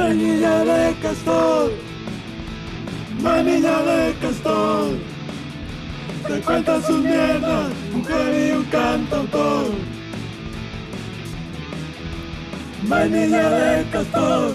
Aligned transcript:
Manilla 0.00 0.64
de 0.64 0.94
castor, 1.02 1.70
manilla 3.22 3.82
de 3.82 4.14
castor, 4.14 4.92
te 6.26 6.40
cuenta 6.40 6.80
sus 6.80 7.00
mierdas, 7.00 7.68
mujer 7.92 8.48
y 8.48 8.52
un 8.52 8.64
cantautor. 8.64 9.66
Manilla 12.88 13.50
de 13.50 13.90
castor, 13.90 14.54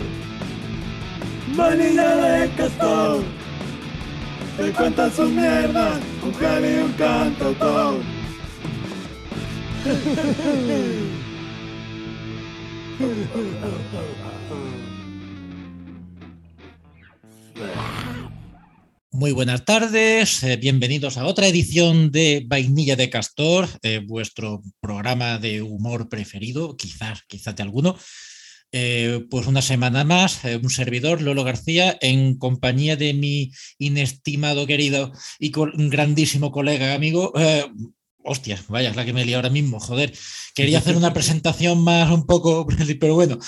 manilla 1.56 2.16
de 2.16 2.50
castor, 2.56 3.24
te 4.58 4.72
cuenta 4.72 5.12
sus 5.12 5.30
mierdas, 5.30 6.00
mujer 6.24 6.66
y 6.66 6.78
un 6.86 6.94
cantautor. 6.94 8.02
Muy 19.16 19.32
buenas 19.32 19.64
tardes, 19.64 20.44
eh, 20.44 20.58
bienvenidos 20.58 21.16
a 21.16 21.26
otra 21.26 21.48
edición 21.48 22.12
de 22.12 22.44
Vainilla 22.46 22.98
de 22.98 23.10
Castor, 23.10 23.70
eh, 23.82 24.02
vuestro 24.06 24.62
programa 24.82 25.38
de 25.38 25.62
humor 25.62 26.10
preferido, 26.10 26.76
quizás, 26.76 27.22
quizás 27.26 27.56
de 27.56 27.64
alguno. 27.64 27.98
Eh, 28.74 29.26
pues 29.30 29.48
una 29.48 29.62
semana 29.62 30.04
más, 30.04 30.42
un 30.62 30.70
servidor, 30.70 31.22
Lolo 31.22 31.46
García, 31.46 31.98
en 32.02 32.38
compañía 32.38 32.98
de 32.98 33.14
mi 33.14 33.54
inestimado, 33.80 34.68
querido 34.68 35.14
y 35.40 35.54
grandísimo 35.54 36.52
colega, 36.52 36.94
amigo. 36.94 37.32
hostias, 38.22 38.68
vaya, 38.68 38.90
es 38.90 38.98
la 38.98 39.06
que 39.06 39.14
me 39.14 39.24
lié 39.24 39.36
ahora 39.36 39.50
mismo, 39.50 39.80
joder. 39.80 40.12
Quería 40.54 40.80
hacer 40.80 40.98
una 40.98 41.14
presentación 41.14 41.82
más 41.82 42.12
un 42.12 42.26
poco, 42.26 42.68
pero 43.00 43.16
bueno. 43.16 43.40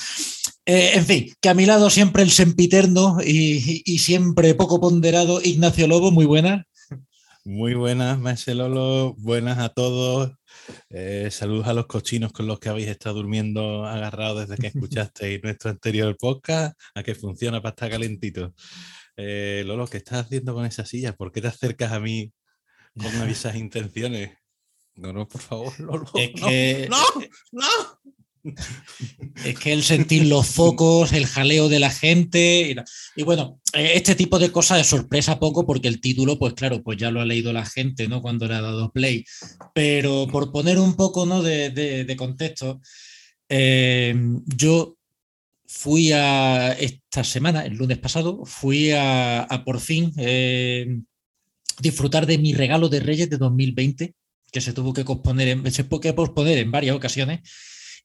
Eh, 0.70 0.92
en 0.96 1.06
fin, 1.06 1.34
que 1.40 1.48
a 1.48 1.54
mi 1.54 1.66
lado 1.66 1.90
siempre 1.90 2.23
el 2.23 2.30
sempiterno 2.30 3.20
y, 3.23 3.82
y 3.86 4.00
siempre 4.00 4.54
poco 4.54 4.82
ponderado 4.82 5.40
Ignacio 5.42 5.88
Lobo, 5.88 6.12
muy 6.12 6.26
buena. 6.26 6.68
Muy 7.46 7.76
buenas, 7.76 8.20
Maese 8.20 8.54
Lolo, 8.54 9.14
buenas 9.14 9.58
a 9.59 9.70
todos. 9.70 10.34
Eh, 10.90 11.30
saludos 11.32 11.68
a 11.68 11.74
los 11.74 11.86
cochinos 11.86 12.34
con 12.34 12.46
los 12.46 12.59
que 12.59 12.68
habéis 12.68 12.90
estado 12.90 13.16
durmiendo 13.16 13.86
agarrados 13.86 14.50
desde 14.50 14.62
que 14.62 14.68
escuchasteis 14.68 15.42
nuestro 15.44 15.70
anterior 15.70 16.18
podcast, 16.18 16.78
a 16.94 17.04
que 17.04 17.16
funciona 17.16 17.62
para 17.62 17.70
estar 17.70 17.90
calentito. 17.90 18.54
Eh, 19.16 19.64
Lolo, 19.66 19.88
¿qué 19.88 19.96
estás 19.96 20.26
haciendo 20.26 20.54
con 20.54 20.66
esa 20.66 20.86
silla? 20.86 21.14
¿Por 21.14 21.31
qué 21.31 21.40
te 21.40 21.48
acercas 21.48 21.94
a 21.94 22.02
mí 22.02 22.34
con 22.94 23.30
esas 23.30 23.56
intenciones? 23.56 24.38
No, 24.96 25.14
no, 25.14 25.26
por 25.26 25.40
favor, 25.40 25.80
Lolo. 25.80 26.12
Es 26.16 26.90
no, 26.90 27.00
no, 27.00 27.24
no. 27.54 27.66
Es 29.45 29.59
que 29.59 29.73
el 29.73 29.84
sentir 29.84 30.26
los 30.26 30.48
focos, 30.48 31.14
el 31.14 31.26
jaleo 31.26 31.70
de 31.70 31.80
la 31.80 31.90
gente. 31.90 32.76
Y, 33.16 33.23
bueno, 33.23 33.59
eh, 33.73 33.92
este 33.95 34.16
tipo 34.16 34.40
de 34.40 34.52
cosas 34.52 34.78
de 34.78 34.84
sorpresa 34.84 35.40
poco, 35.40 35.66
porque 35.66 35.88
el 35.88 36.02
título, 36.02 36.40
pues 36.40 36.53
claro, 36.53 36.81
pues 36.81 36.98
ya 36.98 37.12
lo 37.12 37.22
ha 37.22 37.25
leído 37.25 37.53
la 37.53 37.66
gente, 37.66 38.08
¿no? 38.08 38.22
Cuando 38.22 38.48
le 38.48 38.56
ha 38.56 38.62
dado 38.62 38.92
play. 38.92 39.25
Pero 39.73 40.28
por 40.31 40.52
poner 40.52 40.80
un 40.80 40.95
poco, 40.95 41.25
¿no? 41.25 41.42
De, 41.42 42.16
contexto, 42.18 42.81
eh, 43.50 44.16
yo 44.45 44.98
fui 45.68 46.12
a 46.14 46.72
esta 46.73 47.23
semana, 47.23 47.66
el 47.66 47.75
lunes 47.75 47.98
pasado, 47.98 48.45
fui 48.45 48.92
a, 48.92 49.48
por 49.66 49.80
fin 49.80 50.14
eh, 50.18 51.00
disfrutar 51.80 52.25
de 52.25 52.38
mi 52.38 52.53
regalo 52.53 52.90
de 52.90 53.02
Reyes 53.02 53.30
de 53.30 53.38
2020, 53.38 54.16
que 54.52 54.62
se 54.62 54.73
tuvo 54.73 54.94
que 54.94 55.03
posponer 55.03 55.72
se 55.72 55.84
tuvo 55.84 56.00
que 56.00 56.14
posponer 56.14 56.58
en 56.58 56.72
varias 56.72 56.95
ocasiones. 56.95 57.42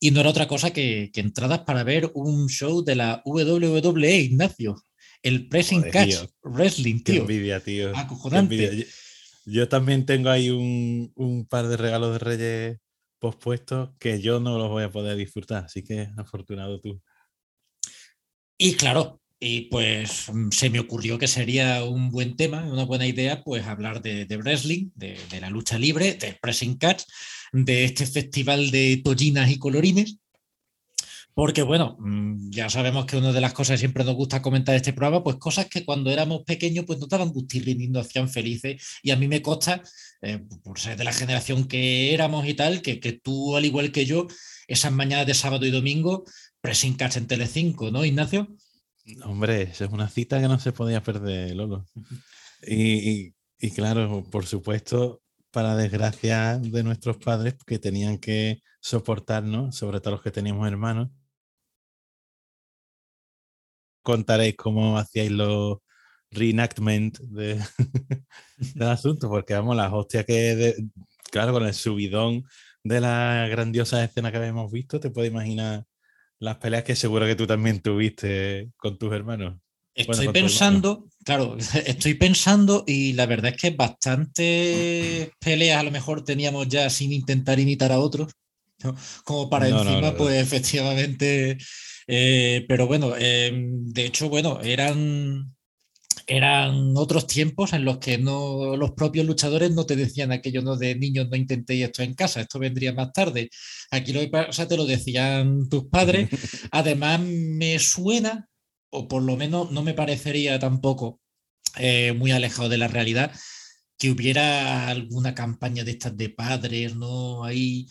Y 0.04 0.10
no 0.10 0.18
era 0.18 0.30
otra 0.30 0.48
cosa 0.48 0.72
que, 0.72 1.10
que 1.12 1.20
entradas 1.20 1.60
para 1.60 1.84
ver 1.84 2.10
un 2.14 2.48
show 2.48 2.82
de 2.82 2.96
la 2.96 3.22
WWE, 3.24 4.16
Ignacio. 4.16 4.82
El 5.22 5.48
Pressing 5.48 5.78
Joder, 5.78 5.92
Catch 5.92 6.08
tío. 6.08 6.30
Wrestling, 6.42 7.04
Qué 7.04 7.12
tío. 7.12 7.20
envidia, 7.20 7.60
tío. 7.60 7.92
qué 7.92 7.98
Acojonante. 8.00 8.54
envidia. 8.66 8.84
Yo, 8.84 9.52
yo 9.52 9.68
también 9.68 10.04
tengo 10.04 10.28
ahí 10.28 10.50
un, 10.50 11.12
un 11.14 11.46
par 11.46 11.68
de 11.68 11.76
regalos 11.76 12.14
de 12.14 12.18
Reyes 12.18 12.78
pospuestos 13.20 13.90
que 14.00 14.20
yo 14.20 14.40
no 14.40 14.58
los 14.58 14.70
voy 14.70 14.82
a 14.82 14.90
poder 14.90 15.16
disfrutar, 15.16 15.66
así 15.66 15.84
que 15.84 16.08
afortunado 16.16 16.80
tú. 16.80 17.00
Y 18.58 18.74
claro, 18.74 19.21
y 19.44 19.62
pues 19.62 20.30
se 20.52 20.70
me 20.70 20.78
ocurrió 20.78 21.18
que 21.18 21.26
sería 21.26 21.82
un 21.82 22.10
buen 22.10 22.36
tema, 22.36 22.62
una 22.62 22.84
buena 22.84 23.08
idea, 23.08 23.42
pues 23.42 23.66
hablar 23.66 24.00
de, 24.00 24.24
de 24.24 24.36
wrestling, 24.36 24.90
de, 24.94 25.18
de 25.30 25.40
la 25.40 25.50
lucha 25.50 25.80
libre, 25.80 26.14
de 26.14 26.38
Pressing 26.40 26.76
Catch, 26.76 27.02
de 27.52 27.82
este 27.82 28.06
festival 28.06 28.70
de 28.70 29.00
tollinas 29.02 29.50
y 29.50 29.58
colorines. 29.58 30.18
Porque 31.34 31.62
bueno, 31.62 31.96
mm, 31.98 32.50
ya 32.50 32.70
sabemos 32.70 33.04
que 33.04 33.16
una 33.16 33.32
de 33.32 33.40
las 33.40 33.52
cosas 33.52 33.74
que 33.74 33.78
siempre 33.78 34.04
nos 34.04 34.14
gusta 34.14 34.40
comentar 34.40 34.76
este 34.76 34.92
programa, 34.92 35.24
pues 35.24 35.36
cosas 35.38 35.66
que 35.66 35.84
cuando 35.84 36.12
éramos 36.12 36.44
pequeños 36.44 36.84
pues 36.84 37.00
nos 37.00 37.08
daban 37.08 37.30
gustirrin 37.30 37.80
y 37.80 37.98
hacían 37.98 38.28
felices. 38.28 39.00
Y 39.02 39.10
a 39.10 39.16
mí 39.16 39.26
me 39.26 39.42
consta, 39.42 39.82
eh, 40.20 40.38
por 40.62 40.78
ser 40.78 40.96
de 40.96 41.02
la 41.02 41.12
generación 41.12 41.66
que 41.66 42.14
éramos 42.14 42.46
y 42.46 42.54
tal, 42.54 42.80
que, 42.80 43.00
que 43.00 43.14
tú, 43.14 43.56
al 43.56 43.64
igual 43.64 43.90
que 43.90 44.06
yo, 44.06 44.28
esas 44.68 44.92
mañanas 44.92 45.26
de 45.26 45.34
sábado 45.34 45.66
y 45.66 45.72
domingo, 45.72 46.22
Pressing 46.60 46.94
Catch 46.94 47.16
en 47.16 47.26
Telecinco, 47.26 47.90
¿no, 47.90 48.04
Ignacio? 48.04 48.54
Hombre, 49.24 49.62
esa 49.62 49.84
es 49.86 49.90
una 49.92 50.08
cita 50.08 50.40
que 50.40 50.48
no 50.48 50.58
se 50.60 50.72
podía 50.72 51.02
perder, 51.02 51.54
Lolo. 51.54 51.86
Y, 52.64 53.34
y- 53.58 53.70
claro, 53.74 54.22
por 54.30 54.46
supuesto, 54.46 55.20
para 55.50 55.74
desgracia 55.76 56.58
de 56.58 56.84
nuestros 56.84 57.16
padres 57.18 57.56
que 57.66 57.78
tenían 57.80 58.18
que 58.18 58.62
soportarnos, 58.80 59.76
sobre 59.76 60.00
todo 60.00 60.12
los 60.14 60.22
que 60.22 60.30
teníamos 60.30 60.68
hermanos, 60.68 61.10
contaréis 64.02 64.56
cómo 64.56 64.98
hacíais 64.98 65.30
los 65.30 65.78
reenactment 66.30 67.18
de, 67.20 67.60
del 68.74 68.88
asunto, 68.88 69.28
porque 69.28 69.54
vamos, 69.54 69.76
las 69.76 69.92
hostias 69.92 70.24
que, 70.26 70.56
de- 70.56 70.86
claro, 71.30 71.52
con 71.52 71.64
el 71.66 71.74
subidón 71.74 72.44
de 72.84 73.00
la 73.00 73.46
grandiosa 73.50 74.02
escena 74.04 74.30
que 74.32 74.38
habíamos 74.38 74.70
visto, 74.72 74.98
te 75.00 75.10
puedes 75.10 75.30
imaginar 75.30 75.84
las 76.42 76.56
peleas 76.56 76.82
que 76.82 76.96
seguro 76.96 77.24
que 77.24 77.36
tú 77.36 77.46
también 77.46 77.80
tuviste 77.80 78.70
con 78.76 78.98
tus 78.98 79.12
hermanos. 79.12 79.60
Estoy 79.94 80.26
pensando, 80.28 81.06
claro, 81.24 81.56
estoy 81.86 82.14
pensando 82.14 82.82
y 82.84 83.12
la 83.12 83.26
verdad 83.26 83.52
es 83.54 83.60
que 83.60 83.70
bastantes 83.70 85.30
peleas 85.38 85.78
a 85.78 85.84
lo 85.84 85.92
mejor 85.92 86.24
teníamos 86.24 86.66
ya 86.66 86.90
sin 86.90 87.12
intentar 87.12 87.60
imitar 87.60 87.92
a 87.92 88.00
otros, 88.00 88.32
¿no? 88.82 88.96
como 89.22 89.48
para 89.48 89.68
No, 89.68 89.82
encima, 89.82 90.10
no. 90.10 90.16
pues 90.16 90.42
efectivamente, 90.42 91.58
eh, 92.08 92.64
pero 92.66 92.88
bueno, 92.88 93.14
eh, 93.16 93.52
de 93.54 94.06
hecho, 94.06 94.28
bueno, 94.28 94.60
eran, 94.62 95.54
eran 96.26 96.94
otros 96.96 97.26
tiempos 97.26 97.72
en 97.72 97.84
los 97.84 97.98
que 97.98 98.18
no, 98.18 98.76
los 98.76 98.92
propios 98.92 99.26
luchadores 99.26 99.70
no 99.72 99.86
te 99.86 99.96
decían 99.96 100.32
aquello 100.32 100.62
¿no? 100.62 100.76
de 100.76 100.94
niños 100.94 101.28
no 101.28 101.36
intentéis 101.36 101.84
esto 101.84 102.02
en 102.02 102.14
casa, 102.14 102.40
esto 102.40 102.58
vendría 102.58 102.92
más 102.92 103.12
tarde. 103.12 103.50
Aquí 103.90 104.12
lo 104.12 104.20
que 104.20 104.28
pasa 104.28 104.68
te 104.68 104.76
lo 104.76 104.86
decían 104.86 105.68
tus 105.68 105.86
padres. 105.86 106.28
Además, 106.70 107.20
me 107.20 107.78
suena, 107.78 108.48
o 108.90 109.08
por 109.08 109.22
lo 109.22 109.36
menos 109.36 109.70
no 109.70 109.82
me 109.82 109.94
parecería 109.94 110.58
tampoco 110.58 111.20
eh, 111.78 112.12
muy 112.12 112.30
alejado 112.32 112.68
de 112.68 112.78
la 112.78 112.88
realidad, 112.88 113.32
que 113.98 114.10
hubiera 114.10 114.88
alguna 114.88 115.34
campaña 115.34 115.84
de 115.84 115.92
estas 115.92 116.16
de 116.16 116.28
padres, 116.28 116.96
¿no? 116.96 117.44
Ahí 117.44 117.86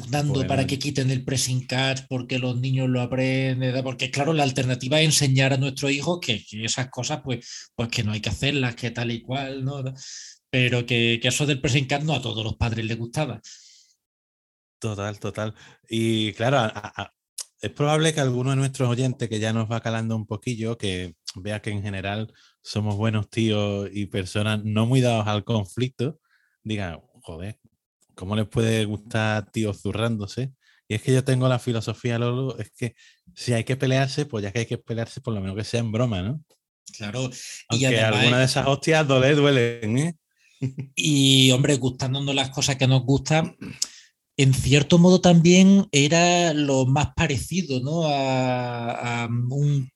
pugnando 0.00 0.34
Bueno. 0.34 0.48
para 0.48 0.66
que 0.66 0.78
quiten 0.78 1.10
el 1.10 1.24
pressing 1.24 1.66
catch 1.66 2.02
porque 2.08 2.38
los 2.38 2.58
niños 2.58 2.88
lo 2.88 3.00
aprenden, 3.00 3.82
porque 3.84 4.10
claro, 4.10 4.32
la 4.32 4.42
alternativa 4.42 5.00
es 5.00 5.06
enseñar 5.06 5.52
a 5.52 5.56
nuestros 5.58 5.90
hijos 5.92 6.18
que, 6.20 6.44
que 6.44 6.64
esas 6.64 6.88
cosas, 6.90 7.20
pues, 7.24 7.70
pues 7.74 7.88
que 7.88 8.02
no 8.04 8.12
hay 8.12 8.20
que 8.20 8.30
hacerlas, 8.30 8.74
que 8.76 8.90
tal 8.90 9.10
y 9.10 9.22
cual, 9.22 9.64
¿no? 9.64 9.82
Pero 10.50 10.84
que, 10.86 11.18
que 11.22 11.28
eso 11.28 11.46
del 11.46 11.60
pressing 11.60 11.86
catch 11.86 12.02
no 12.02 12.14
a 12.14 12.22
todos 12.22 12.44
los 12.44 12.56
padres 12.56 12.84
les 12.84 12.98
gustaba. 12.98 13.40
Total, 14.78 15.18
total. 15.20 15.54
Y 15.88 16.32
claro, 16.32 16.58
a- 16.58 16.66
a- 16.66 17.02
a- 17.02 17.14
es 17.60 17.70
probable 17.70 18.12
que 18.12 18.20
alguno 18.20 18.50
de 18.50 18.56
nuestros 18.56 18.88
oyentes 18.88 19.28
que 19.28 19.38
ya 19.38 19.52
nos 19.52 19.70
va 19.70 19.80
calando 19.80 20.16
un 20.16 20.26
poquillo, 20.26 20.76
que 20.76 21.14
vea 21.36 21.62
que 21.62 21.70
en 21.70 21.82
general 21.82 22.32
somos 22.62 22.96
buenos 22.96 23.30
tíos 23.30 23.88
y 23.92 24.06
personas 24.06 24.64
no 24.64 24.84
muy 24.86 25.00
dados 25.00 25.26
al 25.28 25.44
conflicto, 25.44 26.18
diga, 26.64 27.00
joder, 27.22 27.58
¿cómo 28.14 28.36
les 28.36 28.48
puede 28.48 28.84
gustar 28.84 29.50
tíos 29.50 29.80
zurrándose? 29.80 30.52
Y 30.88 30.94
es 30.94 31.02
que 31.02 31.12
yo 31.12 31.24
tengo 31.24 31.48
la 31.48 31.58
filosofía, 31.58 32.18
Lolo, 32.18 32.58
es 32.58 32.70
que 32.70 32.94
si 33.34 33.52
hay 33.52 33.64
que 33.64 33.76
pelearse, 33.76 34.26
pues 34.26 34.42
ya 34.42 34.52
que 34.52 34.60
hay 34.60 34.66
que 34.66 34.78
pelearse, 34.78 35.20
por 35.20 35.34
lo 35.34 35.40
menos 35.40 35.56
que 35.56 35.64
sea 35.64 35.80
en 35.80 35.92
broma, 35.92 36.22
¿no? 36.22 36.40
Claro. 36.96 37.30
Y 37.70 37.84
Aunque 37.84 38.00
además, 38.00 38.20
alguna 38.20 38.38
de 38.38 38.44
esas 38.44 38.66
hostias 38.66 39.08
doler, 39.08 39.36
duelen, 39.36 39.98
¿eh? 39.98 40.16
Y, 40.94 41.50
hombre, 41.52 41.76
gustándonos 41.76 42.34
las 42.34 42.50
cosas 42.50 42.76
que 42.76 42.86
nos 42.86 43.02
gustan, 43.02 43.56
en 44.36 44.54
cierto 44.54 44.98
modo 44.98 45.20
también 45.20 45.86
era 45.92 46.52
lo 46.52 46.86
más 46.86 47.08
parecido, 47.14 47.80
¿no? 47.80 48.04
A, 48.04 49.24
a 49.24 49.26
un, 49.26 49.90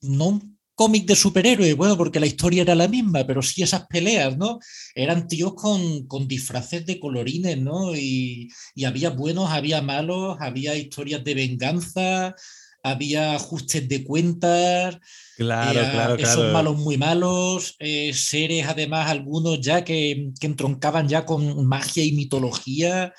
no 0.00 0.28
un 0.28 0.58
cómic 0.74 1.06
de 1.06 1.16
superhéroes, 1.16 1.76
bueno, 1.76 1.96
porque 1.96 2.20
la 2.20 2.26
historia 2.26 2.62
era 2.62 2.74
la 2.74 2.88
misma, 2.88 3.26
pero 3.26 3.42
sí 3.42 3.62
esas 3.62 3.86
peleas, 3.86 4.36
¿no? 4.36 4.58
Eran 4.94 5.28
tíos 5.28 5.54
con, 5.54 6.06
con 6.06 6.26
disfraces 6.26 6.84
de 6.86 6.98
colorines, 6.98 7.58
¿no? 7.58 7.94
Y, 7.94 8.48
y 8.74 8.84
había 8.84 9.10
buenos, 9.10 9.50
había 9.50 9.82
malos, 9.82 10.36
había 10.40 10.74
historias 10.76 11.22
de 11.24 11.34
venganza. 11.34 12.34
había 12.82 13.34
ajustes 13.36 13.88
de 13.88 14.04
cuentas. 14.04 14.98
Claro, 15.36 15.72
claro, 15.72 16.16
claro. 16.16 16.16
Esos 16.16 16.52
malos 16.52 16.76
muy 16.76 16.96
malos, 16.96 17.76
eh, 17.78 18.12
seres 18.12 18.66
además 18.66 19.08
algunos 19.08 19.60
ya 19.60 19.84
que, 19.84 20.30
que, 20.38 20.46
entroncaban 20.46 21.08
ya 21.08 21.24
con 21.24 21.66
magia 21.66 22.04
y 22.04 22.12
mitología. 22.12 23.12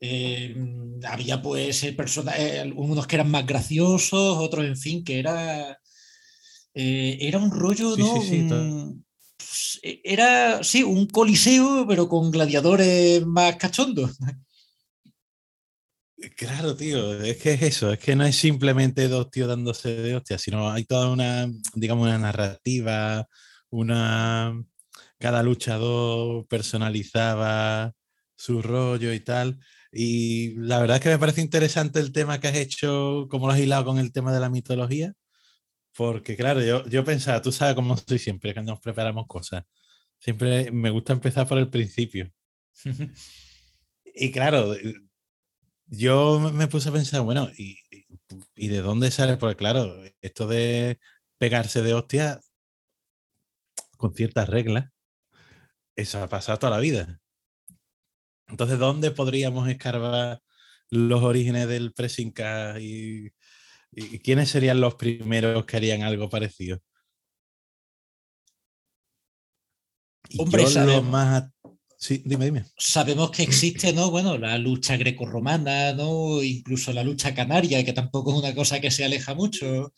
Eh, 0.00 0.54
había 1.04 1.40
pues 1.40 1.84
personajes, 1.96 2.60
algunos 2.60 3.06
que 3.06 3.16
eran 3.16 3.30
más 3.30 3.46
graciosos, 3.46 4.38
otros 4.38 4.64
en 4.64 4.76
fin, 4.76 5.04
que 5.04 5.18
era... 5.18 5.78
era 6.76 7.38
un 7.38 7.50
rollo, 7.50 7.96
¿no? 7.96 8.20
Sí, 8.20 8.28
sí, 8.28 8.46
pues, 9.36 9.80
era, 9.82 10.62
sí, 10.62 10.82
un 10.82 11.06
coliseo, 11.06 11.86
pero 11.88 12.08
con 12.08 12.30
gladiadores 12.30 13.24
más 13.26 13.56
cachondos. 13.56 14.16
Claro, 16.36 16.76
tío, 16.76 17.22
es 17.22 17.36
que 17.36 17.52
es 17.54 17.62
eso, 17.62 17.92
es 17.92 17.98
que 17.98 18.16
no 18.16 18.24
es 18.24 18.36
simplemente 18.36 19.08
dos 19.08 19.30
tíos 19.30 19.48
dándose 19.48 19.94
de 19.96 20.16
hostia, 20.16 20.38
sino 20.38 20.70
hay 20.70 20.84
toda 20.84 21.10
una, 21.10 21.46
digamos, 21.74 22.06
una 22.06 22.18
narrativa, 22.18 23.26
una... 23.70 24.62
Cada 25.18 25.42
luchador 25.42 26.46
personalizaba 26.46 27.94
su 28.36 28.60
rollo 28.60 29.14
y 29.14 29.20
tal. 29.20 29.58
Y 29.90 30.54
la 30.56 30.78
verdad 30.78 30.96
es 30.98 31.02
que 31.02 31.08
me 31.08 31.18
parece 31.18 31.40
interesante 31.40 32.00
el 32.00 32.12
tema 32.12 32.38
que 32.38 32.48
has 32.48 32.56
hecho, 32.56 33.26
cómo 33.30 33.46
lo 33.46 33.54
has 33.54 33.60
hilado 33.60 33.86
con 33.86 33.98
el 33.98 34.12
tema 34.12 34.32
de 34.32 34.40
la 34.40 34.50
mitología, 34.50 35.14
porque 35.96 36.36
claro, 36.36 36.62
yo, 36.62 36.86
yo 36.86 37.04
pensaba, 37.04 37.40
tú 37.40 37.50
sabes 37.50 37.74
cómo 37.74 37.96
soy 37.96 38.18
siempre 38.18 38.52
cuando 38.52 38.72
nos 38.72 38.80
preparamos 38.80 39.26
cosas. 39.26 39.64
Siempre 40.18 40.70
me 40.70 40.90
gusta 40.90 41.14
empezar 41.14 41.48
por 41.48 41.58
el 41.58 41.70
principio. 41.70 42.30
y 44.04 44.30
claro, 44.30 44.74
yo 45.86 46.38
me 46.52 46.68
puse 46.68 46.90
a 46.90 46.92
pensar, 46.92 47.22
bueno, 47.22 47.48
¿y, 47.56 47.78
¿y, 48.54 48.68
de 48.68 48.82
dónde 48.82 49.10
sale? 49.10 49.36
Porque 49.38 49.56
claro, 49.56 50.02
esto 50.20 50.46
de 50.46 50.98
pegarse 51.38 51.82
de 51.82 51.94
hostia 51.94 52.40
con 53.96 54.14
ciertas 54.14 54.48
reglas, 54.48 54.90
eso 55.96 56.22
ha 56.22 56.28
pasado 56.28 56.58
toda 56.58 56.72
la 56.72 56.80
vida. 56.80 57.20
Entonces, 58.48 58.78
¿dónde 58.78 59.10
podríamos 59.10 59.68
escarbar 59.68 60.42
los 60.90 61.22
orígenes 61.22 61.68
del 61.68 61.92
pressing 61.94 62.34
y 62.80 63.30
quiénes 64.18 64.50
serían 64.50 64.80
los 64.80 64.94
primeros 64.94 65.64
que 65.64 65.76
harían 65.76 66.02
algo 66.02 66.28
parecido? 66.28 66.80
Y 70.28 70.42
Hombre, 70.42 70.64
lo 70.70 71.02
más 71.02 71.50
Sí, 71.98 72.22
dime, 72.26 72.44
dime. 72.44 72.64
Sabemos 72.76 73.30
que 73.30 73.42
existe, 73.42 73.92
¿no? 73.92 74.10
Bueno, 74.10 74.36
la 74.36 74.58
lucha 74.58 74.96
grecorromana, 74.96 75.92
¿no? 75.94 76.42
Incluso 76.42 76.92
la 76.92 77.02
lucha 77.02 77.34
canaria, 77.34 77.84
que 77.84 77.94
tampoco 77.94 78.32
es 78.32 78.38
una 78.38 78.54
cosa 78.54 78.80
que 78.80 78.90
se 78.90 79.04
aleja 79.04 79.34
mucho. 79.34 79.94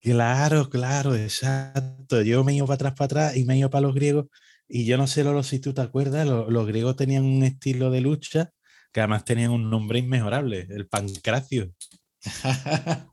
Claro, 0.00 0.68
claro, 0.68 1.14
exacto. 1.14 2.22
Yo 2.22 2.44
me 2.44 2.54
iba 2.54 2.66
para 2.66 2.74
atrás, 2.74 2.92
para 2.94 3.04
atrás 3.06 3.36
y 3.36 3.44
me 3.44 3.56
iba 3.56 3.70
para 3.70 3.86
los 3.86 3.94
griegos. 3.94 4.26
Y 4.68 4.84
yo 4.84 4.98
no 4.98 5.06
sé, 5.06 5.24
Lolo, 5.24 5.42
si 5.42 5.60
tú 5.60 5.72
te 5.72 5.80
acuerdas, 5.80 6.26
los, 6.26 6.50
los 6.50 6.66
griegos 6.66 6.96
tenían 6.96 7.24
un 7.24 7.42
estilo 7.42 7.90
de 7.90 8.02
lucha 8.02 8.52
que 8.92 9.00
además 9.00 9.24
tenían 9.24 9.50
un 9.50 9.70
nombre 9.70 9.98
inmejorable, 9.98 10.66
el 10.68 10.88
pancracio. 10.88 11.72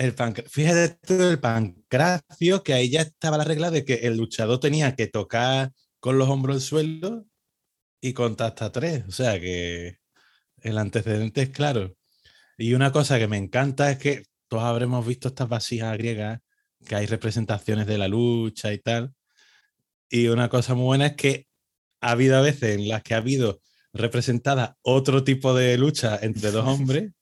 el 0.00 0.14
Fíjate 0.48 0.98
el 1.30 1.38
pancracio, 1.40 2.62
que 2.62 2.72
ahí 2.72 2.90
ya 2.90 3.02
estaba 3.02 3.36
la 3.36 3.44
regla 3.44 3.70
de 3.70 3.84
que 3.84 3.94
el 3.94 4.16
luchador 4.16 4.58
tenía 4.58 4.96
que 4.96 5.08
tocar 5.08 5.72
con 6.00 6.16
los 6.16 6.28
hombros 6.30 6.56
al 6.56 6.62
suelo 6.62 7.26
y 8.00 8.14
contar 8.14 8.48
hasta 8.48 8.72
tres. 8.72 9.04
O 9.08 9.12
sea 9.12 9.38
que 9.38 9.98
el 10.62 10.78
antecedente 10.78 11.42
es 11.42 11.50
claro. 11.50 11.94
Y 12.56 12.72
una 12.72 12.92
cosa 12.92 13.18
que 13.18 13.28
me 13.28 13.36
encanta 13.36 13.90
es 13.90 13.98
que 13.98 14.24
todos 14.48 14.64
habremos 14.64 15.06
visto 15.06 15.28
estas 15.28 15.48
vasijas 15.50 15.98
griegas, 15.98 16.40
que 16.86 16.94
hay 16.94 17.06
representaciones 17.06 17.86
de 17.86 17.98
la 17.98 18.08
lucha 18.08 18.72
y 18.72 18.78
tal. 18.78 19.12
Y 20.08 20.28
una 20.28 20.48
cosa 20.48 20.74
muy 20.74 20.84
buena 20.86 21.08
es 21.08 21.16
que 21.16 21.46
ha 22.00 22.12
habido 22.12 22.42
veces 22.42 22.78
en 22.78 22.88
las 22.88 23.02
que 23.02 23.12
ha 23.14 23.18
habido 23.18 23.60
representada 23.92 24.78
otro 24.80 25.24
tipo 25.24 25.52
de 25.54 25.76
lucha 25.76 26.18
entre 26.22 26.52
dos 26.52 26.66
hombres 26.66 27.12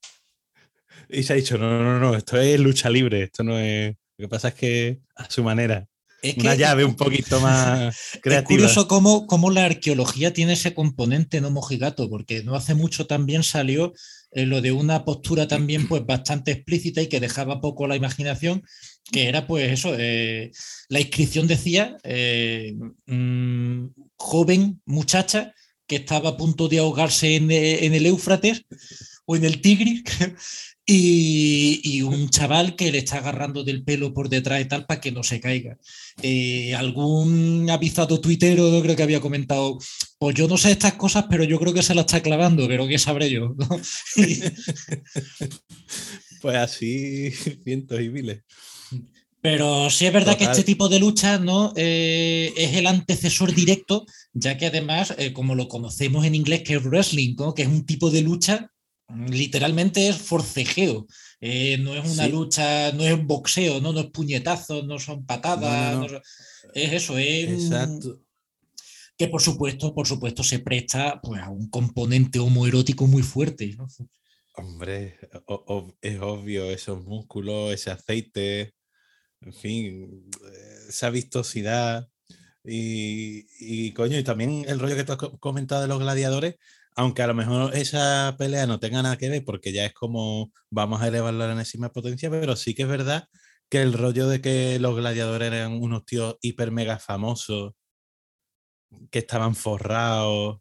y 1.08 1.22
se 1.22 1.32
ha 1.32 1.36
dicho, 1.36 1.58
no, 1.58 1.82
no, 1.82 1.98
no, 1.98 2.14
esto 2.14 2.40
es 2.40 2.58
lucha 2.60 2.90
libre, 2.90 3.24
esto 3.24 3.42
no 3.42 3.58
es... 3.58 3.94
Lo 4.16 4.24
que 4.24 4.28
pasa 4.28 4.48
es 4.48 4.54
que 4.54 4.98
a 5.14 5.30
su 5.30 5.44
manera. 5.44 5.86
Es 6.22 6.36
una 6.38 6.56
llave 6.56 6.84
un 6.84 6.96
poquito 6.96 7.40
más 7.40 7.96
creativa. 8.20 8.38
Es 8.38 8.44
curioso 8.44 8.88
cómo, 8.88 9.26
cómo, 9.26 9.50
la 9.50 9.64
arqueología 9.64 10.32
tiene 10.32 10.54
ese 10.54 10.74
componente 10.74 11.40
no 11.40 11.50
mojigato, 11.50 12.10
porque 12.10 12.42
no 12.42 12.56
hace 12.56 12.74
mucho 12.74 13.06
también 13.06 13.44
salió 13.44 13.92
eh, 14.32 14.44
lo 14.44 14.60
de 14.60 14.72
una 14.72 15.04
postura 15.04 15.48
también 15.48 15.88
pues 15.88 16.04
bastante 16.04 16.50
explícita 16.50 17.00
y 17.00 17.06
que 17.06 17.20
dejaba 17.20 17.60
poco 17.60 17.86
la 17.86 17.96
imaginación, 17.96 18.62
que 19.10 19.28
era 19.28 19.46
pues 19.46 19.72
eso, 19.72 19.94
eh, 19.96 20.50
la 20.88 21.00
inscripción 21.00 21.46
decía 21.46 21.96
eh, 22.02 22.74
mmm, 23.06 23.86
joven 24.16 24.82
muchacha 24.84 25.54
que 25.86 25.96
estaba 25.96 26.30
a 26.30 26.36
punto 26.36 26.68
de 26.68 26.80
ahogarse 26.80 27.36
en, 27.36 27.50
en 27.50 27.94
el 27.94 28.04
Éufrates 28.04 28.66
o 29.24 29.36
en 29.36 29.44
el 29.44 29.62
Tigris 29.62 30.02
y, 30.90 31.82
y, 31.84 32.00
un 32.00 32.30
chaval 32.30 32.74
que 32.74 32.90
le 32.90 32.96
está 32.96 33.18
agarrando 33.18 33.62
del 33.62 33.84
pelo 33.84 34.14
por 34.14 34.30
detrás 34.30 34.62
y 34.62 34.64
tal 34.64 34.86
para 34.86 35.02
que 35.02 35.12
no 35.12 35.22
se 35.22 35.38
caiga. 35.38 35.76
Eh, 36.22 36.74
algún 36.74 37.68
avisado 37.68 38.22
tuitero 38.22 38.72
yo 38.72 38.80
creo 38.82 38.96
que 38.96 39.02
había 39.02 39.20
comentado, 39.20 39.78
pues 40.18 40.34
yo 40.34 40.48
no 40.48 40.56
sé 40.56 40.70
estas 40.70 40.94
cosas, 40.94 41.26
pero 41.28 41.44
yo 41.44 41.58
creo 41.58 41.74
que 41.74 41.82
se 41.82 41.94
la 41.94 42.00
está 42.00 42.22
clavando, 42.22 42.66
pero 42.66 42.88
¿qué 42.88 42.98
sabré 42.98 43.28
yo? 43.28 43.54
¿no? 43.58 43.68
pues 46.40 46.56
así, 46.56 47.32
cientos 47.64 48.00
y 48.00 48.08
miles. 48.08 48.40
Pero 49.42 49.90
sí 49.90 50.06
es 50.06 50.12
verdad 50.12 50.32
Total. 50.32 50.46
que 50.46 50.52
este 50.52 50.64
tipo 50.64 50.88
de 50.88 51.00
lucha 51.00 51.38
¿no? 51.38 51.74
Eh, 51.76 52.50
es 52.56 52.74
el 52.76 52.86
antecesor 52.86 53.54
directo, 53.54 54.06
ya 54.32 54.56
que 54.56 54.64
además, 54.64 55.14
eh, 55.18 55.34
como 55.34 55.54
lo 55.54 55.68
conocemos 55.68 56.24
en 56.24 56.34
inglés, 56.34 56.62
que 56.62 56.76
es 56.76 56.82
wrestling, 56.82 57.36
¿no? 57.36 57.52
que 57.52 57.62
es 57.62 57.68
un 57.68 57.84
tipo 57.84 58.10
de 58.10 58.22
lucha 58.22 58.72
literalmente 59.08 60.08
es 60.08 60.16
forcejeo. 60.16 61.06
Eh, 61.40 61.78
no 61.78 61.94
es 61.94 62.04
una 62.10 62.24
sí. 62.24 62.30
lucha, 62.30 62.92
no 62.92 63.04
es 63.04 63.24
boxeo, 63.24 63.80
¿no? 63.80 63.92
no 63.92 64.00
es 64.00 64.06
puñetazos, 64.10 64.84
no 64.84 64.98
son 64.98 65.24
patadas. 65.24 65.94
No, 65.94 66.06
no, 66.06 66.12
no. 66.14 66.20
es 66.74 66.92
eso, 66.92 67.18
es. 67.18 67.48
Exacto. 67.48 68.20
Que 69.16 69.28
por 69.28 69.42
supuesto, 69.42 69.94
por 69.94 70.06
supuesto, 70.06 70.44
se 70.44 70.60
presta 70.60 71.20
pues, 71.20 71.42
a 71.42 71.50
un 71.50 71.68
componente 71.70 72.38
homoerótico 72.38 73.06
muy 73.06 73.22
fuerte. 73.22 73.76
Hombre, 74.54 75.18
es 76.00 76.20
obvio, 76.20 76.70
esos 76.70 77.04
músculos, 77.04 77.72
ese 77.72 77.90
aceite, 77.90 78.74
en 79.40 79.52
fin, 79.52 80.30
esa 80.88 81.10
vistosidad. 81.10 82.08
Y, 82.64 83.46
y 83.58 83.92
coño, 83.92 84.18
y 84.18 84.24
también 84.24 84.64
el 84.68 84.78
rollo 84.78 84.94
que 84.94 85.04
tú 85.04 85.12
has 85.12 85.18
comentado 85.40 85.82
de 85.82 85.88
los 85.88 86.00
gladiadores, 86.00 86.56
aunque 86.98 87.22
a 87.22 87.28
lo 87.28 87.34
mejor 87.34 87.76
esa 87.76 88.34
pelea 88.38 88.66
no 88.66 88.80
tenga 88.80 89.02
nada 89.02 89.16
que 89.16 89.28
ver, 89.28 89.44
porque 89.44 89.72
ya 89.72 89.86
es 89.86 89.94
como 89.94 90.52
vamos 90.68 91.00
a 91.00 91.06
elevarlo 91.06 91.44
a 91.44 91.46
la 91.46 91.52
enésima 91.52 91.92
potencia, 91.92 92.28
pero 92.28 92.56
sí 92.56 92.74
que 92.74 92.82
es 92.82 92.88
verdad 92.88 93.28
que 93.68 93.82
el 93.82 93.92
rollo 93.92 94.26
de 94.28 94.40
que 94.40 94.80
los 94.80 94.96
gladiadores 94.96 95.52
eran 95.52 95.80
unos 95.80 96.04
tíos 96.06 96.36
hiper 96.42 96.72
mega 96.72 96.98
famosos, 96.98 97.74
que 99.12 99.20
estaban 99.20 99.54
forrados, 99.54 100.58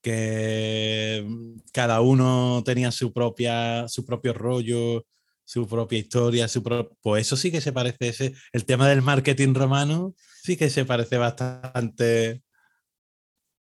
que 0.00 1.26
cada 1.74 2.00
uno 2.00 2.62
tenía 2.64 2.90
su 2.90 3.12
propia, 3.12 3.86
su 3.88 4.06
propio 4.06 4.32
rollo, 4.32 5.04
su 5.44 5.68
propia 5.68 5.98
historia, 5.98 6.48
su 6.48 6.62
pro... 6.62 6.90
pues 7.02 7.26
eso 7.26 7.36
sí 7.36 7.50
que 7.52 7.60
se 7.60 7.72
parece, 7.72 8.08
ese, 8.08 8.34
el 8.52 8.64
tema 8.64 8.88
del 8.88 9.02
marketing 9.02 9.52
romano 9.52 10.14
sí 10.42 10.56
que 10.56 10.70
se 10.70 10.86
parece 10.86 11.18
bastante 11.18 12.42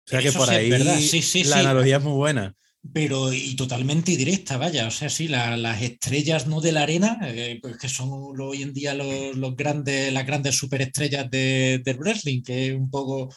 sea 0.09 0.21
que 0.21 0.27
Eso 0.29 0.39
por 0.39 0.49
ahí 0.49 0.69
verdad. 0.69 0.97
Sí, 0.99 1.21
sí, 1.21 1.43
la 1.43 1.55
sí. 1.55 1.59
analogía 1.61 1.97
es 1.97 2.03
muy 2.03 2.13
buena. 2.13 2.55
Pero 2.93 3.33
y 3.33 3.55
totalmente 3.55 4.15
directa, 4.15 4.57
vaya. 4.57 4.87
O 4.87 4.91
sea, 4.91 5.09
sí, 5.09 5.27
la- 5.27 5.57
las 5.57 5.81
estrellas 5.81 6.47
no 6.47 6.61
de 6.61 6.71
la 6.71 6.83
arena, 6.83 7.19
eh, 7.23 7.59
pues 7.61 7.77
que 7.77 7.89
son 7.89 8.09
hoy 8.39 8.61
en 8.63 8.73
día 8.73 8.93
los, 8.93 9.35
los 9.35 9.55
grandes, 9.55 10.11
las 10.13 10.25
grandes 10.25 10.55
superestrellas 10.55 11.29
de, 11.29 11.81
del 11.83 11.97
wrestling, 11.97 12.41
que 12.43 12.67
es 12.69 12.75
un 12.75 12.89
poco. 12.89 13.29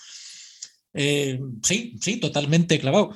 eh, 0.95 1.41
sí, 1.63 1.97
sí, 2.01 2.19
totalmente 2.19 2.79
clavado. 2.79 3.15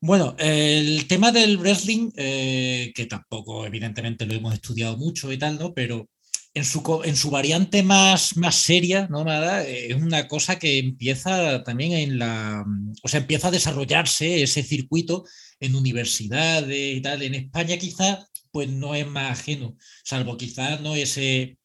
Bueno, 0.00 0.36
el 0.38 1.06
tema 1.08 1.32
del 1.32 1.58
wrestling, 1.58 2.10
eh, 2.16 2.92
que 2.94 3.06
tampoco 3.06 3.66
evidentemente 3.66 4.26
lo 4.26 4.34
hemos 4.34 4.54
estudiado 4.54 4.96
mucho 4.98 5.32
y 5.32 5.38
tal, 5.38 5.58
¿no? 5.58 5.74
Pero 5.74 6.08
en 6.56 6.64
su, 6.64 6.82
co- 6.82 7.04
en 7.04 7.16
su 7.16 7.30
variante 7.30 7.82
más, 7.82 8.36
más 8.36 8.54
seria, 8.56 9.06
¿no? 9.10 9.24
Nada, 9.24 9.62
eh, 9.64 9.88
es 9.92 9.96
una 10.02 10.26
cosa 10.26 10.58
que 10.58 10.78
empieza 10.78 11.62
también 11.64 11.92
en 11.92 12.18
la, 12.18 12.64
o 13.02 13.08
sea, 13.08 13.20
empieza 13.20 13.48
a 13.48 13.50
desarrollarse 13.52 14.42
ese 14.42 14.62
circuito 14.62 15.24
en 15.60 15.76
universidades 15.76 16.96
y 16.96 17.00
tal. 17.02 17.22
En 17.22 17.34
España 17.34 17.76
quizás 17.76 18.26
pues 18.50 18.70
no 18.70 18.94
es 18.94 19.06
más 19.06 19.38
ajeno, 19.38 19.76
salvo 20.02 20.36
quizás 20.38 20.80
no 20.80 20.94
ese, 20.94 21.58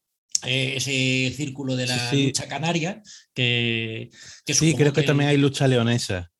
eh, 0.45 0.73
ese 0.75 1.31
círculo 1.37 1.77
de 1.77 1.87
la 1.87 2.11
Sí, 2.11 2.17
sí. 2.17 2.25
lucha 2.25 2.47
canaria, 2.49 3.01
que, 3.33 4.09
que 4.45 4.53
Sí, 4.53 4.75
creo 4.75 4.91
que 4.91 5.03
también 5.03 5.29
hay 5.29 5.37
lucha 5.37 5.67
leonesa. 5.69 6.31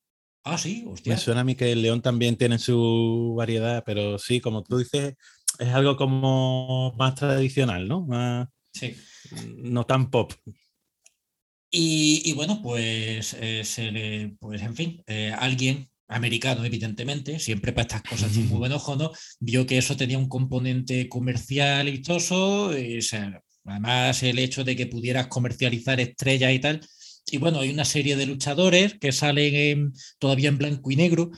Ah, 0.44 0.58
sí, 0.58 0.84
hostia. 0.86 1.14
Me 1.14 1.20
suena 1.20 1.40
a 1.42 1.44
mí 1.44 1.54
que 1.54 1.72
el 1.72 1.82
león 1.82 2.02
también 2.02 2.36
tiene 2.36 2.58
su 2.58 3.34
variedad, 3.36 3.82
pero 3.86 4.18
sí, 4.18 4.40
como 4.40 4.62
tú 4.62 4.76
dices, 4.78 5.14
es 5.58 5.68
algo 5.68 5.96
como 5.96 6.92
más 6.98 7.14
tradicional, 7.14 7.88
¿no? 7.88 8.02
Más, 8.06 8.48
Sí. 8.74 8.96
no 9.58 9.84
tan 9.84 10.10
pop. 10.10 10.32
Y, 11.70 12.22
y 12.24 12.32
bueno, 12.34 12.60
pues, 12.62 13.34
eh, 13.40 13.64
se 13.64 13.90
le- 13.90 14.36
pues 14.40 14.60
en 14.62 14.76
fin, 14.76 15.02
eh, 15.06 15.32
alguien 15.36 15.88
americano, 16.08 16.64
evidentemente, 16.64 17.38
siempre 17.38 17.72
para 17.72 17.82
estas 17.82 18.02
cosas 18.02 18.30
tiene 18.32 18.48
muy 18.48 18.58
buen 18.58 18.72
ojo, 18.72 18.96
¿no? 18.96 19.10
Vio 19.40 19.66
que 19.66 19.78
eso 19.78 19.96
tenía 19.96 20.18
un 20.18 20.28
componente 20.28 21.08
comercial 21.08 21.90
vistoso, 21.90 22.76
y, 22.78 22.98
o 22.98 23.02
sea, 23.02 23.40
además 23.64 24.22
el 24.22 24.38
hecho 24.38 24.64
de 24.64 24.76
que 24.76 24.86
pudieras 24.86 25.28
comercializar 25.28 25.98
estrellas 26.00 26.52
y 26.52 26.58
tal. 26.58 26.80
Y 27.30 27.38
bueno, 27.38 27.60
hay 27.60 27.70
una 27.70 27.84
serie 27.86 28.16
de 28.16 28.26
luchadores 28.26 28.98
que 29.00 29.12
salen 29.12 29.54
en- 29.54 29.92
todavía 30.18 30.50
en 30.50 30.58
blanco 30.58 30.90
y 30.90 30.96
negro. 30.96 31.30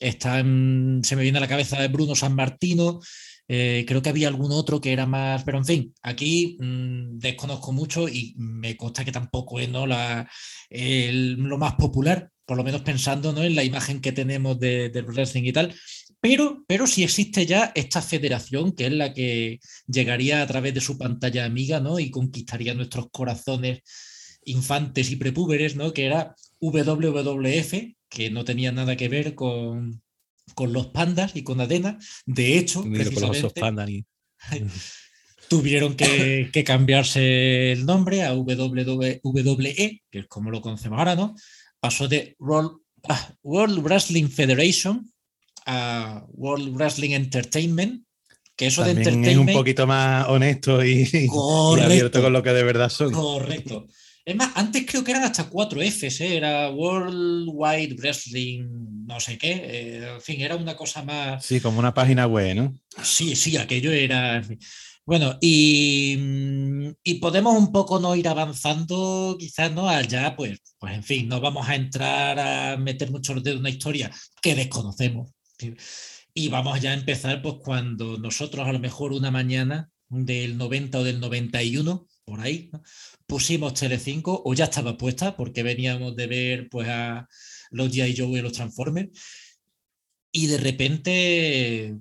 Están, 0.00 1.00
se 1.04 1.16
me 1.16 1.22
viene 1.22 1.38
a 1.38 1.40
la 1.40 1.48
cabeza 1.48 1.80
de 1.80 1.88
Bruno 1.88 2.14
San 2.14 2.34
Martino, 2.34 3.00
eh, 3.48 3.84
creo 3.88 4.02
que 4.02 4.10
había 4.10 4.28
algún 4.28 4.52
otro 4.52 4.80
que 4.80 4.92
era 4.92 5.06
más, 5.06 5.42
pero 5.44 5.58
en 5.58 5.64
fin, 5.64 5.94
aquí 6.02 6.56
mm, 6.60 7.18
desconozco 7.18 7.72
mucho 7.72 8.08
y 8.08 8.34
me 8.36 8.76
consta 8.76 9.04
que 9.04 9.12
tampoco 9.12 9.58
es 9.60 9.68
¿no? 9.68 9.86
la, 9.86 10.28
el- 10.70 11.34
lo 11.34 11.58
más 11.58 11.74
popular, 11.74 12.30
por 12.44 12.56
lo 12.56 12.64
menos 12.64 12.82
pensando 12.82 13.32
¿no? 13.32 13.42
en 13.42 13.54
la 13.56 13.64
imagen 13.64 14.00
que 14.00 14.12
tenemos 14.12 14.58
de- 14.58 14.90
del 14.90 15.06
wrestling 15.06 15.44
y 15.44 15.52
tal. 15.52 15.74
Pero, 16.20 16.64
pero 16.66 16.86
sí 16.86 17.04
existe 17.04 17.46
ya 17.46 17.72
esta 17.74 18.02
federación 18.02 18.72
que 18.72 18.86
es 18.86 18.92
la 18.92 19.14
que 19.14 19.60
llegaría 19.86 20.42
a 20.42 20.46
través 20.46 20.74
de 20.74 20.80
su 20.80 20.98
pantalla 20.98 21.44
amiga 21.44 21.80
¿no? 21.80 21.98
y 22.00 22.10
conquistaría 22.10 22.74
nuestros 22.74 23.06
corazones 23.12 23.80
infantes 24.44 25.10
y 25.10 25.16
prepúberes, 25.16 25.76
¿no? 25.76 25.92
que 25.92 26.06
era 26.06 26.34
WWF, 26.60 27.96
que 28.08 28.30
no 28.30 28.44
tenía 28.44 28.72
nada 28.72 28.96
que 28.96 29.08
ver 29.08 29.34
con, 29.34 30.02
con 30.54 30.72
los 30.72 30.88
pandas 30.88 31.36
y 31.36 31.42
con 31.42 31.60
Adena. 31.60 31.98
De 32.26 32.58
hecho, 32.58 32.82
precisamente, 32.82 34.04
tuvieron 35.48 35.94
que, 35.94 36.50
que 36.52 36.64
cambiarse 36.64 37.72
el 37.72 37.86
nombre 37.86 38.24
a 38.24 38.34
WWE, 38.34 40.02
que 40.10 40.18
es 40.18 40.26
como 40.26 40.50
lo 40.50 40.60
conocemos 40.60 40.98
ahora, 40.98 41.16
¿no? 41.16 41.34
Pasó 41.80 42.08
de 42.08 42.36
World, 42.38 42.78
ah, 43.08 43.32
World 43.42 43.82
Wrestling 43.84 44.28
Federation 44.28 45.10
a 45.66 46.24
World 46.32 46.74
Wrestling 46.74 47.10
Entertainment, 47.10 48.04
que 48.56 48.66
eso 48.66 48.82
de 48.82 48.94
También 48.94 49.08
es 49.08 49.14
un 49.14 49.18
entertainment. 49.20 49.58
poquito 49.58 49.86
más 49.86 50.28
honesto 50.28 50.84
y, 50.84 51.08
y 51.12 51.28
abierto 51.80 52.22
con 52.22 52.32
lo 52.32 52.42
que 52.42 52.52
de 52.52 52.62
verdad 52.64 52.88
son. 52.88 53.12
Correcto. 53.12 53.86
Es 54.28 54.36
más, 54.36 54.50
antes 54.56 54.84
creo 54.86 55.02
que 55.02 55.12
eran 55.12 55.22
hasta 55.22 55.48
cuatro 55.48 55.80
Fs, 55.80 56.20
¿eh? 56.20 56.36
era 56.36 56.70
World 56.70 57.48
Wide 57.50 57.94
Wrestling, 57.94 59.06
no 59.06 59.18
sé 59.20 59.38
qué. 59.38 59.52
eh, 59.52 60.12
en 60.16 60.20
fin, 60.20 60.42
era 60.42 60.54
una 60.54 60.76
cosa 60.76 61.02
más. 61.02 61.46
Sí, 61.46 61.62
como 61.62 61.78
una 61.78 61.94
página 61.94 62.26
web, 62.26 62.54
¿no? 62.54 62.78
Sí, 63.02 63.34
sí, 63.34 63.56
aquello 63.56 63.90
era. 63.90 64.36
en 64.36 64.44
fin. 64.44 64.58
Bueno, 65.06 65.38
y, 65.40 66.18
y 67.02 67.14
podemos 67.14 67.56
un 67.56 67.72
poco 67.72 68.00
no 68.00 68.14
ir 68.16 68.28
avanzando, 68.28 69.34
quizás 69.40 69.72
no 69.72 69.88
allá, 69.88 70.36
pues, 70.36 70.58
pues 70.78 70.92
en 70.92 71.04
fin, 71.04 71.26
no 71.26 71.40
vamos 71.40 71.66
a 71.66 71.74
entrar 71.76 72.38
a 72.38 72.76
meter 72.76 73.10
mucho 73.10 73.32
los 73.32 73.42
dedos 73.42 73.56
en 73.56 73.60
una 73.60 73.70
historia 73.70 74.10
que 74.42 74.54
desconocemos. 74.54 75.30
Y 76.34 76.48
vamos 76.48 76.78
ya 76.82 76.90
a 76.90 76.94
empezar, 76.94 77.40
pues 77.40 77.54
cuando 77.64 78.18
nosotros 78.18 78.68
a 78.68 78.72
lo 78.72 78.78
mejor 78.78 79.14
una 79.14 79.30
mañana 79.30 79.88
del 80.10 80.58
90 80.58 80.98
o 80.98 81.04
del 81.04 81.18
91, 81.18 82.06
por 82.26 82.40
ahí, 82.40 82.68
¿no? 82.70 82.82
Pusimos 83.28 83.74
Telecinco, 83.74 84.42
o 84.44 84.54
ya 84.54 84.64
estaba 84.64 84.96
puesta, 84.96 85.36
porque 85.36 85.62
veníamos 85.62 86.16
de 86.16 86.26
ver 86.26 86.68
pues 86.70 86.88
a 86.88 87.28
los 87.70 87.92
G.I. 87.94 88.16
Joe 88.16 88.38
y 88.38 88.42
los 88.42 88.52
Transformers, 88.52 89.10
y 90.32 90.46
de 90.46 90.58
repente 90.58 91.94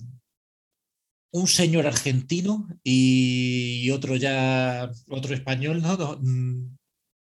un 1.32 1.48
señor 1.48 1.86
argentino 1.86 2.68
y 2.84 3.90
otro 3.92 4.16
ya, 4.16 4.90
otro 5.10 5.36
español, 5.36 5.82
¿no? 5.82 5.98
No, 5.98 6.18
mm, 6.22 6.78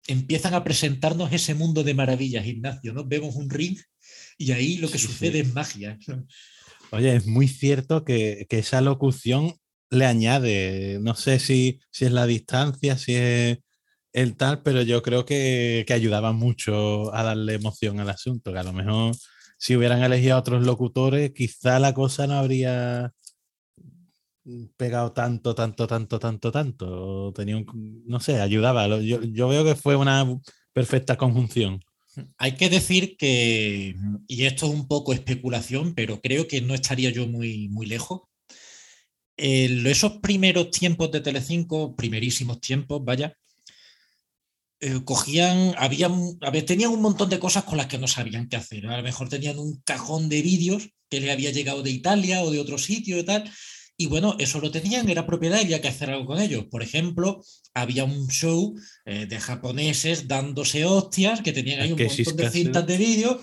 empiezan 0.08 0.56
a 0.56 0.64
presentarnos 0.64 1.32
ese 1.32 1.54
mundo 1.54 1.84
de 1.84 1.94
maravillas, 1.94 2.46
Ignacio, 2.46 2.94
¿no? 2.94 3.06
Vemos 3.06 3.36
un 3.36 3.50
ring 3.50 3.78
y 4.38 4.52
ahí 4.52 4.78
lo 4.78 4.90
que 4.90 4.98
Sí, 4.98 5.08
sí. 5.08 5.14
sucede 5.14 5.40
es 5.42 5.54
magia. 5.54 5.98
Oye, 6.92 7.16
es 7.16 7.28
muy 7.28 7.48
cierto 7.48 8.04
que, 8.04 8.48
que 8.50 8.60
esa 8.60 8.82
locución 8.82 9.54
le 9.92 10.06
añade, 10.06 11.00
no 11.02 11.16
sé 11.16 11.40
si, 11.40 11.80
si 11.92 12.06
es 12.06 12.12
la 12.12 12.26
distancia, 12.26 12.98
si 12.98 13.14
es 13.16 13.60
el 14.14 14.36
tal, 14.36 14.62
pero 14.64 14.82
yo 14.82 15.02
creo 15.02 15.26
que, 15.26 15.84
que 15.88 15.94
ayudaba 15.94 16.34
mucho 16.34 17.14
a 17.14 17.24
darle 17.24 17.56
emoción 17.56 18.00
al 18.00 18.10
asunto, 18.10 18.52
que 18.52 18.60
a 18.60 18.64
lo 18.64 18.74
mejor 18.74 19.16
si 19.58 19.76
hubieran 19.76 20.02
elegido 20.02 20.36
a 20.36 20.40
otros 20.40 20.66
locutores, 20.66 21.32
quizá 21.34 21.80
la 21.80 21.94
cosa 21.94 22.26
no 22.28 22.34
habría 22.34 23.14
pegado 24.76 25.12
tanto, 25.12 25.54
tanto, 25.54 25.88
tanto, 25.88 26.20
tanto, 26.20 26.52
tanto. 26.52 27.34
Tenía 27.34 27.58
un, 27.58 28.04
no 28.08 28.20
sé, 28.20 28.42
ayudaba. 28.42 28.88
Yo, 29.00 29.22
yo 29.22 29.48
veo 29.48 29.64
que 29.64 29.76
fue 29.76 29.96
una 29.96 30.26
perfecta 30.74 31.18
conjunción. 31.18 31.80
Hay 32.38 32.56
que 32.56 32.70
decir 32.70 33.16
que, 33.18 33.96
y 34.28 34.46
esto 34.46 34.66
es 34.66 34.74
un 34.74 34.88
poco 34.88 35.14
especulación, 35.14 35.94
pero 35.94 36.20
creo 36.20 36.48
que 36.48 36.62
no 36.62 36.74
estaría 36.74 37.10
yo 37.12 37.28
muy, 37.28 37.70
muy 37.70 37.86
lejos. 37.86 38.22
En 39.38 39.86
esos 39.88 40.14
primeros 40.24 40.72
tiempos 40.72 41.12
de 41.12 41.22
Telecinco, 41.22 41.96
primerísimos 41.96 42.60
tiempos, 42.60 43.04
vaya, 43.04 43.38
eh, 44.84 45.00
cogían, 45.06 45.76
habían, 45.78 46.38
a 46.42 46.50
ver, 46.50 46.66
tenían 46.66 46.90
un 46.90 47.02
montón 47.02 47.30
de 47.30 47.38
cosas 47.38 47.64
con 47.64 47.78
las 47.78 47.86
que 47.86 48.00
no 48.00 48.08
sabían 48.08 48.50
qué 48.50 48.58
hacer. 48.58 48.88
A 48.88 48.98
lo 48.98 49.04
mejor 49.04 49.30
tenían 49.30 49.60
un 49.60 49.80
cajón 49.86 50.28
de 50.28 50.42
vídeos 50.42 50.90
que 51.08 51.22
le 51.22 51.32
había 51.32 51.52
llegado 51.52 51.84
de 51.84 51.92
Italia 51.92 52.42
o 52.42 52.50
de 52.50 52.60
otro 52.60 52.80
sitio 52.80 53.20
y 53.20 53.24
tal. 53.24 53.50
Y 53.96 54.08
bueno, 54.08 54.36
eso 54.40 54.60
lo 54.60 54.72
tenían, 54.72 55.08
era 55.08 55.28
propiedad 55.28 55.60
y 55.60 55.66
había 55.66 55.82
que 55.82 55.90
hacer 55.90 56.10
algo 56.10 56.26
con 56.26 56.40
ellos. 56.40 56.66
Por 56.72 56.82
ejemplo, 56.82 57.44
había 57.76 58.06
un 58.06 58.28
show 58.30 58.76
eh, 59.06 59.28
de 59.28 59.40
japoneses 59.40 60.28
dándose 60.28 60.84
hostias 60.86 61.42
que 61.42 61.54
tenían 61.54 61.82
ahí 61.82 61.92
un 61.92 62.00
montón 62.00 62.38
de 62.38 62.50
cintas 62.50 62.88
de 62.88 62.98
vídeo. 62.98 63.40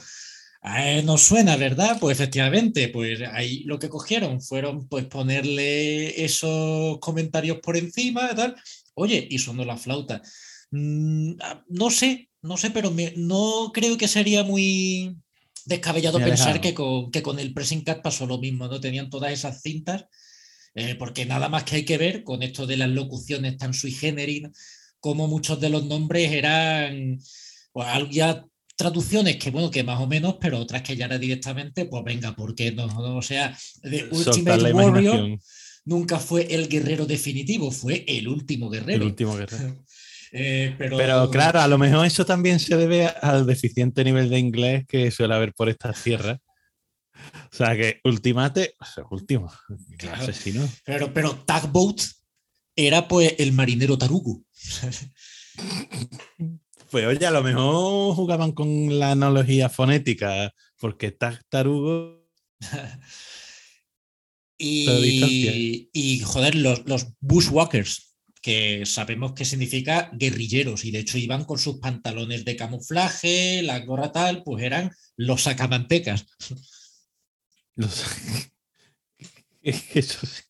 Eh, 0.65 1.03
nos 1.05 1.23
suena, 1.23 1.57
¿verdad? 1.57 1.99
Pues 2.01 2.19
efectivamente, 2.19 2.89
pues 2.89 3.21
ahí 3.33 3.63
lo 3.63 3.79
que 3.79 3.89
cogieron 3.89 4.43
fueron 4.43 4.89
pues 4.89 5.05
ponerle 5.05 6.25
esos 6.25 6.99
comentarios 6.99 7.59
por 7.63 7.77
encima 7.77 8.29
y 8.33 8.35
tal. 8.35 8.57
Oye, 8.95 9.25
y 9.31 9.39
sonó 9.39 9.65
la 9.65 9.77
flauta. 9.77 10.21
Mm, 10.71 11.33
ah, 11.41 11.65
no 11.69 11.91
sé, 11.91 12.29
no 12.43 12.57
sé, 12.57 12.71
pero 12.71 12.91
me- 12.91 13.15
no 13.17 13.71
creo 13.73 13.97
que 13.97 14.09
sería 14.09 14.45
muy 14.45 15.17
descabellado 15.65 16.19
Muy 16.19 16.29
pensar 16.29 16.61
que 16.61 16.75
con, 16.75 17.11
que 17.11 17.23
con 17.23 17.39
el 17.39 17.53
Pressing 17.53 17.83
Cat 17.83 18.03
pasó 18.03 18.27
lo 18.27 18.39
mismo, 18.39 18.69
¿no? 18.69 18.81
Tenían 18.81 19.11
todas 19.11 19.33
esas 19.33 19.61
cintas, 19.63 20.05
eh, 20.75 20.95
porque 20.99 21.27
nada 21.27 21.49
más 21.49 21.65
que 21.65 21.77
hay 21.77 21.85
que 21.85 21.99
ver 21.99 22.25
con 22.25 22.43
esto 22.43 22.67
de 22.67 22.77
las 22.77 22.89
locuciones 22.91 23.57
tan 23.57 23.75
sui 23.75 23.93
generis, 23.93 24.49
como 25.01 25.27
muchos 25.27 25.61
de 25.61 25.71
los 25.71 25.85
nombres 25.85 26.33
eran 26.33 27.19
pues, 27.73 27.87
ya 28.11 28.45
traducciones 28.77 29.37
que, 29.37 29.51
bueno, 29.51 29.71
que 29.71 29.83
más 29.83 30.01
o 30.01 30.07
menos, 30.07 30.37
pero 30.41 30.59
otras 30.61 30.83
que 30.83 30.97
ya 30.97 31.07
era 31.07 31.19
directamente, 31.19 31.85
pues 31.87 32.05
venga, 32.05 32.35
¿por 32.37 32.55
qué 32.55 32.73
no? 32.73 32.87
no? 32.87 33.17
O 33.17 33.23
sea, 33.23 33.57
The 33.83 34.09
Ultimate 34.11 34.73
Warrior 34.73 35.39
nunca 35.85 36.19
fue 36.19 36.47
el 36.55 36.69
guerrero 36.69 37.07
definitivo, 37.07 37.71
fue 37.71 38.05
el 38.07 38.29
último 38.29 38.67
El 38.73 38.81
guerrero. 38.81 39.07
último 39.07 39.37
guerrero. 39.37 39.85
Eh, 40.33 40.75
pero, 40.77 40.97
Pero 40.97 41.31
claro, 41.31 41.61
a 41.61 41.69
lo 41.69 41.79
mejor 41.79 42.05
eso 42.07 42.25
también 42.27 42.59
se 42.61 42.77
debe 42.77 43.07
al 43.07 43.47
deficiente 43.47 44.05
nivel 44.05 44.29
de 44.29 44.39
inglés 44.39 44.85
que 44.87 45.11
suele 45.11 45.35
haber 45.35 45.55
por 45.55 45.69
estas 45.69 46.03
tierras. 46.03 46.39
O 47.53 47.57
sea 47.57 47.77
que 47.77 48.01
Ultimate, 48.05 48.75
o 48.79 48.85
sea, 48.85 49.05
último, 49.11 49.53
Claro. 49.99 50.23
asesino. 50.23 50.69
pero, 50.85 51.13
pero 51.13 51.35
Tugboat 51.45 52.01
era 52.77 53.09
pues 53.09 53.35
el 53.39 53.53
marinero 53.53 53.99
tarugo. 53.99 54.43
Pues 56.91 57.05
oye, 57.05 57.27
a 57.27 57.31
lo 57.31 57.43
mejor 57.43 58.15
jugaban 58.15 58.53
con 58.53 58.99
la 58.99 59.11
analogía 59.11 59.69
fonética, 59.69 60.55
porque 60.79 61.11
tag 61.11 61.43
tarugo. 61.51 62.27
Y, 64.61 65.89
y, 65.93 66.19
joder, 66.21 66.57
los, 66.57 66.85
los 66.87 67.07
bushwhackers, 67.21 68.08
que 68.41 68.85
sabemos 68.87 69.33
que 69.33 69.45
significa 69.45 70.11
guerrilleros, 70.13 70.85
y 70.85 70.91
de 70.91 71.01
hecho 71.01 71.19
iban 71.19 71.45
con 71.45 71.59
sus 71.59 71.79
pantalones 71.79 72.45
de 72.45 72.57
camuflaje, 72.57 73.63
la 73.63 73.81
gorra 73.81 74.13
tal, 74.13 74.43
pues 74.45 74.63
eran 74.65 74.91
los 75.17 75.43
sacamantecas. 75.43 76.27
Los... 77.77 78.05
Eso 79.63 80.27
sí. 80.27 80.43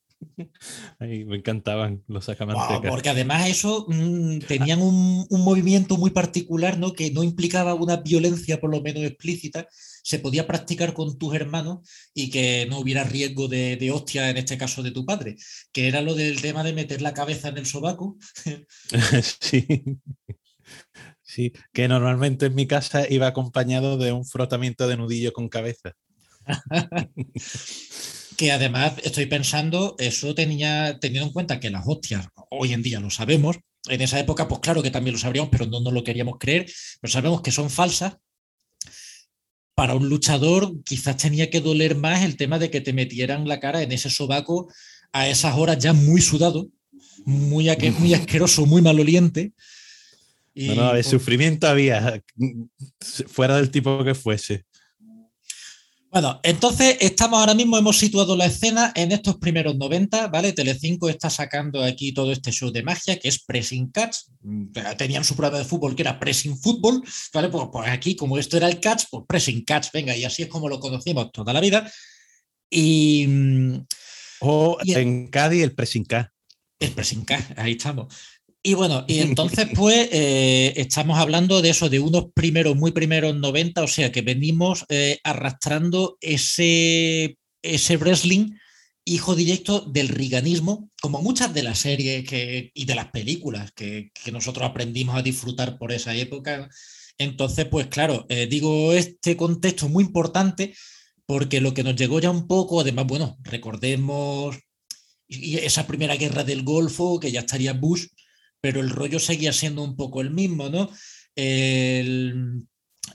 Ay, 0.98 1.24
me 1.24 1.36
encantaban 1.36 2.02
los 2.08 2.26
Wow, 2.26 2.34
sacamantecas. 2.34 2.90
porque 2.90 3.08
además 3.08 3.48
eso 3.48 3.86
mm, 3.88 4.40
tenían 4.40 4.82
un, 4.82 5.26
un 5.28 5.44
movimiento 5.44 5.96
muy 5.96 6.10
particular, 6.10 6.76
¿no? 6.78 6.92
Que 6.92 7.10
no 7.12 7.22
implicaba 7.22 7.74
una 7.74 7.98
violencia 7.98 8.60
por 8.60 8.70
lo 8.70 8.80
menos 8.80 9.04
explícita, 9.04 9.68
se 10.02 10.18
podía 10.18 10.46
practicar 10.46 10.94
con 10.94 11.18
tus 11.18 11.34
hermanos 11.34 11.88
y 12.14 12.30
que 12.30 12.66
no 12.68 12.78
hubiera 12.78 13.04
riesgo 13.04 13.48
de, 13.48 13.76
de 13.76 13.90
hostia, 13.90 14.30
en 14.30 14.36
este 14.36 14.58
caso 14.58 14.82
de 14.82 14.90
tu 14.90 15.04
padre, 15.04 15.36
que 15.72 15.88
era 15.88 16.02
lo 16.02 16.14
del 16.14 16.40
tema 16.40 16.62
de 16.62 16.72
meter 16.72 17.02
la 17.02 17.14
cabeza 17.14 17.48
en 17.48 17.58
el 17.58 17.66
sobaco. 17.66 18.18
sí. 19.40 19.66
Sí, 21.22 21.52
que 21.74 21.88
normalmente 21.88 22.46
en 22.46 22.54
mi 22.54 22.66
casa 22.66 23.06
iba 23.08 23.26
acompañado 23.26 23.98
de 23.98 24.12
un 24.12 24.24
frotamiento 24.24 24.88
de 24.88 24.96
nudillo 24.96 25.32
con 25.34 25.48
cabeza. 25.48 25.92
que 28.38 28.52
además 28.52 28.94
estoy 29.04 29.26
pensando, 29.26 29.94
eso 29.98 30.34
tenía, 30.34 30.98
teniendo 31.00 31.26
en 31.26 31.32
cuenta 31.32 31.60
que 31.60 31.70
las 31.70 31.84
hostias, 31.86 32.28
hoy 32.50 32.72
en 32.72 32.82
día 32.82 33.00
lo 33.00 33.10
sabemos, 33.10 33.58
en 33.88 34.00
esa 34.00 34.18
época, 34.18 34.48
pues 34.48 34.60
claro 34.60 34.82
que 34.82 34.90
también 34.90 35.14
lo 35.14 35.18
sabríamos, 35.18 35.50
pero 35.50 35.66
no 35.66 35.80
nos 35.80 35.92
lo 35.92 36.04
queríamos 36.04 36.36
creer, 36.38 36.66
pero 37.00 37.12
sabemos 37.12 37.42
que 37.42 37.52
son 37.52 37.68
falsas. 37.68 38.16
Para 39.78 39.94
un 39.94 40.08
luchador 40.08 40.82
quizás 40.82 41.18
tenía 41.18 41.50
que 41.50 41.60
doler 41.60 41.94
más 41.94 42.24
el 42.24 42.36
tema 42.36 42.58
de 42.58 42.68
que 42.68 42.80
te 42.80 42.92
metieran 42.92 43.46
la 43.46 43.60
cara 43.60 43.80
en 43.80 43.92
ese 43.92 44.10
sobaco 44.10 44.68
a 45.12 45.28
esas 45.28 45.56
horas 45.56 45.78
ya 45.78 45.92
muy 45.92 46.20
sudado, 46.20 46.68
muy, 47.24 47.68
muy 48.00 48.12
asqueroso, 48.12 48.66
muy 48.66 48.82
maloliente. 48.82 49.52
Y, 50.52 50.70
no, 50.70 50.74
no, 50.74 50.94
de 50.94 51.04
sufrimiento 51.04 51.68
había, 51.68 52.20
fuera 53.28 53.54
del 53.54 53.70
tipo 53.70 54.02
que 54.02 54.16
fuese. 54.16 54.64
Bueno, 56.10 56.40
entonces 56.42 56.96
estamos 57.00 57.38
ahora 57.38 57.52
mismo, 57.52 57.76
hemos 57.76 57.98
situado 57.98 58.34
la 58.34 58.46
escena 58.46 58.92
en 58.94 59.12
estos 59.12 59.36
primeros 59.36 59.76
90, 59.76 60.28
¿vale? 60.28 60.54
Telecinco 60.54 61.10
está 61.10 61.28
sacando 61.28 61.84
aquí 61.84 62.12
todo 62.12 62.32
este 62.32 62.50
show 62.50 62.70
de 62.70 62.82
magia 62.82 63.18
que 63.18 63.28
es 63.28 63.44
Pressing 63.44 63.90
Catch. 63.90 64.16
Tenían 64.96 65.22
su 65.22 65.36
programa 65.36 65.58
de 65.58 65.66
fútbol 65.66 65.94
que 65.94 66.02
era 66.02 66.18
Pressing 66.18 66.58
Fútbol, 66.58 67.02
¿vale? 67.34 67.50
Pues, 67.50 67.68
pues, 67.70 67.90
aquí, 67.90 68.16
como 68.16 68.38
esto 68.38 68.56
era 68.56 68.68
el 68.68 68.80
catch, 68.80 69.04
pues 69.10 69.24
Pressing 69.28 69.64
Catch, 69.64 69.88
venga, 69.92 70.16
y 70.16 70.24
así 70.24 70.42
es 70.42 70.48
como 70.48 70.70
lo 70.70 70.80
conocimos 70.80 71.30
toda 71.30 71.52
la 71.52 71.60
vida. 71.60 71.90
Y. 72.70 73.28
O 74.40 74.78
en 74.86 75.28
Cádiz 75.28 75.62
el 75.62 75.74
Pressing 75.74 76.04
Catch. 76.04 76.30
El 76.78 76.92
Pressing 76.92 77.24
Catch, 77.26 77.58
ahí 77.58 77.72
estamos. 77.72 78.14
Y 78.68 78.74
bueno, 78.74 79.06
y 79.08 79.20
entonces 79.20 79.66
pues 79.74 80.10
eh, 80.12 80.74
estamos 80.76 81.18
hablando 81.18 81.62
de 81.62 81.70
eso, 81.70 81.88
de 81.88 82.00
unos 82.00 82.26
primeros, 82.34 82.76
muy 82.76 82.92
primeros 82.92 83.34
90, 83.34 83.82
o 83.82 83.86
sea 83.86 84.12
que 84.12 84.20
venimos 84.20 84.84
eh, 84.90 85.20
arrastrando 85.24 86.18
ese, 86.20 87.38
ese 87.62 87.96
wrestling 87.96 88.50
hijo 89.06 89.34
directo 89.34 89.80
del 89.80 90.08
riganismo, 90.08 90.90
como 91.00 91.22
muchas 91.22 91.54
de 91.54 91.62
las 91.62 91.78
series 91.78 92.28
que, 92.28 92.70
y 92.74 92.84
de 92.84 92.94
las 92.94 93.06
películas 93.06 93.72
que, 93.72 94.10
que, 94.12 94.32
nosotros 94.32 94.68
aprendimos 94.68 95.16
a 95.16 95.22
disfrutar 95.22 95.78
por 95.78 95.90
esa 95.90 96.14
época. 96.14 96.68
Entonces, 97.16 97.64
pues 97.70 97.86
claro, 97.86 98.26
eh, 98.28 98.48
digo 98.48 98.92
este 98.92 99.34
contexto 99.34 99.88
muy 99.88 100.04
importante 100.04 100.74
porque 101.24 101.62
lo 101.62 101.72
que 101.72 101.84
nos 101.84 101.96
llegó 101.96 102.20
ya 102.20 102.30
un 102.30 102.46
poco, 102.46 102.82
además, 102.82 103.06
bueno, 103.06 103.38
recordemos 103.44 104.58
esa 105.28 105.86
primera 105.86 106.16
guerra 106.16 106.44
del 106.44 106.64
Golfo, 106.64 107.18
que 107.18 107.32
ya 107.32 107.40
estaría 107.40 107.72
Bush, 107.72 108.08
pero 108.60 108.80
el 108.80 108.90
rollo 108.90 109.18
seguía 109.18 109.52
siendo 109.52 109.82
un 109.82 109.96
poco 109.96 110.20
el 110.20 110.30
mismo, 110.30 110.68
¿no? 110.68 110.90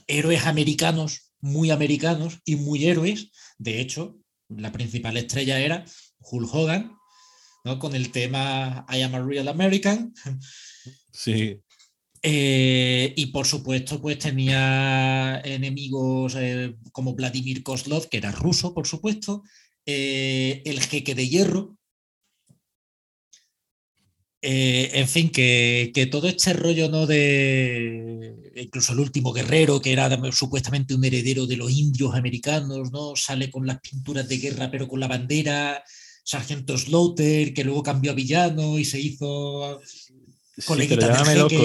héroes 0.06 0.46
americanos, 0.46 1.32
muy 1.40 1.70
americanos 1.70 2.38
y 2.46 2.56
muy 2.56 2.86
héroes. 2.86 3.30
De 3.58 3.80
hecho, 3.80 4.16
la 4.48 4.72
principal 4.72 5.16
estrella 5.16 5.60
era 5.60 5.84
Hulk 6.20 6.54
Hogan, 6.54 6.96
¿no? 7.64 7.78
Con 7.78 7.94
el 7.94 8.10
tema 8.10 8.86
I 8.90 9.02
am 9.02 9.14
a 9.14 9.20
real 9.20 9.48
American. 9.48 10.14
Sí. 11.12 11.60
Eh, 12.22 13.12
y 13.16 13.26
por 13.26 13.46
supuesto, 13.46 14.00
pues 14.00 14.18
tenía 14.18 15.40
enemigos 15.44 16.34
eh, 16.38 16.74
como 16.92 17.14
Vladimir 17.14 17.62
Kozlov, 17.62 18.08
que 18.08 18.16
era 18.16 18.32
ruso, 18.32 18.72
por 18.72 18.86
supuesto, 18.86 19.42
eh, 19.84 20.62
el 20.64 20.80
jeque 20.80 21.14
de 21.14 21.28
hierro, 21.28 21.76
eh, 24.46 24.90
en 24.92 25.08
fin, 25.08 25.30
que, 25.30 26.08
todo 26.12 26.28
este 26.28 26.52
rollo 26.52 26.90
¿no? 26.90 27.06
de 27.06 28.52
incluso 28.56 28.92
el 28.92 29.00
último 29.00 29.32
guerrero, 29.32 29.80
que 29.80 29.90
era 29.90 30.10
supuestamente 30.32 30.94
un 30.94 31.02
heredero 31.02 31.46
de 31.46 31.56
los 31.56 31.70
indios 31.70 32.14
americanos, 32.14 32.92
¿no? 32.92 33.16
Sale 33.16 33.50
con 33.50 33.66
las 33.66 33.80
pinturas 33.80 34.28
de 34.28 34.36
guerra, 34.36 34.70
pero 34.70 34.86
con 34.86 35.00
la 35.00 35.08
bandera, 35.08 35.82
Sargento 36.22 36.76
Slaughter, 36.76 37.54
que 37.54 37.64
luego 37.64 37.82
cambió 37.82 38.10
a 38.10 38.14
villano 38.14 38.78
y 38.78 38.84
se 38.84 39.00
hizo 39.00 39.80
coleguita 40.66 41.08
llámame 41.08 41.36
loco. 41.36 41.56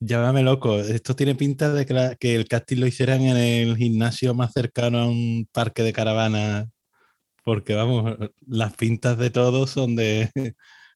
Llámame 0.00 0.42
loco. 0.42 0.80
Esto 0.80 1.14
tiene 1.14 1.36
pinta 1.36 1.72
de 1.72 1.86
que, 1.86 2.16
que 2.18 2.34
el 2.34 2.48
casting 2.48 2.78
lo 2.78 2.88
hicieran 2.88 3.22
en 3.22 3.36
el 3.36 3.76
gimnasio 3.76 4.34
más 4.34 4.52
cercano 4.52 4.98
a 4.98 5.06
un 5.06 5.48
parque 5.52 5.84
de 5.84 5.92
caravana. 5.92 6.68
Porque 7.44 7.74
vamos, 7.74 8.16
las 8.48 8.74
pintas 8.74 9.16
de 9.16 9.30
todos 9.30 9.70
son 9.70 9.94
de 9.94 10.28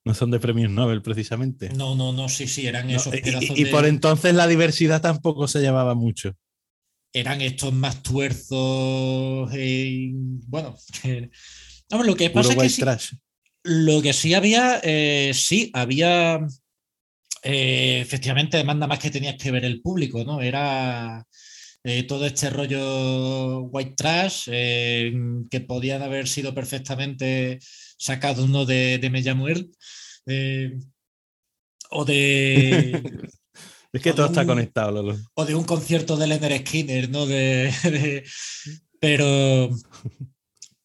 no 0.08 0.14
son 0.14 0.30
de 0.30 0.40
premios 0.40 0.70
Nobel 0.70 1.02
precisamente. 1.02 1.68
No, 1.68 1.94
no, 1.94 2.14
no, 2.14 2.30
sí, 2.30 2.48
sí, 2.48 2.66
eran 2.66 2.88
esos 2.88 3.14
pedazos 3.14 3.58
y, 3.58 3.62
y, 3.62 3.64
por 3.66 3.84
entonces 3.84 4.34
la 4.34 4.46
diversidad 4.46 5.02
tampoco 5.02 5.46
se 5.46 5.60
llevaba 5.60 5.94
mucho. 5.94 6.34
Eran 7.12 7.42
estos 7.42 7.74
más 7.74 8.02
tuerzos, 8.02 9.54
y, 9.54 10.12
bueno, 10.46 10.74
lo 12.04 12.16
que 12.16 12.30
pasa 12.30 12.54
es 12.54 12.58
que 12.58 12.98
sí, 12.98 13.16
lo 13.64 14.00
que 14.00 14.14
sí 14.14 14.32
había, 14.32 14.80
eh, 14.82 15.32
sí, 15.34 15.70
había 15.74 16.40
eh, 17.42 18.00
efectivamente 18.00 18.56
demanda 18.56 18.86
más 18.86 18.98
que 18.98 19.10
tenías 19.10 19.36
que 19.36 19.50
ver 19.50 19.66
el 19.66 19.82
público, 19.82 20.24
¿no? 20.24 20.40
Era 20.40 21.26
eh, 21.84 22.04
todo 22.04 22.24
este 22.24 22.48
rollo 22.48 23.60
white 23.64 23.94
trash 23.94 24.46
que 24.46 25.64
podían 25.66 26.00
haber 26.00 26.28
sido 26.28 26.54
perfectamente 26.54 27.58
sacados 27.98 28.46
uno 28.46 28.64
de, 28.64 28.96
de 28.96 29.10
Me 29.10 29.22
eh, 30.28 30.78
o 31.90 32.04
de. 32.04 33.02
es 33.92 34.02
que 34.02 34.12
todo 34.12 34.26
está 34.26 34.46
conectado, 34.46 34.92
Lolo. 34.92 35.18
O 35.34 35.44
de 35.44 35.54
un 35.54 35.64
concierto 35.64 36.16
de 36.16 36.26
Leonard 36.26 36.60
Skinner, 36.60 37.10
¿no? 37.10 37.26
De, 37.26 38.24
pero. 39.00 39.70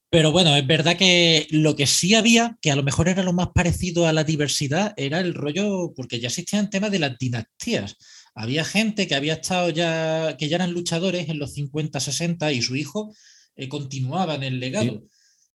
Pero 0.10 0.32
bueno, 0.32 0.56
es 0.56 0.68
verdad 0.68 0.96
que 0.96 1.48
lo 1.50 1.76
que 1.76 1.88
sí 1.88 2.14
había, 2.14 2.56
que 2.62 2.70
a 2.70 2.76
lo 2.76 2.84
mejor 2.84 3.10
era 3.10 3.24
lo 3.24 3.34
más 3.34 3.48
parecido 3.48 4.06
a 4.06 4.14
la 4.14 4.24
diversidad, 4.24 4.94
era 4.96 5.20
el 5.20 5.34
rollo, 5.34 5.92
porque 5.96 6.20
ya 6.20 6.28
existían 6.28 6.70
temas 6.70 6.92
de 6.92 7.00
las 7.00 7.18
dinastías. 7.18 7.98
Había 8.36 8.64
gente 8.64 9.08
que 9.08 9.16
había 9.16 9.34
estado 9.34 9.72
ya, 9.72 10.38
que 10.38 10.50
ya 10.50 10.58
eran 10.58 10.72
luchadores 10.72 11.30
en 11.30 11.40
los 11.40 11.54
50, 11.54 12.00
60 12.00 12.52
y 12.52 12.62
su 12.62 12.76
hijo 12.76 13.12
eh, 13.56 13.68
continuaba 13.68 14.36
en 14.36 14.44
el 14.44 14.60
legado. 14.60 15.04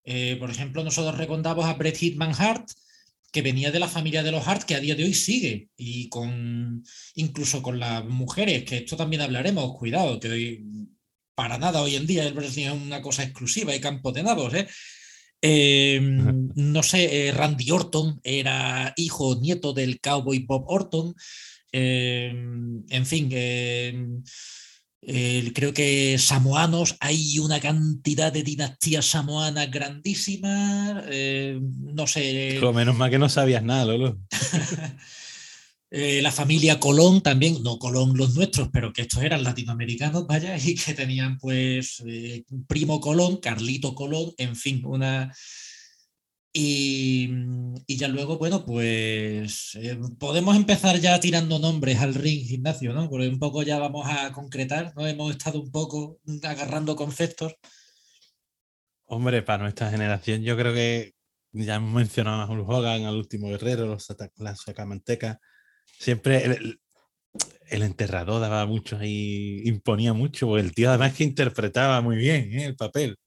Eh, 0.04 0.36
por 0.40 0.50
ejemplo, 0.50 0.82
nosotros 0.82 1.16
recordamos 1.16 1.64
a 1.64 1.74
Bret 1.74 1.96
Hitman 1.96 2.34
Hart, 2.36 2.68
que 3.30 3.42
venía 3.42 3.70
de 3.70 3.78
la 3.78 3.88
familia 3.88 4.22
de 4.22 4.32
los 4.32 4.46
Hart, 4.46 4.62
que 4.64 4.74
a 4.74 4.80
día 4.80 4.94
de 4.94 5.04
hoy 5.04 5.14
sigue, 5.14 5.68
y 5.76 6.08
con 6.08 6.82
incluso 7.14 7.62
con 7.62 7.78
las 7.78 8.04
mujeres, 8.04 8.64
que 8.64 8.78
esto 8.78 8.96
también 8.96 9.22
hablaremos, 9.22 9.76
cuidado, 9.76 10.18
que 10.18 10.28
hoy 10.28 10.64
para 11.34 11.58
nada 11.58 11.82
hoy 11.82 11.94
en 11.94 12.06
día 12.06 12.26
el 12.26 12.34
wrestling 12.34 12.66
es 12.66 12.72
una 12.72 13.00
cosa 13.00 13.22
exclusiva 13.22 13.74
y 13.74 13.80
campo 13.80 14.10
de 14.10 14.22
nabos, 14.22 14.54
¿eh? 14.54 14.66
Em, 15.40 16.50
no 16.56 16.82
sé, 16.82 17.28
eh, 17.28 17.32
Randy 17.32 17.70
Orton 17.70 18.20
era 18.24 18.92
hijo 18.96 19.28
o 19.28 19.40
nieto 19.40 19.72
del 19.72 20.00
cowboy 20.00 20.40
Bob 20.40 20.64
Orton. 20.66 21.14
Em, 21.70 22.82
en 22.88 23.06
fin, 23.06 23.28
creo 25.00 25.72
que 25.72 26.16
samoanos, 26.18 26.96
hay 27.00 27.38
una 27.38 27.60
cantidad 27.60 28.32
de 28.32 28.42
dinastías 28.42 29.06
samoanas 29.06 29.70
grandísimas. 29.70 31.04
Eh, 31.08 31.58
no 31.60 32.06
sé. 32.06 32.58
Lo 32.60 32.72
menos 32.72 32.96
mal 32.96 33.10
que 33.10 33.18
no 33.18 33.28
sabías 33.28 33.62
nada, 33.62 33.84
Lolo. 33.84 34.18
Eh, 35.90 36.20
la 36.20 36.30
familia 36.30 36.78
Colón 36.78 37.22
también, 37.22 37.62
no 37.62 37.78
Colón 37.78 38.14
los 38.14 38.34
nuestros, 38.34 38.68
pero 38.70 38.92
que 38.92 39.02
estos 39.02 39.22
eran 39.22 39.42
latinoamericanos, 39.42 40.26
vaya, 40.26 40.54
y 40.58 40.74
que 40.74 40.92
tenían 40.92 41.38
pues 41.38 42.02
eh, 42.06 42.44
primo 42.66 43.00
Colón, 43.00 43.38
Carlito 43.38 43.94
Colón, 43.94 44.32
en 44.36 44.54
fin, 44.54 44.82
una, 44.84 45.34
y, 46.52 47.28
ya 47.88 48.08
luego, 48.08 48.38
bueno, 48.38 48.64
pues 48.64 49.74
eh, 49.76 49.98
podemos 50.18 50.56
empezar 50.56 50.98
ya 50.98 51.20
tirando 51.20 51.58
nombres 51.58 51.98
al 52.00 52.14
ring 52.14 52.46
gimnasio, 52.46 52.92
¿no? 52.92 53.08
Porque 53.08 53.28
un 53.28 53.38
poco 53.38 53.62
ya 53.62 53.78
vamos 53.78 54.06
a 54.08 54.32
concretar, 54.32 54.92
¿no? 54.96 55.06
Hemos 55.06 55.30
estado 55.32 55.60
un 55.60 55.70
poco 55.70 56.18
agarrando 56.42 56.96
conceptos. 56.96 57.54
Hombre, 59.04 59.42
para 59.42 59.62
nuestra 59.62 59.90
generación 59.90 60.42
yo 60.42 60.56
creo 60.56 60.74
que 60.74 61.14
ya 61.52 61.76
hemos 61.76 61.92
mencionado 61.92 62.42
a 62.42 62.50
Hulk 62.50 62.68
Hogan, 62.68 63.04
al 63.04 63.16
último 63.16 63.48
guerrero, 63.48 63.86
los 63.86 64.06
la 64.36 64.56
sacamanteca. 64.56 65.40
Siempre 65.98 66.44
el, 67.70 67.82
enterrador 67.82 68.40
daba 68.40 68.66
mucho 68.66 68.96
ahí, 68.98 69.62
imponía 69.64 70.12
mucho, 70.12 70.58
el 70.58 70.74
tío 70.74 70.90
además 70.90 71.14
que 71.14 71.24
interpretaba 71.24 72.00
muy 72.00 72.16
bien 72.16 72.52
¿eh? 72.52 72.64
el 72.64 72.76
papel 72.76 73.18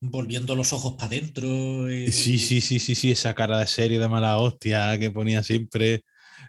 volviendo 0.00 0.54
los 0.54 0.72
ojos 0.72 0.94
para 0.94 1.06
adentro. 1.06 1.88
Eh, 1.88 2.12
sí, 2.12 2.38
sí, 2.38 2.60
sí, 2.60 2.78
sí, 2.78 2.94
sí, 2.94 3.10
esa 3.10 3.34
cara 3.34 3.58
de 3.58 3.66
serie 3.66 3.98
de 3.98 4.08
mala 4.08 4.38
hostia 4.38 4.98
que 4.98 5.10
ponía 5.10 5.42
siempre. 5.42 6.02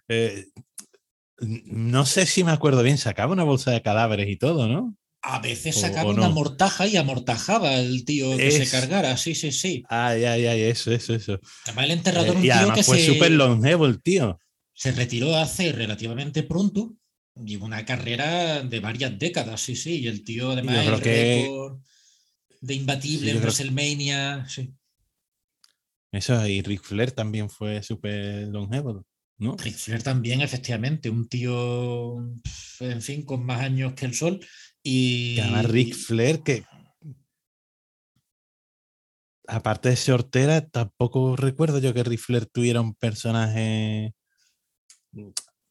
Eh, 0.08 0.46
no 1.42 2.06
sé 2.06 2.26
si 2.26 2.44
me 2.44 2.52
acuerdo 2.52 2.84
bien, 2.84 2.98
sacaba 2.98 3.34
una 3.34 3.44
bolsa 3.44 3.72
de 3.72 3.82
cadáveres 3.82 4.28
y 4.28 4.38
todo, 4.38 4.68
¿no? 4.68 4.96
A 5.22 5.40
veces 5.40 5.76
sacaba 5.76 6.10
una 6.10 6.30
mortaja 6.30 6.88
y 6.88 6.96
amortajaba 6.96 7.76
el 7.76 8.06
tío 8.06 8.38
que 8.38 8.52
se 8.52 8.70
cargara, 8.70 9.18
sí, 9.18 9.36
sí, 9.36 9.52
sí. 9.52 9.84
Ay, 9.90 10.24
ay, 10.24 10.46
ay, 10.46 10.62
eso, 10.62 10.92
eso, 10.92 11.14
eso. 11.14 11.40
Además, 11.66 11.86
el 11.86 11.92
enterrador, 11.92 12.36
un 12.38 12.42
tío 12.42 12.74
que 12.74 12.84
fue 12.84 13.00
súper 13.00 13.32
longevo 13.32 13.86
el 13.86 14.02
tío. 14.02 14.40
Se 14.74 14.92
retiró 14.94 15.36
hace 15.36 15.74
relativamente 15.74 16.44
pronto. 16.44 16.94
y 17.36 17.58
una 17.58 17.86
carrera 17.86 18.62
de 18.62 18.80
varias 18.80 19.20
décadas, 19.20 19.60
sí, 19.60 19.76
sí. 19.76 20.00
Y 20.00 20.08
el 20.08 20.24
tío, 20.24 20.52
además, 20.52 20.86
Yo 20.86 21.00
creo 21.00 21.02
que 21.02 21.50
de 22.62 22.74
imbatible 22.74 23.32
Sí, 23.32 23.38
en 23.38 23.42
WrestleMania. 23.42 24.46
Sí. 24.48 24.74
Eso, 26.12 26.46
y 26.48 26.62
Ric 26.62 26.84
Flair 26.84 27.12
también 27.12 27.50
fue 27.50 27.84
súper 27.84 28.48
longevo, 28.48 29.06
¿no? 29.38 29.56
Ric 29.58 29.76
Flair 29.76 30.02
también, 30.02 30.42
efectivamente, 30.42 31.10
un 31.10 31.28
tío, 31.28 32.18
en 32.80 33.02
fin, 33.02 33.24
con 33.24 33.46
más 33.46 33.62
años 33.62 33.94
que 33.94 34.06
el 34.06 34.16
sol. 34.16 34.40
Y 34.82 35.36
Que 35.36 35.42
además 35.42 35.66
Ric 35.66 35.94
Flair, 35.94 36.42
que 36.42 36.64
aparte 39.48 39.90
de 39.90 39.96
ser 39.96 40.16
hortera, 40.16 40.68
tampoco 40.68 41.36
recuerdo 41.36 41.80
yo 41.80 41.94
que 41.94 42.04
Ric 42.04 42.20
Flair 42.20 42.46
tuviera 42.46 42.82
un 42.82 42.96
personaje 42.96 44.14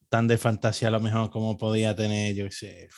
tan 0.09 0.27
de 0.27 0.37
fantasía 0.37 0.89
a 0.89 0.91
lo 0.91 0.99
mejor 0.99 1.29
como 1.29 1.57
podía 1.57 1.95
tener, 1.95 2.35
yo 2.35 2.45
qué 2.45 2.51
sé, 2.51 2.89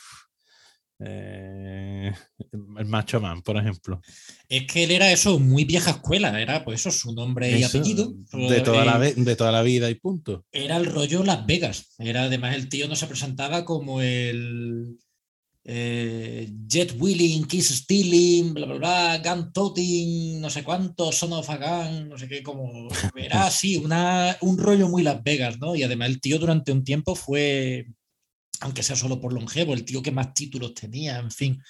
eh, 1.04 2.12
el 2.78 2.86
Macho 2.86 3.20
Man, 3.20 3.42
por 3.42 3.56
ejemplo. 3.56 4.00
es 4.48 4.66
que 4.66 4.84
él 4.84 4.90
era 4.90 5.10
eso, 5.12 5.38
muy 5.38 5.64
vieja 5.64 5.90
escuela, 5.92 6.40
era 6.40 6.64
pues 6.64 6.80
eso, 6.80 6.90
su 6.90 7.12
nombre 7.14 7.58
y 7.58 7.62
apellido. 7.64 8.12
de, 8.32 8.60
toda 8.60 8.84
la, 8.84 8.96
Eh, 8.96 9.14
ve- 9.16 9.22
de 9.24 9.36
toda 9.36 9.52
la 9.52 9.62
vida 9.62 9.90
y 9.90 9.94
punto. 9.96 10.44
era 10.52 10.76
el 10.76 10.86
rollo 10.86 11.22
Las 11.24 11.44
Vegas. 11.46 11.94
Era 11.98 12.24
además 12.24 12.54
el 12.54 12.68
tío 12.68 12.88
no 12.88 12.96
se 12.96 13.06
presentaba 13.06 13.64
como 13.64 14.00
el 14.00 14.98
eh, 15.64 16.50
Jet 16.66 16.96
Willing, 16.98 17.44
Kiss 17.46 17.68
Stealing, 17.68 18.52
bla 18.52 18.66
bla 18.66 18.74
bla, 18.76 19.22
Gun 19.34 19.52
Toting, 19.52 20.40
no 20.40 20.50
sé 20.50 20.64
cuánto, 20.64 21.12
Son 21.12 21.32
of 21.34 21.48
a 21.48 21.56
Gun, 21.56 22.08
no 22.08 22.18
sé 22.18 22.26
qué, 22.26 22.42
como 22.42 22.88
era 23.14 23.46
así, 23.46 23.76
una, 23.76 24.36
un 24.40 24.58
rollo 24.58 24.88
muy 24.88 25.02
Las 25.04 25.22
Vegas, 25.22 25.58
¿no? 25.60 25.76
Y 25.76 25.84
además 25.84 26.08
el 26.08 26.20
tío 26.20 26.38
durante 26.40 26.72
un 26.72 26.82
tiempo 26.82 27.14
fue, 27.14 27.86
aunque 28.62 28.82
sea 28.82 28.96
solo 28.96 29.20
por 29.20 29.32
longevo, 29.32 29.74
el 29.74 29.84
tío 29.84 30.02
que 30.02 30.10
más 30.10 30.34
títulos 30.34 30.74
tenía, 30.74 31.18
en 31.18 31.30
fin. 31.30 31.62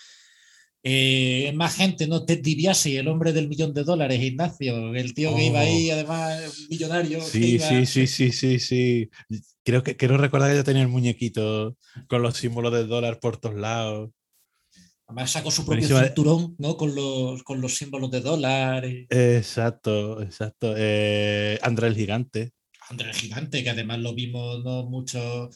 Eh, 0.84 1.52
más 1.54 1.76
gente, 1.76 2.08
¿no? 2.08 2.24
Ted 2.24 2.40
DiBiase, 2.42 2.98
el 2.98 3.06
hombre 3.06 3.32
del 3.32 3.48
millón 3.48 3.72
de 3.72 3.84
dólares, 3.84 4.20
Ignacio, 4.20 4.92
el 4.94 5.14
tío 5.14 5.34
que 5.34 5.46
iba 5.46 5.60
ahí, 5.60 5.90
Oh. 5.90 5.94
además, 5.94 6.66
millonario. 6.68 7.20
Sí, 7.20 7.54
iba- 7.54 7.68
sí, 7.68 7.86
sí, 7.86 8.06
sí, 8.08 8.32
sí, 8.32 8.58
sí. 8.58 9.10
Creo 9.64 9.84
que 9.84 9.96
quiero 9.96 10.16
recordar 10.18 10.50
que 10.50 10.56
yo 10.56 10.64
tenía 10.64 10.82
el 10.82 10.88
muñequito 10.88 11.76
con 12.08 12.22
los 12.22 12.36
símbolos 12.36 12.72
del 12.72 12.88
dólar 12.88 13.20
por 13.20 13.36
todos 13.36 13.54
lados. 13.54 14.10
Además 15.06 15.30
sacó 15.30 15.50
su 15.52 15.64
propio 15.64 15.82
Buenísimo. 15.88 16.04
cinturón, 16.04 16.56
¿no? 16.58 16.76
Con 16.76 16.94
los, 16.96 17.42
con 17.44 17.60
los 17.60 17.74
símbolos 17.76 18.10
de 18.10 18.20
dólar. 18.20 18.84
Exacto, 19.08 20.20
exacto. 20.20 20.74
Eh, 20.76 21.58
André 21.62 21.86
el 21.88 21.94
Gigante. 21.94 22.52
André 22.90 23.10
el 23.10 23.14
Gigante, 23.14 23.62
que 23.62 23.70
además 23.70 24.00
lo 24.00 24.14
vimos 24.14 24.64
¿no? 24.64 24.84
mucho 24.86 25.48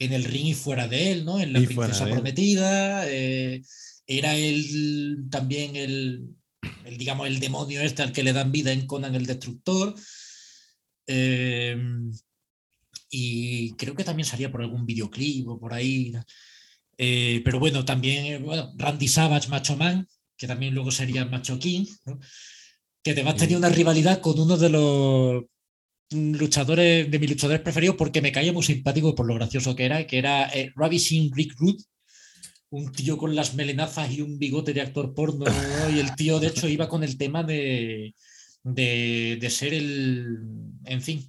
en 0.00 0.12
el 0.12 0.24
ring 0.24 0.46
y 0.46 0.54
fuera 0.54 0.88
de 0.88 1.12
él, 1.12 1.24
¿no? 1.24 1.38
En 1.40 1.52
La 1.52 1.60
Y 1.60 1.66
Princesa 1.66 2.06
él. 2.06 2.14
Prometida. 2.14 3.04
eh, 3.08 3.62
era 4.06 4.34
el, 4.36 5.26
también 5.30 5.76
el, 5.76 6.26
el, 6.84 6.98
digamos, 6.98 7.28
el 7.28 7.38
demonio 7.38 7.80
este 7.80 8.02
al 8.02 8.12
que 8.12 8.24
le 8.24 8.32
dan 8.32 8.50
vida 8.50 8.72
en 8.72 8.86
Conan 8.86 9.14
el 9.14 9.26
Destructor. 9.26 9.94
eh, 11.06 11.76
y 13.12 13.72
creo 13.72 13.94
que 13.94 14.04
también 14.04 14.26
salía 14.26 14.50
por 14.52 14.62
algún 14.62 14.86
videoclip 14.86 15.48
o 15.48 15.58
por 15.58 15.74
ahí. 15.74 16.12
Eh, 16.98 17.40
pero 17.44 17.58
bueno, 17.58 17.84
también 17.84 18.44
bueno, 18.44 18.72
Randy 18.76 19.08
Savage, 19.08 19.48
Macho 19.48 19.76
Man, 19.76 20.06
que 20.36 20.46
también 20.46 20.74
luego 20.74 20.90
sería 20.92 21.24
Macho 21.24 21.58
King, 21.58 21.86
¿no? 22.06 22.18
que 23.02 23.12
además 23.12 23.36
tenía 23.36 23.56
una 23.58 23.68
rivalidad 23.70 24.20
con 24.20 24.38
uno 24.38 24.56
de 24.56 24.68
los 24.68 25.44
luchadores, 26.10 27.10
de 27.10 27.18
mis 27.18 27.30
luchadores 27.30 27.62
preferidos, 27.62 27.96
porque 27.96 28.22
me 28.22 28.32
caía 28.32 28.52
muy 28.52 28.62
simpático 28.62 29.14
por 29.14 29.26
lo 29.26 29.34
gracioso 29.34 29.76
que 29.76 29.84
era, 29.84 30.06
que 30.06 30.18
era 30.18 30.48
eh, 30.48 30.72
Ravishing 30.74 31.32
Rick 31.34 31.54
Rude, 31.58 31.82
un 32.70 32.92
tío 32.92 33.16
con 33.16 33.34
las 33.34 33.54
melenazas 33.54 34.10
y 34.10 34.20
un 34.20 34.38
bigote 34.38 34.72
de 34.72 34.80
actor 34.80 35.14
porno, 35.14 35.44
¿no? 35.46 35.90
y 35.90 35.98
el 35.98 36.14
tío 36.14 36.38
de 36.38 36.48
hecho 36.48 36.68
iba 36.68 36.88
con 36.88 37.02
el 37.02 37.16
tema 37.16 37.42
de, 37.42 38.14
de, 38.62 39.38
de 39.40 39.50
ser 39.50 39.74
el, 39.74 40.38
en 40.84 41.02
fin, 41.02 41.28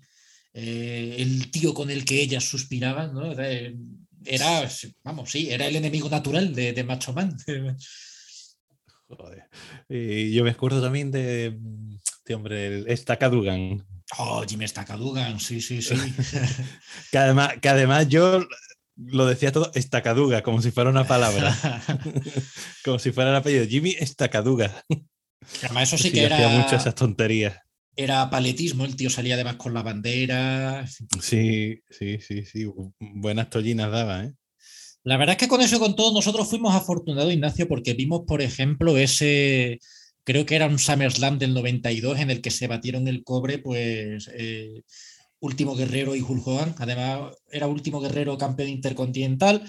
eh, 0.54 1.15
el 1.20 1.50
tío 1.50 1.74
con 1.74 1.89
el 1.89 2.04
que 2.04 2.22
ellas 2.22 2.44
suspiraban, 2.44 3.13
¿no? 3.13 3.32
Era, 3.32 3.74
era, 4.26 4.70
vamos, 5.04 5.32
sí, 5.32 5.50
era 5.50 5.67
el 5.67 5.76
enemigo 5.76 6.10
natural 6.10 6.54
de, 6.54 6.84
Macho 6.84 7.13
Man. 7.13 7.38
Joder. 9.08 9.44
Y 9.89 10.32
yo 10.34 10.44
me 10.44 10.52
acuerdo 10.52 10.82
también 10.82 11.12
de 11.12 11.58
este 12.22 12.36
hombre, 12.36 12.67
el 12.67 12.88
Estacadugan. 12.88 13.86
Oh, 14.17 14.43
Jimmy 14.47 14.67
Staccadugan, 14.67 15.39
sí, 15.39 15.62
sí, 15.62 15.82
sí. 15.82 15.95
Que 17.12 17.17
además, 17.17 17.54
que 17.62 17.69
además 17.69 18.08
yo 18.10 18.45
lo 18.97 19.26
decía 19.26 19.52
todo 19.52 19.71
Estacaduga, 19.74 20.43
como 20.43 20.62
si 20.62 20.71
fuera 20.71 20.89
una 20.89 21.08
palabra. 21.08 21.56
como 22.84 23.00
si 23.00 23.12
fuera 23.12 23.30
el 23.32 23.36
apellido. 23.38 23.65
Jimmy 23.65 23.95
Estacaduga. 24.00 24.84
Además, 25.63 25.84
eso 25.84 25.97
sí 25.97 26.10
Sí, 26.10 26.12
que 26.12 26.26
hacía 26.26 26.52
era, 26.54 26.62
mucho 26.63 26.76
esas 26.76 26.93
tonterías. 26.95 27.58
era 27.95 28.30
paletismo, 28.30 28.86
el 28.86 28.95
tío 28.95 29.10
salía 29.10 29.36
además 29.36 29.56
con 29.56 29.74
la 29.74 29.82
bandera. 29.82 30.86
Sí, 31.21 31.80
sí, 31.89 32.19
sí, 32.19 32.45
sí. 32.45 32.65
Buenas 33.00 33.50
tollinas 33.50 33.91
daba, 33.91 34.26
¿eh? 34.26 34.34
La 35.04 35.17
verdad 35.17 35.34
es 35.34 35.39
que 35.39 35.47
con 35.47 35.62
eso 35.62 35.78
y 35.78 35.80
con 35.80 35.95
todo 35.95 36.13
nosotros 36.13 36.47
fuimos 36.47 36.76
afortunados, 36.76 37.34
Ignacio, 37.34 37.67
porque 37.67 37.95
vimos, 37.95 38.21
por 38.28 38.41
ejemplo, 38.41 38.97
ese, 38.97 39.80
creo 40.24 40.46
que 40.46 40.56
era 40.56 40.68
un 40.68 40.80
SummerSlam 40.80 41.40
del 41.40 41.54
92 41.54 42.20
en 42.20 42.32
el 42.32 42.42
que 42.42 42.52
se 42.52 42.68
batieron 42.68 43.08
el 43.08 43.24
cobre, 43.24 43.60
pues, 43.60 44.30
eh, 44.34 44.84
Último 45.40 45.76
Guerrero 45.76 46.16
y 46.16 46.22
Hulk 46.22 46.48
Hogan. 46.48 46.76
Además, 46.78 47.36
era 47.52 47.68
Último 47.68 48.00
Guerrero 48.00 48.38
campeón 48.38 48.70
intercontinental, 48.70 49.64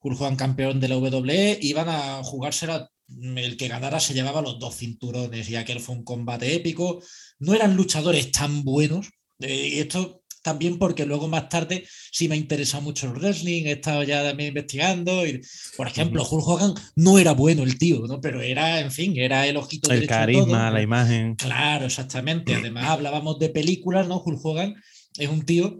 Hulk 0.00 0.20
Hogan 0.20 0.36
campeón 0.36 0.80
de 0.80 0.88
la 0.88 0.98
WWE, 0.98 1.58
iban 1.62 1.88
a 1.88 2.22
jugársela, 2.22 2.90
el 3.08 3.56
que 3.56 3.68
ganara 3.68 4.00
se 4.00 4.14
llevaba 4.14 4.42
los 4.42 4.58
dos 4.58 4.76
cinturones 4.76 5.48
y 5.48 5.56
aquel 5.56 5.80
fue 5.80 5.94
un 5.94 6.04
combate 6.04 6.54
épico. 6.54 7.02
No 7.38 7.54
eran 7.54 7.76
luchadores 7.76 8.30
tan 8.32 8.64
buenos, 8.64 9.08
eh, 9.40 9.68
y 9.74 9.78
esto 9.80 10.23
también 10.44 10.78
porque 10.78 11.06
luego 11.06 11.26
más 11.26 11.48
tarde 11.48 11.88
sí 12.12 12.28
me 12.28 12.34
ha 12.34 12.38
interesado 12.38 12.82
mucho 12.82 13.06
el 13.06 13.14
wrestling, 13.14 13.64
he 13.64 13.72
estado 13.72 14.02
ya 14.02 14.22
también 14.22 14.48
investigando. 14.48 15.26
Y, 15.26 15.40
por 15.76 15.86
ejemplo, 15.88 16.22
Hulk 16.22 16.46
Hogan 16.46 16.74
no 16.96 17.18
era 17.18 17.32
bueno 17.32 17.62
el 17.62 17.78
tío, 17.78 18.06
¿no? 18.06 18.20
pero 18.20 18.42
era, 18.42 18.78
en 18.80 18.92
fin, 18.92 19.16
era 19.16 19.46
el 19.46 19.56
ojito 19.56 19.90
El 19.90 20.06
carisma, 20.06 20.44
todo. 20.66 20.70
la 20.70 20.82
imagen. 20.82 21.34
Claro, 21.36 21.86
exactamente. 21.86 22.54
Además, 22.54 22.84
hablábamos 22.84 23.38
de 23.38 23.48
películas, 23.48 24.06
¿no? 24.06 24.22
Hulk 24.22 24.44
Hogan 24.44 24.74
es 25.18 25.28
un 25.30 25.46
tío 25.46 25.78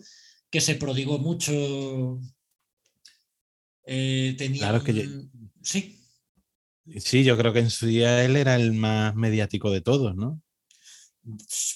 que 0.51 0.63
se 0.63 0.77
prodigó 0.77 1.19
mucho. 1.19 2.19
Eh, 3.87 4.35
tenía 4.39 4.61
Claro 4.61 4.83
que 4.83 4.95
yo- 4.95 5.03
Sí, 5.63 6.01
Sí, 6.99 7.25
yo 7.25 7.37
creo 7.39 7.53
que 7.53 7.61
en 7.61 7.71
su 7.71 7.87
día 7.87 8.25
él 8.25 8.37
era 8.37 8.57
el 8.57 8.73
más 8.73 9.15
mediático 9.15 9.71
de 9.71 9.81
todos, 9.81 10.17
¿no? 10.17 10.43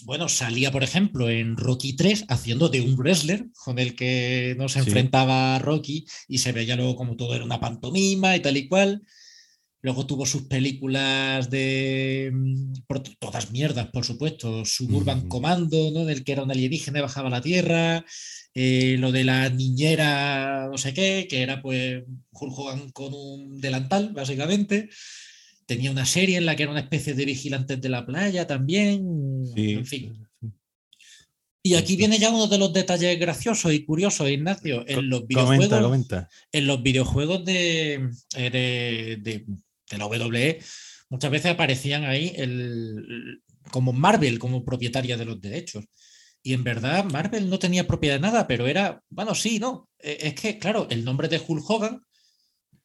Bueno, 0.04 0.28
salía, 0.28 0.70
por 0.70 0.82
ejemplo, 0.84 1.28
en 1.30 1.56
Rocky 1.56 1.94
3 1.94 2.24
haciendo 2.28 2.68
de 2.68 2.80
un 2.82 2.96
wrestler 2.96 3.46
con 3.64 3.78
el 3.78 3.94
que 3.96 4.54
no 4.58 4.68
se 4.68 4.80
Sí. 4.82 4.86
enfrentaba 4.88 5.58
Rocky 5.58 6.04
y 6.28 6.38
se 6.38 6.52
veía 6.52 6.76
luego 6.76 6.96
como 6.96 7.16
todo 7.16 7.34
era 7.34 7.44
una 7.44 7.60
pantomima 7.60 8.36
y 8.36 8.40
tal 8.40 8.56
y 8.56 8.68
cual. 8.68 9.02
Luego 9.80 10.06
tuvo 10.06 10.26
sus 10.26 10.42
películas 10.42 11.50
de 11.50 12.30
mm, 12.34 12.72
por- 12.88 13.00
todas 13.18 13.52
mierdas, 13.52 13.86
por 13.92 14.04
supuesto. 14.04 14.64
Suburban. 14.64 15.28
Commando, 15.28 15.90
¿no? 15.92 16.04
Del 16.04 16.24
que 16.24 16.32
era 16.32 16.42
un 16.42 16.50
alienígena 16.50 16.98
y 16.98 17.02
bajaba 17.02 17.28
a 17.28 17.30
la 17.30 17.40
Tierra. 17.42 18.04
eh, 18.54 18.96
lo 18.98 19.12
de 19.12 19.22
la 19.22 19.48
niñera, 19.50 20.66
no 20.68 20.76
sé 20.78 20.92
qué, 20.92 21.28
que 21.30 21.42
era 21.42 21.62
pues 21.62 22.02
Hulk 22.32 22.58
Hogan 22.58 22.90
con 22.90 23.14
un 23.14 23.60
delantal, 23.60 24.12
básicamente. 24.12 24.88
Tenía 25.68 25.90
una 25.90 26.06
serie 26.06 26.38
en 26.38 26.46
la 26.46 26.56
que 26.56 26.62
era 26.62 26.72
una 26.72 26.80
especie 26.80 27.12
de 27.12 27.26
vigilantes 27.26 27.78
de 27.78 27.88
la 27.90 28.06
playa 28.06 28.46
también. 28.46 29.44
Sí. 29.54 29.72
En 29.74 29.84
fin. 29.86 30.26
Y 31.62 31.74
aquí 31.74 31.96
viene 31.96 32.18
ya 32.18 32.30
uno 32.30 32.46
de 32.46 32.56
los 32.56 32.72
detalles 32.72 33.20
graciosos 33.20 33.74
y 33.74 33.84
curiosos, 33.84 34.30
Ignacio. 34.30 34.82
En 34.88 35.10
los 35.10 35.26
videojuegos, 35.26 35.66
Comenta, 35.68 35.82
comenta. 35.82 36.28
en 36.52 36.66
los 36.66 36.82
videojuegos 36.82 37.44
de, 37.44 37.94
eh, 38.36 38.50
de, 38.50 39.18
de- 39.20 39.44
de 39.90 39.98
la 39.98 40.06
WWE, 40.06 40.58
muchas 41.10 41.30
veces 41.30 41.50
aparecían 41.50 42.04
ahí 42.04 42.32
el, 42.36 43.42
como 43.70 43.92
Marvel, 43.92 44.38
como 44.38 44.64
propietaria 44.64 45.18
de 45.18 45.26
los 45.26 45.38
derechos. 45.40 45.84
Y 46.42 46.54
en 46.54 46.64
verdad, 46.64 47.04
Marvel 47.04 47.50
no 47.50 47.58
tenía 47.58 47.86
propiedad 47.86 48.14
de 48.14 48.20
nada, 48.20 48.46
pero 48.46 48.66
era, 48.66 49.02
bueno, 49.10 49.34
sí, 49.34 49.58
no. 49.58 49.90
Eh, 49.98 50.16
Es 50.22 50.34
que, 50.34 50.58
claro, 50.58 50.86
el 50.88 51.04
nombre 51.04 51.28
de 51.28 51.42
Hulk 51.46 51.68
Hogan, 51.68 52.00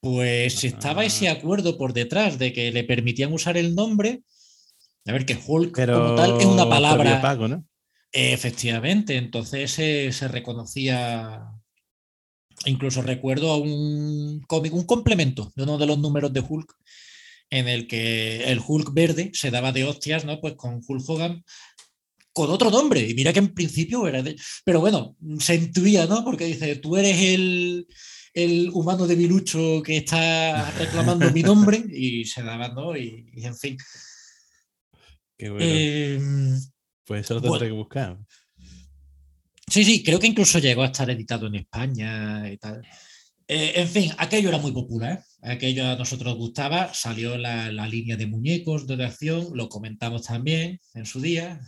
pues 0.03 0.65
estaba 0.65 1.05
ese 1.05 1.29
acuerdo 1.29 1.77
por 1.77 1.93
detrás 1.93 2.37
de 2.37 2.51
que 2.51 2.73
le 2.73 2.83
permitían 2.83 3.31
usar 3.31 3.55
el 3.55 3.73
nombre. 3.73 4.21
A 5.05 5.13
ver, 5.13 5.25
que 5.25 5.39
Hulk 5.41 5.73
Pero 5.73 6.03
como 6.03 6.15
tal 6.15 6.41
es 6.41 6.45
una 6.45 6.67
palabra. 6.67 7.13
biopago, 7.13 7.47
¿no? 7.47 7.65
Efectivamente, 8.11 9.15
entonces 9.15 9.71
se, 9.71 10.11
se 10.11 10.27
reconocía. 10.27 11.45
Incluso 12.65 13.01
recuerdo 13.01 13.49
a 13.51 13.57
un 13.57 14.41
cómic, 14.45 14.73
un 14.73 14.83
complemento 14.83 15.53
de 15.55 15.63
uno 15.63 15.77
de 15.77 15.85
los 15.85 15.97
números 15.97 16.33
de 16.33 16.41
Hulk, 16.41 16.75
en 17.49 17.69
el 17.69 17.87
que 17.87 18.43
el 18.51 18.59
Hulk 18.59 18.93
verde 18.93 19.31
se 19.33 19.51
daba 19.51 19.71
de 19.71 19.85
hostias, 19.85 20.25
¿no? 20.25 20.41
Pues 20.41 20.55
con 20.55 20.81
Hulk 20.85 21.09
Hogan, 21.09 21.45
con 22.33 22.51
otro 22.51 22.69
nombre. 22.69 23.07
Y 23.07 23.13
mira 23.13 23.31
que 23.31 23.39
en 23.39 23.53
principio 23.53 24.05
era 24.05 24.21
de. 24.21 24.35
Pero 24.65 24.81
bueno, 24.81 25.15
se 25.39 25.55
intuía, 25.55 26.07
¿no? 26.07 26.25
Porque 26.25 26.43
dice, 26.43 26.75
tú 26.75 26.97
eres 26.97 27.17
el, 27.21 27.87
el 28.34 28.69
humano 28.74 29.06
debilucho 29.06 29.82
que 29.84 29.98
está 29.98 30.72
reclamando 30.72 31.32
mi 31.32 31.43
nombre, 31.43 31.84
y 31.93 32.26
se 32.26 32.43
daba, 32.43 32.69
¿no? 32.69 32.98
Y, 32.98 33.30
y 33.34 33.46
en 33.46 33.56
fin. 33.56 33.78
Qué 35.38 35.50
bueno. 35.50 35.65
Em, 35.65 36.60
pues 37.06 37.26
eso 37.26 37.36
lo 37.36 37.41
bueno. 37.41 37.54
tendré 37.54 37.69
que 37.69 37.78
buscar. 37.78 38.17
Sí, 39.67 39.84
sí, 39.84 40.04
creo 40.04 40.19
que 40.19 40.28
incluso 40.28 40.60
llegó 40.60 40.84
a 40.84 40.88
estar 40.88 41.10
editado 41.10 41.48
en 41.48 41.56
España 41.56 42.52
y 42.52 42.58
tal. 42.58 42.82
Eh, 43.48 43.74
en 43.76 43.88
fin, 43.88 44.12
aquello 44.17 44.50
era 44.50 44.58
muy 44.58 44.72
popular, 44.72 45.24
aquello 45.41 45.86
a 45.88 45.96
nosotros 45.96 46.36
gustaba, 46.38 46.93
salió 46.93 47.38
la, 47.38 47.72
la 47.72 47.88
línea 47.88 48.15
de 48.15 48.26
muñecos 48.26 48.88
de 48.88 49.04
acción, 49.04 49.50
lo 49.54 49.67
comentamos 49.67 50.24
también 50.24 50.80
en 50.93 51.06
su 51.06 51.19
día, 51.19 51.60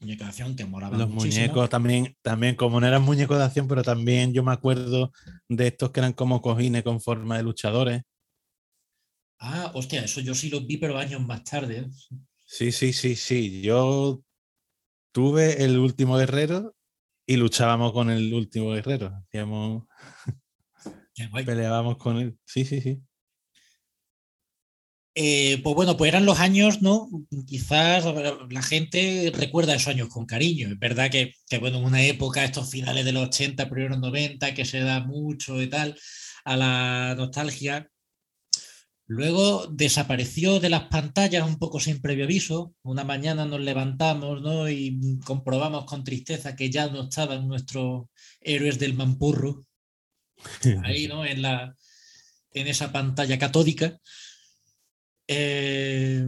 muñecos 0.00 0.26
de 0.26 0.28
acción 0.30 0.56
que 0.56 0.64
moraban 0.64 0.98
Los 0.98 1.08
muchísimo. 1.08 1.44
muñecos 1.46 1.68
también, 1.70 2.16
también, 2.22 2.54
como 2.54 2.80
no 2.80 2.86
eran 2.86 3.02
muñecos 3.02 3.38
de 3.38 3.44
acción, 3.44 3.68
pero 3.68 3.82
también 3.82 4.32
yo 4.32 4.42
me 4.42 4.52
acuerdo 4.52 5.12
de 5.48 5.66
estos 5.68 5.90
que 5.90 6.00
eran 6.00 6.12
como 6.12 6.40
cojines 6.40 6.82
con 6.82 7.00
forma 7.00 7.36
de 7.36 7.42
luchadores. 7.42 8.02
Ah, 9.38 9.70
hostia, 9.74 10.02
eso 10.04 10.20
yo 10.20 10.34
sí 10.34 10.48
los 10.48 10.66
vi, 10.66 10.78
pero 10.78 10.96
años 10.96 11.20
más 11.20 11.44
tarde. 11.44 11.86
Sí, 12.46 12.72
sí, 12.72 12.92
sí, 12.92 13.16
sí. 13.16 13.62
Yo 13.62 14.22
tuve 15.12 15.64
el 15.64 15.78
último 15.78 16.16
guerrero 16.16 16.74
y 17.26 17.36
luchábamos 17.36 17.92
con 17.92 18.10
el 18.10 18.32
último 18.32 18.70
guerrero. 18.70 19.12
Hacíamos, 19.26 19.84
peleábamos 21.46 21.96
con 21.98 22.18
él. 22.18 22.38
Sí, 22.44 22.64
sí, 22.64 22.80
sí. 22.80 23.02
Eh, 25.18 25.62
pues 25.62 25.74
bueno, 25.74 25.96
pues 25.96 26.10
eran 26.10 26.26
los 26.26 26.40
años, 26.40 26.82
¿no? 26.82 27.08
Quizás 27.46 28.04
la 28.50 28.62
gente 28.62 29.32
recuerda 29.34 29.74
esos 29.74 29.88
años 29.88 30.10
con 30.10 30.26
cariño. 30.26 30.68
Es 30.68 30.78
verdad 30.78 31.10
que, 31.10 31.32
que, 31.48 31.56
bueno, 31.56 31.78
en 31.78 31.86
una 31.86 32.02
época, 32.02 32.44
estos 32.44 32.70
finales 32.70 33.06
de 33.06 33.12
los 33.12 33.28
80, 33.28 33.70
primeros 33.70 33.98
90, 33.98 34.52
que 34.52 34.66
se 34.66 34.80
da 34.80 35.00
mucho 35.00 35.62
y 35.62 35.68
tal 35.68 35.96
a 36.44 36.56
la 36.56 37.14
nostalgia. 37.16 37.90
Luego 39.06 39.68
desapareció 39.68 40.60
de 40.60 40.68
las 40.68 40.88
pantallas 40.88 41.48
un 41.48 41.58
poco 41.58 41.80
sin 41.80 42.02
previo 42.02 42.24
aviso. 42.24 42.74
Una 42.82 43.04
mañana 43.04 43.46
nos 43.46 43.60
levantamos 43.60 44.42
¿no? 44.42 44.68
y 44.68 45.18
comprobamos 45.24 45.86
con 45.86 46.04
tristeza 46.04 46.54
que 46.54 46.68
ya 46.68 46.88
no 46.88 47.04
estaban 47.04 47.48
nuestros 47.48 48.08
héroes 48.42 48.78
del 48.78 48.92
Mampurro 48.92 49.64
ahí, 50.84 51.08
¿no? 51.08 51.24
En, 51.24 51.40
la, 51.40 51.74
en 52.52 52.66
esa 52.66 52.92
pantalla 52.92 53.38
catódica. 53.38 53.98
Eh, 55.28 56.24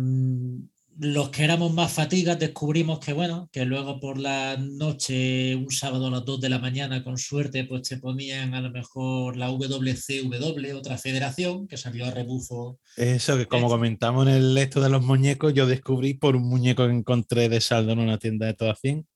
los 1.00 1.30
que 1.30 1.44
éramos 1.44 1.72
más 1.72 1.92
fatigas 1.92 2.40
descubrimos 2.40 2.98
que, 2.98 3.12
bueno, 3.12 3.48
que 3.52 3.64
luego 3.64 4.00
por 4.00 4.18
la 4.18 4.56
noche, 4.56 5.54
un 5.54 5.70
sábado 5.70 6.08
a 6.08 6.10
las 6.10 6.24
2 6.24 6.40
de 6.40 6.48
la 6.48 6.58
mañana, 6.58 7.04
con 7.04 7.18
suerte, 7.18 7.64
pues 7.64 7.82
te 7.88 7.98
ponían 7.98 8.52
a 8.54 8.60
lo 8.60 8.70
mejor 8.70 9.36
la 9.36 9.48
WCW, 9.48 10.76
otra 10.76 10.98
federación, 10.98 11.68
que 11.68 11.76
salió 11.76 12.04
a 12.04 12.10
rebufo. 12.10 12.80
Eso 12.96 13.36
que 13.36 13.46
como 13.46 13.68
comentamos 13.68 14.26
en 14.26 14.34
el 14.34 14.58
esto 14.58 14.80
de 14.80 14.88
los 14.88 15.04
muñecos, 15.04 15.54
yo 15.54 15.66
descubrí 15.66 16.14
por 16.14 16.34
un 16.34 16.48
muñeco 16.48 16.84
que 16.86 16.94
encontré 16.94 17.48
de 17.48 17.60
saldo 17.60 17.92
en 17.92 18.00
una 18.00 18.18
tienda 18.18 18.46
de 18.46 18.54
todo 18.54 18.74
100 18.74 19.06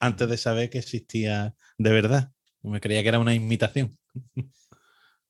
antes 0.00 0.28
de 0.28 0.36
saber 0.36 0.70
que 0.70 0.78
existía 0.78 1.54
de 1.76 1.90
verdad. 1.92 2.32
Me 2.62 2.80
creía 2.80 3.02
que 3.02 3.10
era 3.10 3.20
una 3.20 3.34
imitación. 3.34 3.96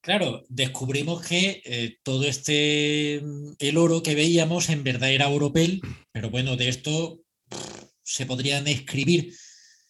Claro, 0.09 0.43
descubrimos 0.49 1.21
que 1.21 1.61
eh, 1.67 1.99
todo 2.03 2.25
este, 2.25 3.21
mm, 3.23 3.57
el 3.59 3.77
oro 3.77 4.03
que 4.03 4.15
veíamos 4.15 4.71
en 4.71 4.83
verdad 4.83 5.11
era 5.13 5.29
oropel, 5.29 5.83
pero 6.13 6.31
bueno, 6.31 6.57
de 6.57 6.71
esto 6.71 7.21
se 8.03 8.25
podrían 8.25 8.67
escribir 8.69 9.35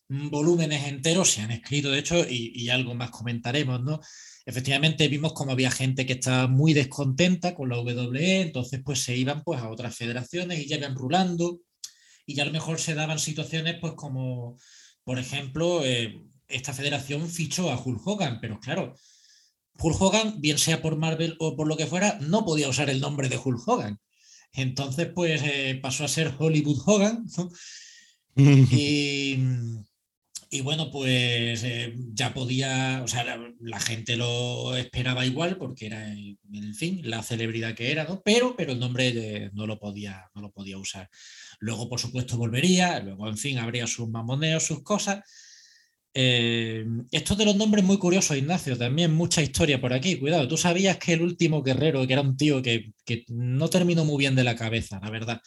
mm, 0.08 0.28
volúmenes 0.30 0.88
enteros, 0.88 1.30
se 1.30 1.42
han 1.42 1.52
escrito 1.52 1.92
de 1.92 2.00
hecho, 2.00 2.26
y, 2.28 2.68
algo 2.68 2.96
más 2.96 3.10
comentaremos, 3.10 3.80
¿no? 3.80 4.00
Efectivamente 4.44 5.06
vimos 5.06 5.34
como 5.34 5.52
había 5.52 5.70
gente 5.70 6.04
que 6.04 6.14
estaba 6.14 6.48
muy 6.48 6.74
descontenta 6.74 7.54
con 7.54 7.68
la 7.68 7.78
WWE, 7.78 8.40
entonces 8.40 8.80
pues 8.84 9.00
se 9.04 9.16
iban 9.16 9.44
pues 9.44 9.60
a 9.60 9.70
otras 9.70 9.94
federaciones 9.94 10.58
y 10.58 10.66
ya 10.66 10.78
iban 10.78 10.96
rulando, 10.96 11.60
y 12.26 12.34
ya 12.34 12.42
a 12.42 12.46
lo 12.46 12.52
mejor 12.52 12.80
se 12.80 12.94
daban 12.94 13.20
situaciones 13.20 13.76
pues 13.80 13.92
como, 13.94 14.58
por 15.04 15.20
ejemplo, 15.20 15.84
eh, 15.84 16.20
esta 16.48 16.72
federación 16.72 17.30
fichó 17.30 17.70
a 17.70 17.80
Hulk 17.80 18.04
Hogan, 18.04 18.40
pero 18.40 18.58
claro, 18.58 18.96
Hulk 19.80 20.00
Hogan, 20.00 20.40
bien 20.40 20.58
sea 20.58 20.82
por 20.82 20.96
Marvel 20.96 21.36
o 21.38 21.56
por 21.56 21.68
lo 21.68 21.76
que 21.76 21.86
fuera, 21.86 22.18
no 22.20 22.44
podía 22.44 22.68
usar 22.68 22.90
el 22.90 23.00
nombre 23.00 23.28
de 23.28 23.38
Hulk 23.38 23.66
Hogan. 23.66 24.00
Entonces, 24.52 25.08
pues 25.14 25.42
eh, 25.44 25.78
pasó 25.80 26.04
a 26.04 26.08
ser 26.08 26.34
Hollywood 26.38 26.82
Hogan. 26.86 27.26
Y, 28.40 29.36
y, 30.48 30.60
bueno, 30.60 30.92
pues 30.92 31.64
eh, 31.64 31.92
ya 32.12 32.32
podía, 32.32 33.00
o 33.02 33.08
sea, 33.08 33.24
la, 33.24 33.52
la, 33.58 33.80
gente 33.80 34.16
lo 34.16 34.76
esperaba 34.76 35.26
igual 35.26 35.56
porque 35.58 35.86
era, 35.86 36.06
en 36.12 36.74
fin, 36.76 37.00
la 37.02 37.24
celebridad 37.24 37.74
que 37.74 37.90
era, 37.90 38.04
¿no? 38.04 38.22
Pero, 38.24 38.54
pero 38.56 38.74
el 38.74 38.78
nombre 38.78 39.08
eh, 39.08 39.50
no, 39.54 39.66
lo 39.66 39.80
podía, 39.80 40.30
no 40.36 40.40
lo 40.42 40.52
podía 40.52 40.78
usar. 40.78 41.10
Luego, 41.58 41.88
por 41.88 41.98
supuesto, 41.98 42.36
volvería, 42.36 43.00
luego, 43.00 43.28
en 43.28 43.38
fin, 43.38 43.58
habría 43.58 43.88
sus 43.88 44.08
mamoneos, 44.08 44.64
sus 44.64 44.84
cosas. 44.84 45.24
Eh, 46.20 46.84
esto 47.12 47.36
de 47.36 47.44
los 47.44 47.54
nombres 47.54 47.84
muy 47.84 47.96
curioso, 47.96 48.34
Ignacio, 48.34 48.76
también 48.76 49.14
mucha 49.14 49.40
historia 49.40 49.80
por 49.80 49.92
aquí. 49.92 50.16
Cuidado, 50.18 50.48
tú 50.48 50.56
sabías 50.56 50.96
que 50.96 51.12
el 51.12 51.22
último 51.22 51.62
guerrero, 51.62 52.04
que 52.08 52.12
era 52.12 52.22
un 52.22 52.36
tío 52.36 52.60
que, 52.60 52.92
que 53.04 53.24
no 53.28 53.70
terminó 53.70 54.04
muy 54.04 54.18
bien 54.18 54.34
de 54.34 54.42
la 54.42 54.56
cabeza, 54.56 54.98
la 55.00 55.10
verdad. 55.10 55.40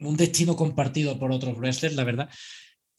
Un 0.00 0.18
destino 0.18 0.54
compartido 0.54 1.18
por 1.18 1.32
otros 1.32 1.56
wrestlers, 1.56 1.94
la 1.94 2.04
verdad. 2.04 2.28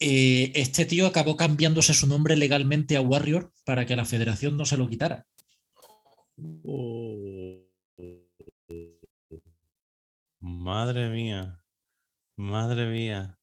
Eh, 0.00 0.50
este 0.56 0.86
tío 0.86 1.06
acabó 1.06 1.36
cambiándose 1.36 1.94
su 1.94 2.08
nombre 2.08 2.34
legalmente 2.34 2.96
a 2.96 3.00
Warrior 3.00 3.52
para 3.64 3.86
que 3.86 3.94
la 3.94 4.04
federación 4.04 4.56
no 4.56 4.66
se 4.66 4.76
lo 4.76 4.88
quitara. 4.88 5.24
Oh. 6.64 7.62
Madre 10.40 11.10
mía, 11.10 11.62
madre 12.34 12.90
mía. 12.90 13.38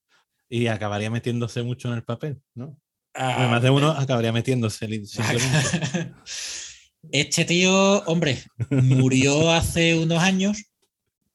Y 0.50 0.68
acabaría 0.68 1.10
metiéndose 1.10 1.64
mucho 1.64 1.88
en 1.88 1.94
el 1.96 2.04
papel, 2.04 2.42
¿no? 2.54 2.83
Ah, 3.16 3.48
más 3.50 3.62
de 3.62 3.70
uno 3.70 3.92
acabaría 3.92 4.32
metiéndose 4.32 4.88
Este 7.12 7.46
tío, 7.46 8.04
hombre, 8.06 8.42
murió 8.70 9.52
hace 9.52 9.96
unos 9.98 10.24
años, 10.24 10.64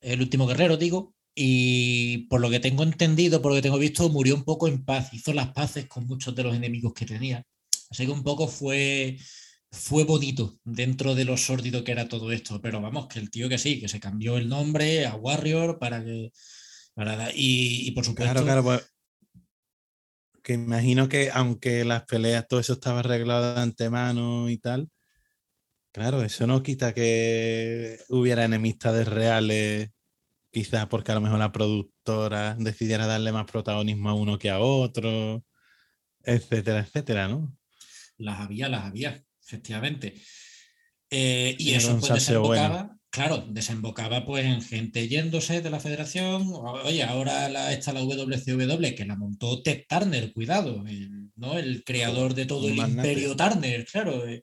el 0.01 0.21
último 0.21 0.47
guerrero, 0.47 0.77
digo, 0.77 1.14
y 1.35 2.27
por 2.27 2.41
lo 2.41 2.51
que 2.51 2.59
tengo 2.59 2.83
entendido, 2.83 3.41
por 3.41 3.53
lo 3.53 3.57
que 3.57 3.62
tengo 3.62 3.79
visto, 3.79 4.09
murió 4.09 4.35
un 4.35 4.45
poco 4.45 4.67
en 4.67 4.85
paz, 4.85 5.12
hizo 5.12 5.33
las 5.33 5.53
paces 5.53 5.87
con 5.87 6.07
muchos 6.07 6.35
de 6.35 6.43
los 6.43 6.57
enemigos 6.57 6.93
que 6.95 7.07
tenía. 7.07 7.45
Así 7.91 8.07
que 8.07 8.12
un 8.12 8.25
poco 8.25 8.49
fue, 8.49 9.19
fue 9.71 10.05
bonito 10.05 10.59
dentro 10.64 11.14
de 11.14 11.25
lo 11.25 11.37
sórdido 11.37 11.85
que 11.85 11.93
era 11.93 12.09
todo 12.09 12.33
esto. 12.33 12.61
Pero 12.61 12.81
vamos, 12.81 13.07
que 13.07 13.21
el 13.21 13.31
tío 13.31 13.49
que 13.49 13.59
sí, 13.59 13.81
que 13.81 13.88
se 13.88 14.01
cambió 14.01 14.37
el 14.37 14.49
nombre 14.49 15.07
a 15.07 15.14
Warrior 15.14 15.79
para 15.79 16.05
que. 16.05 16.33
Para, 16.95 17.31
y, 17.33 17.87
y 17.87 17.91
por 17.93 18.05
supuesto. 18.05 18.33
Claro, 18.33 18.45
claro, 18.45 18.64
pues, 18.64 18.91
que 20.48 20.54
imagino 20.54 21.11
que 21.11 21.30
aunque 21.30 21.84
las 21.84 22.04
peleas, 22.06 22.48
todo 22.48 22.58
eso 22.58 22.72
estaba 22.72 23.00
arreglado 23.00 23.54
de 23.54 23.61
antemano 23.61 24.48
y 24.48 24.56
tal, 24.56 24.88
claro, 25.92 26.22
eso 26.22 26.46
no 26.46 26.62
quita 26.62 26.94
que 26.94 27.98
hubiera 28.08 28.46
enemistades 28.46 29.06
reales, 29.06 29.90
quizás 30.50 30.87
porque 30.87 31.12
a 31.12 31.16
lo 31.16 31.20
mejor 31.20 31.38
la 31.38 31.52
productora 31.52 32.54
decidiera 32.58 33.06
darle 33.06 33.30
más 33.30 33.44
protagonismo 33.44 34.08
a 34.08 34.14
uno 34.14 34.38
que 34.38 34.48
a 34.48 34.58
otro, 34.58 35.44
etcétera, 36.22 36.78
etcétera, 36.80 37.28
¿no? 37.28 37.54
Las 38.16 38.40
había, 38.40 38.70
las 38.70 38.87
había, 38.87 39.22
efectivamente. 39.44 40.14
Eh, 41.11 41.56
y 41.58 41.74
eso 41.74 41.98
pues 42.00 42.14
desembocaba, 42.14 42.84
bueno. 42.84 42.97
Claro, 43.11 43.44
desembocaba 43.49 44.25
pues 44.25 44.44
en 44.44 44.62
gente 44.62 45.09
yéndose 45.09 45.61
de 45.61 45.71
la 45.71 45.81
federación. 45.81 46.51
Oye, 46.85 47.03
ahora 47.03 47.49
la, 47.49 47.73
está 47.73 47.92
la 47.92 48.01
WCW 48.01 48.94
que 48.97 49.07
la 49.07 49.16
montó 49.16 49.62
Ted 49.62 49.85
Turner, 49.88 50.33
cuidado, 50.33 50.85
el, 50.87 51.31
¿no? 51.37 51.59
el 51.59 51.85
creador 51.85 52.35
de 52.35 52.47
todo 52.47 52.68
el 52.68 52.75
magnate. 52.75 53.12
imperio 53.12 53.37
Turner, 53.37 53.85
claro. 53.87 54.27
Eh, 54.29 54.42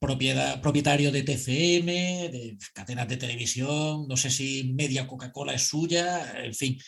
propiedad, 0.00 0.60
propietario 0.60 1.12
de 1.12 1.22
TCM, 1.22 1.86
de 2.32 2.58
cadenas 2.74 3.08
de 3.08 3.16
televisión, 3.16 4.08
no 4.08 4.16
sé 4.16 4.30
si 4.30 4.72
media 4.74 5.06
Coca-Cola 5.06 5.54
es 5.54 5.68
suya, 5.68 6.44
en 6.44 6.54
fin. 6.54 6.78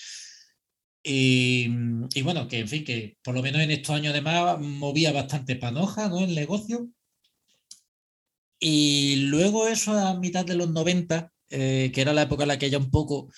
Y, 1.05 1.69
y, 2.15 2.23
bueno, 2.23 2.47
que 2.49 2.61
en 2.61 2.69
fin, 2.69 2.85
que 2.85 3.19
por 3.23 3.35
lo 3.35 3.43
menos 3.43 3.61
en 3.61 3.71
estos 3.73 3.95
años 3.95 4.13
además 4.13 4.59
movía 4.61 5.13
bastante 5.13 5.57
panoja 5.57 6.09
¿no? 6.09 6.21
el 6.21 6.35
negocio. 6.35 6.89
Y 8.65 9.17
luego 9.17 9.67
eso 9.67 9.91
a 9.99 10.17
mitad 10.21 10.47
de 10.47 10.55
los 10.55 10.71
90, 10.71 11.33
eh, 11.51 11.91
que 11.93 12.01
era 12.01 12.13
la 12.13 12.23
época 12.23 12.45
en 12.45 12.49
la 12.49 12.61
que 12.61 12.71
ya 12.71 12.79
un 12.79 12.93
poco, 12.93 13.29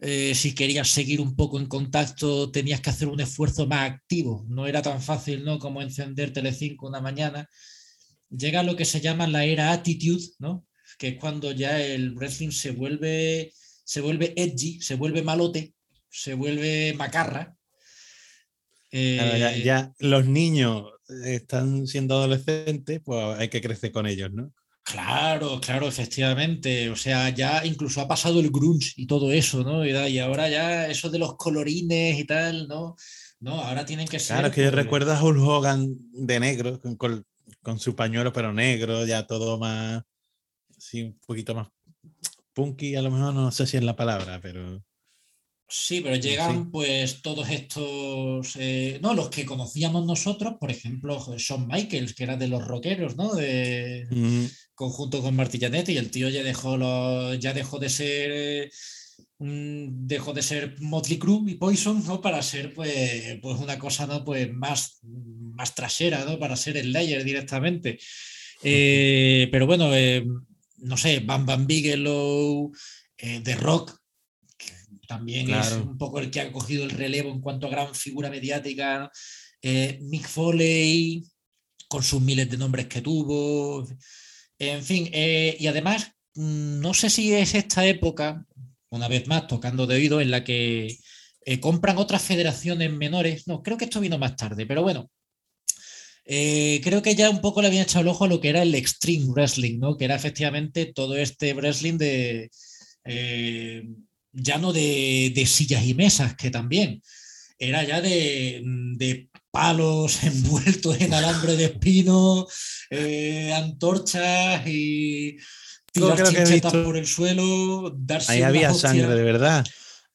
eh, 0.00 0.36
si 0.36 0.54
querías 0.54 0.88
seguir 0.88 1.20
un 1.20 1.34
poco 1.34 1.58
en 1.58 1.66
contacto, 1.66 2.48
tenías 2.52 2.80
que 2.80 2.90
hacer 2.90 3.08
un 3.08 3.18
esfuerzo 3.18 3.66
más 3.66 3.90
activo. 3.90 4.46
No 4.48 4.68
era 4.68 4.80
tan 4.80 5.02
fácil 5.02 5.44
¿no? 5.44 5.58
como 5.58 5.82
encender 5.82 6.32
Telecinco 6.32 6.86
una 6.86 7.00
mañana. 7.00 7.48
Llega 8.30 8.62
lo 8.62 8.76
que 8.76 8.84
se 8.84 9.00
llama 9.00 9.26
la 9.26 9.44
era 9.44 9.72
attitude, 9.72 10.28
¿no? 10.38 10.64
que 10.96 11.08
es 11.08 11.18
cuando 11.18 11.50
ya 11.50 11.80
el 11.80 12.14
wrestling 12.14 12.52
se 12.52 12.70
vuelve, 12.70 13.52
se 13.82 14.00
vuelve 14.00 14.32
edgy, 14.36 14.80
se 14.80 14.94
vuelve 14.94 15.22
malote, 15.22 15.74
se 16.08 16.34
vuelve 16.34 16.94
macarra. 16.94 17.56
Eh, 18.92 19.16
claro, 19.18 19.38
ya, 19.38 19.56
ya, 19.56 19.92
los 19.98 20.24
niños 20.26 20.84
están 21.24 21.86
siendo 21.86 22.16
adolescentes, 22.16 23.00
pues 23.04 23.38
hay 23.38 23.48
que 23.48 23.60
crecer 23.60 23.92
con 23.92 24.06
ellos, 24.06 24.32
¿no? 24.32 24.52
Claro, 24.84 25.60
claro, 25.60 25.86
efectivamente. 25.86 26.90
O 26.90 26.96
sea, 26.96 27.30
ya 27.30 27.64
incluso 27.64 28.00
ha 28.00 28.08
pasado 28.08 28.40
el 28.40 28.50
grunge 28.50 28.92
y 28.96 29.06
todo 29.06 29.32
eso, 29.32 29.62
¿no? 29.62 29.86
Y, 29.86 30.18
ahora 30.18 30.48
ya 30.48 30.88
eso 30.88 31.08
de 31.08 31.18
los 31.18 31.36
colorines 31.36 32.18
y 32.18 32.24
tal, 32.24 32.66
¿no? 32.68 32.96
No, 33.40 33.60
ahora 33.60 33.84
tienen 33.84 34.08
que 34.08 34.18
ser. 34.18 34.36
Claro, 34.36 34.48
es 34.48 34.54
que 34.54 34.64
yo 34.64 34.70
recuerdo 34.70 35.12
a 35.12 35.22
Hulk 35.22 35.40
Hogan 35.40 35.96
de 36.12 36.40
negro, 36.40 36.80
con, 36.80 36.96
con, 36.96 37.78
su 37.78 37.94
pañuelo 37.96 38.32
pero 38.32 38.52
negro, 38.52 39.06
ya 39.06 39.26
todo 39.26 39.58
más, 39.58 40.02
sí, 40.78 41.02
un 41.02 41.18
poquito 41.26 41.54
más 41.54 41.68
punky, 42.52 42.96
a 42.96 43.02
lo 43.02 43.10
mejor 43.10 43.34
no 43.34 43.50
sé 43.50 43.66
si 43.66 43.76
es 43.76 43.82
la 43.82 43.96
palabra, 43.96 44.40
pero... 44.40 44.82
Sí, 45.74 46.02
pero 46.02 46.16
llegan 46.16 46.70
pues 46.70 47.22
todos 47.22 47.48
estos, 47.48 48.56
eh, 48.58 48.98
no, 49.00 49.14
los 49.14 49.30
que 49.30 49.46
conocíamos 49.46 50.04
nosotros, 50.04 50.56
por 50.60 50.70
ejemplo, 50.70 51.18
Shawn 51.38 51.66
Michaels, 51.66 52.12
que 52.12 52.24
era 52.24 52.36
de 52.36 52.46
los 52.46 52.62
rockeros, 52.62 53.16
¿no? 53.16 53.34
De, 53.34 54.06
Conjunto 54.74 55.22
con 55.22 55.34
Martillanetti, 55.34 55.92
y 55.92 55.96
el 55.96 56.10
tío 56.10 56.28
ya 56.28 56.42
dejó, 56.42 56.76
los, 56.76 57.38
ya 57.38 57.54
dejó 57.54 57.78
de 57.78 57.88
ser... 57.88 58.70
dejó 59.38 60.34
de 60.34 60.42
ser 60.42 60.76
Motley 60.80 61.18
Crue 61.18 61.50
y 61.50 61.54
Poison, 61.54 62.04
¿no? 62.04 62.20
Para 62.20 62.42
ser, 62.42 62.74
pues, 62.74 63.38
pues 63.40 63.58
una 63.58 63.78
cosa, 63.78 64.06
¿no? 64.06 64.26
Pues 64.26 64.52
más, 64.52 64.98
más 65.02 65.74
trasera, 65.74 66.26
¿no? 66.26 66.38
Para 66.38 66.54
ser 66.54 66.76
el 66.76 66.92
layer 66.92 67.24
directamente. 67.24 67.98
Eh, 68.62 69.48
pero 69.50 69.66
bueno, 69.66 69.94
eh, 69.94 70.22
no 70.80 70.98
sé, 70.98 71.20
Bam 71.20 71.46
Bam 71.46 71.66
Bigelow, 71.66 72.72
The 73.16 73.56
Rock, 73.56 74.01
también 75.12 75.50
es 75.50 75.72
un 75.72 75.98
poco 75.98 76.20
el 76.20 76.30
que 76.30 76.40
ha 76.40 76.50
cogido 76.50 76.84
el 76.84 76.90
relevo 76.90 77.30
en 77.30 77.40
cuanto 77.40 77.66
a 77.66 77.70
gran 77.70 77.94
figura 77.94 78.30
mediática. 78.30 79.10
Eh, 79.60 79.98
Mick 80.00 80.26
Foley, 80.26 81.22
con 81.86 82.02
sus 82.02 82.20
miles 82.20 82.50
de 82.50 82.56
nombres 82.56 82.86
que 82.86 83.02
tuvo. 83.02 83.86
En 84.58 84.82
fin, 84.82 85.10
eh, 85.12 85.56
y 85.60 85.66
además, 85.66 86.10
mm, 86.34 86.80
no 86.80 86.94
sé 86.94 87.10
si 87.10 87.34
es 87.34 87.54
esta 87.54 87.86
época, 87.86 88.46
una 88.90 89.06
vez 89.08 89.26
más 89.26 89.46
tocando 89.46 89.86
de 89.86 89.96
oído, 89.96 90.20
en 90.22 90.30
la 90.30 90.44
que 90.44 90.96
eh, 91.44 91.60
compran 91.60 91.98
otras 91.98 92.22
federaciones 92.22 92.90
menores. 92.90 93.46
No, 93.46 93.62
creo 93.62 93.76
que 93.76 93.84
esto 93.84 94.00
vino 94.00 94.18
más 94.18 94.36
tarde, 94.36 94.64
pero 94.66 94.82
bueno. 94.82 95.10
creo 96.24 97.02
que 97.02 97.14
ya 97.14 97.28
un 97.30 97.40
poco 97.40 97.60
le 97.60 97.68
habían 97.68 97.82
echado 97.84 98.02
el 98.02 98.08
ojo 98.08 98.24
a 98.24 98.28
lo 98.28 98.40
que 98.40 98.48
era 98.48 98.62
el 98.62 98.74
Extreme 98.74 99.26
Wrestling, 99.26 99.78
¿no? 99.78 99.96
Que 99.96 100.06
era 100.06 100.14
efectivamente 100.14 100.86
todo 100.86 101.16
este 101.16 101.52
wrestling 101.52 101.98
de 101.98 102.50
ya 104.32 104.58
no 104.58 104.72
de, 104.72 105.44
sillas 105.46 105.84
y 105.84 105.94
mesas, 105.94 106.34
que 106.34 106.50
también 106.50 107.02
era 107.58 107.84
ya 107.84 108.00
de, 108.00 109.28
palos 109.50 110.22
envueltos 110.24 111.00
en 111.00 111.14
alambre 111.14 111.56
de 111.56 111.66
espino, 111.66 112.46
eh, 112.90 113.52
antorchas 113.54 114.66
y 114.66 115.36
tirar 115.92 116.22
chinchetas 116.22 116.72
por 116.72 116.96
el 116.96 117.06
suelo, 117.06 117.94
darse 117.96 118.32
Ahí 118.32 118.42
había 118.42 118.72
sangre 118.72 119.14
de 119.14 119.22
verdad. 119.22 119.64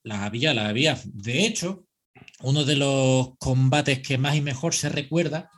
La 0.04 0.26
había, 0.26 0.54
la 0.54 0.70
había. 0.70 1.00
De 1.06 1.46
hecho, 1.46 1.86
uno 2.42 2.64
de 2.64 2.76
los 2.76 3.38
combates 3.38 4.00
que 4.00 4.18
más 4.18 4.36
y 4.36 4.42
mejor 4.42 4.74
se 4.74 4.90
recuerda, 4.90 5.50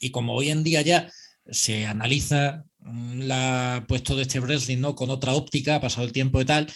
y 0.00 0.10
como 0.10 0.34
hoy 0.34 0.50
en 0.50 0.64
día 0.64 0.82
ya 0.82 1.10
se 1.50 1.86
analiza 1.86 2.64
mm, 2.80 3.20
la, 3.20 3.84
pues 3.88 4.02
todo 4.02 4.20
este 4.20 4.40
wrestling 4.40 4.78
¿no? 4.78 4.94
con 4.94 5.10
otra 5.10 5.32
óptica, 5.34 5.76
ha 5.76 5.80
pasado 5.80 6.06
el 6.06 6.12
tiempo 6.12 6.40
y 6.40 6.44
tal, 6.44 6.66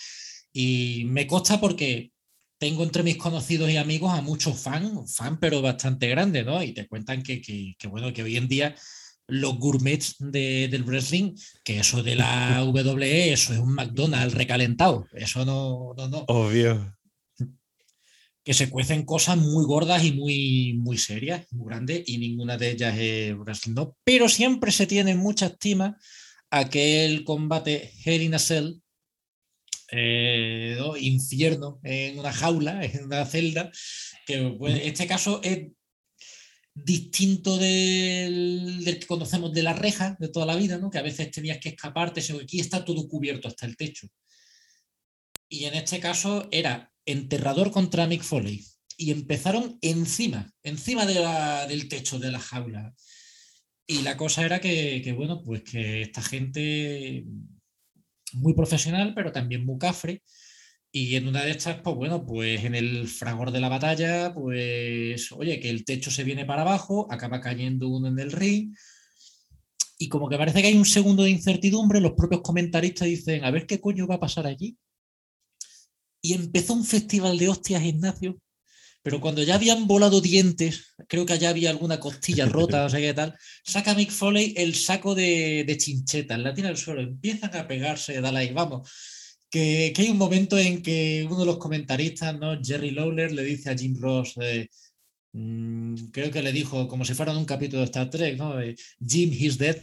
y 0.59 1.05
me 1.05 1.27
consta 1.27 1.61
porque 1.61 2.13
tengo 2.59 2.83
entre 2.83 3.03
mis 3.03 3.19
conocidos 3.19 3.71
y 3.71 3.77
amigos 3.77 4.15
a 4.15 4.23
muchos 4.23 4.59
fans, 4.59 5.15
fan 5.15 5.39
pero 5.39 5.61
bastante 5.61 6.09
grandes, 6.09 6.47
¿no? 6.47 6.63
Y 6.63 6.73
te 6.73 6.89
cuentan 6.89 7.23
que, 7.23 7.77
bueno, 7.91 8.11
que 8.15 8.23
hoy 8.23 8.39
en 8.39 8.49
día 8.49 8.75
los 9.29 9.59
gourmets 9.59 10.17
del 10.19 10.83
wrestling, 10.85 11.35
que 11.63 11.81
eso 11.81 12.03
de 12.03 12.15
la 12.15 12.65
WWE, 12.73 13.35
eso 13.35 13.53
es 13.53 13.59
un 13.59 13.75
McDonald's 13.75 14.33
recalentado, 14.33 15.07
eso 15.13 15.45
no, 15.45 15.93
no, 15.95 16.09
no. 16.09 16.25
Obvio. 16.29 16.97
Que 18.43 18.55
se 18.55 18.71
cuecen 18.71 19.05
cosas 19.05 19.37
muy 19.37 19.67
gordas 19.67 20.05
y 20.05 20.13
muy, 20.13 20.73
muy 20.79 20.97
serias, 20.97 21.45
muy 21.51 21.67
grandes, 21.69 22.09
y 22.09 22.17
ninguna 22.17 22.57
de 22.57 22.71
ellas 22.71 22.97
es 22.99 23.37
wrestling, 23.37 23.75
¿no? 23.75 23.95
Pero 24.05 24.31
siempre 24.31 24.73
se 24.73 24.87
tiene 24.87 25.15
mucha 25.17 25.49
estima 25.49 25.99
aquel 26.51 27.25
combate 27.25 27.93
Hell 28.03 28.23
in 28.23 28.35
a 28.37 28.39
Cell 28.39 28.81
eh, 29.91 30.79
infierno 31.01 31.81
en 31.83 32.19
una 32.19 32.33
jaula, 32.33 32.85
en 32.85 33.05
una 33.05 33.25
celda, 33.25 33.71
que 34.27 34.55
pues, 34.59 34.75
en 34.75 34.89
este 34.89 35.07
caso 35.07 35.41
es 35.43 35.69
distinto 36.75 37.57
del, 37.57 38.83
que 38.85 39.07
conocemos 39.07 39.53
de 39.53 39.63
la 39.63 39.73
reja 39.73 40.17
de 40.21 40.29
toda 40.29 40.47
la 40.47 40.57
vida, 40.57 40.77
¿no? 40.77 40.91
que 40.91 40.99
a 40.99 41.03
veces 41.03 41.31
tenías 41.31 41.59
que 41.59 41.71
escaparte, 41.71 42.21
sino 42.21 42.39
que 42.39 42.45
aquí 42.45 42.61
está 42.61 42.85
todo 42.85 43.09
cubierto 43.09 43.49
hasta 43.49 43.67
el 43.67 43.77
techo. 43.77 44.09
Y 45.49 45.65
en 45.65 45.75
este 45.75 46.01
caso 46.01 46.49
era 46.51 46.93
enterrador 47.07 47.71
contra 47.71 48.07
Mick 48.07 48.23
Foley. 48.23 48.65
Y 48.99 49.11
empezaron 49.11 49.79
encima, 49.83 50.53
encima 50.63 51.07
del 51.07 51.89
techo 51.89 52.19
de 52.19 52.33
la 52.33 52.41
jaula. 52.41 52.95
Y 53.87 54.03
la 54.03 54.17
cosa 54.17 54.45
era 54.45 54.61
que, 54.61 55.01
que, 55.05 55.13
bueno, 55.13 55.43
pues 55.43 55.63
que 55.63 56.03
esta 56.03 56.23
gente 56.23 57.25
muy 58.37 58.55
profesional, 58.55 59.13
pero 59.15 59.33
también 59.33 59.65
muy 59.65 59.79
cafre. 59.79 60.23
Y 60.93 61.17
en 61.17 61.29
una 61.29 61.45
de 61.45 61.51
estas, 61.51 61.81
pues 61.83 61.97
bueno, 61.97 62.25
pues 62.25 62.65
en 62.65 62.75
el 62.75 63.07
fragor 63.09 63.51
de 63.51 63.61
la 63.61 63.69
batalla, 63.69 64.33
pues 64.33 65.31
oye, 65.33 65.61
que 65.61 65.69
el 65.71 65.85
techo 65.85 66.11
se 66.11 66.25
viene 66.25 66.47
para 66.47 66.63
abajo, 66.63 67.07
acaba 67.11 67.41
cayendo 67.41 67.89
uno 67.89 68.09
en 68.09 68.19
el 68.19 68.33
ring. 68.33 68.75
Y 69.99 70.09
como 70.09 70.29
que 70.29 70.39
parece 70.39 70.63
que 70.63 70.69
hay 70.69 70.77
un 70.77 70.85
segundo 70.85 71.23
de 71.25 71.31
incertidumbre, 71.31 72.01
los 72.01 72.13
propios 72.13 72.43
comentaristas 72.43 73.09
dicen, 73.09 73.45
a 73.45 73.51
ver 73.51 73.67
qué 73.67 73.81
coño 73.81 74.07
va 74.07 74.17
a 74.17 74.21
pasar 74.21 74.47
allí. 74.47 74.77
Y 76.23 76.35
empezó 76.35 76.75
un 76.75 76.85
festival 76.85 77.39
de 77.39 77.49
hostias, 77.49 77.83
Ignacio, 77.83 78.39
pero 79.07 79.21
cuando 79.21 79.45
ya 79.45 79.55
habían 79.55 79.87
volado 79.87 80.21
dientes, 80.21 80.97
creo 81.07 81.25
que 81.25 81.35
allá 81.35 81.51
había 81.51 81.71
alguna 81.71 82.01
costilla 82.01 82.45
rota, 82.47 82.83
no 82.83 82.91
sé 82.91 83.01
qué 83.01 83.15
tal, 83.15 83.39
saca 83.63 83.95
Mick 83.95 84.11
Foley 84.11 84.53
el 84.57 84.75
saco 84.75 85.15
de, 85.15 85.63
de 85.65 85.77
chinchetas, 85.77 86.37
la 86.41 86.53
tira 86.53 86.71
al 86.71 86.77
suelo, 86.77 87.03
empiezan 87.03 87.55
a 87.55 87.69
pegarse, 87.69 88.21
dale 88.21 88.41
ahí, 88.41 88.53
vamos. 88.53 88.91
Que, 89.49 89.93
que, 89.95 90.03
hay 90.03 90.09
un 90.09 90.19
momento 90.19 90.59
en 90.59 90.83
que 90.83 91.25
uno 91.25 91.39
de 91.39 91.47
los 91.47 91.59
comentaristas, 91.59 92.37
¿no? 92.37 92.61
Jerry 92.61 92.91
Lawler, 92.91 93.31
le 93.31 93.45
dice 93.45 93.71
a 93.71 93.79
Jim 93.79 93.95
Ross, 93.97 94.35
eh, 94.41 94.69
creo 96.13 96.31
que 96.31 96.43
le 96.43 96.53
dijo, 96.53 96.89
como 96.89 97.05
si 97.05 97.15
fuera 97.15 97.37
un 97.37 97.45
capítulo 97.45 97.81
de 97.81 97.87
Star 97.87 98.09
Trek, 98.11 98.39
¿no? 98.39 98.55
Jim, 99.07 99.31
he's 99.33 99.59
dead. 99.59 99.77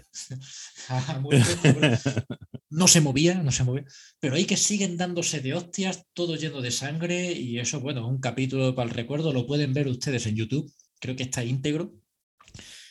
No 2.70 2.88
se 2.88 3.02
movía, 3.02 3.36
no 3.36 3.52
se 3.52 3.64
movía. 3.64 3.86
Pero 4.20 4.34
hay 4.34 4.46
que 4.46 4.58
siguen 4.58 4.98
dándose 4.98 5.42
de 5.42 5.54
hostias, 5.54 6.08
todo 6.14 6.36
lleno 6.36 6.60
de 6.60 6.72
sangre, 6.72 7.32
y 7.32 7.60
eso, 7.60 7.80
bueno, 7.80 8.08
un 8.08 8.20
capítulo 8.20 8.74
para 8.74 8.90
el 8.90 8.96
recuerdo, 8.96 9.32
lo 9.32 9.46
pueden 9.46 9.76
ver 9.76 9.88
ustedes 9.88 10.26
en 10.26 10.36
YouTube. 10.36 10.74
Creo 11.00 11.16
que 11.16 11.22
está 11.22 11.44
íntegro. 11.44 11.94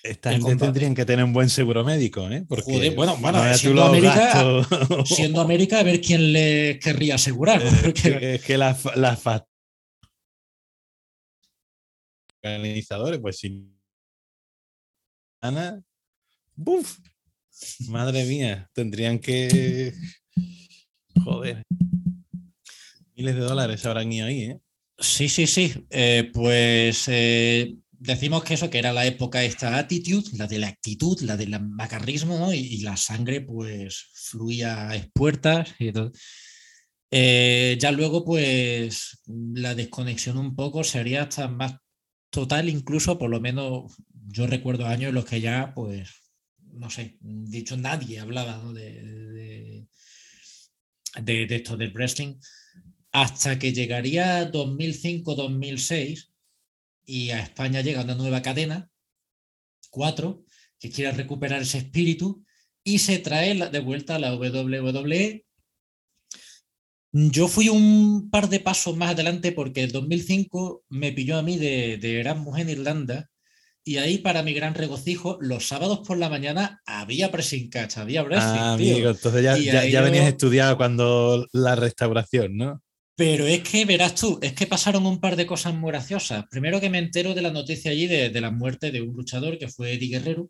Esta 0.05 0.33
gente 0.33 0.57
tendrían 0.57 0.95
que 0.95 1.05
tener 1.05 1.25
un 1.25 1.33
buen 1.33 1.49
seguro 1.49 1.85
médico, 1.85 2.29
¿eh? 2.31 2.45
Porque 2.49 2.91
bueno, 2.91 3.17
bueno, 3.19 3.43
siendo, 3.55 3.85
América, 3.85 4.67
siendo 5.05 5.41
América, 5.41 5.81
a 5.81 5.83
ver 5.83 6.01
quién 6.01 6.33
le 6.33 6.79
querría 6.81 7.17
asegurar. 7.17 7.63
Es 8.23 8.43
que, 8.43 8.59
las 8.59 8.85
la 8.97 9.17
organizadores, 12.43 13.21
pues 13.21 13.39
si 13.39 13.69
Ana, 15.41 15.83
¡buf! 16.55 16.99
Madre 17.89 18.25
mía, 18.25 18.71
tendrían 18.73 19.19
que. 19.19 19.93
Joder. 21.25 21.65
Miles 23.15 23.35
de 23.35 23.41
dólares 23.41 23.85
habrán 23.85 24.13
ido 24.13 24.27
ahí, 24.27 24.43
¿eh? 24.43 24.61
Sí, 24.99 25.29
sí, 25.29 25.47
sí. 25.47 25.75
Eh, 25.91 26.31
pues 26.33 27.09
eh, 27.09 27.75
decimos 27.91 28.45
que 28.45 28.55
eso, 28.55 28.71
que 28.71 28.79
era 28.79 28.93
la 28.93 29.05
época 29.05 29.43
esta 29.43 29.79
attitude, 29.79 30.37
la 30.39 30.47
de 30.47 30.59
la 30.59 30.69
actitud, 30.69 31.21
la 31.23 31.37
del 31.37 31.61
macarrismo, 31.61 32.39
¿no? 32.39 32.53
y, 32.53 32.79
la 32.79 32.97
sangre, 32.97 33.41
pues, 33.41 34.11
fluía 34.15 34.91
a 34.91 34.97
expuertas 34.97 35.75
y 35.79 35.93
todo. 35.93 36.13
Eh, 37.11 37.77
ya 37.81 37.93
luego, 37.93 38.25
pues, 38.25 39.21
la 39.27 39.75
desconexión 39.75 40.39
un 40.39 40.55
poco 40.55 40.85
sería 40.85 41.23
hasta 41.25 41.49
más 41.49 41.75
total, 42.33 42.69
incluso 42.71 43.19
por 43.19 43.31
lo 43.31 43.41
menos 43.41 43.95
yo 44.27 44.47
recuerdo 44.47 44.87
años 44.87 45.11
en 45.11 45.15
los 45.15 45.27
que 45.27 45.41
ya, 45.41 45.75
pues, 45.75 46.11
no 46.73 46.89
sé, 46.89 47.19
dicho 47.21 47.77
nadie 47.77 48.19
hablaba 48.19 48.73
de, 48.73 49.87
de, 51.23 51.47
esto 51.51 51.77
del 51.77 51.93
wrestling, 51.93 52.37
hasta 53.13 53.59
que 53.59 53.75
llegaría 53.75 54.51
2005-2006 54.51 56.31
y 57.05 57.31
a 57.31 57.41
España 57.41 57.83
llega 57.83 58.03
una 58.03 58.15
nueva 58.15 58.41
cadena, 58.41 58.91
cuatro, 59.91 60.47
que 60.81 60.91
quiere 60.91 61.13
recuperar 61.13 61.61
ese 61.61 61.79
espíritu 61.79 62.47
y 62.83 63.01
se 63.01 63.19
trae 63.19 63.55
de 63.55 63.81
vuelta 63.81 64.19
la 64.19 64.35
WWE 64.35 65.45
yo 67.13 67.47
fui 67.49 67.69
un 67.69 68.31
par 68.31 68.49
de 68.49 68.61
pasos 68.61 68.97
más 68.97 69.11
adelante 69.11 69.53
porque 69.53 69.83
el 69.83 69.93
2005 69.93 70.85
me 70.89 71.13
pilló 71.13 71.37
a 71.39 71.43
mí 71.43 71.59
de, 71.59 71.99
de 71.99 72.21
Erasmus 72.21 72.59
en 72.59 72.71
Irlanda 72.71 73.29
y 73.85 73.97
ahí, 73.97 74.19
para 74.19 74.45
mi 74.45 74.53
gran 74.55 74.75
regocijo, 74.75 75.39
los 75.41 75.67
sábados 75.67 76.01
por 76.07 76.17
la 76.17 76.29
mañana 76.29 76.81
había 76.87 77.33
pressing 77.33 77.69
catch, 77.69 77.99
había 77.99 78.23
wrestling. 78.23 78.61
Ah, 78.61 78.77
tío. 78.79 78.95
amigo, 78.95 79.11
entonces 79.11 79.43
ya, 79.43 79.57
ya, 79.57 80.01
venías 80.03 80.25
yo- 80.25 80.29
estudiado 80.31 80.77
cuando 80.77 81.47
la 81.53 81.75
restauración, 81.75 82.57
¿no? 82.57 82.81
Pero 83.17 83.47
es 83.47 83.61
que, 83.61 83.85
verás 83.85 84.15
tú, 84.15 84.39
es 84.41 84.53
que 84.55 84.67
pasaron 84.67 85.05
un 85.05 85.21
par 85.21 85.37
de 85.37 85.47
cosas 85.47 85.75
muy 85.75 85.91
graciosas. 85.91 86.45
Primero 86.51 86.81
que 86.81 86.91
me 86.91 86.99
entero 86.99 87.35
de 87.35 87.43
la 87.43 87.51
noticia 87.51 87.91
allí 87.91 88.07
de, 88.07 88.31
de 88.31 88.41
la 88.41 88.51
muerte 88.51 88.91
de 88.91 89.03
un 89.03 89.15
luchador 89.15 89.59
que 89.59 89.69
fue 89.69 89.93
Eddie 89.95 90.09
Guerrero. 90.17 90.49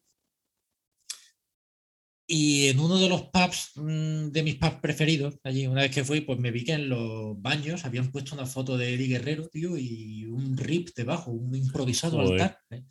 Y 2.26 2.68
en 2.68 2.78
uno 2.78 2.98
de 2.98 3.08
los 3.08 3.22
pubs, 3.22 3.72
mm, 3.74 4.28
de 4.28 4.42
mis 4.42 4.54
pubs 4.56 4.80
preferidos, 4.80 5.38
allí, 5.44 5.66
una 5.66 5.82
vez 5.82 5.90
que 5.90 6.04
fui, 6.04 6.20
pues 6.20 6.38
me 6.38 6.50
vi 6.50 6.64
que 6.64 6.72
en 6.72 6.88
los 6.88 7.40
baños 7.40 7.84
habían 7.84 8.10
puesto 8.10 8.34
una 8.34 8.46
foto 8.46 8.78
de 8.78 8.94
Eddie 8.94 9.08
Guerrero, 9.08 9.48
tío, 9.48 9.76
y 9.76 10.26
un 10.26 10.56
rip 10.56 10.90
debajo, 10.96 11.32
un 11.32 11.54
improvisado 11.54 12.18
Joder. 12.18 12.42
altar. 12.42 12.58
¿eh? 12.70 12.84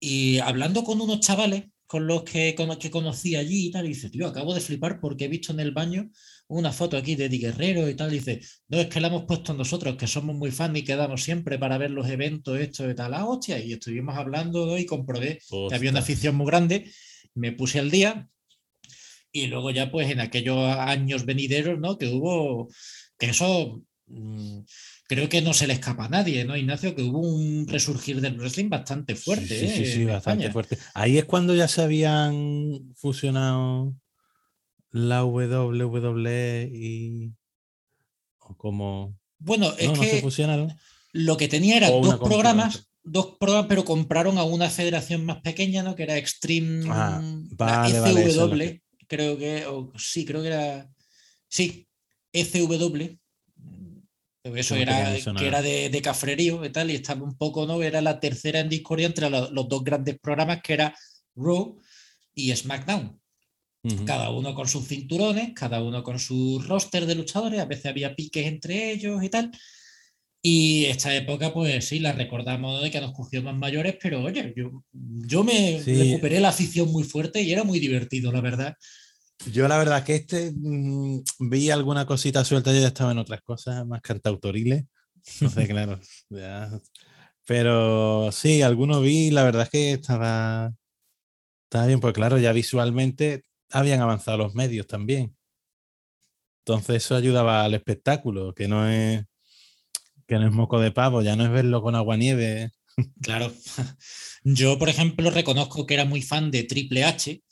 Y 0.00 0.38
hablando 0.38 0.84
con 0.84 1.00
unos 1.00 1.20
chavales 1.20 1.64
con 1.86 2.06
los 2.06 2.24
que, 2.24 2.54
con 2.54 2.68
los 2.68 2.78
que 2.78 2.90
conocí 2.90 3.36
allí 3.36 3.66
y 3.66 3.70
tal, 3.70 3.84
y 3.84 3.90
dice, 3.90 4.10
tío, 4.10 4.26
acabo 4.26 4.54
de 4.54 4.60
flipar 4.60 4.98
porque 5.00 5.26
he 5.26 5.28
visto 5.28 5.52
en 5.52 5.60
el 5.60 5.72
baño 5.72 6.10
una 6.48 6.72
foto 6.72 6.96
aquí 6.96 7.14
de 7.14 7.26
Eddie 7.26 7.38
Guerrero 7.38 7.88
y 7.88 7.94
tal. 7.94 8.12
Y 8.12 8.18
dice, 8.18 8.40
no, 8.68 8.80
es 8.80 8.88
que 8.88 9.00
la 9.00 9.08
hemos 9.08 9.24
puesto 9.24 9.54
nosotros, 9.54 9.96
que 9.96 10.06
somos 10.06 10.34
muy 10.34 10.50
fans 10.50 10.78
y 10.78 10.82
quedamos 10.82 11.22
siempre 11.22 11.58
para 11.58 11.78
ver 11.78 11.90
los 11.90 12.08
eventos, 12.08 12.58
esto 12.58 12.88
y 12.90 12.94
tal. 12.94 13.14
Ah, 13.14 13.26
hostia, 13.26 13.58
y 13.58 13.74
estuvimos 13.74 14.16
hablando 14.16 14.66
¿no? 14.66 14.78
y 14.78 14.86
comprobé 14.86 15.38
que 15.68 15.74
había 15.74 15.90
una 15.90 16.00
afición 16.00 16.34
muy 16.34 16.46
grande. 16.46 16.90
Me 17.34 17.52
puse 17.52 17.80
al 17.80 17.90
día 17.90 18.28
y 19.32 19.48
luego 19.48 19.70
ya, 19.72 19.90
pues 19.90 20.10
en 20.10 20.20
aquellos 20.20 20.58
años 20.58 21.24
venideros, 21.26 21.78
¿no? 21.80 21.98
Que 21.98 22.06
hubo, 22.08 22.68
que 23.18 23.26
eso. 23.26 23.82
mm, 24.06 24.60
Creo 25.06 25.28
que 25.28 25.42
no 25.42 25.52
se 25.52 25.66
le 25.66 25.74
escapa 25.74 26.06
a 26.06 26.08
nadie, 26.08 26.44
¿no, 26.46 26.56
Ignacio? 26.56 26.94
Que 26.94 27.02
hubo 27.02 27.20
un 27.20 27.66
resurgir 27.68 28.20
del 28.22 28.38
wrestling 28.38 28.70
bastante 28.70 29.14
fuerte. 29.16 29.46
Sí, 29.58 29.68
sí, 29.68 29.82
¿eh? 29.82 29.86
sí, 29.92 30.04
bastante 30.06 30.44
España. 30.46 30.52
fuerte. 30.52 30.78
Ahí 30.94 31.18
es 31.18 31.24
cuando 31.26 31.54
ya 31.54 31.68
se 31.68 31.82
habían 31.82 32.94
fusionado 32.96 33.94
la 34.90 35.24
WWE 35.24 36.70
y. 36.72 37.32
O 38.38 38.56
como. 38.56 39.18
Bueno, 39.38 39.74
es 39.78 39.88
no, 39.88 39.94
no 39.96 40.00
que 40.00 40.10
se 40.10 40.20
fusionaron. 40.22 40.72
Lo 41.12 41.36
que 41.36 41.48
tenía 41.48 41.76
era 41.76 41.90
O 41.90 41.98
una 41.98 42.16
dos 42.16 42.26
programas. 42.28 42.88
Dos 43.04 43.36
programas, 43.38 43.68
pero 43.68 43.84
compraron 43.84 44.38
a 44.38 44.44
una 44.44 44.70
federación 44.70 45.24
más 45.24 45.40
pequeña, 45.42 45.82
¿no? 45.82 45.94
Que 45.94 46.04
era 46.04 46.16
Extreme 46.16 46.86
Ah, 46.88 47.22
vale, 47.50 48.30
FW, 48.30 48.82
creo 49.06 49.38
que, 49.38 49.66
o 49.66 49.92
sí, 49.96 50.24
creo 50.24 50.42
que 50.42 50.48
era, 50.48 50.90
sí, 51.48 51.86
FW. 52.32 53.18
Eso 54.56 54.74
era, 54.76 55.14
que 55.38 55.46
era 55.46 55.62
de, 55.62 55.88
de 55.88 56.02
cafrerío 56.02 56.64
y 56.64 56.70
tal, 56.70 56.90
y 56.90 56.96
estaba 56.96 57.22
un 57.22 57.36
poco, 57.38 57.66
¿no? 57.66 57.82
Era 57.82 58.02
la 58.02 58.20
tercera 58.20 58.60
en 58.60 58.68
discordia 58.68 59.06
entre 59.06 59.30
los 59.30 59.68
dos 59.68 59.84
grandes 59.84 60.18
programas 60.18 60.60
que 60.62 60.74
era 60.74 60.94
Raw 61.34 61.78
y 62.34 62.54
SmackDown 62.54 63.18
cada 64.06 64.30
uno 64.30 64.54
con 64.54 64.66
sus 64.66 64.86
cinturones, 64.86 65.52
cada 65.54 65.82
uno 65.82 66.02
con 66.02 66.18
su 66.18 66.62
roster 66.66 67.04
de 67.04 67.14
luchadores, 67.14 67.60
a 67.60 67.66
veces 67.66 67.86
había 67.86 68.14
piques 68.14 68.46
entre 68.46 68.92
ellos 68.92 69.22
y 69.22 69.28
tal. 69.28 69.50
Y 70.46 70.84
esta 70.84 71.14
época, 71.16 71.54
pues 71.54 71.88
sí, 71.88 72.00
la 72.00 72.12
recordamos 72.12 72.82
de 72.82 72.90
que 72.90 73.00
nos 73.00 73.14
cogió 73.14 73.42
más 73.42 73.56
mayores, 73.56 73.96
pero 73.98 74.22
oye, 74.22 74.52
yo, 74.54 74.84
yo 74.92 75.42
me 75.42 75.80
Sí. 75.82 75.98
recuperé 75.98 76.38
la 76.38 76.50
afición 76.50 76.92
muy 76.92 77.02
fuerte 77.02 77.40
y 77.40 77.50
era 77.50 77.64
muy 77.64 77.80
divertido, 77.80 78.30
la 78.30 78.42
verdad. 78.42 78.76
Yo 79.50 79.66
la 79.68 79.78
verdad 79.78 80.04
que 80.04 80.16
este 80.16 80.52
mm, 80.54 81.22
vi 81.48 81.70
alguna 81.70 82.04
cosita 82.04 82.44
suelta, 82.44 82.74
yo 82.74 82.80
ya 82.82 82.88
estaba 82.88 83.12
en 83.12 83.18
otras 83.18 83.40
cosas 83.40 83.86
más 83.86 84.02
cantautoriles. 84.02 84.84
Entonces, 85.40 85.66
claro. 85.68 85.98
ya- 86.28 86.78
Pero 87.46 88.30
sí, 88.30 88.60
alguno 88.60 89.00
vi, 89.00 89.30
la 89.30 89.44
verdad 89.44 89.62
es 89.62 89.70
que 89.70 89.92
estaba, 89.92 90.74
estaba 91.70 91.86
bien, 91.86 92.00
pues 92.00 92.12
claro, 92.12 92.36
ya 92.38 92.52
visualmente 92.52 93.44
habían 93.70 94.02
avanzado 94.02 94.36
los 94.36 94.54
medios 94.54 94.86
también. 94.86 95.34
Entonces 96.66 96.96
eso 96.96 97.16
ayudaba 97.16 97.64
al 97.64 97.72
espectáculo, 97.72 98.54
que 98.54 98.68
no 98.68 98.86
es 98.86 99.24
que 100.26 100.36
no 100.36 100.46
es 100.46 100.52
moco 100.52 100.80
de 100.80 100.90
pavo, 100.90 101.22
ya 101.22 101.36
no 101.36 101.44
es 101.44 101.50
verlo 101.50 101.82
con 101.82 101.94
agua 101.94 102.16
nieve. 102.16 102.70
Claro. 103.22 103.52
Yo, 104.44 104.78
por 104.78 104.88
ejemplo, 104.88 105.30
reconozco 105.30 105.86
que 105.86 105.94
era 105.94 106.04
muy 106.04 106.22
fan 106.22 106.50
de 106.50 106.64
Triple 106.64 107.04
H, 107.04 107.42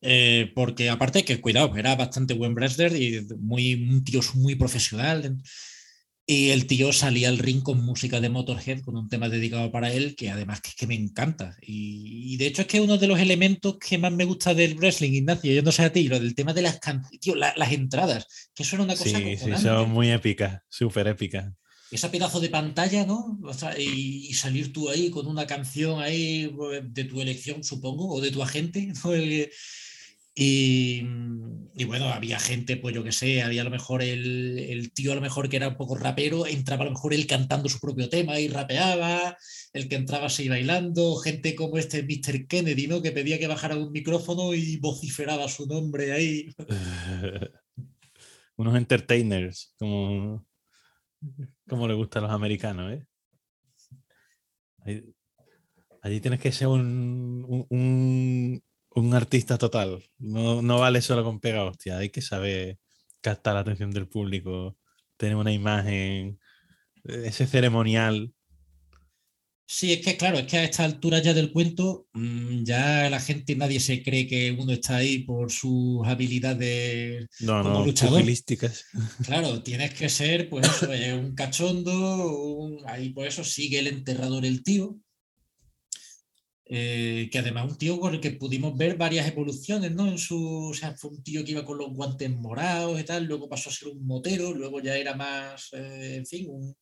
eh, 0.00 0.52
porque 0.54 0.88
aparte 0.90 1.24
que, 1.24 1.40
cuidado, 1.40 1.76
era 1.76 1.94
bastante 1.96 2.34
buen 2.34 2.54
wrestler 2.54 2.94
y 2.96 3.26
muy, 3.38 3.74
un 3.74 4.02
tío 4.04 4.20
muy 4.34 4.54
profesional. 4.54 5.36
Y 6.30 6.50
el 6.50 6.66
tío 6.66 6.92
salía 6.92 7.30
al 7.30 7.38
ring 7.38 7.62
con 7.62 7.82
música 7.82 8.20
de 8.20 8.28
Motorhead, 8.28 8.80
con 8.82 8.98
un 8.98 9.08
tema 9.08 9.30
dedicado 9.30 9.72
para 9.72 9.90
él, 9.90 10.14
que 10.14 10.28
además 10.30 10.60
que, 10.60 10.68
es 10.70 10.74
que 10.74 10.86
me 10.86 10.94
encanta. 10.94 11.56
Y, 11.62 12.34
y 12.34 12.36
de 12.36 12.46
hecho 12.48 12.62
es 12.62 12.68
que 12.68 12.82
uno 12.82 12.98
de 12.98 13.06
los 13.06 13.18
elementos 13.18 13.78
que 13.78 13.96
más 13.96 14.12
me 14.12 14.26
gusta 14.26 14.52
del 14.52 14.74
wrestling, 14.76 15.12
Ignacio, 15.12 15.52
yo 15.54 15.62
no 15.62 15.72
sé 15.72 15.84
a 15.84 15.92
ti, 15.92 16.06
lo 16.06 16.20
del 16.20 16.34
tema 16.34 16.52
de 16.52 16.60
las 16.62 16.80
canciones, 16.80 17.40
la- 17.40 17.54
las 17.56 17.72
entradas, 17.72 18.26
que 18.54 18.62
eso 18.62 18.76
era 18.76 18.84
una 18.84 18.94
cosa 18.94 19.18
Sí, 19.18 19.36
sí, 19.38 19.56
son 19.62 19.90
muy 19.90 20.10
épicas, 20.10 20.60
súper 20.68 21.06
épicas. 21.08 21.50
Ese 21.90 22.08
pedazo 22.10 22.40
de 22.40 22.50
pantalla, 22.50 23.06
¿no? 23.06 23.38
Y, 23.78 24.32
salir 24.34 24.72
tú 24.72 24.90
ahí 24.90 25.10
con 25.10 25.26
una 25.26 25.46
canción 25.46 26.00
ahí 26.00 26.52
pues, 26.54 26.82
de 26.92 27.04
tu 27.04 27.20
elección, 27.20 27.64
supongo, 27.64 28.12
o 28.14 28.20
de 28.20 28.30
tu 28.30 28.42
agente, 28.42 28.92
y, 30.40 31.02
bueno, 31.84 32.10
había 32.10 32.38
gente, 32.38 32.76
pues 32.76 32.94
yo 32.94 33.02
qué 33.02 33.10
sé, 33.10 33.42
había 33.42 33.62
a 33.62 33.64
lo 33.64 33.70
mejor 33.70 34.02
el, 34.02 34.58
el 34.58 34.92
tío 34.92 35.12
a 35.12 35.14
lo 35.14 35.20
mejor 35.20 35.48
que 35.48 35.56
era 35.56 35.68
un 35.68 35.76
poco 35.76 35.96
rapero, 35.96 36.46
entraba 36.46 36.82
a 36.82 36.84
lo 36.84 36.92
mejor 36.92 37.14
él 37.14 37.26
cantando 37.26 37.68
su 37.68 37.80
propio 37.80 38.08
tema 38.08 38.38
y 38.38 38.48
rapeaba, 38.48 39.36
el 39.72 39.88
que 39.88 39.96
entraba 39.96 40.26
así 40.26 40.48
bailando, 40.48 41.16
gente 41.16 41.54
como 41.54 41.78
este 41.78 42.02
Mr. 42.02 42.46
Kennedy, 42.46 42.86
¿no? 42.86 43.02
Que 43.02 43.12
pedía 43.12 43.38
que 43.38 43.46
bajara 43.46 43.76
un 43.76 43.90
micrófono 43.90 44.54
y 44.54 44.76
vociferaba 44.76 45.48
su 45.48 45.66
nombre 45.66 46.12
ahí. 46.12 46.54
Unos 48.56 48.76
entertainers, 48.76 49.74
como, 49.78 50.46
como 51.68 51.88
le 51.88 51.94
gusta 51.94 52.18
a 52.18 52.22
los 52.22 52.30
americanos, 52.30 52.92
¿eh? 52.92 53.04
Allí 56.02 56.20
tienes 56.20 56.40
que 56.40 56.52
ser 56.52 56.68
un, 56.68 57.66
un, 57.68 59.14
artista 59.14 59.58
total. 59.58 60.02
No, 60.18 60.62
no 60.62 60.78
vale 60.78 61.02
solo 61.02 61.24
con 61.24 61.40
pega 61.40 61.64
hostia, 61.64 61.98
hay 61.98 62.10
que 62.10 62.22
saber 62.22 62.78
captar 63.20 63.54
la 63.54 63.60
atención 63.60 63.90
del 63.90 64.08
público, 64.08 64.76
tener 65.16 65.36
una 65.36 65.52
imagen, 65.52 66.38
ese 67.04 67.46
ceremonial. 67.46 68.32
Sí, 69.70 69.92
es 69.92 70.00
que 70.02 70.16
claro, 70.16 70.38
es 70.38 70.46
que 70.46 70.56
a 70.56 70.64
esta 70.64 70.82
altura 70.84 71.18
ya 71.20 71.34
del 71.34 71.52
cuento, 71.52 72.06
mm, 72.14 72.64
ya 72.64 73.10
la 73.10 73.20
gente, 73.20 73.54
nadie 73.54 73.80
se 73.80 74.02
cree 74.02 74.26
que 74.26 74.50
uno 74.58 74.72
está 74.72 74.96
ahí 74.96 75.24
por 75.24 75.52
sus 75.52 76.06
habilidades. 76.06 77.26
No, 77.40 77.62
Como 77.62 77.80
no, 77.80 77.84
luchador. 77.84 78.22
Claro, 79.26 79.62
tienes 79.62 79.92
que 79.92 80.08
ser, 80.08 80.48
pues 80.48 80.66
eso, 80.66 80.90
eh, 80.92 81.12
un 81.12 81.34
cachondo, 81.34 81.92
un- 82.56 82.82
ahí 82.86 83.10
por 83.10 83.26
eso 83.26 83.44
sigue 83.44 83.78
el 83.80 83.88
enterrador 83.88 84.46
el 84.46 84.62
tío. 84.62 84.98
eh, 86.70 87.28
que 87.32 87.38
además 87.38 87.70
un 87.72 87.78
tío 87.78 87.98
con 87.98 88.14
el 88.14 88.20
que 88.20 88.32
pudimos 88.32 88.76
ver 88.76 88.96
varias 88.98 89.26
evoluciones, 89.26 89.90
¿no? 89.92 90.06
En 90.06 90.18
su, 90.18 90.68
o 90.70 90.74
sea, 90.74 90.94
fue 90.96 91.10
un 91.10 91.22
tío 91.22 91.42
que 91.44 91.52
iba 91.52 91.64
con 91.64 91.78
los 91.78 91.90
guantes 91.94 92.28
morados 92.30 93.00
y 93.00 93.04
tal, 93.04 93.24
luego 93.24 93.48
pasó 93.48 93.70
a 93.70 93.72
ser 93.72 93.88
un 93.88 94.06
motero, 94.06 94.52
luego 94.54 94.80
ya 94.82 94.94
era 94.96 95.14
más, 95.14 95.70
eh, 95.72 96.16
en 96.16 96.26
fin, 96.26 96.46
un, 96.50 96.76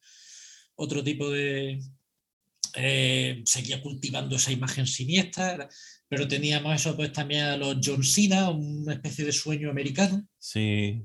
otro 0.74 1.04
tipo 1.04 1.30
de, 1.30 1.78
eh, 2.74 3.42
seguía 3.44 3.80
cultivando 3.82 4.36
esa 4.36 4.52
imagen 4.52 4.86
siniestra, 4.86 5.68
pero 6.08 6.28
teníamos 6.28 6.74
eso 6.74 6.96
pues 6.96 7.12
también 7.12 7.44
a 7.44 7.56
los 7.56 7.78
John 7.82 8.02
Cena, 8.04 8.50
una 8.50 8.94
especie 8.94 9.24
de 9.24 9.32
sueño 9.32 9.70
americano. 9.70 10.26
Sí. 10.38 11.02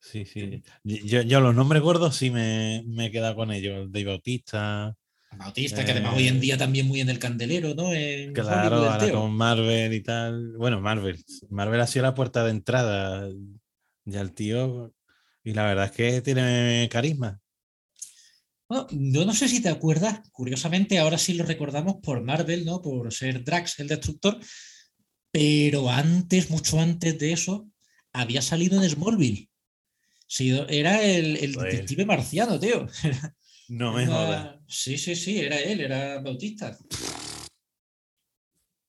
Sí, 0.00 0.24
sí. 0.24 0.62
Yo, 0.84 1.22
yo 1.22 1.40
los 1.40 1.54
nombres 1.54 1.82
gordos 1.82 2.14
sí 2.16 2.30
me, 2.30 2.84
me 2.86 3.06
he 3.06 3.10
quedado 3.10 3.34
con 3.34 3.50
ellos. 3.50 3.90
Dave 3.90 4.04
Bautista. 4.04 4.96
Bautista, 5.32 5.84
que 5.84 5.90
además 5.90 6.14
hoy 6.16 6.28
en 6.28 6.36
Eh, 6.36 6.40
día 6.40 6.56
también 6.56 6.86
muy 6.86 7.00
en 7.00 7.08
el 7.08 7.18
candelero, 7.18 7.74
¿no? 7.74 7.92
En 7.92 8.32
Claro, 8.32 8.76
ahora 8.76 9.10
con 9.10 9.32
Marvel 9.32 9.92
y 9.92 10.02
tal. 10.02 10.56
Bueno, 10.56 10.80
Marvel. 10.80 11.22
Marvel 11.50 11.80
ha 11.80 11.86
sido 11.86 12.04
la 12.04 12.14
puerta 12.14 12.44
de 12.44 12.50
entrada. 12.50 13.28
Ya 14.04 14.20
el 14.20 14.32
tío. 14.32 14.94
Y 15.42 15.52
la 15.54 15.64
verdad 15.64 15.86
es 15.86 15.90
que 15.92 16.20
tiene 16.22 16.88
carisma. 16.90 17.40
Bueno, 18.68 18.86
yo 18.90 19.24
no 19.24 19.32
sé 19.32 19.48
si 19.48 19.62
te 19.62 19.68
acuerdas, 19.68 20.28
curiosamente, 20.32 20.98
ahora 20.98 21.18
sí 21.18 21.34
lo 21.34 21.44
recordamos 21.44 21.96
por 22.02 22.22
Marvel, 22.22 22.64
¿no? 22.64 22.82
Por 22.82 23.12
ser 23.12 23.44
Drax, 23.44 23.78
el 23.78 23.88
destructor, 23.88 24.38
pero 25.30 25.88
antes, 25.88 26.50
mucho 26.50 26.80
antes 26.80 27.16
de 27.18 27.32
eso, 27.32 27.68
había 28.12 28.42
salido 28.42 28.82
en 28.82 28.88
Smallville. 28.88 29.48
Sí, 30.26 30.58
era 30.68 31.00
el, 31.02 31.52
detective 31.52 32.04
marciano, 32.04 32.58
tío. 32.58 32.88
No 33.68 33.92
me 33.94 34.06
jodas. 34.06 34.56
Sí, 34.66 34.98
sí, 34.98 35.14
sí, 35.14 35.38
era 35.38 35.60
él, 35.60 35.80
era 35.80 36.20
Bautista. 36.20 36.76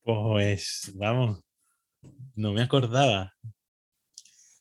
Pues 0.01 0.91
vamos. 0.95 1.39
No 2.36 2.53
me 2.53 2.63
acordaba. 2.63 3.36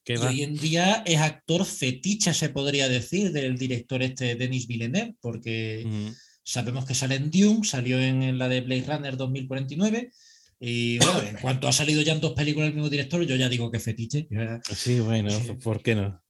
¿Qué 0.06 0.14
Y 0.14 0.16
va? 0.16 0.28
hoy 0.28 0.42
en 0.42 0.56
día 0.56 1.02
es 1.04 1.18
actor 1.18 1.66
fetiche, 1.66 2.32
se 2.32 2.48
podría 2.48 2.88
decir, 2.88 3.32
del 3.32 3.58
director 3.58 4.02
este 4.02 4.36
Denis 4.36 4.66
Villeneuve, 4.66 5.16
porque 5.20 5.84
Ujú. 5.84 6.16
Sabemos 6.48 6.86
que 6.86 6.94
sale 6.94 7.16
en 7.16 7.28
Dune, 7.28 7.64
salió 7.64 7.98
en, 7.98 8.38
la 8.38 8.48
de 8.48 8.60
Blade 8.60 8.84
Runner 8.86 9.16
2049. 9.16 10.12
Y 10.60 10.96
bueno, 10.98 11.20
en 11.22 11.36
cuanto 11.38 11.66
ha 11.66 11.72
salido 11.72 12.02
ya 12.02 12.12
en 12.12 12.20
dos 12.20 12.34
películas 12.34 12.68
el 12.68 12.74
mismo 12.74 12.88
director, 12.88 13.20
yo 13.24 13.34
ya 13.34 13.48
digo 13.48 13.68
que 13.68 13.80
fetiche. 13.80 14.28
Sí, 14.72 15.00
bueno, 15.00 15.28
¿por 15.64 15.82
qué 15.82 15.96
no? 15.96 16.22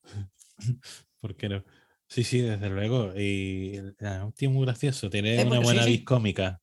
¿Por 1.21 1.37
qué 1.37 1.51
no? 1.51 1.65
Sí, 2.09 2.25
sí, 2.25 2.41
desde 2.41 2.71
luego. 2.71 3.13
Y 3.15 3.77
es 3.77 4.23
un 4.23 4.33
tío 4.33 4.51
muy 4.51 4.65
gracioso, 4.65 5.11
tiene 5.11 5.45
una 5.45 5.61
buena 5.61 5.85
vis 5.85 6.03
cómica. 6.03 6.63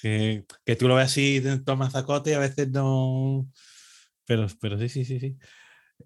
Que, 0.00 0.46
tú 0.78 0.88
lo 0.88 0.94
ves 0.94 1.06
así, 1.06 1.42
toma 1.62 1.90
zacote 1.90 2.30
y 2.30 2.34
a 2.34 2.38
veces 2.38 2.70
no. 2.70 3.46
Pero, 4.24 4.46
pero 4.62 4.78
sí, 4.78 4.88
sí, 4.88 5.04
sí, 5.04 5.20
sí. 5.20 5.36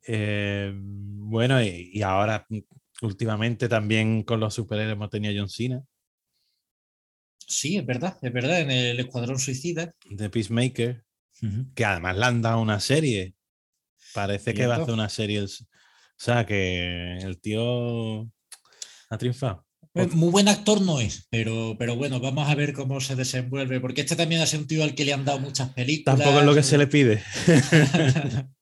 Eh, 0.07 0.72
bueno, 0.74 1.62
y, 1.62 2.03
ahora 2.03 2.46
últimamente 3.03 3.68
también 3.68 4.22
con 4.22 4.40
los 4.40 4.55
superhéroes 4.55 4.94
hemos 4.94 5.11
tenido 5.11 5.34
John 5.36 5.48
Cena. 5.48 5.82
Sí, 7.46 7.76
es 7.76 7.86
verdad, 7.86 8.16
es 8.22 8.32
verdad, 8.32 8.61
en 8.61 8.70
el 8.70 9.01
Escuadrón 9.01 9.38
Suicida. 9.38 9.94
De 10.09 10.30
Peacemaker, 10.30 11.05
que 11.74 11.84
además 11.84 12.16
le 12.16 12.24
han 12.24 12.42
dado 12.42 12.61
una 12.61 12.78
serie. 12.80 13.34
Parece 14.14 14.55
que 14.55 14.66
va 14.66 14.76
a 14.76 14.82
hacer 14.82 14.94
una 14.94 15.09
serie. 15.09 15.42
O 15.42 15.48
sea, 16.16 16.46
que 16.46 17.18
el 17.18 17.40
tío 17.40 18.30
ha 19.09 19.18
triunfado. 19.18 19.66
Pues 19.92 20.14
muy 20.14 20.30
buen 20.30 20.46
actor 20.46 20.80
no 20.80 21.01
es, 21.01 21.26
pero, 21.30 21.74
pero 21.76 21.96
bueno, 21.96 22.20
vamos 22.20 22.48
a 22.48 22.55
ver 22.55 22.72
cómo 22.72 23.01
se 23.01 23.16
desenvuelve, 23.16 23.80
porque 23.80 24.03
este 24.03 24.14
también 24.14 24.40
ha 24.40 24.46
sido 24.46 24.62
un 24.62 24.68
tío 24.68 24.84
al 24.84 24.94
que 24.94 25.05
le 25.05 25.12
han 25.12 25.24
dado 25.24 25.40
muchas 25.40 25.70
películas. 25.70 26.16
Tampoco 26.16 26.38
es 26.38 26.44
lo 26.44 26.55
que 26.55 26.62
se 26.62 26.78
le 26.78 26.86
pide. 26.86 27.22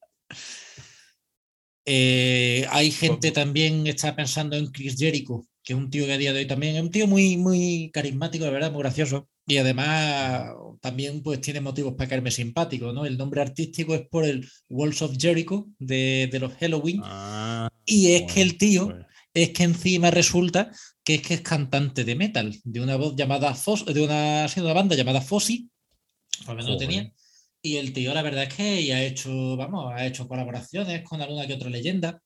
Eh, 1.91 2.67
hay 2.69 2.91
gente 2.91 3.31
también 3.31 3.87
está 3.87 4.15
pensando 4.15 4.57
en 4.57 4.67
Chris 4.67 4.97
Jericho, 4.99 5.47
que 5.65 5.73
es 5.73 5.79
un 5.79 5.89
tío 5.89 6.05
que 6.05 6.13
a 6.13 6.19
día 6.19 6.35
de 6.35 6.41
hoy 6.41 6.47
también 6.47 6.77
es 6.77 6.83
un 6.83 6.91
tío 6.91 7.07
muy, 7.07 7.39
muy 7.39 7.91
carismático, 7.95 8.45
de 8.45 8.51
verdad, 8.51 8.71
muy 8.71 8.83
gracioso. 8.83 9.27
Y 9.47 9.57
además 9.57 10.53
también 10.83 11.23
pues 11.23 11.41
tiene 11.41 11.63
motivos 11.63 11.95
para 11.95 12.11
caerme 12.11 12.31
simpático, 12.31 12.93
¿no? 12.93 13.07
El 13.07 13.17
nombre 13.17 13.41
artístico 13.41 13.95
es 13.95 14.07
por 14.07 14.27
el 14.27 14.47
Walls 14.69 15.01
of 15.01 15.17
Jericho 15.19 15.67
de, 15.79 16.29
los 16.39 16.53
Halloween. 16.57 17.01
Ah, 17.05 17.71
y 17.87 18.13
es 18.13 18.31
que 18.31 18.43
el 18.43 18.59
tío 18.59 18.89
pues. 18.89 19.07
es 19.33 19.51
que 19.51 19.63
encima 19.63 20.11
resulta 20.11 20.71
que 21.03 21.15
es 21.15 21.23
que 21.23 21.35
es 21.35 21.41
cantante 21.41 22.05
de 22.05 22.15
metal, 22.15 22.55
de 22.65 22.81
una 22.83 22.97
voz 22.97 23.17
llamada 23.17 23.55
Fos, 23.55 23.87
de 23.87 24.03
una, 24.03 24.47
una 24.59 24.73
banda 24.75 24.95
llamada 24.95 25.23
Fossi, 25.23 25.71
no 26.47 26.55
lo 26.55 26.77
tenía. 26.77 27.11
Y 27.69 27.77
el 27.77 27.93
tío, 27.93 28.15
la 28.15 28.23
verdad 28.23 28.45
es 28.45 28.55
que 28.55 28.95
ha 28.95 29.03
hecho, 29.03 29.55
vamos, 29.55 29.93
ha 29.93 30.07
hecho 30.07 30.27
colaboraciones 30.27 31.03
con 31.03 31.21
alguna 31.21 31.47
que 31.47 31.53
otra 31.53 31.69
leyenda. 31.69 32.23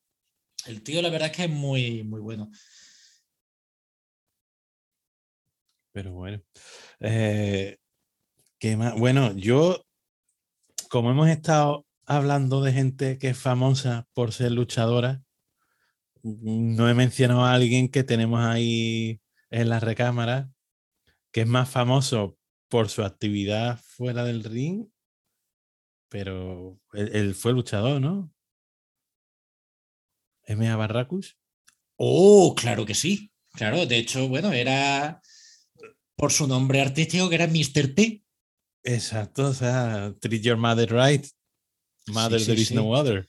El 0.66 0.84
tío, 0.84 1.02
la 1.02 1.10
verdad 1.10 1.30
es 1.32 1.36
que 1.36 1.44
es 1.46 1.50
muy, 1.50 2.04
muy 2.04 2.20
bueno. 2.20 2.48
Pero 5.90 6.12
bueno. 6.12 6.40
Eh, 7.00 7.76
¿qué 8.60 8.76
más? 8.76 8.94
Bueno, 8.96 9.32
yo, 9.36 9.84
como 10.88 11.10
hemos 11.10 11.28
estado 11.28 11.86
hablando 12.06 12.62
de 12.62 12.72
gente 12.72 13.18
que 13.18 13.30
es 13.30 13.36
famosa 13.36 14.06
por 14.14 14.32
ser 14.32 14.52
luchadora, 14.52 15.24
no 16.22 16.88
he 16.88 16.94
mencionado 16.94 17.44
a 17.44 17.54
alguien 17.54 17.88
que 17.88 18.04
tenemos 18.04 18.38
ahí 18.38 19.20
en 19.50 19.68
la 19.68 19.80
recámara, 19.80 20.52
que 21.32 21.40
es 21.40 21.48
más 21.48 21.68
famoso 21.68 22.38
por 22.68 22.88
su 22.88 23.02
actividad 23.02 23.80
fuera 23.82 24.22
del 24.22 24.44
ring 24.44 24.86
pero 26.12 26.78
él, 26.92 27.34
fue 27.34 27.54
luchador, 27.54 27.98
¿no? 27.98 28.30
M.A. 30.44 30.76
Barracus. 30.76 31.38
Oh, 31.96 32.54
claro 32.54 32.84
que 32.84 32.94
sí. 32.94 33.32
Claro, 33.54 33.86
de 33.86 33.96
hecho, 33.96 34.28
bueno, 34.28 34.52
era 34.52 35.22
por 36.14 36.30
su 36.30 36.46
nombre 36.46 36.82
artístico 36.82 37.30
que 37.30 37.36
era 37.36 37.46
Mr. 37.46 37.94
T. 37.94 38.22
Exacto, 38.84 39.46
o 39.46 39.54
sea, 39.54 40.12
treat 40.20 40.42
your 40.42 40.58
mother 40.58 40.92
right. 40.92 41.26
Mother, 42.08 42.44
there 42.44 42.60
is 42.60 42.72
no 42.72 42.92
other. 42.92 43.26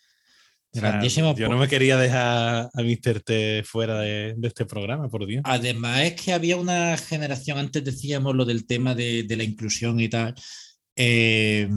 Grandísimo. 0.73 1.35
yo 1.37 1.47
no 1.47 1.57
me 1.57 1.69
quería 1.69 1.95
dejar 1.95 2.69
a 2.73 2.81
Mr. 2.81 3.21
T 3.21 3.63
fuera 3.63 3.99
de, 3.99 4.35
este 4.43 4.65
programa, 4.65 5.07
por 5.07 5.25
Dios. 5.25 5.43
Además, 5.45 6.01
es 6.01 6.21
que 6.21 6.33
había 6.33 6.57
una 6.57 6.97
generación, 6.97 7.59
antes 7.59 7.83
decíamos 7.83 8.35
lo 8.35 8.43
del 8.43 8.65
tema 8.65 8.93
de, 8.93 9.23
de 9.23 9.37
la 9.37 9.43
inclusión 9.43 10.01
y 10.01 10.09
tal. 10.09 10.35
Eh, 10.97 11.69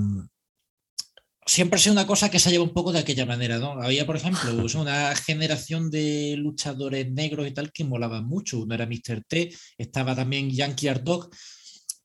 siempre 1.46 1.76
ha 1.76 1.80
sido 1.80 1.92
una 1.92 2.06
cosa 2.06 2.30
que 2.30 2.40
se 2.40 2.50
lleva 2.50 2.64
un 2.64 2.72
poco 2.72 2.92
de 2.92 2.98
aquella 2.98 3.24
manera, 3.24 3.58
¿no? 3.58 3.80
Había, 3.80 4.04
por 4.04 4.16
ejemplo, 4.16 4.50
una 4.80 5.14
generación 5.14 5.90
de 5.90 6.34
luchadores 6.36 7.10
negros 7.10 7.46
y 7.46 7.52
tal 7.52 7.72
que 7.72 7.84
molaban 7.84 8.26
mucho. 8.26 8.60
Uno 8.60 8.74
era 8.74 8.86
Mr. 8.86 9.22
T, 9.26 9.54
estaba 9.78 10.14
también 10.14 10.50
Yankee 10.50 10.88
Art 10.88 11.02
Dog, 11.02 11.30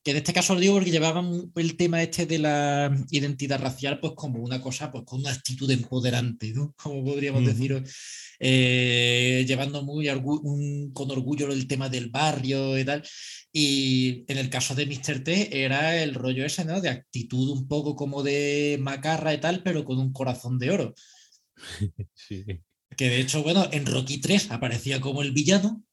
que 0.03 0.11
en 0.11 0.17
este 0.17 0.33
caso 0.33 0.55
lo 0.55 0.59
digo 0.59 0.73
porque 0.75 0.89
llevaban 0.89 1.51
el 1.55 1.77
tema 1.77 2.01
este 2.01 2.25
de 2.25 2.39
la 2.39 2.95
identidad 3.11 3.61
racial 3.61 3.99
pues 3.99 4.13
como 4.15 4.39
una 4.39 4.59
cosa, 4.59 4.91
pues 4.91 5.03
con 5.05 5.19
una 5.19 5.31
actitud 5.31 5.69
empoderante, 5.69 6.53
¿no? 6.53 6.73
Como 6.81 7.03
podríamos 7.03 7.45
decir, 7.45 7.83
eh, 8.39 9.45
llevando 9.47 9.83
muy 9.83 10.07
con 10.93 11.11
orgullo 11.11 11.51
el 11.51 11.67
tema 11.67 11.87
del 11.89 12.09
barrio 12.09 12.79
y 12.79 12.85
tal. 12.85 13.03
Y 13.53 14.25
en 14.27 14.37
el 14.39 14.49
caso 14.49 14.73
de 14.73 14.87
Mr. 14.87 15.23
T 15.23 15.63
era 15.63 16.01
el 16.01 16.15
rollo 16.15 16.45
ese, 16.45 16.65
¿no? 16.65 16.81
De 16.81 16.89
actitud 16.89 17.51
un 17.51 17.67
poco 17.67 17.95
como 17.95 18.23
de 18.23 18.77
macarra 18.81 19.33
y 19.33 19.39
tal, 19.39 19.61
pero 19.61 19.85
con 19.85 19.99
un 19.99 20.11
corazón 20.13 20.57
de 20.57 20.71
oro. 20.71 20.95
Sí. 22.15 22.43
Que 22.97 23.09
de 23.09 23.21
hecho, 23.21 23.43
bueno, 23.43 23.69
en 23.71 23.85
Rocky 23.85 24.19
3 24.19 24.51
aparecía 24.51 24.99
como 24.99 25.21
el 25.21 25.31
villano, 25.31 25.83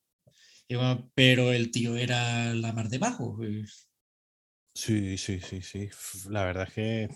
pero 1.15 1.53
el 1.53 1.71
tío 1.71 1.97
era 1.97 2.55
la 2.55 2.73
mar 2.73 2.89
debajo. 2.89 3.39
Sí, 4.79 5.19
sí, 5.19 5.41
sí, 5.41 5.61
sí. 5.61 5.91
La 6.31 6.45
verdad 6.45 6.69
es 6.69 6.73
que 6.73 7.09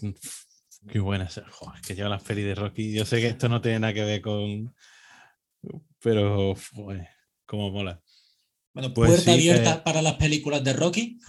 qué 0.89 0.99
buena. 0.99 1.27
Es 1.27 1.41
que 1.87 1.95
lleva 1.95 2.09
las 2.09 2.25
pelis 2.25 2.45
de 2.45 2.57
Rocky. 2.57 2.93
Yo 2.93 3.05
sé 3.05 3.21
que 3.21 3.29
esto 3.29 3.49
no 3.49 3.61
tiene 3.61 3.79
nada 3.79 3.95
que 3.95 4.03
ver 4.03 4.21
con. 4.21 4.75
Pero, 6.01 6.57
joder, 6.75 7.07
cómo 7.47 7.71
mola. 7.71 8.03
Bueno, 8.75 8.93
pues 8.93 9.13
puerta 9.13 9.33
abierta 9.35 9.75
eh 9.75 9.83
para 9.85 10.03
las 10.03 10.15
películas 10.15 10.65
de 10.65 10.73
Rocky. 10.73 11.21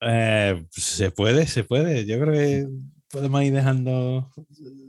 Eh, 0.00 0.64
se 0.70 1.10
puede, 1.10 1.46
se 1.46 1.64
puede. 1.64 2.06
Yo 2.06 2.18
creo 2.18 2.32
que 2.32 2.68
podemos 3.10 3.42
ir 3.42 3.52
dejando 3.52 4.32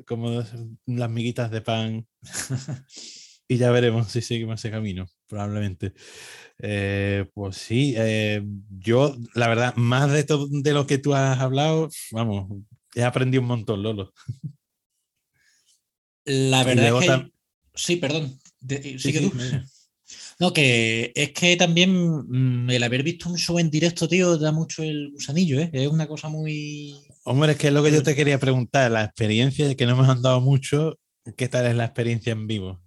como 0.08 0.42
las 0.86 1.10
miguitas 1.10 1.52
de 1.52 1.60
pan 1.60 2.08
y 3.48 3.58
ya 3.58 3.72
veremos 3.72 4.12
si 4.12 4.22
seguimos 4.22 4.60
ese 4.60 4.72
camino, 4.72 5.08
probablemente. 5.28 5.94
Eh, 6.60 7.26
pues 7.34 7.58
sí, 7.58 7.94
eh, 7.98 8.44
yo, 8.80 9.16
la 9.34 9.48
verdad, 9.48 9.76
más 9.76 10.12
de, 10.12 10.24
todo, 10.24 10.48
de 10.50 10.74
lo 10.74 10.88
que 10.88 10.98
tú 10.98 11.14
has 11.14 11.40
hablado, 11.40 11.90
vamos, 12.12 12.50
he 12.96 13.04
aprendido 13.04 13.42
un 13.42 13.48
montón, 13.48 13.84
Lolo. 13.84 14.14
La 16.26 16.64
verdad 16.64 17.02
es 17.02 17.10
que... 17.10 17.32
Sí, 17.76 17.96
perdón. 17.98 18.40
sigue 18.98 19.22
tú. 19.22 19.34
No, 20.40 20.52
que 20.52 21.12
es 21.16 21.32
que 21.32 21.56
también 21.56 21.92
mm, 21.94 22.70
el 22.70 22.84
haber 22.84 23.04
visto 23.04 23.30
un 23.30 23.38
show 23.38 23.60
en 23.60 23.70
directo, 23.70 24.08
tío, 24.08 24.38
da 24.38 24.52
mucho 24.52 24.84
el 24.84 25.12
gusanillo, 25.12 25.60
¿eh? 25.60 25.70
Es 25.72 25.88
una 25.88 26.08
cosa 26.08 26.28
muy... 26.28 26.96
Hombre, 27.24 27.54
es 27.54 27.58
que 27.58 27.68
es 27.68 27.74
lo 27.74 27.84
que 27.84 27.92
yo 27.92 28.04
te 28.04 28.16
quería 28.16 28.40
preguntar, 28.40 28.92
la 28.92 29.06
experiencia 29.06 29.74
que 29.76 29.86
no 29.86 29.94
hemos 29.94 30.10
andado 30.10 30.42
mucho, 30.42 31.00
¿qué 31.38 31.48
tal 31.48 31.68
es 31.68 31.76
la 31.76 31.86
experiencia 31.86 32.34
en 32.34 32.48
vivo? 32.48 32.83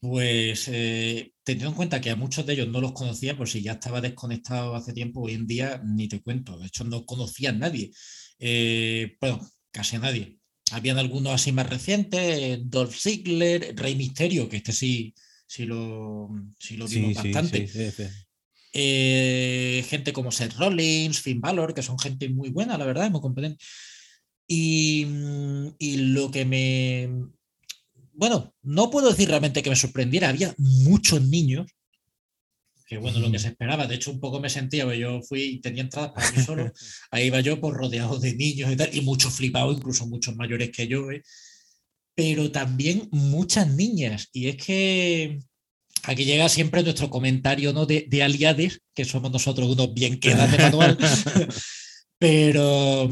Pues 0.00 0.66
eh, 0.68 1.34
teniendo 1.44 1.70
en 1.70 1.76
cuenta 1.76 2.00
que 2.00 2.10
a 2.10 2.16
muchos 2.16 2.46
de 2.46 2.54
ellos 2.54 2.68
no 2.68 2.80
los 2.80 2.92
conocía, 2.92 3.36
por 3.36 3.48
si 3.48 3.60
ya 3.60 3.72
estaba 3.72 4.00
desconectado 4.00 4.74
hace 4.74 4.94
tiempo, 4.94 5.20
hoy 5.20 5.34
en 5.34 5.46
día 5.46 5.82
ni 5.84 6.08
te 6.08 6.22
cuento, 6.22 6.58
de 6.58 6.66
hecho 6.66 6.84
no 6.84 7.04
conocía 7.04 7.50
a 7.50 7.52
nadie, 7.52 7.92
eh, 8.38 9.16
bueno, 9.20 9.46
casi 9.70 9.96
a 9.96 10.00
nadie. 10.00 10.38
Habían 10.72 10.98
algunos 10.98 11.34
así 11.34 11.52
más 11.52 11.68
recientes, 11.68 12.60
Dolph 12.64 12.96
Ziggler, 12.96 13.74
Rey 13.76 13.94
Misterio, 13.94 14.48
que 14.48 14.56
este 14.58 14.72
sí, 14.72 15.14
sí 15.46 15.66
lo, 15.66 16.30
sí 16.58 16.76
lo 16.78 16.86
vimos 16.86 17.14
bastante. 17.14 17.68
Eh, 18.72 19.84
gente 19.88 20.12
como 20.12 20.30
Seth 20.30 20.54
Rollins, 20.54 21.20
Finn 21.20 21.40
Balor, 21.40 21.74
que 21.74 21.82
son 21.82 21.98
gente 21.98 22.28
muy 22.28 22.50
buena, 22.50 22.78
la 22.78 22.86
verdad, 22.86 23.10
muy 23.10 23.20
competente. 23.20 23.62
Y, 24.46 25.06
y 25.78 25.96
lo 25.96 26.30
que 26.30 26.44
me, 26.44 27.08
bueno, 28.20 28.54
no 28.60 28.90
puedo 28.90 29.08
decir 29.08 29.30
realmente 29.30 29.62
que 29.62 29.70
me 29.70 29.76
sorprendiera, 29.76 30.28
había 30.28 30.54
muchos 30.58 31.22
niños, 31.22 31.72
que 32.86 32.98
bueno, 32.98 33.18
lo 33.18 33.32
que 33.32 33.38
se 33.38 33.48
esperaba, 33.48 33.86
de 33.86 33.94
hecho 33.94 34.10
un 34.10 34.20
poco 34.20 34.40
me 34.40 34.50
sentía, 34.50 34.84
pues 34.84 34.98
yo 34.98 35.22
fui 35.22 35.42
y 35.42 35.60
tenía 35.62 35.84
entradas 35.84 36.12
para 36.12 36.30
mí 36.30 36.42
solo, 36.44 36.70
ahí 37.10 37.28
iba 37.28 37.40
yo 37.40 37.58
por 37.58 37.72
pues, 37.72 37.80
rodeado 37.80 38.18
de 38.18 38.34
niños 38.34 38.70
y 38.70 38.76
tal, 38.76 38.94
y 38.94 39.00
muchos 39.00 39.32
flipados, 39.32 39.74
incluso 39.74 40.06
muchos 40.06 40.36
mayores 40.36 40.70
que 40.70 40.86
yo, 40.86 41.10
¿eh? 41.10 41.22
pero 42.14 42.52
también 42.52 43.08
muchas 43.10 43.68
niñas, 43.68 44.28
y 44.34 44.48
es 44.48 44.56
que 44.56 45.38
aquí 46.02 46.26
llega 46.26 46.50
siempre 46.50 46.82
nuestro 46.82 47.08
comentario 47.08 47.72
¿no? 47.72 47.86
de, 47.86 48.04
de 48.06 48.22
aliades, 48.22 48.82
que 48.94 49.06
somos 49.06 49.32
nosotros 49.32 49.66
unos 49.66 49.94
bien 49.94 50.20
quedas 50.20 50.52
de 50.52 50.58
manual, 50.58 50.98
pero 52.18 53.08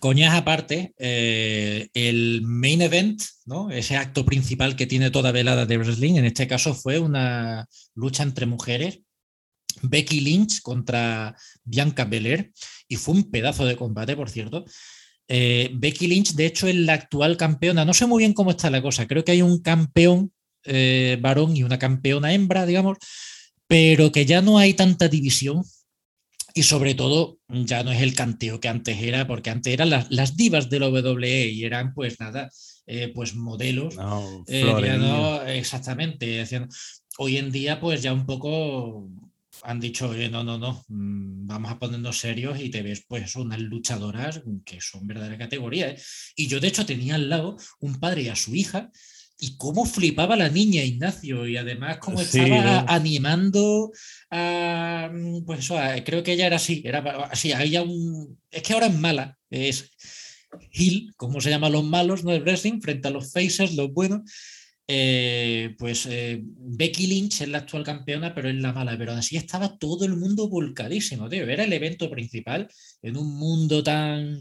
Coñas 0.00 0.34
aparte, 0.34 0.94
eh, 0.98 1.88
el 1.94 2.42
main 2.42 2.82
event, 2.82 3.22
¿no? 3.46 3.70
ese 3.70 3.96
acto 3.96 4.24
principal 4.24 4.76
que 4.76 4.86
tiene 4.86 5.10
toda 5.10 5.32
velada 5.32 5.66
de 5.66 5.78
wrestling, 5.78 6.16
en 6.16 6.26
este 6.26 6.46
caso 6.46 6.74
fue 6.74 6.98
una 6.98 7.66
lucha 7.94 8.22
entre 8.22 8.46
mujeres 8.46 9.00
Becky 9.82 10.20
Lynch 10.20 10.62
contra 10.62 11.36
Bianca 11.64 12.04
Belair 12.04 12.52
y 12.88 12.96
fue 12.96 13.14
un 13.14 13.30
pedazo 13.30 13.64
de 13.64 13.76
combate, 13.76 14.16
por 14.16 14.30
cierto. 14.30 14.64
Eh, 15.28 15.70
Becky 15.74 16.06
Lynch, 16.06 16.32
de 16.32 16.46
hecho, 16.46 16.66
es 16.66 16.74
la 16.74 16.94
actual 16.94 17.36
campeona. 17.36 17.84
No 17.84 17.94
sé 17.94 18.06
muy 18.06 18.20
bien 18.20 18.32
cómo 18.32 18.50
está 18.50 18.70
la 18.70 18.82
cosa. 18.82 19.06
Creo 19.06 19.24
que 19.24 19.32
hay 19.32 19.42
un 19.42 19.60
campeón 19.60 20.32
eh, 20.64 21.18
varón 21.20 21.56
y 21.56 21.62
una 21.62 21.78
campeona 21.78 22.32
hembra, 22.32 22.66
digamos, 22.66 22.98
pero 23.66 24.10
que 24.10 24.24
ya 24.24 24.40
no 24.42 24.58
hay 24.58 24.74
tanta 24.74 25.08
división. 25.08 25.62
Y 26.54 26.62
sobre 26.62 26.94
todo, 26.94 27.38
ya 27.48 27.82
no 27.84 27.92
es 27.92 28.00
el 28.02 28.14
canteo 28.14 28.58
que 28.58 28.68
antes 28.68 29.00
era, 29.00 29.26
porque 29.26 29.50
antes 29.50 29.72
eran 29.72 29.90
las, 29.90 30.10
las 30.10 30.36
divas 30.36 30.68
del 30.70 30.82
WWE 30.84 31.48
y 31.48 31.64
eran, 31.64 31.94
pues 31.94 32.18
nada, 32.20 32.50
eh, 32.86 33.12
pues 33.14 33.34
modelos. 33.34 33.96
No, 33.96 34.44
Eh, 34.46 34.96
no, 34.98 35.42
exactamente. 35.46 36.40
hacían- 36.40 36.68
Hoy 37.18 37.36
en 37.36 37.50
día, 37.52 37.80
pues 37.80 38.02
ya 38.02 38.12
un 38.12 38.26
poco 38.26 39.08
han 39.64 39.80
dicho, 39.80 40.08
oye, 40.10 40.28
no, 40.30 40.44
no, 40.44 40.56
no, 40.56 40.84
mm, 40.88 41.46
vamos 41.46 41.70
a 41.72 41.78
ponernos 41.80 42.18
serios 42.18 42.60
y 42.60 42.70
te 42.70 42.80
ves, 42.82 43.04
pues, 43.08 43.34
unas 43.36 43.58
luchadoras 43.60 44.40
que 44.64 44.80
son 44.80 45.06
verdadera 45.06 45.36
categoría. 45.36 45.90
¿eh? 45.90 45.98
Y 46.36 46.46
yo, 46.46 46.60
de 46.60 46.68
hecho, 46.68 46.86
tenía 46.86 47.16
al 47.16 47.28
lado 47.28 47.56
un 47.80 47.98
padre 47.98 48.22
y 48.22 48.28
a 48.28 48.36
su 48.36 48.54
hija. 48.54 48.90
Y 49.40 49.56
cómo 49.56 49.84
flipaba 49.84 50.34
la 50.36 50.48
niña 50.48 50.82
Ignacio, 50.82 51.46
y 51.46 51.56
además 51.56 51.98
cómo 51.98 52.18
Sí, 52.18 52.40
estaba 52.40 52.82
¿no? 52.82 52.84
animando 52.88 53.92
a, 54.30 55.10
mm, 55.12 55.44
pues 55.44 55.60
eso, 55.60 55.78
a- 55.78 56.02
creo 56.02 56.22
que 56.24 56.32
ella 56.32 56.46
era 56.46 56.56
así, 56.56 56.82
era 56.84 56.98
así, 57.30 57.52
había 57.52 57.82
un, 57.82 58.38
es 58.50 58.62
que 58.62 58.72
ahora 58.72 58.86
es 58.88 58.98
mala, 58.98 59.38
es 59.48 59.90
heel, 60.72 61.12
como 61.16 61.40
se 61.40 61.50
llaman 61.50 61.72
los 61.72 61.84
malos, 61.84 62.24
no 62.24 62.32
el 62.32 62.42
wrestling, 62.42 62.80
frente 62.80 63.06
a 63.08 63.10
los 63.12 63.30
faces, 63.32 63.74
los 63.76 63.92
buenos. 63.92 64.22
Eh, 64.90 65.74
pues 65.78 66.06
eh, 66.06 66.40
Becky 66.42 67.06
Lynch 67.06 67.42
es 67.42 67.48
la 67.48 67.58
actual 67.58 67.84
campeona, 67.84 68.34
pero 68.34 68.48
es 68.48 68.54
la 68.56 68.72
mala. 68.72 68.96
Pero 68.96 69.12
así 69.12 69.36
estaba 69.36 69.76
todo 69.76 70.06
el 70.06 70.16
mundo 70.16 70.48
volcadísimo, 70.48 71.28
tío. 71.28 71.44
Era 71.46 71.64
el 71.64 71.72
evento 71.74 72.10
principal 72.10 72.68
en 73.02 73.18
un 73.18 73.36
mundo 73.36 73.82
tan 73.82 74.40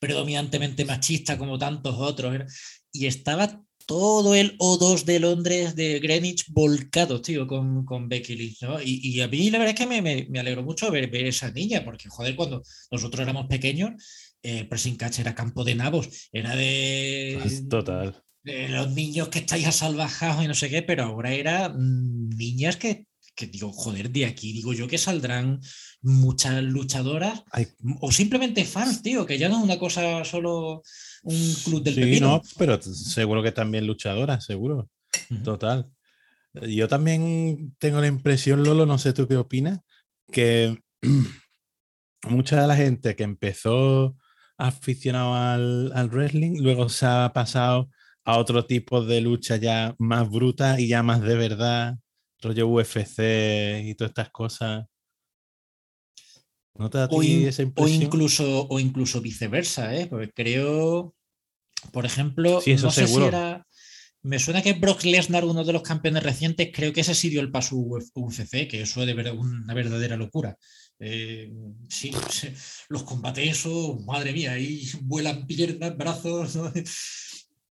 predominantemente 0.00 0.84
machista 0.84 1.38
como 1.38 1.58
tantos 1.58 1.94
otros. 1.96 2.52
Y 2.92 3.06
estaba 3.06 3.62
todo 3.92 4.34
el 4.34 4.56
O2 4.56 5.04
de 5.04 5.20
Londres, 5.20 5.76
de 5.76 6.00
Greenwich, 6.00 6.46
volcado, 6.48 7.20
tío, 7.20 7.46
con, 7.46 7.84
con 7.84 8.08
Becky 8.08 8.34
Lynch, 8.34 8.62
¿no? 8.62 8.80
Y, 8.80 9.00
y 9.06 9.20
a 9.20 9.28
mí 9.28 9.50
la 9.50 9.58
verdad 9.58 9.74
es 9.74 9.80
que 9.80 9.86
me, 9.86 10.00
me, 10.00 10.26
me 10.30 10.40
alegró 10.40 10.62
mucho 10.62 10.90
ver, 10.90 11.10
ver 11.10 11.26
esa 11.26 11.50
niña, 11.50 11.84
porque, 11.84 12.08
joder, 12.08 12.34
cuando 12.34 12.62
nosotros 12.90 13.20
éramos 13.20 13.48
pequeños, 13.48 13.90
eh, 14.42 14.64
Pressing 14.64 14.96
Catch 14.96 15.18
era 15.18 15.34
campo 15.34 15.62
de 15.62 15.74
nabos, 15.74 16.08
era 16.32 16.56
de, 16.56 17.38
Pues 17.42 17.68
Total. 17.68 18.24
de 18.42 18.70
los 18.70 18.90
niños 18.92 19.28
que 19.28 19.40
estáis 19.40 19.66
asalvajados 19.66 20.42
y 20.42 20.48
no 20.48 20.54
sé 20.54 20.70
qué, 20.70 20.80
pero 20.80 21.04
ahora 21.04 21.34
era 21.34 21.68
mm, 21.68 22.30
niñas 22.30 22.78
que, 22.78 23.08
que 23.34 23.46
digo, 23.46 23.72
joder, 23.72 24.10
de 24.10 24.24
aquí 24.24 24.54
digo 24.54 24.72
yo 24.72 24.88
que 24.88 24.96
saldrán 24.96 25.60
muchas 26.00 26.62
luchadoras 26.62 27.44
Ay, 27.52 27.66
o 28.00 28.10
simplemente 28.10 28.64
fans, 28.64 29.02
tío, 29.02 29.26
que 29.26 29.36
ya 29.36 29.50
no 29.50 29.58
es 29.58 29.64
una 29.64 29.78
cosa 29.78 30.24
solo 30.24 30.82
un 31.22 31.54
club 31.64 31.82
del 31.82 31.94
sí, 31.94 32.00
pepino. 32.00 32.28
no, 32.28 32.42
pero 32.58 32.80
seguro 32.82 33.42
que 33.42 33.52
también 33.52 33.86
luchadoras, 33.86 34.44
seguro. 34.44 34.88
Total. 35.44 35.90
Yo 36.54 36.88
también 36.88 37.74
tengo 37.78 38.00
la 38.00 38.06
impresión, 38.06 38.62
Lolo, 38.62 38.84
no 38.86 38.98
sé 38.98 39.12
tú 39.12 39.26
qué 39.26 39.36
opinas, 39.36 39.80
que 40.30 40.78
mucha 42.28 42.60
de 42.60 42.66
la 42.66 42.76
gente 42.76 43.16
que 43.16 43.22
empezó 43.22 44.16
aficionado 44.58 45.34
al, 45.34 45.92
al 45.94 46.10
wrestling, 46.10 46.60
luego 46.60 46.88
se 46.88 47.06
ha 47.06 47.32
pasado 47.32 47.88
a 48.24 48.38
otro 48.38 48.66
tipo 48.66 49.04
de 49.04 49.20
lucha 49.20 49.56
ya 49.56 49.94
más 49.98 50.28
bruta 50.30 50.78
y 50.78 50.88
ya 50.88 51.02
más 51.02 51.22
de 51.22 51.36
verdad, 51.36 51.96
rollo 52.40 52.68
UFC 52.68 53.20
y 53.84 53.94
todas 53.94 54.10
estas 54.10 54.30
cosas. 54.30 54.86
¿No 56.78 56.90
te 56.90 56.98
da 56.98 57.04
a 57.04 57.08
O, 57.08 57.20
ti 57.22 57.32
in- 57.42 57.48
esa 57.48 57.62
o 57.62 57.64
impresión? 57.68 58.04
incluso, 58.04 58.66
o 58.68 58.80
incluso 58.80 59.20
viceversa, 59.20 59.94
¿eh? 59.96 60.06
Porque 60.06 60.30
creo, 60.32 61.14
por 61.92 62.06
ejemplo, 62.06 62.60
Sí, 62.60 62.72
eso 62.72 62.86
no 62.86 62.92
sé 62.92 63.06
seguro. 63.06 63.24
si 63.24 63.28
era. 63.28 63.66
Me 64.24 64.38
suena 64.38 64.62
que 64.62 64.74
Brock 64.74 65.02
Lesnar, 65.02 65.44
uno 65.44 65.64
de 65.64 65.72
los 65.72 65.82
campeones 65.82 66.22
recientes, 66.22 66.70
creo 66.72 66.92
que 66.92 67.00
ese 67.00 67.14
sí 67.14 67.28
dio 67.28 67.40
el 67.40 67.50
paso 67.50 67.74
a 67.76 67.78
UFC, 68.20 68.68
que 68.68 68.82
eso 68.82 69.02
es 69.02 69.14
una 69.16 69.74
verdadera 69.74 70.16
locura. 70.16 70.56
Eh, 71.00 71.52
sí, 71.88 72.12
los 72.88 73.02
combates, 73.02 73.50
eso, 73.50 73.98
madre 74.06 74.32
mía, 74.32 74.52
ahí 74.52 74.88
vuelan 75.02 75.44
piernas, 75.46 75.96
brazos. 75.96 76.54
¿no? 76.54 76.72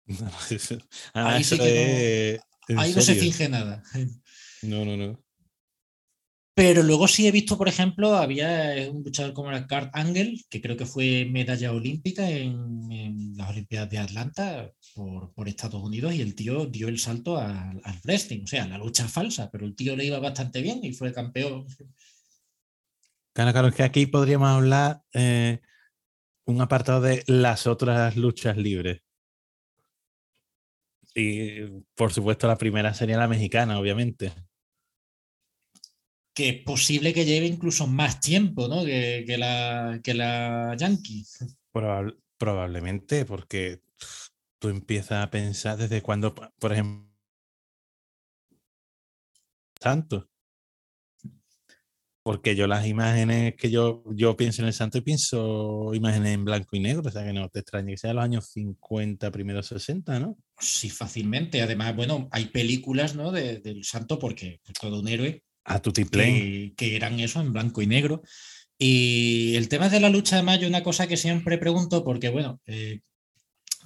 Ah, 1.14 1.34
Ahí 1.34 1.44
sí 1.44 1.58
que 1.58 2.40
¿en 2.68 2.78
Ahí 2.78 2.94
no 2.94 3.02
se 3.02 3.14
finge 3.14 3.48
nada. 3.50 3.82
No, 4.62 4.84
no, 4.84 4.96
no. 4.96 5.22
Pero 6.58 6.82
luego 6.82 7.06
sí 7.06 7.24
he 7.24 7.30
visto, 7.30 7.56
por 7.56 7.68
ejemplo, 7.68 8.16
había 8.16 8.76
eh, 8.76 8.90
un 8.90 9.04
luchador 9.04 9.32
como 9.32 9.48
era 9.48 9.68
Kurt 9.68 9.90
Angle, 9.92 10.40
que 10.50 10.60
creo 10.60 10.76
que 10.76 10.86
fue 10.86 11.24
medalla 11.24 11.70
olímpica 11.70 12.28
en, 12.28 13.36
las 13.36 13.50
Olimpiadas 13.50 13.88
de 13.90 13.98
Atlanta 13.98 14.72
por, 14.92 15.48
Estados 15.48 15.80
Unidos 15.80 16.14
y 16.14 16.20
el 16.20 16.34
tío 16.34 16.66
dio 16.66 16.88
el 16.88 16.98
salto 16.98 17.36
al, 17.38 17.80
al 17.84 18.00
wrestling, 18.02 18.42
o 18.42 18.46
sea, 18.48 18.66
la 18.66 18.76
lucha 18.76 19.06
falsa, 19.06 19.48
pero 19.52 19.66
el 19.66 19.76
tío 19.76 19.94
le 19.94 20.06
iba 20.06 20.18
bastante 20.18 20.60
bien 20.60 20.80
y 20.82 20.92
fue 20.92 21.12
campeón. 21.12 21.64
Claro, 23.32 23.52
claro, 23.52 23.68
es 23.68 23.74
que 23.76 23.84
aquí 23.84 24.06
podríamos 24.06 24.48
hablar 24.48 25.04
eh, 25.12 25.60
un 26.44 26.60
apartado 26.60 27.00
de 27.02 27.22
las 27.28 27.68
otras 27.68 28.16
luchas 28.16 28.56
libres. 28.56 29.02
Y 31.14 31.60
por 31.94 32.12
supuesto 32.12 32.48
la 32.48 32.58
primera 32.58 32.94
sería 32.94 33.16
la 33.16 33.28
mexicana, 33.28 33.78
obviamente. 33.78 34.47
Que 36.38 36.50
es 36.50 36.62
posible 36.62 37.12
que 37.12 37.24
lleve 37.24 37.46
incluso 37.46 37.88
más 37.88 38.20
tiempo 38.20 38.68
¿no? 38.68 38.84
que, 38.84 39.24
que 39.26 39.36
la, 39.36 39.98
que 40.04 40.14
la 40.14 40.76
Yankee. 40.78 41.24
Probable- 41.72 42.16
probablemente 42.36 43.24
porque 43.24 43.80
tú 44.60 44.68
empiezas 44.68 45.24
a 45.24 45.30
pensar 45.30 45.76
desde 45.78 46.00
cuando, 46.00 46.32
por 46.36 46.72
ejemplo, 46.72 47.08
Santos. 49.80 50.26
Porque 52.22 52.54
yo 52.54 52.68
las 52.68 52.86
imágenes 52.86 53.56
que 53.56 53.68
yo, 53.70 54.04
yo 54.14 54.36
pienso 54.36 54.62
en 54.62 54.68
el 54.68 54.74
santo 54.74 54.98
y 54.98 55.00
pienso 55.00 55.92
imágenes 55.92 56.34
en 56.34 56.44
blanco 56.44 56.76
y 56.76 56.80
negro, 56.80 57.02
o 57.08 57.10
sea 57.10 57.24
que 57.24 57.32
no 57.32 57.48
te 57.48 57.60
extrañe 57.60 57.92
que 57.92 57.96
sea 57.98 58.14
los 58.14 58.22
años 58.22 58.46
50, 58.52 59.32
primeros 59.32 59.66
60, 59.66 60.20
¿no? 60.20 60.36
Sí, 60.60 60.88
fácilmente. 60.88 61.62
Además, 61.62 61.96
bueno, 61.96 62.28
hay 62.30 62.46
películas 62.46 63.16
¿no? 63.16 63.32
de- 63.32 63.58
del 63.58 63.82
santo 63.82 64.20
porque 64.20 64.60
es 64.64 64.72
todo 64.74 65.00
un 65.00 65.08
héroe 65.08 65.42
A 65.68 65.80
Tutiplén. 65.80 66.34
que, 66.34 66.74
que 66.76 66.96
eran 66.96 67.20
eso 67.20 67.40
en 67.40 67.52
blanco 67.52 67.82
y 67.82 67.86
negro. 67.86 68.22
Y 68.78 69.56
el 69.56 69.68
tema 69.68 69.88
de 69.88 70.00
la 70.00 70.08
lucha 70.08 70.36
de 70.36 70.42
mayo, 70.42 70.68
una 70.68 70.82
cosa 70.82 71.06
que 71.06 71.16
siempre 71.16 71.58
pregunto, 71.58 72.04
porque 72.04 72.28
bueno, 72.28 72.60
eh, 72.66 73.00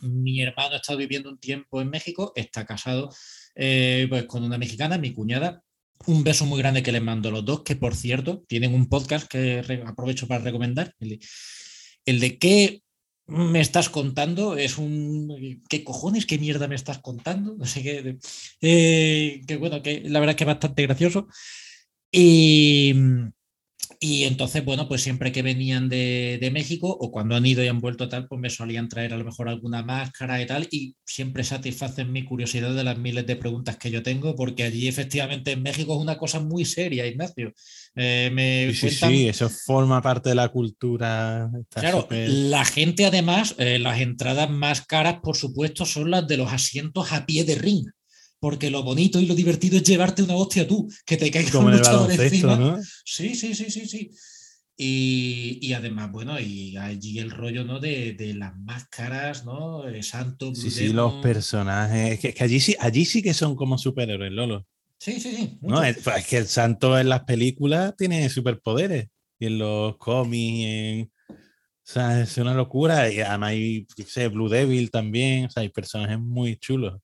mi 0.03 0.43
hermano 0.43 0.75
ha 0.75 0.77
estado 0.77 0.99
viviendo 0.99 1.31
un 1.31 1.39
tiempo 1.39 1.81
en 1.81 1.89
México, 1.89 2.33
está 2.37 2.67
casado 2.67 3.11
eh, 3.55 4.07
pues 4.09 4.25
con 4.25 4.43
una 4.45 4.59
mexicana, 4.59 4.99
mi 4.99 5.13
cuñada. 5.13 5.63
Un 6.07 6.25
beso 6.25 6.45
muy 6.47 6.59
grande 6.59 6.83
que 6.83 6.91
les 6.93 7.03
mando 7.03 7.29
a 7.29 7.33
los 7.33 7.45
dos, 7.45 7.63
que 7.63 7.77
por 7.77 7.95
cierto 7.95 8.43
tienen 8.49 8.75
un 8.75 8.89
podcast 8.89 9.29
que 9.29 9.63
aprovecho 9.87 10.27
para 10.27 10.43
recomendar. 10.43 10.95
El 10.99 11.09
de, 11.11 11.21
el 12.05 12.21
de 12.21 12.39
qué 12.39 12.83
me 13.27 13.61
estás 13.61 13.89
contando 13.89 14.57
es 14.57 14.79
un. 14.79 15.63
¿Qué 15.69 15.85
cojones? 15.85 16.27
¿Qué 16.27 16.39
mierda 16.39 16.67
me 16.67 16.75
estás 16.75 16.99
contando? 16.99 17.55
No 17.57 17.65
sé 17.65 17.83
qué. 17.83 18.19
eh, 18.61 19.41
que 19.47 19.57
bueno, 19.57 19.81
que 19.81 20.03
la 20.07 20.19
verdad 20.19 20.33
es 20.33 20.37
que 20.37 20.45
es 20.45 20.49
bastante 20.49 20.83
gracioso. 20.83 21.29
Y, 22.13 22.95
y 24.01 24.25
entonces, 24.25 24.65
bueno, 24.65 24.87
pues 24.87 25.01
siempre 25.03 25.33
que 25.33 25.43
venían 25.43 25.89
de, 25.89 26.37
de 26.41 26.51
México 26.51 26.89
o 26.89 27.11
cuando 27.11 27.37
han 27.37 27.47
ido 27.47 27.65
y 27.65 27.69
han 27.69 27.81
vuelto 27.81 28.09
tal, 28.09 28.27
pues 28.29 28.41
me 28.41 28.51
solían 28.51 28.89
traer 28.89 29.15
a 29.15 29.17
lo 29.17 29.25
mejor 29.25 29.49
alguna 29.49 29.83
máscara 29.83 30.43
y 30.43 30.47
tal, 30.47 30.69
y 30.71 30.95
siempre 31.07 31.43
satisfacen 31.43 32.13
mi 32.13 32.25
curiosidad 32.25 32.75
de 32.75 32.85
las 32.85 32.99
miles 32.99 33.27
de 33.27 33.37
preguntas 33.37 33.77
que 33.79 33.91
yo 33.91 34.03
tengo, 34.03 34.35
porque 34.37 34.65
allí 34.65 34.89
efectivamente 34.89 35.53
en 35.53 35.63
México 35.63 35.95
es 35.95 36.03
una 36.03 36.19
cosa 36.19 36.41
muy 36.41 36.65
seria, 36.67 37.07
Ignacio. 37.07 37.53
Eh, 37.95 38.31
me 38.33 38.67
Sí, 38.73 38.75
sí, 38.75 38.81
cuentan- 38.99 39.11
sí, 39.11 39.29
eso 39.29 39.49
forma 39.49 40.03
parte 40.03 40.29
de 40.31 40.35
la 40.35 40.49
cultura. 40.49 41.51
Claro, 41.71 42.09
la 42.11 42.65
gente 42.67 43.07
además, 43.07 43.55
eh, 43.59 43.79
las 43.79 44.01
entradas 44.01 44.51
más 44.51 44.85
caras, 44.85 45.21
por 45.23 45.37
supuesto, 45.37 45.87
son 45.87 46.11
las 46.11 46.27
de 46.27 46.37
los 46.37 46.53
asientos 46.53 47.13
a 47.13 47.25
pie 47.25 47.45
de 47.45 47.55
ring. 47.55 47.87
Porque 48.43 48.71
lo 48.73 48.83
bonito 48.83 49.21
y 49.21 49.27
lo 49.27 49.37
divertido 49.37 49.77
es 49.77 49.85
llevarte 49.85 50.21
una 50.21 50.35
hostia 50.35 50.67
tú, 50.67 50.93
que 51.07 51.17
te 51.17 51.31
caiga 51.31 51.53
como 51.53 51.69
un 51.69 51.75
el 51.75 51.79
luchador 51.79 52.11
encima. 52.11 52.57
¿no? 52.57 52.83
Sí, 53.05 53.37
sí, 53.37 53.55
sí, 53.55 53.71
sí, 53.71 53.87
sí. 53.87 54.11
Y, 54.77 55.59
y 55.63 55.73
además, 55.75 56.11
bueno, 56.11 56.41
y 56.41 56.77
allí 56.77 57.21
el 57.21 57.31
rollo, 57.31 57.63
¿no? 57.63 57.79
De, 57.79 58.15
de 58.15 58.35
las 58.35 58.57
máscaras, 58.59 59.45
¿no? 59.45 59.89
Eh, 59.89 60.03
Santo, 60.03 60.53
Sí, 60.57 60.71
sí, 60.73 60.89
los 60.89 61.15
personajes. 61.23 62.15
Es 62.15 62.19
que, 62.19 62.29
es 62.31 62.35
que 62.35 62.43
allí, 62.43 62.59
sí, 62.59 62.75
allí 62.81 63.05
sí 63.05 63.23
que 63.23 63.33
son 63.33 63.55
como 63.55 63.79
superhéroes, 63.79 64.33
Lolo. 64.33 64.67
Sí, 64.99 65.21
sí, 65.21 65.37
sí. 65.37 65.59
¿no? 65.61 65.81
Es, 65.85 65.99
pues, 65.99 66.17
es 66.17 66.27
que 66.27 66.39
el 66.39 66.49
santo 66.49 66.99
en 66.99 67.11
las 67.11 67.23
películas 67.23 67.95
tiene 67.97 68.29
superpoderes. 68.29 69.07
Y 69.39 69.47
en 69.47 69.59
los 69.59 69.97
cómics, 69.99 70.67
en- 70.67 71.13
o 71.31 71.35
sea, 71.85 72.21
es 72.23 72.37
una 72.39 72.55
locura. 72.55 73.09
Y 73.09 73.21
además 73.21 73.51
hay, 73.51 73.87
sé, 74.05 74.27
Blue 74.27 74.49
Devil 74.49 74.91
también. 74.91 75.45
O 75.47 75.51
sea, 75.51 75.61
hay 75.63 75.69
personajes 75.69 76.19
muy 76.19 76.57
chulos. 76.57 77.01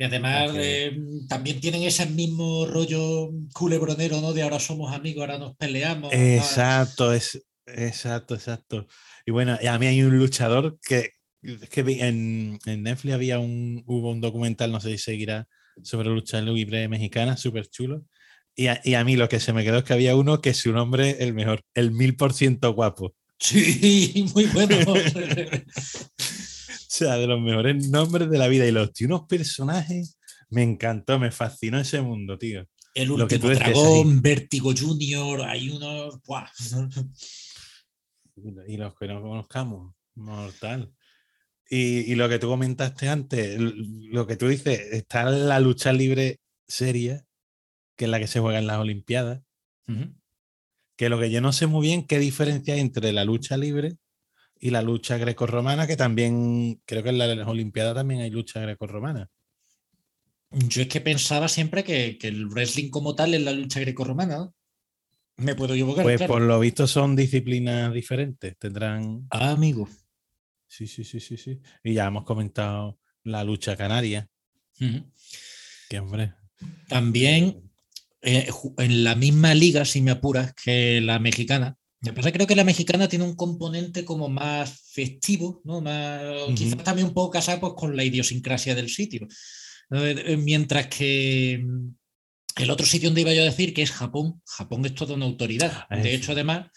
Y 0.00 0.04
además 0.04 0.52
eh, 0.54 0.96
también 1.28 1.60
tienen 1.60 1.82
ese 1.82 2.06
mismo 2.06 2.66
rollo 2.66 3.30
culebronero, 3.52 4.20
¿no? 4.20 4.32
De 4.32 4.42
ahora 4.42 4.60
somos 4.60 4.94
amigos, 4.94 5.22
ahora 5.22 5.38
nos 5.38 5.56
peleamos. 5.56 6.12
Exacto, 6.12 7.12
es, 7.12 7.44
exacto, 7.66 8.36
exacto. 8.36 8.86
Y 9.26 9.32
bueno, 9.32 9.58
a 9.68 9.78
mí 9.78 9.86
hay 9.86 10.02
un 10.02 10.16
luchador 10.16 10.78
que, 10.80 11.14
que 11.42 11.80
en, 11.80 12.60
en, 12.64 12.82
Netflix 12.84 13.12
había 13.12 13.40
un, 13.40 13.82
hubo 13.86 14.12
un 14.12 14.20
documental, 14.20 14.70
no 14.70 14.80
sé 14.80 14.90
si 14.92 14.98
seguirá, 14.98 15.48
sobre 15.82 16.10
lucha 16.10 16.40
libre 16.40 16.86
mexicana, 16.88 17.36
súper 17.36 17.68
chulo. 17.68 18.04
Y 18.54 18.68
a, 18.68 18.80
y 18.84 18.94
a, 18.94 19.02
mí 19.02 19.16
lo 19.16 19.28
que 19.28 19.40
se 19.40 19.52
me 19.52 19.64
quedó 19.64 19.78
es 19.78 19.84
que 19.84 19.94
había 19.94 20.14
uno 20.14 20.40
que 20.40 20.54
su 20.54 20.72
nombre 20.72 21.16
el 21.20 21.34
mejor, 21.34 21.62
el 21.74 21.90
mil 21.90 22.14
por 22.14 22.32
ciento 22.32 22.72
guapo. 22.72 23.14
Sí, 23.40 24.26
muy 24.34 24.46
bueno. 24.46 24.76
O 26.88 26.90
sea, 26.90 27.16
de 27.18 27.26
los 27.26 27.38
mejores 27.38 27.90
nombres 27.90 28.30
de 28.30 28.38
la 28.38 28.48
vida. 28.48 28.66
Y 28.66 28.72
los 28.72 28.94
tío, 28.94 29.08
unos 29.08 29.26
personajes. 29.26 30.18
Me 30.48 30.62
encantó, 30.62 31.18
me 31.18 31.30
fascinó 31.30 31.78
ese 31.78 32.00
mundo, 32.00 32.38
tío. 32.38 32.66
El 32.94 33.10
último 33.10 33.18
Lo 33.18 33.28
que 33.28 33.38
dragón, 33.58 34.22
Vértigo 34.22 34.72
Junior, 34.74 35.42
hay 35.42 35.68
unos. 35.68 36.22
¡buah! 36.22 36.48
Y 38.66 38.78
los 38.78 38.94
que 38.94 39.06
no 39.06 39.20
conozcamos, 39.20 39.94
mortal. 40.14 40.94
Y, 41.68 42.10
y, 42.10 42.14
lo 42.14 42.30
que 42.30 42.38
tú 42.38 42.48
comentaste 42.48 43.10
antes, 43.10 43.58
lo 43.60 44.26
que 44.26 44.36
tú 44.36 44.48
dices, 44.48 44.80
está 44.92 45.28
la 45.28 45.60
lucha 45.60 45.92
libre 45.92 46.40
seria, 46.66 47.26
que 47.96 48.06
es 48.06 48.10
la 48.10 48.18
que 48.18 48.26
se 48.26 48.40
juega 48.40 48.58
en 48.58 48.66
las 48.66 48.78
Olimpiadas. 48.78 49.42
Que 50.96 51.10
lo 51.10 51.20
que 51.20 51.30
yo 51.30 51.42
no 51.42 51.52
sé 51.52 51.66
muy 51.66 51.86
bien, 51.86 52.06
qué 52.06 52.18
diferencia 52.18 52.72
hay 52.72 52.80
entre 52.80 53.12
la 53.12 53.24
lucha 53.24 53.58
libre 53.58 53.98
y 54.60 54.70
la 54.70 54.82
lucha 54.82 55.16
grecorromana, 55.18 55.86
que 55.86 55.96
también 55.96 56.80
creo 56.84 57.02
que 57.02 57.10
en 57.10 57.18
las 57.18 57.48
Olimpiadas 57.48 57.94
también 57.94 58.20
hay 58.20 58.30
lucha 58.30 58.60
grecorromana. 58.60 59.30
Yo 60.50 60.82
es 60.82 60.88
que 60.88 61.00
pensaba 61.00 61.48
siempre 61.48 61.84
que, 61.84 62.16
que, 62.18 62.28
el 62.28 62.46
wrestling 62.46 62.90
como 62.90 63.14
tal 63.14 63.34
es 63.34 63.42
la 63.42 63.52
lucha 63.52 63.80
grecorromana. 63.80 64.50
Me 65.36 65.54
puedo 65.54 65.74
equivocar. 65.74 66.04
Pues 66.04 66.22
por 66.22 66.42
lo 66.42 66.58
visto 66.58 66.86
son 66.86 67.14
disciplinas 67.14 67.92
diferentes. 67.92 68.56
Tendrán. 68.58 69.26
Ah, 69.30 69.50
amigo. 69.50 69.88
Sí, 70.66 70.86
sí, 70.86 71.04
sí, 71.04 71.20
sí, 71.20 71.36
sí. 71.36 71.60
Y 71.84 71.94
ya 71.94 72.06
hemos 72.06 72.24
comentado 72.24 72.98
la 73.24 73.44
lucha 73.44 73.76
canaria. 73.76 74.28
Que 75.88 75.98
hombre. 75.98 76.34
También 76.88 77.70
eh, 78.20 78.48
en 78.78 79.04
la 79.04 79.14
misma 79.14 79.54
liga, 79.54 79.84
si 79.84 80.02
me 80.02 80.10
apuras, 80.10 80.52
que 80.54 81.00
la 81.00 81.18
mexicana, 81.18 81.77
me 82.00 82.12
pasa 82.12 82.32
creo 82.32 82.46
que 82.46 82.56
la 82.56 82.64
mexicana 82.64 83.08
tiene 83.08 83.24
un 83.24 83.34
componente 83.34 84.04
como 84.04 84.28
más 84.28 84.82
festivo, 84.92 85.60
¿no? 85.64 85.80
Más, 85.80 86.22
Quizás 86.54 86.82
también 86.84 87.08
un 87.08 87.14
poco 87.14 87.30
casado 87.30 87.60
pues, 87.60 87.72
con 87.76 87.96
la 87.96 88.04
idiosincrasia 88.04 88.74
del 88.74 88.88
sitio. 88.88 89.26
Eh, 89.90 90.36
mientras 90.36 90.86
que 90.86 91.60
mm, 91.64 92.62
el 92.62 92.70
otro 92.70 92.86
sitio 92.86 93.08
donde 93.08 93.22
iba 93.22 93.34
yo 93.34 93.42
a 93.42 93.46
decir 93.46 93.74
que 93.74 93.82
es 93.82 93.90
Japón, 93.90 94.40
Japón 94.46 94.84
es 94.84 94.94
toda 94.94 95.14
una 95.14 95.26
autoridad. 95.26 95.86
Ah, 95.88 95.96
de 95.96 96.14
hecho, 96.14 96.32
además, 96.32 96.68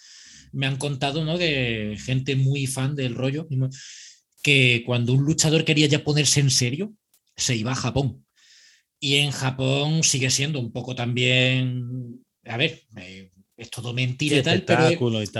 me 0.51 0.65
han 0.65 0.77
contado 0.77 1.23
¿no? 1.23 1.37
de 1.37 1.97
gente 2.03 2.35
muy 2.35 2.67
fan 2.67 2.95
del 2.95 3.15
rollo, 3.15 3.47
que 4.43 4.83
cuando 4.85 5.13
un 5.13 5.23
luchador 5.23 5.65
quería 5.65 5.87
ya 5.87 6.03
ponerse 6.03 6.39
en 6.39 6.49
serio, 6.49 6.93
se 7.35 7.55
iba 7.55 7.71
a 7.71 7.75
Japón. 7.75 8.25
Y 8.99 9.15
en 9.15 9.31
Japón 9.31 10.03
sigue 10.03 10.29
siendo 10.29 10.59
un 10.59 10.71
poco 10.71 10.95
también, 10.95 12.23
a 12.45 12.57
ver, 12.57 12.83
eh, 12.97 13.31
es 13.61 13.69
todo 13.69 13.93
mentira 13.93 14.37
y 14.37 14.43
tal, 14.43 14.63
pero 14.63 14.89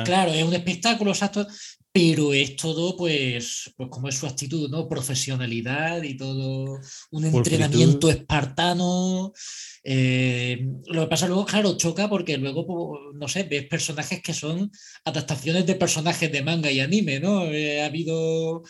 claro, 0.04 0.32
es 0.32 0.44
un 0.44 0.54
espectáculo, 0.54 1.12
exacto, 1.12 1.48
pero 1.92 2.34
es 2.34 2.56
todo, 2.56 2.96
pues, 2.96 3.74
pues 3.76 3.90
como 3.90 4.08
es 4.08 4.16
su 4.16 4.26
actitud, 4.26 4.70
¿no? 4.70 4.88
Profesionalidad 4.88 6.02
y 6.04 6.16
todo, 6.16 6.80
un 7.12 7.26
entrenamiento 7.26 8.10
espartano. 8.10 9.34
Eh, 9.84 10.64
lo 10.86 11.02
que 11.02 11.08
pasa 11.08 11.28
luego, 11.28 11.46
claro, 11.46 11.76
choca 11.76 12.08
porque 12.08 12.38
luego, 12.38 12.66
pues, 12.66 13.16
no 13.16 13.28
sé, 13.28 13.44
ves 13.44 13.66
personajes 13.66 14.22
que 14.22 14.34
son 14.34 14.72
adaptaciones 15.04 15.66
de 15.66 15.76
personajes 15.76 16.32
de 16.32 16.44
manga 16.44 16.72
y 16.72 16.80
anime, 16.80 17.20
¿no? 17.20 17.46
Eh, 17.46 17.82
ha 17.82 17.88
habido 17.88 18.64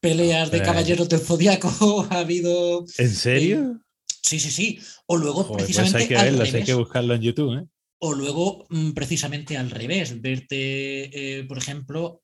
peleas 0.00 0.50
de 0.50 0.60
caballeros 0.60 1.08
del 1.08 1.20
zodiaco, 1.20 1.68
ha 2.10 2.18
habido... 2.18 2.84
¿En 2.98 3.10
serio? 3.10 3.80
sí, 4.22 4.40
sí, 4.40 4.50
sí. 4.50 4.78
O 5.06 5.16
luego, 5.16 5.50
precisamente. 5.52 5.92
Pues 5.92 6.02
hay 6.02 6.08
que 6.08 6.14
verlo, 6.14 6.42
hay 6.42 6.64
que 6.64 6.74
buscarlo 6.74 7.14
en 7.14 7.22
YouTube, 7.22 7.58
¿eh? 7.58 7.66
O 7.98 8.12
luego, 8.14 8.66
mm, 8.70 8.92
precisamente 8.92 9.56
al 9.56 9.70
revés, 9.70 10.20
verte, 10.20 11.38
eh, 11.40 11.44
por 11.44 11.58
ejemplo, 11.58 12.22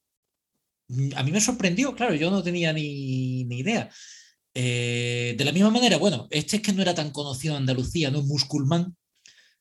mm, 0.88 1.10
a 1.16 1.22
mí 1.22 1.32
me 1.32 1.40
sorprendió, 1.40 1.94
claro, 1.94 2.14
yo 2.14 2.30
no 2.30 2.42
tenía 2.42 2.72
ni, 2.72 3.42
idea. 3.42 3.90
Eh, 4.54 5.34
de 5.38 5.44
la 5.44 5.52
misma 5.52 5.70
manera, 5.70 5.96
bueno, 5.96 6.28
este 6.30 6.56
es 6.56 6.62
que 6.62 6.72
no 6.72 6.82
era 6.82 6.94
tan 6.94 7.10
conocido 7.10 7.54
en 7.54 7.62
Andalucía, 7.62 8.10
¿no? 8.10 8.22
Musculman, 8.22 8.94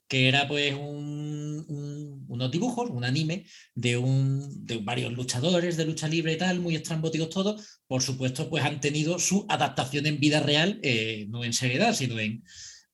que 0.08 0.28
era 0.28 0.48
pues 0.48 0.76
unos 0.76 2.52
dibujos, 2.52 2.90
un 2.90 3.06
anime 3.06 3.46
de, 3.76 3.98
un, 3.98 4.66
de 4.66 4.78
varios 4.80 5.14
luchadores 5.14 5.78
de 5.78 5.86
lucha 5.86 6.10
libre 6.10 6.34
y 6.34 6.38
tal, 6.38 6.60
muy 6.60 6.76
estrambóticos 6.76 7.30
todos. 7.30 7.82
Por 7.88 8.02
supuesto, 8.02 8.50
pues 8.50 8.66
han 8.66 8.82
tenido 8.82 9.20
su 9.20 9.46
adaptación 9.48 10.06
en 10.08 10.20
vida 10.20 10.42
real, 10.42 10.80
eh, 10.84 11.28
no 11.30 11.46
en 11.46 11.54
seriedad, 11.54 11.94
sino 11.94 12.20
en, 12.20 12.44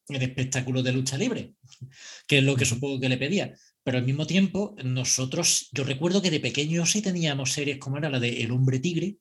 en 0.10 0.22
espectáculos 0.22 0.84
de 0.84 0.94
lucha 0.94 1.18
libre 1.18 1.56
que 2.28 2.40
es 2.40 2.44
lo 2.44 2.56
que 2.56 2.66
supongo 2.66 3.00
que 3.00 3.10
le 3.10 3.18
pedía. 3.18 3.54
Pero 3.84 3.98
al 3.98 4.06
mismo 4.06 4.28
tiempo, 4.28 4.76
nosotros, 4.84 5.70
yo 5.72 5.84
recuerdo 5.84 6.22
que 6.22 6.32
de 6.32 6.40
pequeños 6.40 6.92
sí 6.92 7.02
teníamos 7.02 7.54
series 7.54 7.78
como 7.78 7.98
era 7.98 8.10
la 8.10 8.20
de 8.20 8.44
El 8.44 8.52
hombre 8.52 8.80
tigre, 8.80 9.18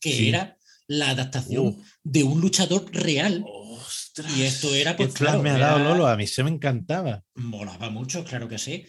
que 0.00 0.28
era 0.28 0.58
la 0.86 1.10
adaptación 1.10 1.82
de 2.02 2.24
un 2.24 2.40
luchador 2.40 2.90
real. 2.92 3.44
y 4.36 4.42
esto 4.42 4.74
era 4.74 4.96
pues, 4.96 5.12
claro, 5.12 5.42
me 5.42 5.50
ha 5.50 5.58
dado 5.58 5.80
Lolo, 5.80 6.06
a 6.06 6.16
mí 6.16 6.26
se 6.26 6.42
me 6.42 6.50
encantaba. 6.50 7.24
Molaba 7.34 7.90
mucho, 7.90 8.24
claro 8.24 8.48
que 8.48 8.58
sí. 8.58 8.86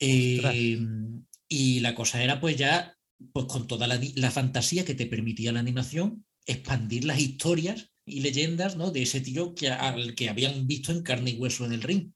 Em, 0.00 1.24
y 1.48 1.80
la 1.80 1.94
cosa 1.94 2.22
era 2.22 2.40
pues 2.40 2.56
ya, 2.56 2.96
pues 3.32 3.46
con 3.46 3.68
toda 3.68 3.86
la, 3.86 4.00
la, 4.16 4.30
fantasía 4.32 4.84
que 4.84 4.96
te 4.96 5.06
permitía 5.06 5.52
la 5.52 5.60
animación, 5.60 6.26
expandir 6.46 7.04
las 7.04 7.20
historias 7.20 7.93
y 8.06 8.20
leyendas 8.20 8.76
¿no? 8.76 8.90
de 8.90 9.02
ese 9.02 9.20
tío 9.20 9.54
que, 9.54 9.68
al 9.68 10.14
que 10.14 10.28
habían 10.28 10.66
visto 10.66 10.92
en 10.92 11.02
carne 11.02 11.30
y 11.30 11.38
hueso 11.38 11.64
en 11.64 11.72
el 11.72 11.82
ring. 11.82 12.12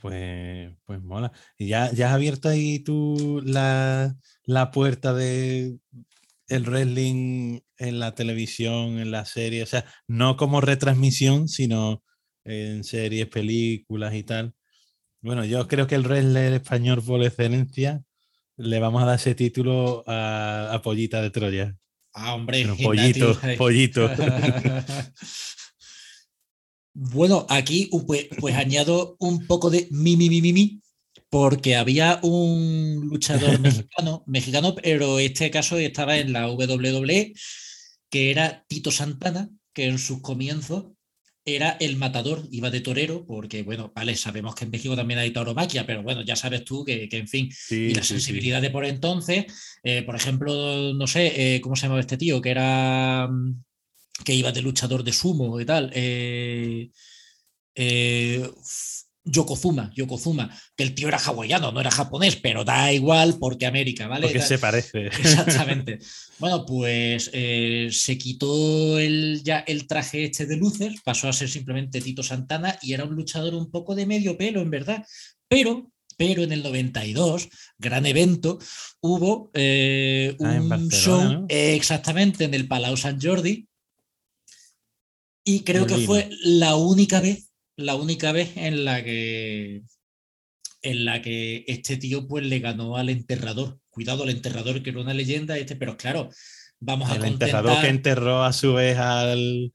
Pues, 0.00 0.72
pues 0.84 1.02
mola. 1.02 1.32
¿Y 1.58 1.68
ya, 1.68 1.92
ya 1.92 2.08
has 2.08 2.14
abierto 2.14 2.48
ahí 2.48 2.78
tú 2.78 3.42
la, 3.44 4.16
la 4.44 4.70
puerta 4.70 5.12
de 5.12 5.78
el 6.48 6.64
wrestling 6.64 7.60
en 7.76 7.98
la 7.98 8.14
televisión, 8.14 8.98
en 8.98 9.10
la 9.10 9.26
serie? 9.26 9.62
O 9.62 9.66
sea, 9.66 9.84
no 10.08 10.36
como 10.36 10.60
retransmisión, 10.60 11.48
sino 11.48 12.02
en 12.44 12.84
series, 12.84 13.28
películas 13.28 14.14
y 14.14 14.22
tal. 14.22 14.54
Bueno, 15.20 15.44
yo 15.44 15.68
creo 15.68 15.86
que 15.86 15.96
el 15.96 16.04
wrestler 16.04 16.54
español 16.54 17.02
por 17.04 17.22
excelencia 17.22 18.02
le 18.56 18.80
vamos 18.80 19.02
a 19.02 19.06
dar 19.06 19.16
ese 19.16 19.34
título 19.34 20.04
a, 20.06 20.72
a 20.72 20.82
Pollita 20.82 21.20
de 21.20 21.30
Troya. 21.30 21.76
Ah, 22.12 22.34
hombre, 22.34 22.66
pollito, 22.82 23.38
pollito. 23.56 24.10
bueno, 26.94 27.46
aquí 27.48 27.90
pues, 28.06 28.28
pues, 28.38 28.54
añado 28.56 29.16
un 29.18 29.46
poco 29.46 29.70
de 29.70 29.88
mi, 29.90 30.16
mi, 30.16 30.28
mi, 30.28 30.52
mi, 30.52 30.80
porque 31.28 31.76
había 31.76 32.18
un 32.22 33.06
luchador 33.08 33.58
mexicano, 33.60 34.24
mexicano, 34.26 34.74
pero 34.74 35.18
este 35.18 35.50
caso 35.50 35.78
estaba 35.78 36.18
en 36.18 36.32
la 36.32 36.50
WWE, 36.50 37.32
que 38.10 38.30
era 38.30 38.64
Tito 38.68 38.90
Santana, 38.90 39.48
que 39.72 39.86
en 39.86 39.98
sus 39.98 40.20
comienzos 40.20 40.86
era 41.44 41.76
el 41.80 41.96
matador, 41.96 42.46
iba 42.50 42.70
de 42.70 42.80
torero, 42.80 43.24
porque, 43.26 43.62
bueno, 43.62 43.92
vale, 43.94 44.14
sabemos 44.16 44.54
que 44.54 44.64
en 44.64 44.70
México 44.70 44.94
también 44.94 45.20
hay 45.20 45.32
tauromaquia, 45.32 45.86
pero 45.86 46.02
bueno, 46.02 46.22
ya 46.22 46.36
sabes 46.36 46.64
tú 46.64 46.84
que, 46.84 47.08
en 47.10 47.28
fin, 47.28 47.50
y 47.70 47.94
la 47.94 48.02
sensibilidad 48.02 48.60
de 48.60 48.70
por 48.70 48.84
entonces, 48.84 49.46
eh, 49.82 50.02
por 50.02 50.16
ejemplo, 50.16 50.92
no 50.94 51.06
sé, 51.06 51.56
eh, 51.56 51.60
¿cómo 51.60 51.76
se 51.76 51.82
llamaba 51.82 52.00
este 52.00 52.18
tío? 52.18 52.40
Que 52.40 52.50
era, 52.50 53.28
mm, 53.28 53.62
que 54.24 54.34
iba 54.34 54.52
de 54.52 54.62
luchador 54.62 55.02
de 55.02 55.12
sumo 55.12 55.60
y 55.60 55.64
tal. 55.64 55.90
Eh, 55.94 56.90
Yokozuma, 59.24 59.92
Yokozuma, 59.94 60.50
que 60.76 60.82
el 60.82 60.94
tío 60.94 61.08
era 61.08 61.18
hawaiano, 61.18 61.72
no 61.72 61.80
era 61.80 61.90
japonés, 61.90 62.36
pero 62.36 62.64
da 62.64 62.92
igual 62.92 63.36
porque 63.38 63.66
América, 63.66 64.08
¿vale? 64.08 64.26
Porque 64.26 64.40
se 64.40 64.58
parece. 64.58 65.06
Exactamente. 65.06 65.98
bueno, 66.38 66.64
pues 66.64 67.30
eh, 67.32 67.88
se 67.92 68.16
quitó 68.16 68.98
el, 68.98 69.42
ya 69.44 69.60
el 69.60 69.86
traje 69.86 70.24
este 70.24 70.46
de 70.46 70.56
luces, 70.56 71.00
pasó 71.04 71.28
a 71.28 71.32
ser 71.32 71.50
simplemente 71.50 72.00
Tito 72.00 72.22
Santana 72.22 72.78
y 72.82 72.94
era 72.94 73.04
un 73.04 73.14
luchador 73.14 73.54
un 73.54 73.70
poco 73.70 73.94
de 73.94 74.06
medio 74.06 74.38
pelo, 74.38 74.62
en 74.62 74.70
verdad. 74.70 75.04
Pero, 75.48 75.90
pero 76.16 76.42
en 76.42 76.52
el 76.52 76.62
92, 76.62 77.48
gran 77.78 78.06
evento, 78.06 78.58
hubo 79.00 79.50
eh, 79.52 80.34
ah, 80.40 80.60
un 80.60 80.90
show 80.90 81.46
exactamente 81.48 82.44
en 82.44 82.54
el 82.54 82.66
Palau 82.66 82.96
San 82.96 83.20
Jordi. 83.20 83.66
Y 85.44 85.60
creo 85.60 85.86
que 85.86 85.96
fue 85.98 86.30
la 86.42 86.76
única 86.76 87.20
vez 87.20 87.49
la 87.76 87.94
única 87.96 88.32
vez 88.32 88.56
en 88.56 88.84
la 88.84 89.02
que 89.04 89.82
en 90.82 91.04
la 91.04 91.20
que 91.22 91.64
este 91.68 91.96
tío 91.96 92.26
pues 92.26 92.44
le 92.46 92.58
ganó 92.60 92.96
al 92.96 93.08
enterrador. 93.10 93.80
Cuidado, 93.90 94.24
el 94.24 94.30
enterrador 94.30 94.82
que 94.82 94.90
era 94.90 95.00
una 95.00 95.14
leyenda, 95.14 95.58
este, 95.58 95.76
pero 95.76 95.96
claro, 95.96 96.30
vamos 96.80 97.10
a 97.10 97.16
El 97.16 97.24
enterrador 97.24 97.80
que 97.80 97.88
contentar. 97.88 97.90
enterró 97.90 98.42
a 98.44 98.52
su 98.52 98.74
vez 98.74 98.96
al, 98.98 99.72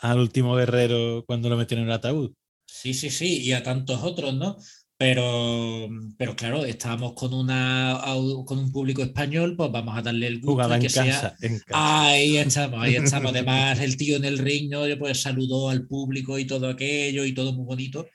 al 0.00 0.18
último 0.18 0.54
guerrero 0.56 1.24
cuando 1.26 1.48
lo 1.48 1.56
metieron 1.56 1.84
en 1.84 1.90
el 1.90 1.94
ataúd. 1.96 2.32
Sí, 2.66 2.94
sí, 2.94 3.10
sí, 3.10 3.38
y 3.42 3.52
a 3.52 3.62
tantos 3.62 4.02
otros, 4.02 4.34
¿no? 4.34 4.56
Pero, 5.02 5.88
pero 6.16 6.36
claro, 6.36 6.64
estábamos 6.64 7.14
con, 7.14 7.34
una, 7.34 8.00
con 8.46 8.56
un 8.56 8.70
público 8.70 9.02
español, 9.02 9.56
pues 9.56 9.72
vamos 9.72 9.98
a 9.98 10.02
darle 10.02 10.28
el 10.28 10.40
gusto 10.40 10.68
de 10.68 10.76
en 10.76 10.80
que 10.80 10.88
sea. 10.88 11.04
casa, 11.06 11.36
en 11.40 11.58
casa. 11.58 12.06
Ahí 12.06 12.36
estamos, 12.36 12.80
ahí 12.80 12.94
estamos. 12.94 13.30
Además, 13.32 13.80
el 13.80 13.96
tío 13.96 14.16
en 14.16 14.24
el 14.24 14.38
ring, 14.38 14.70
¿no? 14.70 14.84
Pues 15.00 15.20
saludó 15.20 15.70
al 15.70 15.88
público 15.88 16.38
y 16.38 16.44
todo 16.44 16.68
aquello 16.68 17.24
y 17.24 17.34
todo 17.34 17.52
muy 17.52 17.64
bonito. 17.64 18.06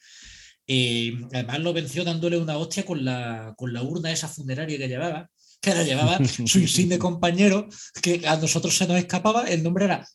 Y 0.65 1.25
además 1.33 1.59
lo 1.59 1.73
venció 1.73 2.05
dándole 2.05 2.38
una 2.38 2.57
hostia 2.57 2.85
con 2.85 3.03
la, 3.03 3.53
con 3.57 3.73
la 3.73 3.83
urna 3.83 4.09
esa 4.09 4.29
funeraria 4.29 4.77
que 4.77 4.88
llevaba, 4.88 5.29
que 5.59 5.75
la 5.75 5.83
llevaba 5.83 6.19
su 6.45 6.59
insigne 6.59 6.97
compañero, 6.97 7.67
que 8.01 8.25
a 8.25 8.38
nosotros 8.38 8.77
se 8.77 8.88
nos 8.88 8.97
escapaba, 8.97 9.43
el 9.43 9.61
nombre 9.61 9.83
era 9.83 10.07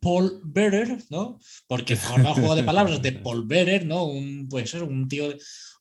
Paul 0.00 0.40
Bearer, 0.44 0.98
¿no? 1.10 1.40
Porque 1.66 1.96
formaba 1.96 2.34
un 2.34 2.40
juego 2.40 2.54
de 2.54 2.64
palabras 2.64 3.02
de 3.02 3.12
Paul 3.24 3.46
Bearer, 3.46 3.86
¿no? 3.86 4.04
Un, 4.04 4.46
pues 4.48 4.72
un 4.74 5.08
tío, 5.08 5.34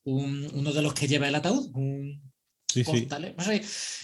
un- 0.07 0.49
uno 0.53 0.71
de 0.73 0.81
los 0.81 0.93
que 0.93 1.07
lleva 1.07 1.27
el 1.27 1.35
ataúd, 1.35 1.69
un, 1.75 2.21
Sí, 2.69 2.83
sí. 2.83 2.91
Córtale, 2.91 3.33
no 3.37 3.43
sé. 3.43 3.61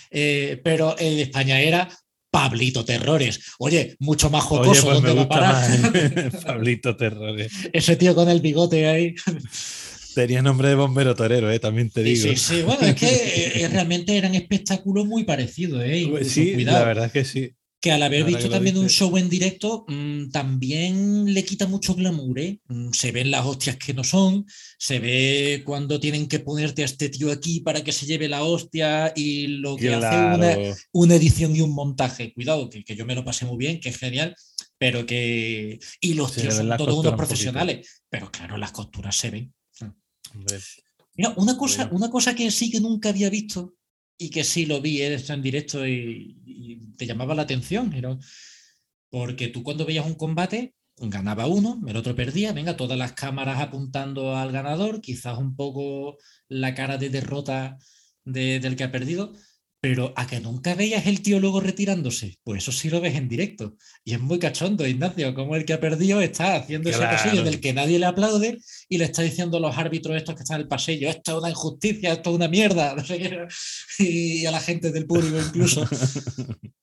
Eh, 0.09 0.59
pero 0.63 0.95
en 0.97 1.19
España 1.19 1.59
era 1.59 1.87
Pablito 2.31 2.83
Terrores. 2.85 3.39
Oye, 3.59 3.95
mucho 3.99 4.29
más 4.29 4.45
Oye, 4.45 4.59
jocoso, 4.59 4.85
pues 4.87 5.01
me 5.03 5.09
¿dónde 5.09 5.13
va 5.13 5.21
a 5.21 5.25
gusta 5.25 5.39
parar? 5.39 6.31
más 6.31 6.43
Pablito 6.45 6.95
Terrores. 6.95 7.51
Ese 7.73 7.95
tío 7.97 8.15
con 8.15 8.29
el 8.29 8.39
bigote 8.41 8.87
ahí. 8.87 9.13
Tenía 10.15 10.41
nombre 10.41 10.69
de 10.69 10.75
bombero 10.75 11.13
torero, 11.15 11.51
eh, 11.51 11.59
también 11.59 11.89
te 11.89 12.03
digo. 12.03 12.21
sí, 12.29 12.35
sí. 12.37 12.61
Bueno, 12.61 12.81
es 12.83 12.95
que 12.95 13.63
eh, 13.63 13.67
realmente 13.67 14.15
eran 14.17 14.33
espectáculos 14.35 15.05
muy 15.05 15.23
parecidos, 15.25 15.83
¿eh? 15.83 15.99
Incluso, 15.99 16.19
Pues 16.21 16.31
sí, 16.31 16.53
cuidado, 16.53 16.79
la 16.79 16.85
verdad 16.85 17.05
es 17.07 17.11
que 17.11 17.25
sí. 17.25 17.51
Que 17.83 17.91
al 17.91 18.01
haber 18.01 18.21
ahora 18.21 18.37
visto 18.37 18.49
también 18.49 18.77
un 18.77 18.87
show 18.87 19.17
en 19.17 19.27
directo, 19.27 19.83
mm, 19.89 20.29
también 20.29 21.33
le 21.33 21.43
quita 21.43 21.67
mucho 21.67 21.93
glamour, 21.93 22.39
¿eh? 22.39 22.61
Mm, 22.69 22.91
Se 22.93 23.11
ven 23.11 23.29
las 23.29 23.45
hostias 23.45 23.75
que 23.75 23.93
no 23.93 24.05
son, 24.05 24.45
se 24.79 24.99
ve 24.99 25.63
cuando 25.65 25.99
tienen 25.99 26.29
que 26.29 26.39
ponerte 26.39 26.83
a 26.83 26.85
este 26.85 27.09
tío 27.09 27.29
aquí 27.29 27.59
para 27.59 27.83
que 27.83 27.91
se 27.91 28.05
lleve 28.05 28.29
la 28.29 28.45
hostia 28.45 29.11
y 29.17 29.47
lo 29.47 29.75
que 29.75 29.93
hace 29.93 30.73
una, 30.93 31.15
edición 31.15 31.53
y 31.57 31.59
un 31.59 31.75
montaje. 31.75 32.31
Cuidado, 32.33 32.69
que, 32.69 32.85
que 32.85 32.95
yo 32.95 33.05
me 33.05 33.15
lo 33.15 33.25
pasé 33.25 33.45
muy 33.45 33.57
bien, 33.57 33.81
que 33.81 33.89
es 33.89 33.97
genial, 33.97 34.33
pero 34.77 35.05
que. 35.05 35.77
Y 35.99 36.13
los 36.13 36.31
tíos 36.31 36.55
son 36.55 36.77
todos 36.77 36.97
unos 36.97 37.11
un 37.11 37.17
profesionales, 37.17 38.03
pero 38.09 38.31
claro, 38.31 38.55
las 38.55 38.71
costuras 38.71 39.13
se 39.13 39.29
ven. 39.29 39.53
Hombre, 40.33 40.57
Mira, 41.15 41.33
una 41.35 41.57
cosa, 41.57 41.83
Bueno. 41.83 41.97
una 41.97 42.09
cosa 42.09 42.33
que 42.33 42.49
sí 42.49 42.71
que 42.71 42.79
nunca 42.79 43.09
había 43.09 43.29
visto 43.29 43.73
y 44.25 44.29
que 44.29 44.43
sí 44.43 44.65
lo 44.65 44.81
vi 44.81 45.01
eh, 45.01 45.13
esto 45.13 45.33
en 45.33 45.41
directo 45.41 45.85
y, 45.87 46.39
te 46.97 47.05
llamaba 47.05 47.35
la 47.35 47.41
atención, 47.43 47.93
era- 47.93 48.17
porque 49.09 49.47
tú 49.49 49.63
cuando 49.63 49.85
veías 49.85 50.05
un 50.05 50.15
combate 50.15 50.75
ganaba 50.97 51.47
uno, 51.47 51.81
el 51.87 51.97
otro 51.97 52.15
perdía, 52.15 52.53
venga, 52.53 52.77
todas 52.77 52.97
las 52.97 53.13
cámaras 53.13 53.59
apuntando 53.59 54.35
al 54.35 54.51
ganador, 54.51 55.01
quizás 55.01 55.37
un 55.39 55.55
poco 55.55 56.17
la 56.47 56.73
cara 56.75 56.97
de 56.97 57.09
derrota 57.09 57.77
de- 58.25 58.59
del 58.59 58.75
que 58.75 58.83
ha 58.85 58.91
perdido, 58.91 59.33
pero 59.83 60.13
a 60.15 60.25
que 60.25 60.39
nunca 60.39 60.75
veías 60.75 61.07
el 61.07 61.21
tío 61.21 61.41
luego 61.41 61.59
retirándose, 61.59 62.37
pues 62.45 62.63
eso 62.63 62.71
sí 62.71 62.89
lo 62.89 63.01
ves 63.01 63.15
en 63.15 63.27
directo. 63.27 63.75
Y 64.05 64.13
es 64.13 64.21
muy 64.21 64.39
cachondo, 64.39 64.87
Ignacio, 64.87 65.33
como 65.33 65.57
el 65.57 65.65
que 65.65 65.73
ha 65.73 65.81
perdido 65.81 66.21
está 66.21 66.55
haciendo 66.55 66.89
ese 66.89 67.01
pasillo 67.01 67.43
del 67.43 67.59
que 67.59 67.73
nadie 67.73 67.99
le 67.99 68.05
aplaude 68.05 68.59
y 68.87 68.97
le 68.97 69.03
está 69.03 69.23
diciendo 69.23 69.57
a 69.57 69.59
los 69.59 69.77
árbitros 69.77 70.15
estos 70.15 70.35
que 70.35 70.43
están 70.43 70.55
en 70.55 70.61
el 70.61 70.67
pasillo, 70.69 71.09
esto 71.09 71.33
es 71.33 71.37
una 71.37 71.49
injusticia, 71.49 72.13
esto 72.13 72.29
es 72.29 72.35
una 72.37 72.47
mierda, 72.47 72.95
no 72.95 73.03
sé 73.03 73.19
qué, 73.19 73.45
y 73.99 74.45
a 74.45 74.51
la 74.51 74.61
gente 74.61 74.89
del 74.93 75.05
público 75.05 75.37
incluso. 75.37 75.85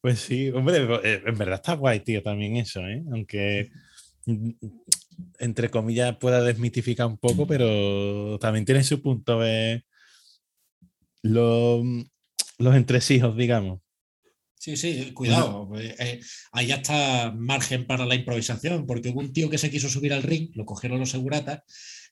Pues 0.00 0.18
sí, 0.18 0.50
hombre, 0.50 0.78
eh, 1.04 1.22
en 1.24 1.38
verdad 1.38 1.54
está 1.54 1.74
guay, 1.74 2.00
tío, 2.00 2.22
también 2.22 2.56
eso, 2.56 2.80
¿eh? 2.80 3.02
Aunque, 3.12 3.70
mm, 4.26 4.50
entre 5.38 5.70
comillas, 5.70 6.16
pueda 6.16 6.42
desmitificar 6.42 7.06
un 7.06 7.18
poco, 7.18 7.46
pero 7.46 8.38
también 8.40 8.64
tiene 8.64 8.82
su 8.82 9.00
punto 9.00 9.40
de 9.40 9.84
los, 11.22 11.84
los 12.58 12.74
entresijos, 12.74 13.36
digamos. 13.36 13.80
Sí, 14.62 14.76
sí, 14.76 15.10
cuidado. 15.12 15.66
pues, 15.68 15.92
eh, 15.98 16.20
ahí 16.52 16.68
ya 16.68 16.76
está 16.76 17.32
margen 17.36 17.84
para 17.84 18.06
la 18.06 18.14
improvisación, 18.14 18.86
porque 18.86 19.08
hubo 19.08 19.18
un 19.18 19.32
tío 19.32 19.50
que 19.50 19.58
se 19.58 19.70
quiso 19.70 19.88
subir 19.88 20.12
al 20.12 20.22
ring, 20.22 20.50
lo 20.54 20.64
cogieron 20.64 21.00
los 21.00 21.10
seguratas, 21.10 21.62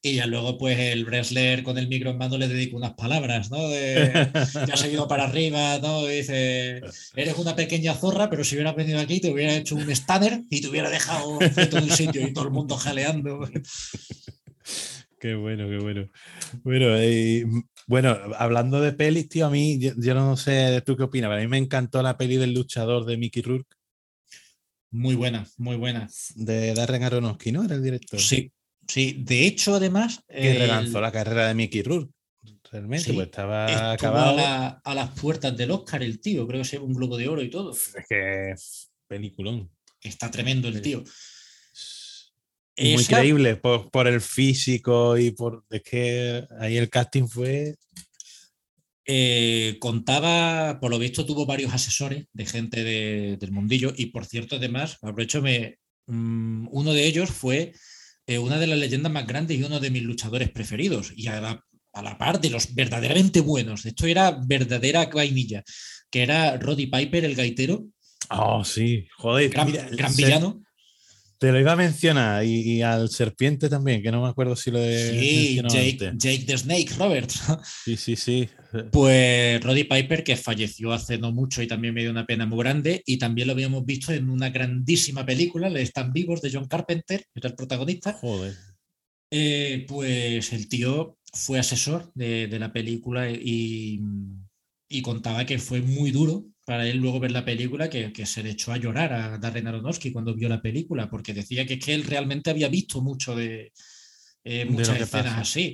y 0.03 0.15
ya 0.15 0.27
luego, 0.27 0.59
pues 0.59 0.77
el 0.77 1.05
wrestler 1.05 1.63
con 1.63 1.79
el 1.79 1.87
micro 1.87 2.11
en 2.11 2.19
mano 2.19 2.39
le 2.39 2.49
dedicó 2.49 2.77
unas 2.77 2.95
palabras, 2.95 3.53
¿no? 3.53 3.69
De, 3.69 4.31
ya 4.67 4.77
se 4.77 4.87
ha 4.87 4.91
ido 4.91 5.07
para 5.07 5.25
arriba, 5.25 5.79
¿no? 5.79 6.11
Y 6.11 6.17
dice, 6.17 6.81
eres 7.15 7.39
una 7.39 7.55
pequeña 7.55 7.95
zorra, 7.95 8.29
pero 8.29 8.43
si 8.43 8.57
hubieras 8.57 8.75
venido 8.75 8.99
aquí 8.99 9.21
te 9.21 9.31
hubiera 9.31 9.55
hecho 9.55 9.77
un 9.77 9.95
stunner 9.95 10.43
y 10.51 10.61
te 10.61 10.69
hubiera 10.69 10.91
dejado 10.91 11.39
en 11.41 11.77
el 11.77 11.91
sitio 11.93 12.27
y 12.27 12.33
todo 12.33 12.47
el 12.47 12.51
mundo 12.51 12.77
jaleando. 12.77 13.49
Qué 15.21 15.35
bueno, 15.35 15.69
qué 15.69 15.77
bueno. 15.77 16.09
Bueno, 16.65 16.97
eh, 16.97 17.45
bueno, 17.91 18.17
hablando 18.39 18.81
de 18.81 18.93
pelis, 18.93 19.29
tío, 19.29 19.47
a 19.47 19.51
mí, 19.51 19.79
yo, 19.81 19.91
yo 19.97 20.15
no 20.15 20.37
sé 20.37 20.81
tú 20.87 20.97
qué 20.97 21.03
opinas, 21.03 21.29
pero 21.29 21.41
a 21.41 21.43
mí 21.43 21.49
me 21.49 21.59
encantó 21.59 22.01
la 22.03 22.17
peli 22.17 22.37
del 22.37 22.55
luchador 22.55 23.05
de 23.05 23.17
Mickey 23.17 23.43
Rourke, 23.43 23.75
Muy 24.93 25.17
buena, 25.17 25.45
muy 25.57 25.75
buena. 25.77 26.09
de 26.37 26.73
Darren 26.75 27.03
Aronofsky, 27.03 27.51
¿no? 27.51 27.65
Era 27.65 27.75
el 27.75 27.83
director. 27.83 28.21
Sí, 28.21 28.53
sí. 28.87 29.17
De 29.25 29.45
hecho, 29.45 29.75
además... 29.75 30.21
Que 30.29 30.53
el- 30.53 30.59
relanzó 30.61 31.01
la 31.01 31.11
carrera 31.11 31.49
de 31.49 31.55
Mickey 31.55 31.83
Rourke. 31.83 32.13
Realmente, 32.71 33.07
Sí, 33.07 33.13
pues 33.13 33.27
estaba 33.27 33.67
Estuvo 33.67 33.85
a, 33.89 33.93
acabado. 33.93 34.37
la- 34.37 34.69
a 34.85 34.95
las 34.95 35.11
puertas 35.21 35.57
del 35.57 35.73
Oscar 35.73 36.03
el 36.05 36.21
tío, 36.21 36.47
creo 36.47 36.61
que 36.61 36.65
se 36.65 36.77
lleva 36.77 36.85
un 36.87 36.95
globo 36.95 37.17
de 37.17 37.27
oro 37.29 37.43
y 37.43 37.51
todo. 37.51 37.73
Es 37.73 37.93
que 38.09 38.55
peliculón. 39.09 39.69
Está 40.01 40.31
tremendo 40.31 40.69
el 40.69 40.81
tío. 40.81 41.03
Muy 42.79 42.95
Esa- 43.03 43.19
creíble 43.19 43.57
por, 43.57 43.91
por 43.91 44.07
el 44.09 44.21
físico 44.21 45.19
y 45.19 45.33
por. 45.33 45.65
Es 45.71 45.83
que 45.83 46.45
ahí 46.61 46.77
el 46.77 46.89
casting 46.89 47.27
fue. 47.29 47.75
eh, 49.07 49.77
contaba, 49.81 50.79
por 50.81 50.91
lo 50.91 50.99
visto, 50.99 51.27
tuvo 51.27 51.45
varios 51.47 51.75
asesores 51.75 52.27
de 52.33 52.47
gente 52.47 52.85
de- 52.85 53.37
del 53.39 53.51
mundillo 53.51 53.93
y, 53.97 54.07
por 54.07 54.25
cierto, 54.25 54.57
además, 54.57 54.99
aprovecho, 55.03 55.43
me, 55.43 55.79
mm, 56.07 56.69
uno 56.71 56.93
de 56.93 57.07
ellos 57.07 57.31
fue 57.31 57.73
eh, 58.27 58.39
una 58.39 58.59
de 58.59 58.69
las 58.69 58.79
leyendas 58.79 59.11
más 59.11 59.27
grandes 59.27 59.59
y 59.59 59.65
uno 59.65 59.81
de 59.81 59.91
mis 59.91 60.05
luchadores 60.05 60.51
preferidos 60.51 61.13
y 61.17 61.27
a 61.27 61.41
la, 61.41 61.65
a 61.93 62.03
la 62.03 62.17
par 62.19 62.41
de 62.41 62.51
los 62.51 62.73
verdaderamente 62.75 63.41
buenos. 63.41 63.85
Esto 63.87 64.07
era 64.07 64.31
verdadera 64.47 65.07
vainilla, 65.07 65.65
que 66.11 66.23
era 66.23 66.57
Roddy 66.57 66.87
Piper, 66.87 67.25
el 67.25 67.35
gaitero, 67.35 67.87
Oh, 68.33 68.63
sí. 68.65 69.09
Joder, 69.17 69.51
gran, 69.51 69.67
mira, 69.67 69.89
gran 69.91 70.13
se- 70.15 70.23
villano. 70.23 70.63
Te 71.41 71.51
lo 71.51 71.59
iba 71.59 71.73
a 71.73 71.77
mencionar. 71.77 72.45
Y, 72.45 72.61
y 72.61 72.83
al 72.83 73.09
serpiente 73.09 73.71
también, 73.71 74.03
que 74.03 74.13
no 74.13 74.23
me 74.23 74.29
acuerdo 74.29 74.55
si 74.55 74.71
lo 74.71 74.79
he 74.79 75.11
Sí, 75.19 75.61
Jake. 75.71 76.13
Jake 76.15 76.45
the 76.47 76.59
Snake, 76.59 76.91
Robert. 76.99 77.31
Sí, 77.85 77.97
sí, 77.97 78.15
sí. 78.15 78.47
Pues 78.93 79.59
Roddy 79.65 79.85
Piper, 79.85 80.23
que 80.23 80.37
falleció 80.37 80.93
hace 80.93 81.17
no 81.17 81.33
mucho 81.33 81.63
y 81.63 81.67
también 81.67 81.95
me 81.95 82.03
dio 82.03 82.11
una 82.11 82.27
pena 82.27 82.45
muy 82.45 82.59
grande, 82.59 83.03
y 83.07 83.17
también 83.17 83.49
lo 83.49 83.55
habíamos 83.55 83.87
visto 83.87 84.13
en 84.13 84.29
una 84.29 84.51
grandísima 84.51 85.25
película, 85.25 85.71
Le 85.71 85.81
Están 85.81 86.13
Vivos, 86.13 86.43
de 86.43 86.51
John 86.53 86.69
Carpenter, 86.69 87.25
era 87.35 87.49
el 87.49 87.57
protagonista. 87.57 88.13
Joder. 88.13 88.55
Eh, 89.31 89.87
pues 89.89 90.53
el 90.53 90.69
tío 90.69 91.17
fue 91.33 91.59
asesor 91.59 92.13
de, 92.15 92.49
de 92.49 92.59
la 92.59 92.71
película 92.71 93.31
y, 93.31 93.99
y 94.91 95.03
contaba 95.03 95.47
que 95.47 95.59
fue 95.59 95.81
muy 95.81 96.11
duro 96.11 96.45
para 96.71 96.87
él 96.89 96.99
luego 96.99 97.19
ver 97.21 97.33
la 97.33 97.45
película, 97.45 97.91
que, 97.91 98.13
que 98.13 98.27
se 98.27 98.43
le 98.45 98.51
echó 98.51 98.73
a 98.73 98.77
llorar 98.79 99.13
a 99.13 99.39
Darren 99.39 99.67
Aronofsky 99.67 100.13
cuando 100.13 100.35
vio 100.35 100.49
la 100.49 100.63
película, 100.63 101.09
porque 101.11 101.35
decía 101.35 101.67
que 101.67 101.79
que 101.79 101.95
él 101.95 102.05
realmente 102.05 102.51
había 102.51 102.69
visto 102.69 103.03
mucho 103.03 103.35
de 103.35 103.73
eh, 104.45 104.65
muchas 104.67 105.01
escenas 105.01 105.35
pasa. 105.35 105.41
así. 105.41 105.65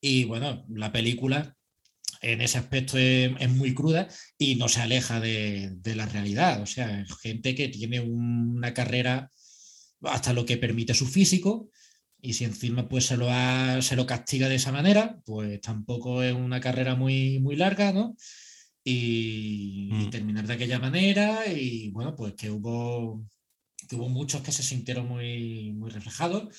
Y 0.00 0.24
bueno, 0.24 0.64
la 0.70 0.90
película 0.92 1.54
en 2.22 2.40
ese 2.40 2.58
aspecto 2.58 2.96
es, 2.98 3.32
es 3.38 3.50
muy 3.50 3.74
cruda 3.74 4.08
y 4.38 4.54
no 4.56 4.68
se 4.68 4.80
aleja 4.80 5.20
de, 5.20 5.72
de 5.76 5.94
la 5.94 6.06
realidad. 6.06 6.62
O 6.62 6.66
sea, 6.66 7.04
gente 7.22 7.54
que 7.54 7.68
tiene 7.68 8.00
una 8.00 8.72
carrera 8.72 9.30
hasta 10.02 10.32
lo 10.32 10.44
que 10.46 10.56
permite 10.56 10.94
su 10.94 11.06
físico 11.06 11.70
y 12.20 12.32
si 12.32 12.44
encima 12.44 12.88
pues 12.88 13.06
se 13.06 13.16
lo, 13.16 13.28
ha- 13.30 13.80
se 13.82 13.96
lo 13.96 14.06
castiga 14.06 14.48
de 14.48 14.56
esa 14.56 14.72
manera, 14.72 15.18
pues 15.24 15.60
tampoco 15.60 16.22
es 16.22 16.34
una 16.34 16.60
carrera 16.60 16.94
muy, 16.94 17.38
muy 17.40 17.56
larga, 17.56 17.92
¿no? 17.92 18.16
Y, 18.88 19.88
y 19.90 20.06
Mm. 20.06 20.10
terminar 20.10 20.46
de 20.46 20.52
aquella 20.54 20.78
manera 20.78 21.44
y 21.52 21.90
bueno, 21.90 22.14
pues 22.14 22.34
que 22.34 22.52
hubo, 22.52 23.26
que 23.88 23.96
hubo 23.96 24.08
muchos 24.08 24.42
que 24.42 24.52
se 24.52 24.62
sintieron 24.62 25.08
muy, 25.08 25.72
muy 25.72 25.90
reflejados. 25.90 26.54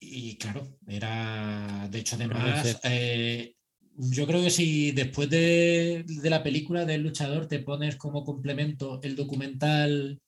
Y 0.00 0.36
claro, 0.36 0.78
era, 0.88 1.88
de 1.88 1.98
hecho, 2.00 2.16
además, 2.16 2.80
eh, 2.82 3.54
yo 3.94 4.26
creo 4.26 4.42
que 4.42 4.50
si 4.50 4.90
después 4.90 5.30
de, 5.30 6.04
de 6.06 6.30
la 6.30 6.42
película 6.42 6.84
del 6.84 7.02
luchador 7.02 7.46
te 7.46 7.60
pones 7.60 7.94
como 7.94 8.24
complemento 8.24 8.98
el 9.04 9.14
documental, 9.14 10.20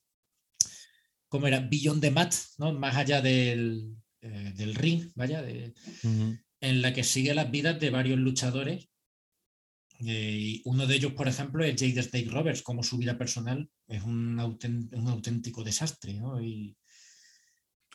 ¿cómo 1.29 1.49
era? 1.49 1.59
Beyond 1.59 2.03
the 2.03 2.13
Mat, 2.13 2.35
¿no? 2.59 2.73
Más 2.73 2.95
allá 2.95 3.21
del, 3.21 3.97
eh, 4.21 4.53
del 4.55 4.77
ring, 4.77 5.11
vaya, 5.17 5.43
de- 5.43 5.75
en 6.61 6.83
la 6.83 6.93
que 6.95 7.03
sigue 7.03 7.35
las 7.35 7.51
vidas 7.51 7.81
de 7.81 7.91
varios 7.91 8.19
luchadores 8.21 8.89
Eh, 10.01 10.61
uno 10.65 10.87
de 10.87 10.97
ellos, 10.97 11.13
por 11.13 11.29
ejemplo, 11.29 11.65
es 11.65 11.81
Jade 11.81 12.03
Snake 12.03 12.31
Roberts, 12.31 12.63
como 12.63 12.83
su 12.83 12.99
vida 12.99 13.17
personal 13.17 13.69
es 13.87 14.03
un, 14.03 14.39
un 14.39 15.09
auténtico 15.09 15.63
desastre. 15.63 16.19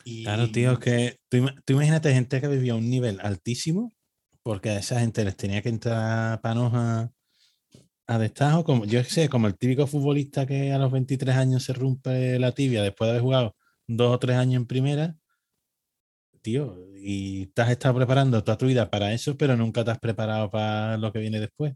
Claro, 0.04 0.50
tío, 0.50 0.78
que 0.78 1.18
tú, 1.28 1.46
imagínate 1.68 2.12
gente 2.12 2.40
que 2.40 2.48
vivía 2.48 2.72
a 2.72 2.76
un 2.76 2.88
nivel 2.88 3.20
altísimo, 3.20 3.94
porque 4.42 4.70
a 4.70 4.78
esa 4.78 5.00
gente 5.00 5.24
les 5.24 5.36
tenía 5.36 5.62
que 5.62 5.68
entrar 5.68 6.40
panos 6.40 6.72
a, 6.74 7.12
a 8.06 8.18
destajo, 8.18 8.64
como 8.64 8.86
yo 8.86 9.04
sé, 9.04 9.28
como 9.28 9.46
el 9.46 9.58
típico 9.58 9.86
futbolista 9.86 10.46
que 10.46 10.72
a 10.72 10.78
los 10.78 10.90
23 10.90 11.36
años 11.36 11.64
se 11.64 11.74
rompe 11.74 12.38
la 12.38 12.52
tibia 12.52 12.82
después 12.82 13.08
de 13.08 13.10
haber 13.12 13.22
jugado 13.22 13.56
dos 13.86 14.14
o 14.14 14.18
tres 14.18 14.36
años 14.36 14.56
en 14.56 14.66
primera, 14.66 15.16
tío, 16.40 16.78
y 16.96 17.46
te 17.48 17.62
has 17.62 17.70
estado 17.70 17.96
preparando 17.96 18.42
toda 18.42 18.56
tu 18.56 18.66
vida 18.66 18.90
para 18.90 19.12
eso, 19.12 19.36
pero 19.36 19.56
nunca 19.56 19.84
te 19.84 19.90
has 19.90 19.98
preparado 19.98 20.50
para 20.50 20.96
lo 20.96 21.12
que 21.12 21.18
viene 21.18 21.40
después. 21.40 21.74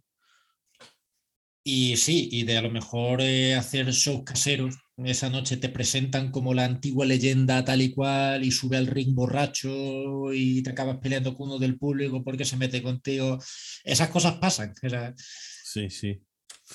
Y 1.67 1.97
sí, 1.97 2.29
y 2.31 2.45
de 2.45 2.59
a 2.59 2.63
lo 2.63 2.71
mejor 2.71 3.23
eh, 3.23 3.55
hacer 3.55 3.91
shows 3.91 4.23
caseros, 4.23 4.77
esa 4.99 5.31
noche 5.31 5.57
te 5.57 5.71
presentan 5.71 6.31
como 6.31 6.53
la 6.53 6.67
antigua 6.67 7.07
leyenda 7.07 7.65
tal 7.65 7.81
y 7.81 7.91
cual 7.91 8.45
y 8.45 8.51
sube 8.51 8.77
al 8.77 8.87
ring 8.87 9.15
borracho 9.15 10.33
y 10.35 10.63
te 10.63 10.71
acabas 10.71 10.99
peleando 10.99 11.35
con 11.35 11.49
uno 11.49 11.59
del 11.59 11.79
público 11.79 12.23
porque 12.23 12.45
se 12.45 12.59
mete 12.59 12.83
contigo. 12.83 13.39
Esas 13.83 14.11
cosas 14.11 14.35
pasan. 14.35 14.75
Sí, 15.17 15.89
sí. 15.89 16.23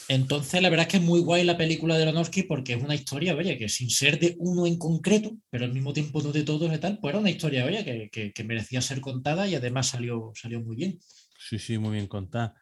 Entonces, 0.08 0.62
la 0.62 0.70
verdad 0.70 0.88
es 0.88 0.92
que 0.92 0.98
es 0.98 1.04
muy 1.04 1.20
guay 1.20 1.44
la 1.44 1.58
película 1.58 1.96
de 1.96 2.04
Aronofsky 2.04 2.44
porque 2.44 2.74
es 2.74 2.84
una 2.84 2.96
historia, 2.96 3.36
oye, 3.36 3.58
que 3.58 3.70
sin 3.70 3.90
ser 3.92 4.20
de 4.20 4.36
uno 4.40 4.66
en 4.66 4.78
concreto, 4.78 5.38
pero 5.52 5.66
al 5.66 5.74
mismo 5.74 5.94
tiempo 5.94 6.22
no 6.22 6.32
de 6.32 6.44
todos 6.44 6.74
y 6.74 6.78
tal, 6.80 7.00
pues 7.00 7.12
era 7.12 7.20
una 7.20 7.30
historia, 7.30 7.66
oye, 7.66 8.10
que, 8.12 8.32
que, 8.32 8.44
merecía 8.44 8.82
ser 8.82 9.02
contada 9.02 9.48
y 9.48 9.56
además 9.56 9.88
salió, 9.88 10.32
salió 10.36 10.62
muy 10.62 10.76
bien. 10.76 11.00
Sí, 11.38 11.60
sí, 11.60 11.78
muy 11.78 11.94
bien 11.94 12.08
contada. 12.08 12.56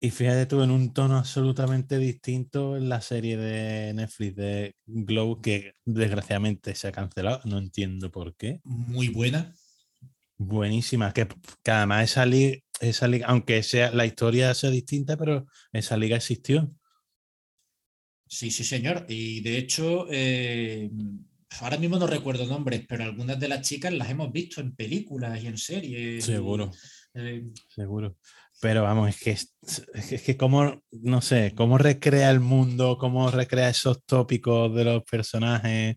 Y 0.00 0.10
fíjate 0.10 0.46
tú, 0.46 0.62
en 0.62 0.70
un 0.70 0.92
tono 0.92 1.18
absolutamente 1.18 1.98
distinto 1.98 2.76
en 2.76 2.88
la 2.88 3.00
serie 3.00 3.36
de 3.36 3.92
Netflix 3.94 4.36
de 4.36 4.76
Glow, 4.86 5.40
que 5.40 5.72
desgraciadamente 5.84 6.74
se 6.76 6.86
ha 6.86 6.92
cancelado, 6.92 7.40
no 7.44 7.58
entiendo 7.58 8.10
por 8.10 8.36
qué. 8.36 8.60
Muy 8.62 9.08
buena. 9.08 9.52
Buenísima, 10.36 11.12
que, 11.12 11.26
que 11.64 11.70
además 11.72 12.04
esa 12.04 12.24
liga, 12.24 12.58
esa 12.80 13.08
liga, 13.08 13.26
aunque 13.26 13.60
sea 13.64 13.90
la 13.90 14.06
historia 14.06 14.54
sea 14.54 14.70
distinta, 14.70 15.16
pero 15.16 15.46
esa 15.72 15.96
liga 15.96 16.16
existió. 16.16 16.72
Sí, 18.28 18.52
sí, 18.52 18.62
señor. 18.62 19.04
Y 19.08 19.40
de 19.40 19.58
hecho, 19.58 20.06
eh, 20.10 20.90
ahora 21.60 21.78
mismo 21.78 21.98
no 21.98 22.06
recuerdo 22.06 22.46
nombres, 22.46 22.84
pero 22.88 23.02
algunas 23.02 23.40
de 23.40 23.48
las 23.48 23.66
chicas 23.66 23.92
las 23.92 24.10
hemos 24.10 24.30
visto 24.30 24.60
en 24.60 24.76
películas 24.76 25.42
y 25.42 25.46
en 25.48 25.58
series. 25.58 26.24
Seguro. 26.24 26.70
Eh, 27.14 27.48
Seguro. 27.68 28.16
Pero 28.60 28.82
vamos, 28.82 29.10
es 29.10 29.20
que, 29.20 29.30
es, 29.30 30.22
que 30.22 30.36
cómo, 30.36 30.82
no 30.90 31.20
sé, 31.20 31.52
cómo 31.54 31.78
recrea 31.78 32.30
el 32.30 32.40
mundo, 32.40 32.98
cómo 32.98 33.30
recrea 33.30 33.68
esos 33.68 34.04
tópicos 34.04 34.74
de 34.74 34.84
los 34.84 35.04
personajes, 35.04 35.96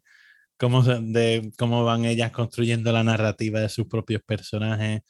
cómo, 0.58 0.84
de, 0.84 1.52
cómo 1.58 1.84
van 1.84 2.06
ellas 2.06 2.32
construyendo 2.32 2.92
la 2.92 3.04
narrativa 3.04 3.60
de 3.60 3.70
sus 3.70 3.88
propios 3.88 4.22
personajes. 4.22 5.02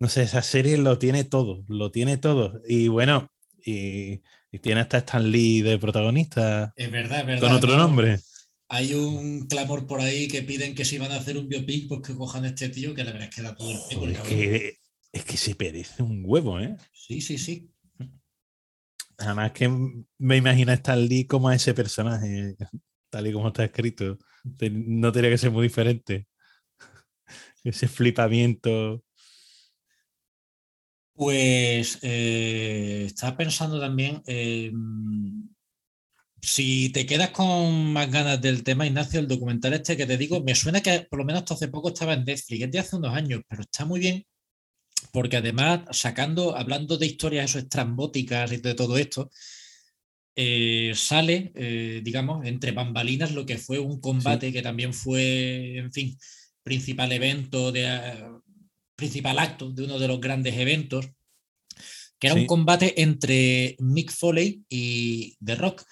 No 0.00 0.08
sé, 0.08 0.22
esa 0.22 0.42
serie 0.42 0.76
lo 0.76 0.98
tiene 0.98 1.22
todo, 1.22 1.64
lo 1.68 1.92
tiene 1.92 2.16
todo. 2.16 2.60
Y 2.66 2.88
bueno, 2.88 3.30
y, 3.64 4.20
tiene 4.60 4.80
hasta 4.80 4.98
Stan 4.98 5.30
Lee 5.30 5.62
de 5.62 5.78
protagonista. 5.78 6.72
Es 6.76 6.90
verdad, 6.90 7.20
es 7.20 7.26
verdad. 7.26 7.48
Con 7.48 7.56
otro 7.56 7.76
nombre. 7.76 8.18
Hay 8.68 8.94
un 8.94 9.46
clamor 9.46 9.86
por 9.86 10.00
ahí 10.00 10.26
que 10.28 10.42
piden 10.42 10.74
que 10.74 10.84
si 10.84 10.98
van 10.98 11.12
a 11.12 11.16
hacer 11.16 11.36
un 11.36 11.48
biopic, 11.48 11.88
pues 11.88 12.00
que 12.00 12.16
cojan 12.16 12.44
a 12.44 12.48
este 12.48 12.70
tío, 12.70 12.94
que 12.94 13.04
la 13.04 13.12
verdad 13.12 13.28
es 13.28 13.34
que 13.36 13.42
da 13.42 13.54
todo 13.54 13.70
el 13.70 14.76
es 15.12 15.24
que 15.24 15.36
se 15.36 15.54
perece 15.54 16.02
un 16.02 16.22
huevo, 16.24 16.58
¿eh? 16.58 16.76
Sí, 16.92 17.20
sí, 17.20 17.36
sí. 17.36 17.70
Además 19.18 19.52
que 19.52 19.68
me 20.18 20.36
imagino 20.36 20.72
a 20.72 20.96
Lee 20.96 21.26
como 21.26 21.48
a 21.48 21.54
ese 21.54 21.74
personaje, 21.74 22.56
tal 23.10 23.26
y 23.26 23.32
como 23.32 23.48
está 23.48 23.64
escrito. 23.64 24.18
No 24.72 25.12
tenía 25.12 25.30
que 25.30 25.38
ser 25.38 25.50
muy 25.50 25.64
diferente. 25.64 26.26
Ese 27.62 27.86
flipamiento. 27.86 29.04
Pues 31.14 31.98
eh, 32.02 33.04
estaba 33.06 33.36
pensando 33.36 33.78
también, 33.78 34.22
em, 34.26 35.48
si 36.40 36.88
te 36.88 37.06
quedas 37.06 37.30
con 37.30 37.92
más 37.92 38.10
ganas 38.10 38.40
del 38.40 38.64
tema, 38.64 38.86
Ignacio, 38.86 39.20
el 39.20 39.28
documental 39.28 39.74
este 39.74 39.96
que 39.96 40.06
te 40.06 40.16
digo, 40.16 40.42
me 40.42 40.54
suena 40.54 40.80
que 40.80 41.06
por 41.08 41.18
lo 41.18 41.24
menos 41.24 41.42
hasta 41.42 41.54
hace 41.54 41.68
poco 41.68 41.88
estaba 41.90 42.14
en 42.14 42.24
Netflix, 42.24 42.64
es 42.64 42.70
de 42.72 42.78
hace 42.78 42.96
unos 42.96 43.14
años, 43.14 43.42
pero 43.46 43.62
está 43.62 43.84
muy 43.84 44.00
bien 44.00 44.24
porque 45.12 45.36
además, 45.36 45.82
sacando, 45.92 46.56
hablando 46.56 46.96
de 46.96 47.06
historias 47.06 47.50
eso 47.50 47.58
estrambóticas 47.58 48.50
y 48.52 48.56
de 48.56 48.74
todo 48.74 48.96
esto, 48.96 49.30
eh, 50.34 50.92
sale, 50.96 51.52
eh, 51.54 52.00
digamos, 52.02 52.46
entre 52.46 52.72
bambalinas 52.72 53.32
lo 53.32 53.44
que 53.44 53.58
fue 53.58 53.78
un 53.78 54.00
combate 54.00 54.52
que 54.52 54.62
también 54.62 54.94
fue, 54.94 55.76
en 55.76 55.92
fin, 55.92 56.18
principal 56.62 57.12
evento, 57.12 57.70
de, 57.70 57.84
eh, 57.84 58.24
principal 58.96 59.38
acto 59.38 59.70
de 59.70 59.84
uno 59.84 59.98
de 59.98 60.08
los 60.08 60.20
grandes 60.20 60.56
eventos, 60.56 61.10
que 62.18 62.28
era 62.28 62.36
un 62.36 62.46
combate 62.46 63.02
entre 63.02 63.76
Mick 63.80 64.10
Foley 64.12 64.64
y 64.70 65.36
The 65.44 65.56
Rock. 65.56 65.84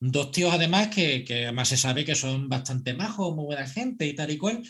Dos 0.00 0.32
tíos 0.32 0.52
además 0.52 0.88
que, 0.88 1.22
que, 1.24 1.44
además 1.44 1.68
se 1.68 1.76
sabe 1.76 2.04
que 2.04 2.14
son 2.14 2.48
bastante 2.48 2.94
majos, 2.94 3.34
muy 3.36 3.44
buena 3.46 3.66
gente 3.68 4.06
y 4.06 4.14
tal 4.14 4.30
y 4.30 4.38
cual. 4.38 4.62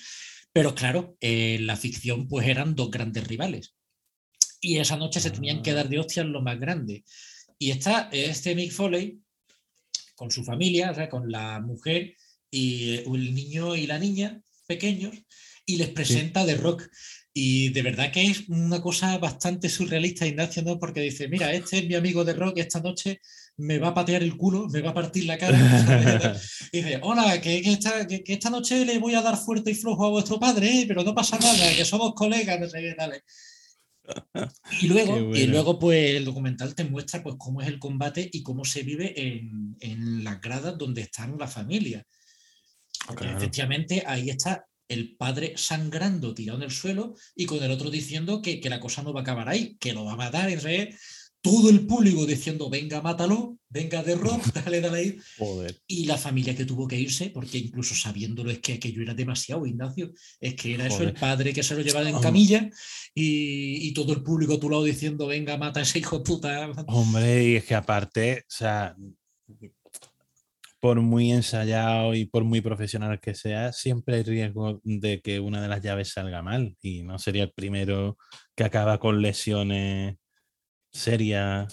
Pero 0.53 0.75
claro, 0.75 1.17
en 1.21 1.67
la 1.67 1.77
ficción 1.77 2.29
pues 2.29 2.47
eran 2.49 2.75
dos 2.75 2.91
grandes 2.91 3.27
rivales. 3.27 3.77
Y 4.67 4.79
esa 4.79 4.97
noche 4.97 5.21
se 5.21 5.31
tenían 5.31 5.63
que 5.63 5.73
dar 5.73 5.89
de 5.89 6.01
hostias 6.01 6.27
lo 6.27 6.43
más 6.43 6.59
grande. 6.59 7.05
Y 7.57 7.71
está 7.71 8.09
este 8.11 8.53
Mick 8.57 8.73
Foley 8.73 9.21
con 10.17 10.29
su 10.33 10.43
familia, 10.43 10.93
con 11.09 11.31
la 11.31 11.61
mujer 11.61 12.17
y 12.51 12.97
el 12.97 13.33
niño 13.33 13.77
y 13.77 13.87
la 13.87 14.01
niña 14.01 14.43
pequeños, 14.67 15.15
y 15.65 15.77
les 15.77 15.91
presenta 15.91 16.45
de 16.45 16.57
rock. 16.57 16.83
Y 17.33 17.69
de 17.69 17.83
verdad 17.83 18.11
que 18.11 18.27
es 18.27 18.49
una 18.49 18.81
cosa 18.81 19.17
bastante 19.19 19.69
surrealista, 19.69 20.27
Ignacio, 20.27 20.65
¿no? 20.65 20.81
Porque 20.81 21.01
dice, 21.01 21.29
mira, 21.29 21.53
este 21.53 21.79
es 21.79 21.87
mi 21.87 21.95
amigo 21.95 22.25
de 22.25 22.33
rock, 22.33 22.59
esta 22.59 22.81
noche 22.81 23.21
me 23.59 23.79
va 23.79 23.89
a 23.89 23.95
patear 23.95 24.25
el 24.25 24.37
culo, 24.37 24.67
me 24.69 24.81
va 24.81 24.91
a 24.91 24.95
partir 24.95 25.27
la 25.27 25.39
cara. 25.39 25.57
y 26.73 26.79
dice, 26.79 26.99
hola, 27.03 27.41
que, 27.41 27.59
esta, 27.59 28.05
que, 28.09 28.25
esta, 28.27 28.51
noche 28.51 28.85
le 28.85 28.99
voy 28.99 29.15
a 29.15 29.23
dar 29.23 29.37
fuerte 29.37 29.71
y 29.71 29.75
flojo 29.75 30.07
a 30.07 30.11
vuestro 30.11 30.41
padre, 30.41 30.81
¿eh? 30.81 30.85
pero 30.89 31.05
no 31.05 31.15
pasa 31.15 31.39
nada, 31.39 31.73
que 31.77 31.85
somos 31.85 32.15
colegas, 32.15 32.59
no 32.59 32.69
sé 32.69 32.81
qué, 32.81 32.95
dale. 32.99 33.23
Y 34.81 34.89
luego, 34.89 35.35
y 35.35 35.47
luego, 35.47 35.79
pues, 35.79 36.17
el 36.17 36.25
documental 36.25 36.75
te 36.75 36.85
muestra 36.85 37.23
pues, 37.23 37.37
cómo 37.39 37.63
es 37.63 37.69
el 37.69 37.79
combate 37.79 38.29
y 38.33 38.43
cómo 38.43 38.65
se 38.65 38.83
vive 38.83 39.15
en, 39.21 39.77
en 39.81 40.25
las 40.25 40.41
gradas 40.41 40.77
donde 40.77 41.03
están 41.03 41.37
las 41.39 41.53
familias. 41.53 42.05
Porque 43.07 43.31
efectivamente 43.31 44.03
ahí 44.07 44.31
está 44.31 44.67
el 44.89 45.17
padre 45.17 45.55
sangrando 45.57 46.35
tirado 46.35 46.59
en 46.59 46.65
el 46.65 46.71
suelo 46.71 47.15
y 47.35 47.47
con 47.47 47.63
el 47.63 47.71
otro 47.71 47.91
diciendo 47.91 48.41
que, 48.41 48.61
que 48.61 48.71
la 48.71 48.81
cosa 48.81 49.03
no 49.03 49.13
va 49.13 49.21
a 49.21 49.23
acabar 49.23 49.49
ahí, 49.49 49.77
que 49.79 49.93
lo 49.93 50.05
va 50.05 50.13
a 50.13 50.17
matar. 50.17 50.49
En 50.51 50.61
todo 51.41 51.71
el 51.71 51.87
público 51.87 52.27
diciendo, 52.27 52.69
venga, 52.69 53.01
mátalo, 53.01 53.59
venga 53.69 54.03
de 54.03 54.15
rock, 54.17 54.45
dale, 54.65 54.81
dale 54.81 54.99
ahí. 54.99 55.19
Y 55.87 56.07
la 56.07 56.17
familia 56.17 56.57
que 56.57 56.65
tuvo 56.65 56.89
que 56.89 56.99
irse, 56.99 57.31
porque 57.31 57.59
incluso 57.59 57.95
sabiéndolo 57.95 58.51
es 58.51 58.59
que 58.59 58.75
aquello 58.75 59.03
era 59.03 59.15
demasiado, 59.15 59.67
Ignacio, 59.67 60.13
es 60.41 60.55
que 60.55 60.75
era 60.75 60.87
eso 60.87 61.03
el 61.03 61.15
padre 61.15 61.53
que 61.53 61.63
se 61.63 61.75
lo 61.75 61.83
llevaba 61.83 62.09
en 62.09 62.21
camilla 62.21 62.69
y, 63.15 63.89
y, 63.89 63.95
todo 63.95 64.13
el 64.13 64.23
público 64.23 64.55
a 64.55 64.61
tu 64.61 64.69
lado 64.69 64.85
diciendo, 64.85 65.27
venga, 65.27 65.57
mata 65.57 65.81
a 65.81 65.83
ese 65.85 65.99
hijo 65.99 66.19
de 66.19 66.25
puta. 66.25 66.71
Hombre, 66.89 67.49
y 67.49 67.57
es 67.57 67.65
que 67.65 67.75
aparte, 67.75 68.41
o 68.41 68.45
sea, 68.49 68.97
por 70.81 71.01
muy 71.01 71.33
ensayado 71.33 72.15
y 72.15 72.27
por 72.27 72.45
muy 72.45 72.61
profesional 72.61 73.19
que 73.21 73.35
sea, 73.35 73.73
siempre 73.73 74.17
hay 74.17 74.23
riesgo 74.23 74.81
de 74.85 75.21
que 75.21 75.41
una 75.41 75.61
de 75.61 75.69
las 75.69 75.83
llaves 75.83 76.13
salga 76.13 76.43
mal 76.43 76.77
y 76.81 77.03
no 77.03 77.19
sería 77.19 77.45
el 77.45 77.53
primero 77.53 78.19
que 78.55 78.65
acaba 78.65 78.99
con 78.99 79.23
lesiones 79.23 80.17
seria 80.93 81.69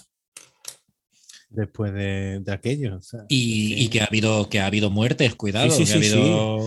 después 1.54 1.92
de, 1.92 2.42
aquello. 2.48 2.98
y, 3.28 3.88
que... 3.88 4.00
ha 4.00 4.06
habido 4.06 4.48
que 4.48 4.60
ha 4.60 4.66
habido 4.66 4.90
muertes, 4.90 5.34
cuidado. 5.34 5.74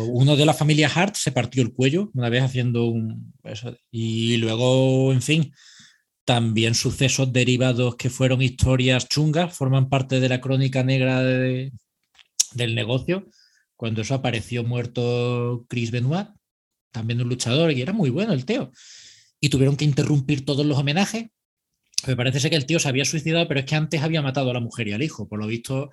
Uno 0.09 0.35
de 0.35 0.45
la 0.45 0.53
familia 0.53 0.89
Hart 0.93 1.15
se 1.15 1.31
partió 1.31 1.61
el 1.61 1.73
cuello 1.73 2.09
una 2.13 2.29
vez 2.29 2.43
haciendo 2.43 2.85
un. 2.85 3.33
y 3.91 4.37
luego, 4.37 5.11
en 5.11 5.21
fin, 5.21 5.53
también 6.25 6.73
sucesos 6.73 7.31
derivados 7.31 7.95
que 7.95 8.09
fueron 8.09 8.41
historias 8.41 9.07
chungas, 9.07 9.55
forman 9.55 9.89
parte 9.89 10.19
de 10.19 10.29
la 10.29 10.41
crónica 10.41 10.83
negra 10.83 11.21
del 11.23 11.71
negocio. 12.75 13.27
Cuando 13.75 14.01
eso 14.01 14.15
apareció 14.15 14.63
muerto 14.63 15.65
Chris 15.69 15.91
Benoit, 15.91 16.29
también 16.91 17.21
un 17.21 17.29
luchador, 17.29 17.71
y 17.71 17.81
era 17.81 17.93
muy 17.93 18.09
bueno 18.09 18.33
el 18.33 18.45
teo. 18.45 18.71
Y 19.39 19.49
tuvieron 19.49 19.77
que 19.77 19.85
interrumpir 19.85 20.45
todos 20.45 20.65
los 20.65 20.77
homenajes 20.79 21.27
me 22.05 22.15
parece 22.15 22.39
ser 22.39 22.51
que 22.51 22.57
el 22.57 22.65
tío 22.65 22.79
se 22.79 22.89
había 22.89 23.05
suicidado, 23.05 23.47
pero 23.47 23.61
es 23.61 23.65
que 23.65 23.75
antes 23.75 24.01
había 24.01 24.21
matado 24.21 24.51
a 24.51 24.53
la 24.53 24.59
mujer 24.59 24.87
y 24.87 24.93
al 24.93 25.01
hijo. 25.01 25.27
Por 25.27 25.39
lo 25.39 25.47
visto, 25.47 25.89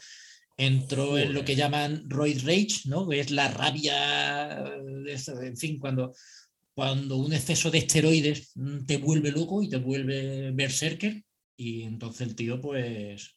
entró 0.57 1.19
en 1.19 1.33
lo 1.33 1.45
que 1.45 1.57
llaman 1.57 2.05
Roid 2.09 2.45
Rage, 2.45 2.83
¿no? 2.87 3.09
Que 3.09 3.21
es 3.21 3.31
la 3.31 3.49
rabia, 3.49 4.65
en 5.07 5.57
fin, 5.57 5.79
cuando, 5.79 6.15
cuando 6.75 7.17
un 7.17 7.33
exceso 7.33 7.71
de 7.71 7.79
esteroides 7.79 8.53
mm, 8.55 8.85
te 8.85 8.99
vuelve 8.99 9.31
loco 9.31 9.63
y 9.63 9.69
te 9.69 9.79
vuelve 9.79 10.51
berserker. 10.53 11.23
Y 11.57 11.83
entonces 11.83 12.27
el 12.29 12.35
tío, 12.35 12.61
pues, 12.61 13.37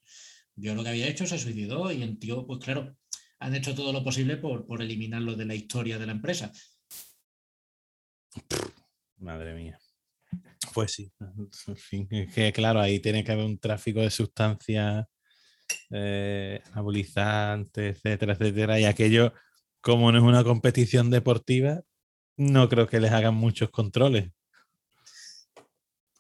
vio 0.56 0.76
lo 0.76 0.84
que 0.84 0.90
había 0.90 1.08
hecho, 1.08 1.26
se 1.26 1.38
suicidó 1.38 1.92
y 1.92 2.02
el 2.02 2.20
tío, 2.20 2.46
pues 2.46 2.60
claro, 2.60 2.98
han 3.40 3.56
hecho 3.56 3.76
todo 3.76 3.94
lo 3.94 4.04
posible 4.04 4.38
por, 4.38 4.66
por 4.66 4.82
eliminarlo 4.82 5.36
de 5.36 5.46
la 5.46 5.56
historia 5.56 5.98
de 5.98 6.06
la 6.06 6.14
empresa. 6.14 6.52
Madre 9.20 9.54
mía. 9.54 9.80
Pues 10.74 10.92
sí, 10.92 11.12
en 11.20 11.78
fin, 11.78 12.08
es 12.12 12.34
que 12.34 12.52
claro, 12.54 12.80
ahí 12.80 13.00
tiene 13.00 13.24
que 13.24 13.32
haber 13.32 13.46
un 13.46 13.58
tráfico 13.58 14.02
de 14.02 14.10
sustancias 14.10 15.06
eh, 15.90 16.62
anabolizantes, 16.72 17.96
etcétera, 17.96 18.34
etcétera, 18.34 18.80
y 18.80 18.86
aquello, 18.86 19.34
como 19.82 20.12
no 20.12 20.18
es 20.20 20.24
una 20.24 20.44
competición 20.44 21.10
deportiva, 21.10 21.82
no 22.38 22.70
creo 22.70 22.88
que 22.88 23.00
les 23.00 23.12
hagan 23.12 23.36
muchos 23.36 23.70
controles. 23.70 24.32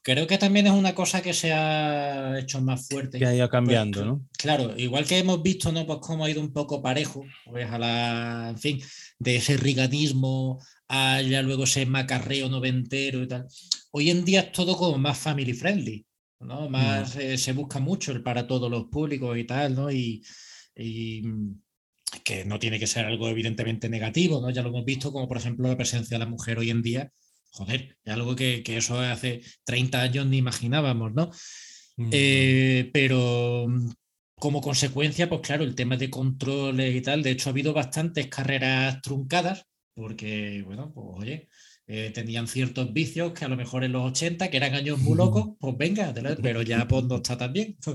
Creo 0.01 0.26
que 0.26 0.38
también 0.38 0.66
es 0.68 0.72
una 0.72 0.95
cosa 0.95 1.22
que 1.22 1.34
se 1.34 1.51
ha 1.51 2.39
hecho 2.39 2.62
más 2.62 2.88
fuerte. 2.88 3.20
Que 3.20 3.26
ha 3.26 3.36
ido 3.36 3.45
Pues, 3.45 3.51
cambiando, 3.51 4.05
¿no? 4.05 4.26
Claro, 4.38 4.74
igual 4.78 5.05
que 5.05 5.18
hemos 5.18 5.43
visto, 5.43 5.70
¿no? 5.74 5.86
Pues 5.86 5.99
cómo 6.01 6.24
ha 6.24 6.30
ido 6.30 6.39
un 6.39 6.53
poco 6.53 6.82
parejo, 6.82 7.26
pues 7.45 7.70
a 7.70 7.78
la, 7.78 8.47
en 8.51 8.58
fin, 8.58 8.82
de 9.20 9.36
ese 9.36 9.58
riganismo 9.58 10.64
a 10.90 11.22
ya 11.22 11.42
luego 11.42 11.64
ese 11.66 11.86
macarreo 11.86 12.50
noventero 12.50 13.22
y 13.24 13.28
tal. 13.28 13.48
Hoy 13.92 14.10
en 14.10 14.26
día 14.26 14.42
es 14.42 14.52
todo 14.52 14.76
como 14.78 14.98
más 14.98 15.18
family 15.18 15.54
friendly, 15.54 16.06
¿no? 16.40 16.70
Más 16.70 17.16
eh, 17.18 17.38
se 17.38 17.54
busca 17.54 17.80
mucho 17.80 18.12
el 18.12 18.24
para 18.24 18.48
todos 18.48 18.70
los 18.72 18.86
públicos 18.86 19.38
y 19.38 19.46
tal, 19.46 19.76
¿no? 19.76 19.92
Y, 19.92 20.24
y, 20.76 21.22
mm, 21.24 21.62
que 22.24 22.46
no 22.46 22.60
tiene 22.60 22.80
que 22.80 22.88
ser 22.88 23.06
algo 23.06 23.28
evidentemente 23.30 23.90
negativo, 23.90 24.42
¿no? 24.42 24.50
Ya 24.50 24.62
lo 24.64 24.70
hemos 24.70 24.86
visto, 24.86 25.12
como 25.12 25.28
por 25.28 25.38
ejemplo 25.38 25.68
la 25.68 25.78
presencia 25.78 26.16
de 26.18 26.24
la 26.26 26.30
mujer 26.30 26.58
hoy 26.60 26.70
en 26.70 26.82
día. 26.82 27.12
Joder, 27.52 27.98
es 28.04 28.14
algo 28.14 28.36
que, 28.36 28.64
que 28.64 28.78
eso 28.78 29.00
hace 29.00 29.42
30 29.66 30.02
años 30.02 30.26
ni 30.28 30.38
imaginábamos, 30.38 31.14
¿no? 31.14 31.32
Mm, 31.98 32.10
Eh, 32.12 32.90
pero 32.94 33.68
mm, 33.68 33.92
como 34.40 34.62
consecuencia, 34.62 35.30
pues 35.30 35.42
claro, 35.42 35.64
el 35.64 35.76
tema 35.76 35.98
de 35.98 36.10
controles 36.10 36.96
y 36.96 37.02
tal, 37.02 37.24
de 37.24 37.32
hecho 37.32 37.50
ha 37.50 37.52
habido 37.52 37.74
bastantes 37.74 38.28
carreras 38.28 39.02
truncadas, 39.02 39.64
porque, 39.98 40.62
bueno, 40.64 40.91
pues 40.93 41.08
oye, 41.16 41.50
eh, 41.88 42.12
tenían 42.14 42.48
ciertos 42.48 42.93
vicios 42.93 43.34
que 43.34 43.45
a 43.45 43.48
lo 43.48 43.58
mejor 43.58 43.84
en 43.84 43.93
los 43.93 44.12
80, 44.12 44.52
que 44.52 44.58
eran 44.58 44.76
años 44.76 45.00
muy 45.00 45.18
locos, 45.18 45.56
pues 45.60 45.76
venga, 45.76 46.14
pero 46.43 46.62
ya 46.62 46.88
pues 46.88 47.06
no 47.06 47.16
está 47.16 47.36
tan 47.36 47.52
bien. 47.52 47.76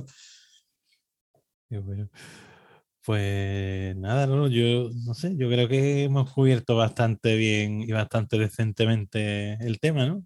Pues 3.05 3.97
nada, 3.97 4.27
no, 4.27 4.47
yo 4.47 4.91
no 5.07 5.15
sé, 5.15 5.35
yo 5.37 5.49
creo 5.49 5.69
que 5.69 6.05
hemos 6.05 6.31
cubierto 6.31 6.77
bastante 6.77 7.37
bien 7.37 7.81
y 7.81 7.91
bastante 7.91 8.39
decentemente 8.39 9.55
el 9.55 9.81
tema, 9.81 10.07
¿no? 10.07 10.25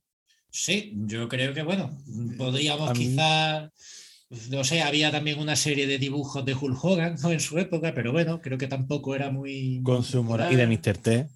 Sí, 0.51 0.93
yo 1.07 1.29
creo 1.29 1.55
que, 1.55 1.63
bueno, 1.63 1.97
podríamos 2.37 2.93
mí- 2.99 3.07
quizás, 3.07 3.71
no 4.51 4.65
sé, 4.65 4.83
había 4.83 5.11
también 5.11 5.39
una 5.39 5.57
serie 5.57 5.87
de 5.87 5.99
dibujos 5.99 6.45
de 6.45 6.55
Hulk 6.55 6.85
Hogan 6.85 7.17
¿no? 7.23 7.31
en 7.31 7.41
su 7.41 7.59
época, 7.59 7.95
pero 7.95 8.13
bueno, 8.13 8.43
creo 8.43 8.59
que 8.59 8.67
tampoco 8.67 9.15
era 9.15 9.31
muy... 9.31 9.81
Con 9.83 10.03
su 10.03 10.23
moral 10.23 10.53
y 10.53 10.57
de. 10.57 10.67
Mr. 10.67 10.99
T. 10.99 11.29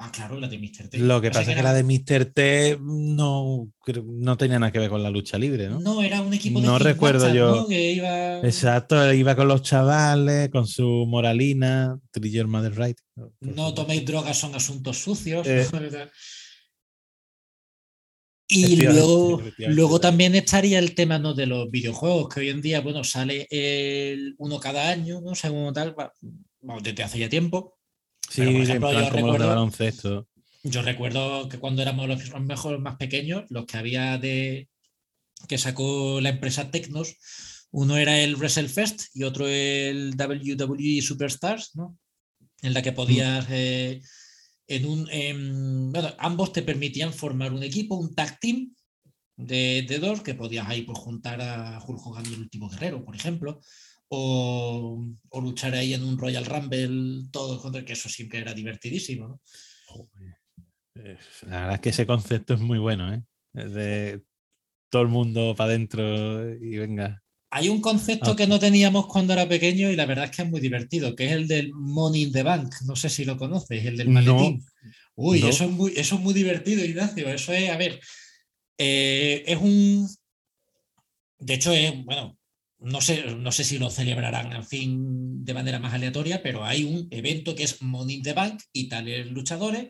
Ah, 0.00 0.12
claro, 0.12 0.38
la 0.38 0.46
de 0.46 0.58
Mr. 0.58 0.88
T. 0.88 0.98
Lo 0.98 1.20
que 1.20 1.28
Pasa 1.30 1.40
es 1.40 1.46
que 1.48 1.52
era- 1.54 1.62
la 1.64 1.74
de 1.74 1.82
Mr. 1.82 2.26
T 2.26 2.78
no, 2.80 3.68
creo- 3.84 4.04
no 4.06 4.36
tenía 4.36 4.60
nada 4.60 4.70
que 4.70 4.78
ver 4.78 4.90
con 4.90 5.02
la 5.02 5.10
lucha 5.10 5.36
libre, 5.38 5.68
¿no? 5.68 5.80
No, 5.80 6.04
era 6.04 6.22
un 6.22 6.32
equipo 6.32 6.60
de 6.60 6.66
No 6.68 6.78
recuerdo 6.78 7.34
yo. 7.34 7.56
¿no? 7.56 7.66
Que 7.66 7.94
iba... 7.94 8.38
Exacto, 8.38 9.12
iba 9.12 9.34
con 9.34 9.48
los 9.48 9.62
chavales, 9.62 10.50
con 10.50 10.68
su 10.68 11.04
moralina, 11.08 11.98
Trigger 12.12 12.46
Mother 12.46 12.78
Right. 12.78 12.98
No 13.40 13.74
toméis 13.74 14.04
drogas, 14.06 14.38
son 14.38 14.54
asuntos 14.54 14.98
sucios. 14.98 15.44
Eh. 15.48 15.66
y 18.46 18.76
luego, 18.76 19.42
luego 19.58 20.00
también 20.00 20.36
estaría 20.36 20.78
el 20.78 20.94
tema 20.94 21.18
¿no? 21.18 21.34
de 21.34 21.46
los 21.46 21.68
videojuegos, 21.72 22.32
que 22.32 22.40
hoy 22.40 22.50
en 22.50 22.62
día, 22.62 22.80
bueno, 22.82 23.02
sale 23.02 23.48
el 23.50 24.36
uno 24.38 24.60
cada 24.60 24.90
año, 24.90 25.20
¿no? 25.20 25.34
Según 25.34 25.74
tal, 25.74 25.96
vamos, 26.62 26.82
desde 26.84 27.02
hace 27.02 27.18
ya 27.18 27.28
tiempo. 27.28 27.77
Sí, 28.30 28.42
Pero, 28.42 28.52
por 28.52 28.60
ejemplo, 28.62 28.90
plan 28.90 29.04
yo 29.04 29.10
como 29.10 29.26
los 29.26 29.32
de 29.32 29.38
recuerdo- 29.38 29.48
baloncesto. 29.48 30.28
Yo 30.64 30.82
recuerdo 30.82 31.48
que 31.48 31.58
cuando 31.58 31.82
éramos 31.82 32.08
los 32.08 32.28
los 32.28 32.40
mejores 32.42 32.80
más 32.80 32.96
pequeños, 32.96 33.44
los 33.48 33.64
que 33.64 33.76
había 33.78 34.18
de 34.18 34.68
que 35.46 35.56
sacó 35.56 36.20
la 36.20 36.30
empresa 36.30 36.70
Tecnos, 36.70 37.16
uno 37.70 37.96
era 37.96 38.18
el 38.18 38.34
WrestleFest 38.36 39.14
y 39.14 39.22
otro 39.22 39.46
el 39.46 40.14
WWE 40.16 41.00
Superstars, 41.00 41.76
¿no? 41.76 41.96
En 42.60 42.74
la 42.74 42.82
que 42.82 42.92
podías 42.92 43.46
eh, 43.50 44.00
en 44.66 44.84
un 44.86 45.08
en- 45.10 45.92
bueno, 45.92 46.12
ambos 46.18 46.52
te 46.52 46.62
permitían 46.62 47.12
formar 47.12 47.52
un 47.52 47.62
equipo, 47.62 47.94
un 47.94 48.14
tag 48.14 48.38
team 48.40 48.74
de, 49.36 49.86
de 49.88 49.98
dos, 50.00 50.22
que 50.22 50.34
podías 50.34 50.66
ahí 50.68 50.82
pues, 50.82 50.98
juntar 50.98 51.40
a 51.40 51.78
Hulk 51.86 52.04
Hogan 52.04 52.26
y 52.28 52.34
el 52.34 52.40
último 52.40 52.68
guerrero, 52.68 53.04
por 53.04 53.14
ejemplo, 53.14 53.60
o, 54.08 55.06
o 55.30 55.40
luchar 55.40 55.74
ahí 55.74 55.94
en 55.94 56.04
un 56.04 56.18
Royal 56.18 56.44
Rumble 56.46 57.28
todos 57.30 57.60
contra 57.60 57.84
que 57.84 57.92
eso 57.92 58.08
siempre 58.08 58.40
era 58.40 58.54
divertidísimo, 58.54 59.28
¿no? 59.28 59.40
La 61.46 61.60
verdad 61.60 61.74
es 61.74 61.80
que 61.80 61.88
ese 61.90 62.06
concepto 62.06 62.54
es 62.54 62.60
muy 62.60 62.78
bueno, 62.78 63.14
¿eh? 63.14 63.22
De 63.52 64.22
todo 64.90 65.02
el 65.02 65.08
mundo 65.08 65.54
para 65.56 65.70
adentro 65.70 66.54
y 66.54 66.76
venga. 66.76 67.22
Hay 67.50 67.68
un 67.68 67.80
concepto 67.80 68.36
que 68.36 68.46
no 68.46 68.58
teníamos 68.58 69.06
cuando 69.06 69.32
era 69.32 69.48
pequeño 69.48 69.90
y 69.90 69.96
la 69.96 70.04
verdad 70.06 70.26
es 70.26 70.30
que 70.32 70.42
es 70.42 70.50
muy 70.50 70.60
divertido, 70.60 71.14
que 71.14 71.26
es 71.26 71.32
el 71.32 71.48
del 71.48 71.72
Money 71.72 72.24
in 72.24 72.32
the 72.32 72.42
Bank. 72.42 72.74
No 72.84 72.94
sé 72.94 73.08
si 73.08 73.24
lo 73.24 73.36
conoces, 73.36 73.84
el 73.84 73.96
del 73.96 74.08
No. 74.08 74.12
maletín. 74.14 74.62
Uy, 75.14 75.40
No. 75.40 75.48
eso, 75.48 75.64
es 75.64 75.70
muy, 75.70 75.92
eso 75.96 76.16
es 76.16 76.20
muy 76.20 76.34
divertido, 76.34 76.84
Ignacio. 76.84 77.28
Eso 77.28 77.52
es, 77.52 77.70
a 77.70 77.76
ver, 77.76 78.00
eh, 78.76 79.44
es 79.46 79.58
un... 79.58 80.08
De 81.38 81.54
hecho, 81.54 81.72
es, 81.72 82.04
bueno, 82.04 82.37
no 82.80 83.00
sé, 83.00 83.34
no 83.36 83.50
sé 83.52 83.64
si 83.64 83.78
lo 83.78 83.90
celebrarán, 83.90 84.52
en 84.52 84.64
fin, 84.64 85.44
de 85.44 85.54
manera 85.54 85.78
más 85.78 85.94
aleatoria, 85.94 86.42
pero 86.42 86.64
hay 86.64 86.84
un 86.84 87.08
evento 87.10 87.54
que 87.54 87.64
es 87.64 87.82
Money 87.82 88.16
in 88.16 88.22
the 88.22 88.32
Bank 88.32 88.62
y 88.72 88.88
tales 88.88 89.26
luchadores 89.30 89.88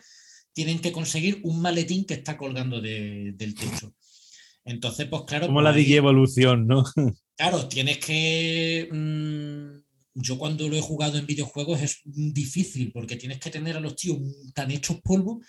tienen 0.53 0.80
que 0.80 0.91
conseguir 0.93 1.41
un 1.45 1.61
maletín 1.61 2.05
que 2.05 2.14
está 2.14 2.36
colgando 2.36 2.80
de- 2.80 3.32
del 3.36 3.55
techo. 3.55 3.95
Entonces, 4.64 5.07
pues 5.09 5.22
claro... 5.26 5.47
Como 5.47 5.61
pues 5.61 5.64
la 5.64 5.72
DJ 5.72 5.97
Evolución, 5.97 6.66
¿no? 6.66 6.84
Claro, 7.36 7.68
tienes 7.68 7.99
que. 7.99 8.89
mm, 8.91 9.78
yo 10.14 10.36
cuando 10.39 10.68
lo 10.68 10.74
he 10.74 10.80
jugado 10.80 11.18
en 11.18 11.26
videojuegos 11.26 11.80
es 11.80 12.01
difícil 12.05 12.91
porque 12.91 13.14
tienes 13.14 13.39
que 13.39 13.51
tener 13.51 13.76
a 13.76 13.80
los 13.80 13.95
tíos 13.95 14.18
tan 14.53 14.72
hechos 14.72 15.01
polvo 15.03 15.41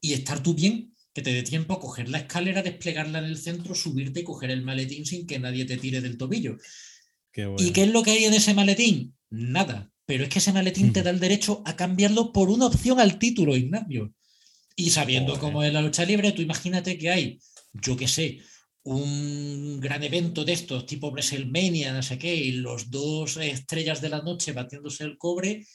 y 0.00 0.14
estar 0.14 0.42
tú 0.42 0.54
bien, 0.54 0.93
que 1.14 1.22
te 1.22 1.32
dé 1.32 1.42
tiempo 1.42 1.74
a 1.74 1.80
coger 1.80 2.08
la 2.08 2.18
escalera, 2.18 2.62
desplegarla 2.62 3.20
en 3.20 3.26
el 3.26 3.38
centro, 3.38 3.74
subirte 3.74 4.20
y 4.20 4.24
coger 4.24 4.50
el 4.50 4.62
maletín 4.62 5.06
sin 5.06 5.26
que 5.26 5.38
nadie 5.38 5.64
te 5.64 5.76
tire 5.76 6.00
del 6.00 6.18
tobillo. 6.18 6.58
Qué 7.32 7.46
bueno. 7.46 7.66
¿Y 7.66 7.72
qué 7.72 7.84
es 7.84 7.90
lo 7.90 8.02
que 8.02 8.10
hay 8.10 8.24
en 8.24 8.34
ese 8.34 8.52
maletín? 8.52 9.14
Nada. 9.30 9.90
Pero 10.06 10.24
es 10.24 10.28
que 10.28 10.40
ese 10.40 10.52
maletín 10.52 10.92
te 10.92 11.02
da 11.02 11.10
el 11.10 11.20
derecho 11.20 11.62
a 11.64 11.76
cambiarlo 11.76 12.32
por 12.32 12.50
una 12.50 12.66
opción 12.66 13.00
al 13.00 13.18
título, 13.18 13.56
Ignacio. 13.56 14.12
Y 14.76 14.90
sabiendo 14.90 15.38
cómo 15.38 15.62
es 15.62 15.72
la 15.72 15.80
lucha 15.80 16.04
libre, 16.04 16.32
tú 16.32 16.42
imagínate 16.42 16.98
que 16.98 17.10
hay, 17.10 17.38
yo 17.72 17.96
qué 17.96 18.08
sé, 18.08 18.40
un 18.82 19.80
gran 19.80 20.02
evento 20.02 20.44
de 20.44 20.52
estos, 20.52 20.84
tipo 20.84 21.10
WrestleMania, 21.10 21.92
no 21.92 22.02
sé 22.02 22.18
qué, 22.18 22.34
y 22.34 22.52
los 22.52 22.90
dos 22.90 23.38
estrellas 23.38 24.00
de 24.00 24.10
la 24.10 24.20
noche 24.20 24.52
batiéndose 24.52 25.04
el 25.04 25.16
cobre, 25.16 25.66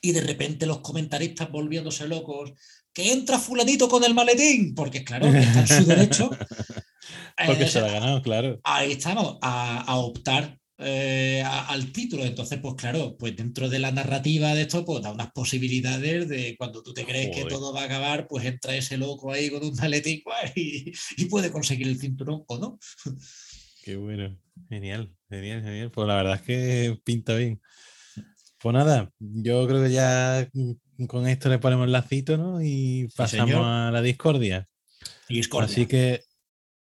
y 0.00 0.12
de 0.12 0.22
repente 0.22 0.66
los 0.66 0.80
comentaristas 0.80 1.50
volviéndose 1.50 2.08
locos, 2.08 2.52
que 2.96 3.12
entra 3.12 3.38
fulanito 3.38 3.90
con 3.90 4.02
el 4.04 4.14
maletín, 4.14 4.74
porque 4.74 5.04
claro, 5.04 5.26
está 5.26 5.60
en 5.60 5.68
su 5.68 5.84
derecho. 5.84 6.30
Porque 7.46 7.64
eh, 7.64 7.68
se 7.68 7.80
lo 7.80 7.86
ha 7.86 7.90
ganado, 7.92 8.22
claro. 8.22 8.58
ahí 8.64 8.92
estamos, 8.92 9.36
a, 9.42 9.82
a 9.82 9.96
optar 9.96 10.58
eh, 10.78 11.42
a- 11.44 11.66
al 11.66 11.92
título. 11.92 12.24
Entonces, 12.24 12.58
pues 12.62 12.74
claro, 12.76 13.14
pues 13.18 13.36
dentro 13.36 13.68
de 13.68 13.78
la 13.78 13.92
narrativa 13.92 14.54
de 14.54 14.62
esto, 14.62 14.86
pues 14.86 15.02
da 15.02 15.12
unas 15.12 15.30
posibilidades 15.32 16.30
de 16.30 16.56
cuando 16.56 16.82
tú 16.82 16.94
te 16.94 17.04
crees 17.04 17.36
que 17.36 17.44
todo 17.44 17.74
va 17.74 17.82
a 17.82 17.84
acabar, 17.84 18.26
pues 18.26 18.46
entra 18.46 18.74
ese 18.74 18.96
loco 18.96 19.30
ahí 19.30 19.50
con 19.50 19.62
un 19.62 19.74
maletín 19.76 20.22
y, 20.56 20.92
y 21.18 21.24
puede 21.26 21.50
conseguir 21.52 21.88
el 21.88 22.00
cinturón 22.00 22.44
o 22.48 22.58
no. 22.58 22.78
Qué 23.84 23.96
bueno. 23.96 24.34
Genial, 24.70 25.14
genial, 25.28 25.62
genial. 25.62 25.90
Pues 25.90 26.08
la 26.08 26.16
verdad 26.16 26.36
es 26.36 26.42
que 26.42 26.98
pinta 27.04 27.34
bien. 27.34 27.60
Pues 28.58 28.72
nada, 28.72 29.12
yo 29.18 29.66
creo 29.68 29.82
que 29.84 29.92
ya 29.92 30.48
con 31.08 31.26
esto 31.26 31.48
le 31.48 31.58
ponemos 31.58 31.88
lacito, 31.88 32.36
¿no? 32.36 32.62
Y 32.62 33.08
pasamos 33.16 33.54
a 33.56 33.90
la 33.92 34.02
discordia. 34.02 34.68
Y 35.28 35.36
Discordia. 35.36 35.70
Así 35.70 35.86
que 35.86 36.22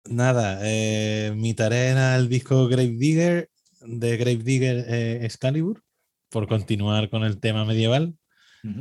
nada, 0.06 0.60
eh, 0.64 1.34
mi 1.36 1.54
tarea 1.54 1.92
era 1.92 2.16
el 2.16 2.30
disco 2.30 2.68
Grave 2.68 2.96
Digger 2.98 3.50
de 3.82 4.18
Grave 4.18 4.44
Digger 4.44 4.86
eh, 4.88 5.26
Excalibur, 5.26 5.84
por 6.30 6.48
continuar 6.48 7.10
con 7.10 7.24
el 7.24 7.40
tema 7.40 7.66
medieval. 7.66 8.16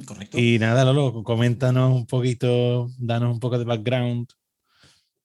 Correcto. 0.06 0.38
Y 0.38 0.58
nada, 0.58 0.84
Lolo, 0.84 1.22
coméntanos 1.22 1.94
un 1.94 2.06
poquito, 2.06 2.88
danos 2.98 3.34
un 3.34 3.40
poco 3.40 3.58
de 3.58 3.64
background. 3.64 4.28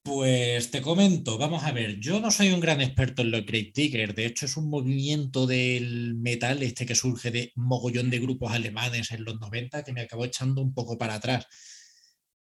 Pues 0.09 0.71
te 0.71 0.81
comento, 0.81 1.37
vamos 1.37 1.63
a 1.63 1.71
ver, 1.71 1.99
yo 1.99 2.19
no 2.19 2.31
soy 2.31 2.49
un 2.49 2.59
gran 2.59 2.81
experto 2.81 3.21
en 3.21 3.29
los 3.29 3.45
Great 3.45 3.75
Digger, 3.75 4.15
de 4.15 4.25
hecho 4.25 4.47
es 4.47 4.57
un 4.57 4.67
movimiento 4.67 5.45
del 5.45 6.15
metal 6.15 6.63
este 6.63 6.87
que 6.87 6.95
surge 6.95 7.29
de 7.29 7.51
mogollón 7.55 8.09
de 8.09 8.17
grupos 8.17 8.51
alemanes 8.51 9.11
en 9.11 9.23
los 9.23 9.39
90 9.39 9.83
que 9.83 9.93
me 9.93 10.01
acabó 10.01 10.25
echando 10.25 10.63
un 10.63 10.73
poco 10.73 10.97
para 10.97 11.13
atrás. 11.13 11.45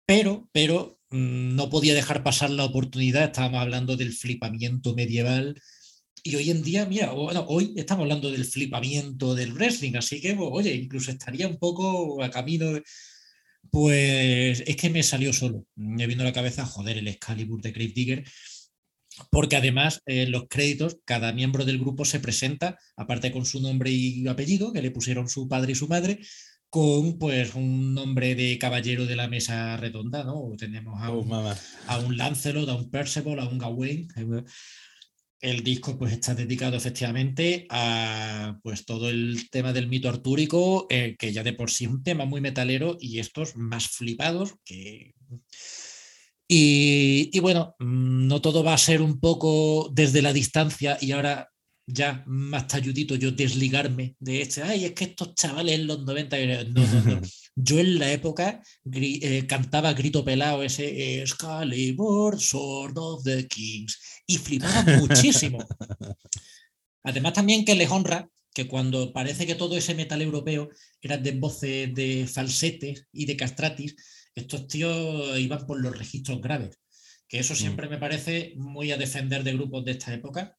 Pero, 0.04 0.48
pero 0.52 0.98
mm, 1.10 1.54
no 1.54 1.70
podía 1.70 1.94
dejar 1.94 2.24
pasar 2.24 2.50
la 2.50 2.64
oportunidad, 2.64 3.24
estábamos 3.26 3.60
hablando 3.60 3.96
del 3.96 4.12
flipamiento 4.12 4.94
medieval 4.96 5.54
y 6.24 6.34
hoy 6.34 6.50
en 6.50 6.62
día, 6.62 6.84
mira, 6.86 7.12
hoy 7.12 7.74
estamos 7.76 8.02
hablando 8.02 8.30
del 8.30 8.44
flipamiento 8.44 9.34
del 9.36 9.52
wrestling, 9.54 9.96
así 9.96 10.20
que, 10.20 10.34
pues, 10.34 10.50
oye, 10.52 10.74
incluso 10.74 11.12
estaría 11.12 11.46
un 11.48 11.58
poco 11.58 12.22
a 12.22 12.30
camino. 12.30 12.80
Pues 13.70 14.62
es 14.66 14.76
que 14.76 14.90
me 14.90 15.02
salió 15.02 15.32
solo. 15.32 15.64
Me 15.76 16.06
vino 16.06 16.22
a 16.22 16.24
la 16.26 16.32
cabeza, 16.32 16.66
joder, 16.66 16.98
el 16.98 17.08
Excalibur 17.08 17.62
de 17.62 17.72
Grave 17.72 17.92
Digger, 17.94 18.24
porque 19.30 19.56
además 19.56 20.00
en 20.06 20.30
los 20.30 20.44
créditos 20.48 20.98
cada 21.04 21.32
miembro 21.32 21.64
del 21.64 21.78
grupo 21.78 22.04
se 22.04 22.20
presenta, 22.20 22.78
aparte 22.96 23.30
con 23.32 23.44
su 23.46 23.60
nombre 23.60 23.90
y 23.90 24.26
apellido, 24.28 24.72
que 24.72 24.82
le 24.82 24.90
pusieron 24.90 25.28
su 25.28 25.48
padre 25.48 25.72
y 25.72 25.74
su 25.74 25.88
madre, 25.88 26.20
con 26.68 27.18
pues 27.18 27.54
un 27.54 27.94
nombre 27.94 28.34
de 28.34 28.58
caballero 28.58 29.04
de 29.06 29.16
la 29.16 29.28
mesa 29.28 29.76
redonda, 29.76 30.24
¿no? 30.24 30.50
Tenemos 30.58 31.00
a 31.02 31.10
Oh, 31.10 31.20
un, 31.20 31.28
mamá. 31.28 31.56
a 31.86 31.98
un 31.98 32.16
Lancelot, 32.16 32.68
a 32.68 32.74
un 32.74 32.90
Percival, 32.90 33.38
a 33.38 33.46
un 33.48 33.58
Gawain. 33.58 34.08
El 35.42 35.64
disco 35.64 35.98
pues 35.98 36.12
está 36.12 36.34
dedicado 36.36 36.76
efectivamente 36.76 37.66
a 37.68 38.58
pues 38.62 38.86
todo 38.86 39.10
el 39.10 39.50
tema 39.50 39.72
del 39.72 39.88
mito 39.88 40.08
artúrico, 40.08 40.86
eh, 40.88 41.16
que 41.18 41.32
ya 41.32 41.42
de 41.42 41.52
por 41.52 41.68
sí 41.68 41.84
es 41.84 41.90
un 41.90 42.02
tema 42.04 42.24
muy 42.24 42.40
metalero 42.40 42.96
y 43.00 43.18
estos 43.18 43.56
más 43.56 43.88
flipados 43.88 44.54
que... 44.64 45.14
Y, 46.48 47.30
y 47.32 47.40
bueno, 47.40 47.74
mm, 47.80 48.26
no 48.28 48.40
todo 48.40 48.62
va 48.62 48.74
a 48.74 48.78
ser 48.78 49.02
un 49.02 49.18
poco 49.18 49.90
desde 49.92 50.22
la 50.22 50.32
distancia 50.32 50.96
y 51.00 51.10
ahora 51.12 51.48
ya 51.86 52.22
más 52.26 52.68
talludito 52.68 53.16
yo 53.16 53.32
desligarme 53.32 54.14
de 54.20 54.42
este, 54.42 54.62
ay, 54.62 54.84
es 54.84 54.92
que 54.92 55.04
estos 55.04 55.34
chavales 55.34 55.74
en 55.80 55.86
los 55.88 56.04
90, 56.04 56.38
eh, 56.38 56.64
no, 56.70 56.86
no, 56.86 57.00
no. 57.02 57.20
Yo 57.54 57.78
en 57.80 57.98
la 57.98 58.10
época 58.10 58.62
gri- 58.82 59.18
eh, 59.22 59.46
cantaba 59.46 59.92
grito 59.92 60.24
pelado 60.24 60.62
ese 60.62 61.20
Excalibur, 61.20 62.40
Sword 62.40 62.96
of 62.96 63.24
the 63.24 63.46
Kings 63.46 63.98
y 64.32 64.38
flipaba 64.38 64.82
muchísimo. 64.98 65.58
Además 67.04 67.32
también 67.32 67.64
que 67.64 67.74
les 67.74 67.90
honra 67.90 68.28
que 68.54 68.68
cuando 68.68 69.12
parece 69.12 69.46
que 69.46 69.54
todo 69.54 69.76
ese 69.76 69.94
metal 69.94 70.20
europeo 70.22 70.68
era 71.00 71.16
de 71.16 71.32
voces 71.32 71.94
de 71.94 72.26
falsetes 72.26 73.06
y 73.12 73.26
de 73.26 73.36
castratis, 73.36 73.96
estos 74.34 74.66
tíos 74.66 75.38
iban 75.38 75.66
por 75.66 75.80
los 75.80 75.96
registros 75.96 76.40
graves, 76.40 76.78
que 77.28 77.38
eso 77.38 77.54
siempre 77.54 77.88
me 77.88 77.98
parece 77.98 78.54
muy 78.56 78.92
a 78.92 78.96
defender 78.96 79.42
de 79.42 79.54
grupos 79.54 79.84
de 79.84 79.92
esta 79.92 80.12
época. 80.12 80.56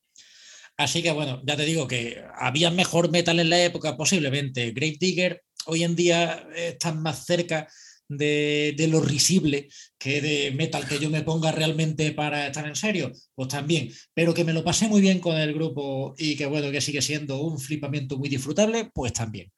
Así 0.76 1.04
que 1.04 1.12
bueno, 1.12 1.42
ya 1.46 1.56
te 1.56 1.66
digo 1.66 1.88
que 1.88 2.24
había 2.36 2.72
mejor 2.72 3.12
metal 3.12 3.40
en 3.40 3.50
la 3.50 3.64
época, 3.64 3.96
posiblemente. 3.96 4.72
Grave 4.72 4.98
Digger 5.00 5.44
hoy 5.66 5.84
en 5.84 5.96
día 5.96 6.48
están 6.56 7.02
más 7.02 7.26
cerca 7.26 7.68
de, 8.08 8.74
de, 8.78 8.88
lo 8.88 9.02
risible 9.02 9.70
que 9.98 10.22
de 10.22 10.52
metal 10.52 10.88
que 10.88 11.00
yo 11.00 11.10
me 11.10 11.24
ponga 11.24 11.52
realmente 11.52 12.12
para 12.12 12.48
estar 12.48 12.68
en 12.68 12.76
serio, 12.76 13.12
pues 13.36 13.50
también. 13.50 13.90
Pero 14.14 14.34
que 14.34 14.44
me 14.44 14.54
lo 14.54 14.64
pasé 14.64 14.88
muy 14.88 15.02
bien 15.02 15.20
con 15.20 15.38
el 15.38 15.54
grupo 15.54 16.14
y 16.18 16.36
que 16.36 16.46
bueno, 16.46 16.72
que 16.72 16.82
sigue 16.82 17.02
siendo 17.02 17.42
un 17.42 17.60
flipamiento 17.60 18.18
muy 18.18 18.30
disfrutable, 18.30 18.90
pues 18.94 19.14
también. 19.14 19.52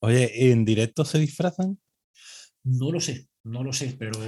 Oye, 0.00 0.50
¿en 0.50 0.64
directo 0.64 1.04
se 1.04 1.18
disfrazan? 1.18 1.78
No 2.64 2.90
lo 2.90 3.00
sé, 3.00 3.28
no 3.44 3.62
lo 3.62 3.72
sé, 3.72 3.94
pero 3.98 4.18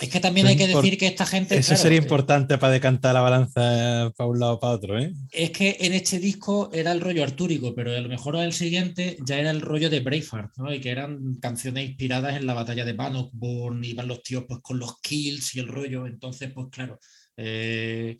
es 0.00 0.08
que 0.08 0.20
también 0.20 0.46
hay 0.46 0.56
que 0.56 0.66
decir 0.66 0.96
que 0.96 1.06
esta 1.06 1.26
gente. 1.26 1.56
Eso 1.56 1.68
claro, 1.68 1.82
sería 1.82 1.98
importante 1.98 2.56
para 2.56 2.72
decantar 2.72 3.12
la 3.12 3.20
balanza 3.20 4.10
para 4.16 4.30
un 4.30 4.40
lado 4.40 4.54
o 4.54 4.60
para 4.60 4.72
otro, 4.72 4.98
¿eh? 4.98 5.12
Es 5.30 5.50
que 5.50 5.76
en 5.80 5.92
este 5.92 6.18
disco 6.18 6.70
era 6.72 6.92
el 6.92 7.02
rollo 7.02 7.22
artúrico, 7.22 7.74
pero 7.74 7.94
a 7.94 8.00
lo 8.00 8.08
mejor 8.08 8.36
en 8.36 8.42
el 8.42 8.54
siguiente 8.54 9.18
ya 9.24 9.38
era 9.38 9.50
el 9.50 9.60
rollo 9.60 9.90
de 9.90 10.00
Braveheart, 10.00 10.56
¿no? 10.56 10.72
Y 10.72 10.80
que 10.80 10.90
eran 10.90 11.34
canciones 11.34 11.90
inspiradas 11.90 12.36
en 12.36 12.46
la 12.46 12.54
batalla 12.54 12.84
de 12.86 12.94
Bannockburn, 12.94 13.84
iban 13.84 14.08
los 14.08 14.22
tíos 14.22 14.44
pues 14.48 14.60
con 14.62 14.78
los 14.78 15.00
kills 15.00 15.54
y 15.54 15.60
el 15.60 15.68
rollo. 15.68 16.06
Entonces, 16.06 16.50
pues 16.54 16.68
claro. 16.70 16.98
Eh, 17.36 18.16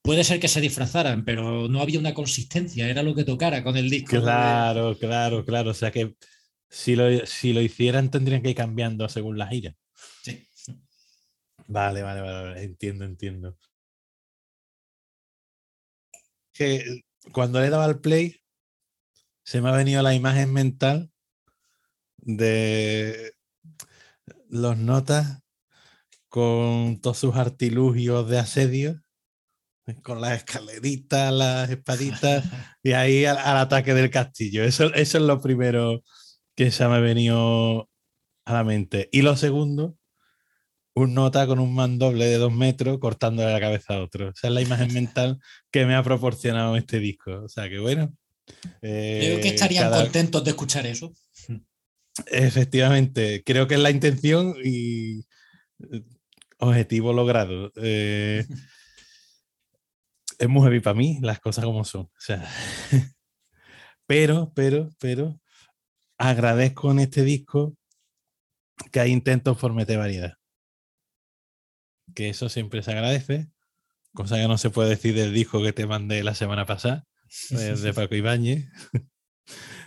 puede 0.00 0.24
ser 0.24 0.40
que 0.40 0.48
se 0.48 0.62
disfrazaran, 0.62 1.24
pero 1.24 1.68
no 1.68 1.82
había 1.82 1.98
una 1.98 2.14
consistencia, 2.14 2.88
era 2.88 3.02
lo 3.02 3.14
que 3.14 3.24
tocara 3.24 3.62
con 3.62 3.76
el 3.76 3.90
disco. 3.90 4.20
Claro, 4.20 4.96
claro, 4.98 5.44
claro. 5.44 5.70
O 5.70 5.74
sea 5.74 5.90
que 5.90 6.14
si 6.70 6.96
lo, 6.96 7.26
si 7.26 7.52
lo 7.52 7.60
hicieran 7.60 8.10
tendrían 8.10 8.42
que 8.42 8.50
ir 8.50 8.56
cambiando 8.56 9.08
según 9.10 9.36
la 9.36 9.48
gira. 9.48 9.74
Vale, 11.68 12.02
vale, 12.02 12.20
vale, 12.22 12.62
entiendo, 12.64 13.04
entiendo. 13.04 13.56
Que 16.52 17.02
cuando 17.32 17.60
le 17.60 17.70
daba 17.70 17.84
al 17.84 18.00
play, 18.00 18.40
se 19.44 19.60
me 19.60 19.68
ha 19.68 19.72
venido 19.72 20.02
la 20.02 20.14
imagen 20.14 20.52
mental 20.52 21.10
de 22.16 23.34
los 24.48 24.78
notas 24.78 25.42
con 26.28 27.00
todos 27.00 27.18
sus 27.18 27.36
artilugios 27.36 28.28
de 28.30 28.38
asedio, 28.38 29.02
con 30.02 30.20
las 30.22 30.38
escaleritas, 30.38 31.32
las 31.32 31.70
espaditas, 31.70 32.44
y 32.82 32.92
ahí 32.92 33.26
al, 33.26 33.38
al, 33.38 33.58
ataque 33.58 33.92
del 33.94 34.10
castillo. 34.10 34.64
Eso, 34.64 34.86
eso 34.94 35.18
es 35.18 35.24
lo 35.24 35.40
primero 35.40 36.02
que 36.56 36.70
se 36.70 36.88
me 36.88 36.96
ha 36.96 37.00
venido 37.00 37.90
a 38.46 38.52
la 38.54 38.64
mente. 38.64 39.08
Y 39.12 39.22
lo 39.22 39.36
segundo, 39.36 39.97
un 40.98 41.14
nota 41.14 41.46
con 41.46 41.58
un 41.58 41.74
mandoble 41.74 42.26
de 42.26 42.36
dos 42.36 42.52
metros 42.52 42.98
cortándole 42.98 43.52
la 43.52 43.60
cabeza 43.60 43.94
a 43.94 44.02
otro. 44.02 44.30
Esa 44.30 44.48
es 44.48 44.54
la 44.54 44.60
imagen 44.60 44.92
mental 44.92 45.38
que 45.70 45.86
me 45.86 45.94
ha 45.94 46.02
proporcionado 46.02 46.76
este 46.76 46.98
disco. 46.98 47.42
O 47.44 47.48
sea 47.48 47.68
que 47.68 47.78
bueno. 47.78 48.14
Eh, 48.82 49.18
creo 49.20 49.40
que 49.40 49.48
estarían 49.48 49.84
cada... 49.84 50.02
contentos 50.02 50.44
de 50.44 50.50
escuchar 50.50 50.86
eso. 50.86 51.12
Efectivamente, 52.26 53.42
creo 53.44 53.68
que 53.68 53.74
es 53.74 53.80
la 53.80 53.90
intención 53.90 54.54
y 54.64 55.24
objetivo 56.58 57.12
logrado. 57.12 57.72
Eh, 57.76 58.44
es 60.38 60.48
muy 60.48 60.62
heavy 60.62 60.80
para 60.80 60.94
mí, 60.94 61.18
las 61.20 61.40
cosas 61.40 61.64
como 61.64 61.84
son. 61.84 62.02
O 62.02 62.20
sea, 62.20 62.48
pero, 64.06 64.52
pero, 64.54 64.90
pero, 64.98 65.40
agradezco 66.16 66.90
en 66.90 67.00
este 67.00 67.22
disco 67.22 67.76
que 68.90 69.00
hay 69.00 69.10
intentos 69.10 69.58
por 69.58 69.74
meter 69.74 69.98
variedad 69.98 70.37
que 72.18 72.30
eso 72.30 72.48
siempre 72.48 72.82
se 72.82 72.90
agradece, 72.90 73.46
cosa 74.12 74.38
que 74.38 74.48
no 74.48 74.58
se 74.58 74.70
puede 74.70 74.90
decir 74.90 75.14
del 75.14 75.32
disco 75.32 75.62
que 75.62 75.72
te 75.72 75.86
mandé 75.86 76.24
la 76.24 76.34
semana 76.34 76.66
pasada, 76.66 77.06
de, 77.50 77.94
Paco 77.94 78.16
Ibáñez. 78.16 78.66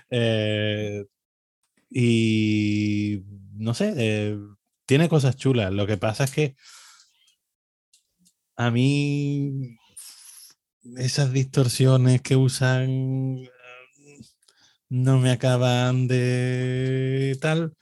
eh, 0.10 1.08
y 1.90 3.22
no 3.56 3.74
sé, 3.74 3.94
eh, 3.98 4.38
tiene 4.86 5.10
cosas 5.10 5.36
chulas. 5.36 5.74
Lo 5.74 5.86
que 5.86 5.98
pasa 5.98 6.24
es 6.24 6.32
que 6.32 6.56
a 8.56 8.72
mí 8.72 9.78
esas 10.96 11.34
distorsiones 11.34 12.22
que 12.22 12.38
usan 12.38 13.42
no 14.88 15.20
me 15.20 15.32
acaban 15.32 16.08
de 16.08 17.38
tal. 17.42 17.76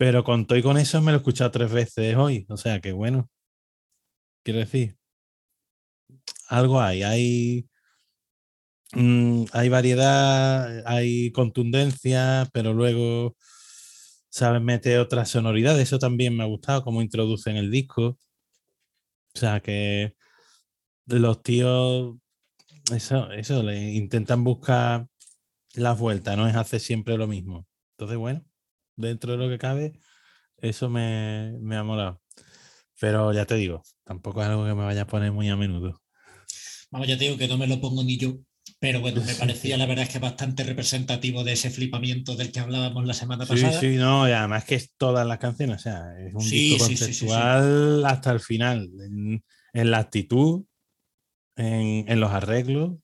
Pero 0.00 0.24
con 0.24 0.46
todo 0.46 0.58
y 0.58 0.62
con 0.62 0.78
eso 0.78 1.02
me 1.02 1.12
lo 1.12 1.18
he 1.18 1.20
escuchado 1.20 1.50
tres 1.50 1.70
veces 1.70 2.16
hoy. 2.16 2.46
O 2.48 2.56
sea 2.56 2.80
que 2.80 2.92
bueno. 2.92 3.28
Quiero 4.42 4.60
decir. 4.60 4.96
Algo 6.48 6.80
hay. 6.80 7.02
Hay. 7.02 7.68
Mmm, 8.94 9.44
hay 9.52 9.68
variedad, 9.68 10.82
hay 10.86 11.30
contundencia, 11.32 12.48
pero 12.52 12.72
luego 12.72 13.36
saben 14.30 14.64
meter 14.64 15.00
otras 15.00 15.30
sonoridades. 15.30 15.82
Eso 15.82 15.98
también 15.98 16.36
me 16.36 16.44
ha 16.44 16.46
gustado, 16.46 16.82
cómo 16.82 17.02
introducen 17.02 17.56
el 17.56 17.70
disco. 17.70 18.18
O 19.34 19.38
sea 19.38 19.60
que 19.60 20.14
los 21.06 21.42
tíos. 21.42 22.16
Eso, 22.92 23.30
eso, 23.32 23.62
le 23.62 23.92
intentan 23.94 24.44
buscar 24.44 25.06
las 25.74 25.98
vueltas, 25.98 26.36
no 26.36 26.48
es 26.48 26.56
hacer 26.56 26.80
siempre 26.80 27.18
lo 27.18 27.26
mismo. 27.28 27.66
Entonces, 27.96 28.18
bueno 28.18 28.49
dentro 29.00 29.32
de 29.32 29.38
lo 29.38 29.48
que 29.48 29.58
cabe, 29.58 29.92
eso 30.58 30.88
me, 30.88 31.56
me, 31.60 31.76
ha 31.76 31.82
molado. 31.82 32.22
Pero 33.00 33.32
ya 33.32 33.46
te 33.46 33.54
digo, 33.54 33.82
tampoco 34.04 34.42
es 34.42 34.48
algo 34.48 34.64
que 34.64 34.74
me 34.74 34.84
vaya 34.84 35.02
a 35.02 35.06
poner 35.06 35.32
muy 35.32 35.48
a 35.48 35.56
menudo. 35.56 36.02
Vamos, 36.90 37.08
ya 37.08 37.16
te 37.16 37.24
digo 37.24 37.38
que 37.38 37.48
no 37.48 37.56
me 37.56 37.66
lo 37.66 37.80
pongo 37.80 38.02
ni 38.04 38.18
yo, 38.18 38.38
pero 38.78 39.00
bueno, 39.00 39.22
me 39.24 39.34
parecía 39.36 39.76
la 39.76 39.86
verdad 39.86 40.04
es 40.04 40.10
que 40.10 40.18
bastante 40.18 40.64
representativo 40.64 41.44
de 41.44 41.52
ese 41.52 41.70
flipamiento 41.70 42.36
del 42.36 42.52
que 42.52 42.60
hablábamos 42.60 43.06
la 43.06 43.14
semana 43.14 43.46
pasada. 43.46 43.80
Sí, 43.80 43.92
sí, 43.92 43.96
no, 43.96 44.28
y 44.28 44.32
además 44.32 44.64
que 44.64 44.74
es 44.74 44.92
todas 44.96 45.26
las 45.26 45.38
canciones, 45.38 45.76
o 45.76 45.82
sea, 45.82 46.18
es 46.18 46.34
un 46.34 46.42
sí, 46.42 46.70
disco 46.70 46.86
conceptual 46.86 48.00
sí, 48.00 48.06
hasta 48.06 48.32
el 48.32 48.40
final, 48.40 48.90
en, 49.00 49.44
en 49.72 49.90
la 49.90 49.98
actitud, 49.98 50.64
en, 51.56 52.10
en 52.10 52.20
los 52.20 52.30
arreglos, 52.30 52.96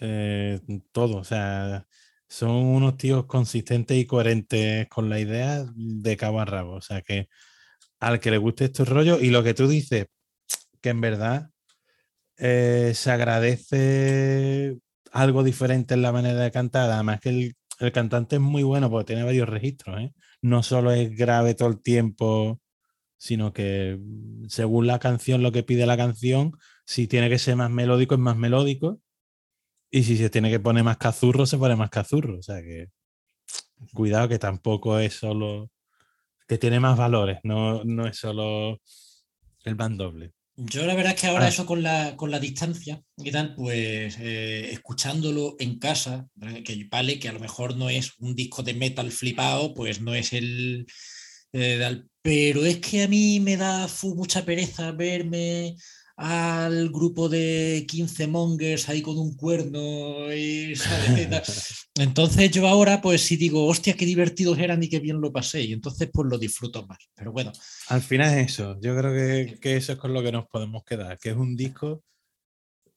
eh, 0.00 0.60
todo, 0.92 1.16
o 1.16 1.24
sea, 1.24 1.87
son 2.28 2.50
unos 2.50 2.96
tíos 2.96 3.26
consistentes 3.26 3.96
y 3.96 4.06
coherentes 4.06 4.88
con 4.88 5.08
la 5.08 5.20
idea 5.20 5.64
de 5.74 6.16
cabo 6.16 6.40
a 6.40 6.44
rabo. 6.44 6.74
O 6.74 6.80
sea 6.82 7.02
que 7.02 7.28
al 8.00 8.20
que 8.20 8.30
le 8.30 8.38
guste 8.38 8.66
estos 8.66 8.88
rollos 8.88 9.22
y 9.22 9.30
lo 9.30 9.42
que 9.42 9.54
tú 9.54 9.68
dices, 9.68 10.06
que 10.80 10.90
en 10.90 11.00
verdad 11.00 11.50
eh, 12.36 12.92
se 12.94 13.10
agradece 13.10 14.78
algo 15.12 15.42
diferente 15.42 15.94
en 15.94 16.02
la 16.02 16.12
manera 16.12 16.40
de 16.40 16.52
cantar. 16.52 16.90
Además 16.90 17.20
que 17.20 17.30
el, 17.30 17.56
el 17.80 17.92
cantante 17.92 18.36
es 18.36 18.42
muy 18.42 18.62
bueno 18.62 18.90
porque 18.90 19.06
tiene 19.06 19.24
varios 19.24 19.48
registros. 19.48 20.00
¿eh? 20.00 20.12
No 20.42 20.62
solo 20.62 20.92
es 20.92 21.16
grave 21.16 21.54
todo 21.54 21.68
el 21.68 21.82
tiempo, 21.82 22.60
sino 23.18 23.52
que 23.52 23.98
según 24.48 24.86
la 24.86 24.98
canción, 24.98 25.42
lo 25.42 25.52
que 25.52 25.62
pide 25.64 25.86
la 25.86 25.96
canción, 25.96 26.52
si 26.86 27.08
tiene 27.08 27.28
que 27.28 27.38
ser 27.38 27.56
más 27.56 27.70
melódico, 27.70 28.14
es 28.14 28.20
más 28.20 28.36
melódico. 28.36 29.00
Y 29.90 30.02
si 30.02 30.16
se 30.16 30.30
tiene 30.30 30.50
que 30.50 30.60
poner 30.60 30.84
más 30.84 30.98
cazurro, 30.98 31.46
se 31.46 31.58
pone 31.58 31.76
más 31.76 31.90
cazurro. 31.90 32.38
O 32.38 32.42
sea 32.42 32.60
que 32.62 32.88
cuidado 33.92 34.28
que 34.28 34.38
tampoco 34.38 34.98
es 34.98 35.14
solo 35.14 35.70
que 36.46 36.58
tiene 36.58 36.80
más 36.80 36.96
valores, 36.96 37.38
no, 37.42 37.84
no 37.84 38.06
es 38.06 38.16
solo 38.16 38.80
el 39.64 39.76
doble. 39.96 40.32
Yo 40.56 40.86
la 40.86 40.94
verdad 40.94 41.12
es 41.14 41.20
que 41.20 41.26
ahora 41.28 41.44
ah. 41.44 41.48
eso 41.48 41.66
con 41.66 41.82
la, 41.82 42.16
con 42.16 42.30
la 42.30 42.40
distancia 42.40 43.00
y 43.16 43.30
tal, 43.30 43.54
pues 43.54 44.18
eh, 44.18 44.72
escuchándolo 44.72 45.54
en 45.60 45.78
casa, 45.78 46.26
que 46.64 46.88
vale, 46.90 47.18
que 47.18 47.28
a 47.28 47.32
lo 47.32 47.38
mejor 47.38 47.76
no 47.76 47.90
es 47.90 48.14
un 48.18 48.34
disco 48.34 48.62
de 48.62 48.74
metal 48.74 49.12
flipado, 49.12 49.74
pues 49.74 50.00
no 50.00 50.14
es 50.14 50.32
el... 50.32 50.86
Eh, 51.52 52.02
pero 52.20 52.64
es 52.64 52.78
que 52.78 53.04
a 53.04 53.08
mí 53.08 53.40
me 53.40 53.56
da 53.56 53.86
mucha 54.02 54.44
pereza 54.44 54.90
verme 54.92 55.76
al 56.20 56.88
grupo 56.88 57.28
de 57.28 57.86
15 57.86 58.26
mongers 58.26 58.88
ahí 58.88 59.02
con 59.02 59.16
un 59.16 59.36
cuerno. 59.36 60.34
Y, 60.34 60.74
entonces 61.94 62.50
yo 62.50 62.66
ahora, 62.66 63.00
pues 63.00 63.22
si 63.22 63.36
digo, 63.36 63.64
hostia, 63.66 63.94
qué 63.94 64.04
divertidos 64.04 64.58
eran 64.58 64.82
y 64.82 64.88
qué 64.88 64.98
bien 64.98 65.20
lo 65.20 65.32
pasé, 65.32 65.62
y 65.62 65.72
entonces 65.72 66.10
pues 66.12 66.28
lo 66.28 66.36
disfruto 66.36 66.84
más. 66.88 66.98
Pero 67.14 67.30
bueno. 67.30 67.52
Al 67.88 68.02
final 68.02 68.36
es 68.36 68.50
eso, 68.50 68.76
yo 68.80 68.96
creo 68.96 69.12
que, 69.12 69.60
que 69.60 69.76
eso 69.76 69.92
es 69.92 69.98
con 69.98 70.12
lo 70.12 70.20
que 70.20 70.32
nos 70.32 70.46
podemos 70.48 70.82
quedar, 70.82 71.18
que 71.18 71.30
es 71.30 71.36
un 71.36 71.54
disco 71.54 72.02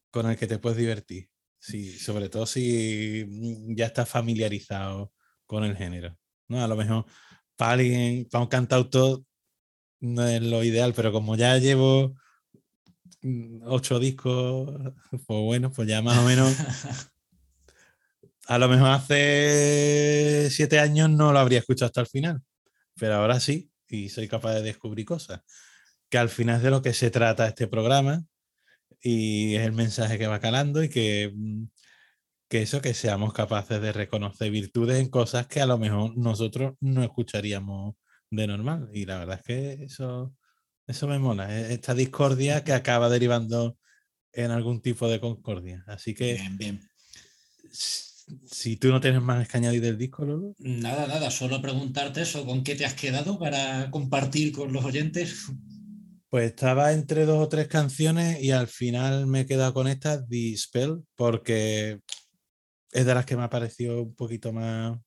con 0.09 0.27
el 0.27 0.35
que 0.35 0.47
te 0.47 0.57
puedes 0.57 0.79
divertir. 0.79 1.29
Sí, 1.59 1.99
sobre 1.99 2.27
todo 2.27 2.47
si 2.47 3.27
ya 3.75 3.85
estás 3.85 4.09
familiarizado 4.09 5.13
con 5.45 5.63
el 5.63 5.77
género. 5.77 6.17
¿no? 6.47 6.63
A 6.63 6.67
lo 6.67 6.75
mejor 6.75 7.05
para 7.55 7.73
alguien, 7.73 8.27
para 8.31 8.43
un 8.43 8.49
cantautor, 8.49 9.23
no 9.99 10.27
es 10.27 10.41
lo 10.41 10.63
ideal, 10.63 10.93
pero 10.95 11.11
como 11.11 11.35
ya 11.35 11.55
llevo 11.59 12.15
Mm, 12.15 12.29
ocho 13.65 13.99
discos, 13.99 14.69
pues 15.09 15.21
bueno, 15.27 15.71
pues 15.71 15.87
ya 15.87 16.01
más 16.01 16.17
o 16.17 16.23
menos. 16.23 16.55
A 18.47 18.57
lo 18.57 18.67
mejor 18.67 18.89
hace 18.89 20.49
siete 20.49 20.79
años 20.79 21.09
no 21.09 21.31
lo 21.31 21.39
habría 21.39 21.59
escuchado 21.59 21.87
hasta 21.87 22.01
el 22.01 22.07
final, 22.07 22.41
pero 22.95 23.15
ahora 23.15 23.39
sí, 23.39 23.71
y 23.87 24.09
soy 24.09 24.27
capaz 24.27 24.55
de 24.55 24.63
descubrir 24.63 25.05
cosas. 25.05 25.41
Que 26.09 26.17
al 26.17 26.29
final 26.29 26.57
es 26.57 26.63
de 26.63 26.71
lo 26.71 26.81
que 26.81 26.93
se 26.93 27.11
trata 27.11 27.47
este 27.47 27.67
programa 27.67 28.25
y 29.01 29.55
es 29.55 29.65
el 29.65 29.73
mensaje 29.73 30.17
que 30.17 30.27
va 30.27 30.39
calando 30.39 30.83
y 30.83 30.89
que, 30.89 31.31
mm, 31.33 31.65
que 32.49 32.63
eso, 32.63 32.81
que 32.81 32.93
seamos 32.93 33.33
capaces 33.33 33.81
de 33.81 33.93
reconocer 33.93 34.51
virtudes 34.51 34.99
en 34.99 35.09
cosas 35.09 35.47
que 35.47 35.61
a 35.61 35.65
lo 35.65 35.77
mejor 35.77 36.17
nosotros 36.17 36.73
no 36.81 37.03
escucharíamos 37.03 37.95
de 38.31 38.47
normal. 38.47 38.89
Y 38.93 39.05
la 39.05 39.19
verdad 39.19 39.39
es 39.39 39.43
que 39.45 39.83
eso 39.85 40.35
eso 40.91 41.07
me 41.07 41.19
mola, 41.19 41.53
e-, 41.57 41.73
esta 41.73 41.93
discordia 41.93 42.63
que 42.63 42.73
acaba 42.73 43.09
derivando 43.09 43.77
en 44.33 44.51
algún 44.51 44.81
tipo 44.81 45.07
de 45.09 45.19
concordia. 45.19 45.83
Así 45.87 46.13
que. 46.13 46.33
Bien, 46.33 46.57
bien. 46.57 46.89
Si 47.73 48.77
tú 48.77 48.89
no 48.89 49.01
tienes 49.01 49.21
más 49.21 49.47
que 49.47 49.57
añadir 49.57 49.81
del 49.81 49.97
disco, 49.97 50.23
Lolo. 50.23 50.55
Nada, 50.59 51.07
nada, 51.07 51.31
solo 51.31 51.61
preguntarte 51.61 52.21
eso, 52.21 52.45
¿con 52.45 52.63
qué 52.63 52.75
te 52.75 52.85
has 52.85 52.93
quedado 52.93 53.37
para 53.37 53.91
compartir 53.91 54.53
con 54.53 54.71
los 54.71 54.85
oyentes? 54.85 55.47
Pues 56.29 56.51
estaba 56.51 56.93
entre 56.93 57.25
dos 57.25 57.43
o 57.43 57.49
tres 57.49 57.67
canciones 57.67 58.41
y 58.41 58.51
al 58.51 58.67
final 58.67 59.27
me 59.27 59.41
he 59.41 59.45
quedado 59.45 59.73
con 59.73 59.87
esta, 59.87 60.25
The 60.25 60.55
Spell, 60.55 61.03
porque 61.15 61.99
es 62.91 63.05
de 63.05 63.13
las 63.13 63.25
que 63.25 63.35
me 63.35 63.43
ha 63.43 63.49
parecido 63.49 64.01
un 64.03 64.15
poquito 64.15 64.53
más 64.53 64.97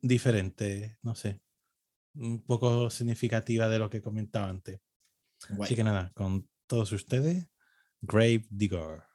diferente, 0.00 0.96
no 1.02 1.14
sé 1.14 1.38
un 2.14 2.44
poco 2.44 2.90
significativa 2.90 3.68
de 3.68 3.78
lo 3.78 3.90
que 3.90 4.02
comentaba 4.02 4.48
antes. 4.48 4.80
Así 5.60 5.74
que 5.74 5.84
nada, 5.84 6.12
con 6.14 6.48
todos 6.66 6.92
ustedes, 6.92 7.48
Grave 8.00 8.44
Digger. 8.50 9.09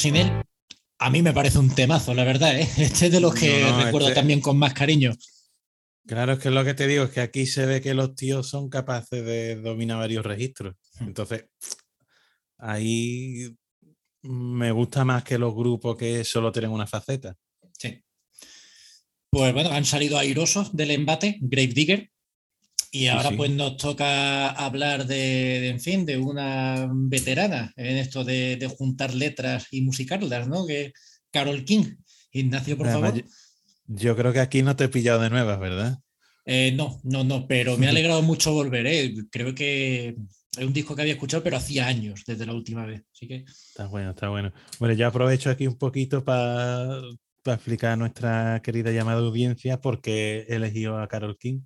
Sin 0.00 0.16
él, 0.16 0.42
a 0.98 1.10
mí 1.10 1.22
me 1.22 1.32
parece 1.32 1.58
un 1.58 1.74
temazo, 1.74 2.14
la 2.14 2.24
verdad. 2.24 2.58
¿eh? 2.58 2.68
Este 2.78 3.06
es 3.06 3.12
de 3.12 3.20
los 3.20 3.34
que 3.34 3.64
recuerdo 3.84 4.08
este 4.08 4.20
también 4.20 4.40
con 4.40 4.58
más 4.58 4.72
cariño. 4.72 5.12
Claro, 6.06 6.32
es 6.32 6.38
que 6.38 6.50
lo 6.50 6.64
que 6.64 6.74
te 6.74 6.86
digo 6.86 7.04
es 7.04 7.10
que 7.10 7.20
aquí 7.20 7.46
se 7.46 7.66
ve 7.66 7.80
que 7.80 7.94
los 7.94 8.14
tíos 8.14 8.48
son 8.48 8.68
capaces 8.68 9.24
de 9.24 9.56
dominar 9.56 9.98
varios 9.98 10.24
registros. 10.24 10.74
Hmm. 10.98 11.08
Entonces, 11.08 11.44
ahí 12.58 13.54
me 14.22 14.72
gusta 14.72 15.04
más 15.04 15.22
que 15.22 15.38
los 15.38 15.54
grupos 15.54 15.96
que 15.96 16.24
solo 16.24 16.50
tienen 16.50 16.70
una 16.70 16.86
faceta. 16.86 17.36
Sí. 17.78 18.02
Pues 19.30 19.52
bueno, 19.52 19.70
han 19.70 19.84
salido 19.84 20.18
airosos 20.18 20.74
del 20.74 20.90
embate, 20.90 21.38
Grave 21.40 21.68
Digger, 21.68 22.10
y 22.92 23.06
ahora 23.06 23.30
pues 23.36 23.50
nos 23.50 23.76
toca 23.76 24.48
hablar 24.48 25.06
de, 25.06 25.68
en 25.68 25.80
fin, 25.80 26.04
de 26.04 26.16
una 26.18 26.88
veterana 26.92 27.72
en 27.76 27.98
esto 27.98 28.24
de, 28.24 28.74
juntar 28.76 29.14
letras 29.14 29.68
y 29.70 29.82
musicarlas, 29.82 30.48
¿no? 30.48 30.66
Que 30.66 30.92
Carol 31.30 31.64
King. 31.64 31.96
Ignacio, 32.32 32.76
por 32.76 32.86
favor. 32.86 33.24
Yo, 33.86 34.16
creo 34.16 34.32
que 34.32 34.40
aquí 34.40 34.62
no 34.62 34.76
te 34.76 34.84
he 34.84 34.88
pillado 34.88 35.20
de 35.20 35.30
nuevas, 35.30 35.58
¿verdad? 35.58 35.98
Eh, 36.44 36.72
no, 36.72 37.00
no, 37.04 37.22
no, 37.22 37.46
pero 37.46 37.76
me 37.76 37.86
ha 37.86 37.90
alegrado 37.90 38.22
mucho 38.22 38.52
volver. 38.52 38.86
¿eh? 38.86 39.14
Creo 39.30 39.54
que 39.54 40.16
es 40.56 40.64
un 40.64 40.72
disco 40.72 40.96
que 40.96 41.02
había 41.02 41.14
escuchado, 41.14 41.42
pero 41.44 41.56
hacía 41.56 41.86
años 41.86 42.22
desde 42.26 42.46
la 42.46 42.54
última 42.54 42.86
vez. 42.86 43.02
Así 43.12 43.28
que... 43.28 43.44
Está 43.46 43.86
bueno, 43.86 44.10
está 44.10 44.28
bueno. 44.28 44.52
Bueno, 44.80 44.94
yo 44.94 45.06
aprovecho 45.06 45.50
aquí 45.50 45.66
un 45.66 45.78
poquito 45.78 46.24
para 46.24 47.02
explicar 47.46 47.92
a 47.92 47.96
nuestra 47.96 48.60
querida 48.62 48.90
llamada 48.90 49.20
audiencia 49.20 49.80
por 49.80 50.00
qué 50.00 50.46
he 50.48 50.56
elegido 50.56 50.98
a 50.98 51.06
Carol 51.06 51.38
King. 51.38 51.60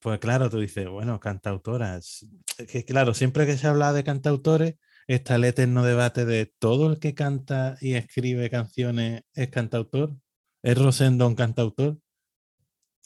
Pues 0.00 0.18
claro, 0.18 0.48
tú 0.48 0.58
dices, 0.58 0.88
bueno, 0.88 1.20
cantautoras. 1.20 2.26
Que 2.70 2.84
claro, 2.84 3.12
siempre 3.12 3.44
que 3.44 3.58
se 3.58 3.66
habla 3.66 3.92
de 3.92 4.02
cantautores, 4.02 4.76
está 5.06 5.34
el 5.34 5.44
eterno 5.44 5.84
debate 5.84 6.24
de 6.24 6.46
todo 6.46 6.90
el 6.90 6.98
que 6.98 7.14
canta 7.14 7.76
y 7.82 7.94
escribe 7.94 8.48
canciones 8.48 9.22
es 9.34 9.48
cantautor. 9.50 10.16
¿Es 10.62 10.78
Rosendo 10.78 11.26
un 11.26 11.34
cantautor? 11.34 11.98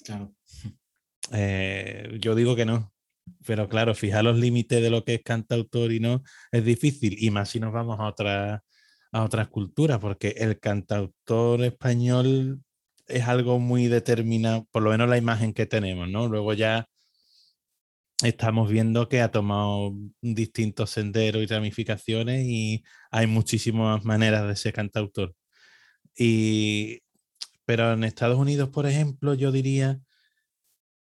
Claro. 0.05 0.35
Eh, 1.33 2.19
yo 2.21 2.35
digo 2.35 2.55
que 2.55 2.67
no. 2.67 2.93
Pero 3.47 3.67
claro, 3.67 3.95
fijar 3.95 4.25
los 4.25 4.37
límites 4.39 4.83
de 4.83 4.91
lo 4.91 5.05
que 5.07 5.15
es 5.15 5.23
cantautor 5.23 5.91
y 5.91 5.99
no 5.99 6.23
es 6.53 6.63
difícil. 6.67 7.17
Y 7.19 7.31
más 7.31 7.49
si 7.49 7.59
nos 7.59 7.73
vamos 7.73 7.99
a, 7.99 8.09
otra, 8.09 8.63
a 9.11 9.25
otras 9.25 9.49
culturas, 9.49 9.99
porque 10.01 10.35
el 10.37 10.61
cantautor 10.61 11.63
español 11.65 12.63
es 13.07 13.25
algo 13.29 13.59
muy 13.59 13.89
determinado, 13.89 14.67
por 14.71 14.83
lo 14.83 14.91
menos 14.91 15.09
la 15.09 15.19
imagen 15.19 15.53
que 15.55 15.67
tenemos, 15.67 16.09
¿no? 16.09 16.29
Luego 16.29 16.53
ya 16.55 16.89
estamos 18.23 18.71
viendo 18.71 19.09
que 19.09 19.21
ha 19.21 19.31
tomado 19.31 19.95
distintos 20.21 20.91
senderos 20.91 21.43
y 21.43 21.47
ramificaciones 21.47 22.45
y 22.47 22.85
hay 23.11 23.27
muchísimas 23.27 24.05
maneras 24.05 24.47
de 24.49 24.57
ser 24.57 24.73
cantautor. 24.73 25.35
Y, 26.17 27.03
pero 27.65 27.93
en 27.93 28.05
Estados 28.05 28.39
Unidos, 28.39 28.71
por 28.71 28.87
ejemplo, 28.87 29.35
yo 29.35 29.53
diría 29.53 30.01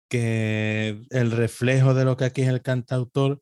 que 0.09 1.01
el 1.09 1.31
reflejo 1.31 1.93
de 1.93 2.05
lo 2.05 2.17
que 2.17 2.25
aquí 2.25 2.41
es 2.43 2.49
el 2.49 2.61
cantautor, 2.61 3.41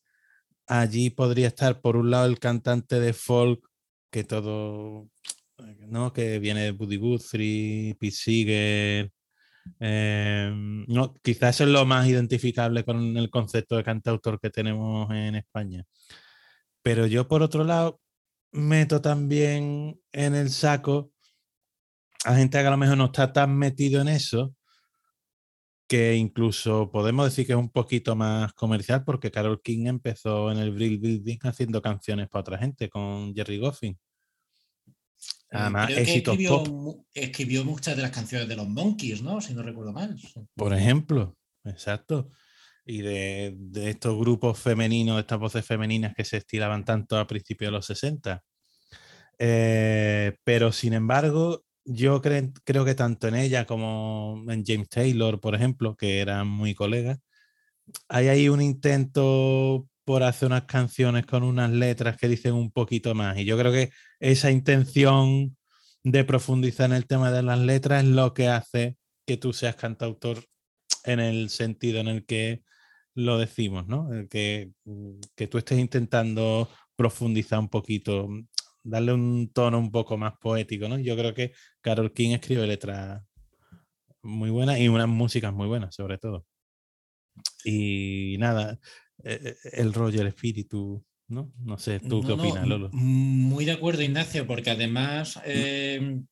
allí 0.67 1.09
podría 1.09 1.47
estar 1.47 1.81
por 1.81 1.97
un 1.97 2.11
lado 2.11 2.27
el 2.27 2.39
cantante 2.39 2.99
de 2.99 3.13
folk, 3.13 3.61
que 4.11 4.23
todo 4.23 5.09
¿no? 5.87 6.13
que 6.13 6.39
viene 6.39 6.63
de 6.63 6.71
Buddy 6.71 6.97
Guthrie, 6.97 7.95
Pete 7.99 8.15
Seeger. 8.15 9.11
Em, 9.79 10.85
no, 10.87 11.13
quizás 11.21 11.61
es 11.61 11.67
lo 11.67 11.85
más 11.85 12.07
identificable 12.07 12.83
con 12.83 13.17
el 13.17 13.29
concepto 13.29 13.77
de 13.77 13.83
cantautor 13.83 14.39
que 14.39 14.49
tenemos 14.49 15.09
en 15.11 15.35
España. 15.35 15.83
Pero 16.81 17.05
yo, 17.07 17.27
por 17.27 17.43
otro 17.43 17.63
lado, 17.63 18.01
meto 18.51 19.01
también 19.01 19.99
en 20.11 20.35
el 20.35 20.49
saco 20.49 21.11
a 22.25 22.35
gente 22.35 22.59
que 22.59 22.67
a 22.67 22.71
lo 22.71 22.77
mejor 22.77 22.97
no 22.97 23.05
está 23.05 23.33
tan 23.33 23.57
metido 23.57 24.01
en 24.01 24.07
eso, 24.07 24.53
que 25.87 26.15
incluso 26.15 26.91
podemos 26.91 27.25
decir 27.25 27.45
que 27.45 27.53
es 27.53 27.59
un 27.59 27.71
poquito 27.71 28.15
más 28.15 28.53
comercial, 28.53 29.03
porque 29.03 29.31
Carol 29.31 29.61
King 29.61 29.87
empezó 29.87 30.51
en 30.51 30.59
el 30.59 30.71
Brill 30.71 30.99
Building 30.99 31.39
haciendo 31.43 31.81
canciones 31.81 32.29
para 32.29 32.41
otra 32.41 32.57
gente 32.57 32.89
con 32.89 33.33
Jerry 33.35 33.57
Goffin. 33.59 33.97
Además, 35.51 35.91
escribió, 35.91 36.63
escribió, 37.13 37.65
muchas 37.65 37.95
de 37.95 38.01
las 38.01 38.11
canciones 38.11 38.47
de 38.47 38.55
los 38.55 38.69
Monkeys, 38.69 39.21
¿no? 39.21 39.41
Si 39.41 39.53
no 39.53 39.61
recuerdo 39.61 39.91
mal. 39.91 40.15
Por 40.55 40.73
ejemplo, 40.73 41.35
exacto. 41.65 42.29
Y 42.85 43.01
de, 43.01 43.57
estos 43.75 44.17
grupos 44.17 44.59
femeninos, 44.59 45.19
estas 45.19 45.39
voces 45.39 45.65
femeninas 45.65 46.13
que 46.15 46.23
se 46.23 46.37
estilaban 46.37 46.85
tanto 46.85 47.17
a 47.17 47.27
principios 47.27 47.67
de 47.67 47.71
los 47.73 47.85
60. 47.85 48.41
Eh, 49.39 50.37
pero 50.43 50.71
sin 50.71 50.93
embargo, 50.93 51.63
yo 51.83 52.21
creo 52.21 52.85
que 52.85 52.95
tanto 52.95 53.27
en 53.27 53.35
ella 53.35 53.65
como 53.65 54.43
en 54.47 54.63
James 54.65 54.89
Taylor, 54.89 55.39
por 55.39 55.55
ejemplo, 55.55 55.95
que 55.95 56.21
eran 56.21 56.47
muy 56.47 56.73
colegas, 56.73 57.19
hay 58.07 58.29
ahí 58.29 58.49
un 58.49 58.61
intento 58.61 59.87
por 60.11 60.23
hacer 60.23 60.47
unas 60.47 60.65
canciones 60.65 61.25
con 61.25 61.41
unas 61.41 61.71
letras 61.71 62.17
que 62.17 62.27
dicen 62.27 62.53
un 62.53 62.69
poquito 62.69 63.15
más. 63.15 63.37
Y 63.37 63.45
yo 63.45 63.57
creo 63.57 63.71
que 63.71 63.91
esa 64.19 64.51
intención 64.51 65.55
de 66.03 66.25
profundizar 66.25 66.89
en 66.89 66.97
el 66.97 67.07
tema 67.07 67.31
de 67.31 67.41
las 67.41 67.57
letras 67.57 68.03
es 68.03 68.09
lo 68.09 68.33
que 68.33 68.49
hace 68.49 68.97
que 69.25 69.37
tú 69.37 69.53
seas 69.53 69.77
cantautor 69.77 70.43
en 71.05 71.21
el 71.21 71.49
sentido 71.49 72.01
en 72.01 72.09
el 72.09 72.25
que 72.25 72.61
lo 73.15 73.37
decimos, 73.37 73.87
¿no? 73.87 74.09
Que, 74.29 74.73
que 75.33 75.47
tú 75.47 75.57
estés 75.57 75.79
intentando 75.79 76.69
profundizar 76.97 77.59
un 77.59 77.69
poquito, 77.69 78.27
darle 78.83 79.13
un 79.13 79.49
tono 79.53 79.79
un 79.79 79.93
poco 79.93 80.17
más 80.17 80.33
poético, 80.41 80.89
¿no? 80.89 80.99
Yo 80.99 81.15
creo 81.15 81.33
que 81.33 81.53
Carol 81.79 82.11
King 82.11 82.31
escribe 82.31 82.67
letras 82.67 83.23
muy 84.21 84.49
buenas 84.49 84.77
y 84.77 84.89
unas 84.89 85.07
músicas 85.07 85.53
muy 85.53 85.67
buenas, 85.67 85.95
sobre 85.95 86.17
todo. 86.17 86.45
Y 87.63 88.35
nada, 88.39 88.77
el 89.23 89.93
rollo, 89.93 90.21
el 90.21 90.27
espíritu, 90.27 91.03
¿no? 91.27 91.53
No 91.59 91.77
sé, 91.77 91.99
¿tú 91.99 92.21
qué 92.21 92.33
opinas, 92.33 92.67
Lolo? 92.67 92.89
Muy 92.91 93.65
de 93.65 93.71
acuerdo, 93.71 94.01
Ignacio, 94.01 94.45
porque 94.45 94.71
además 94.71 95.39
em, 95.45 96.25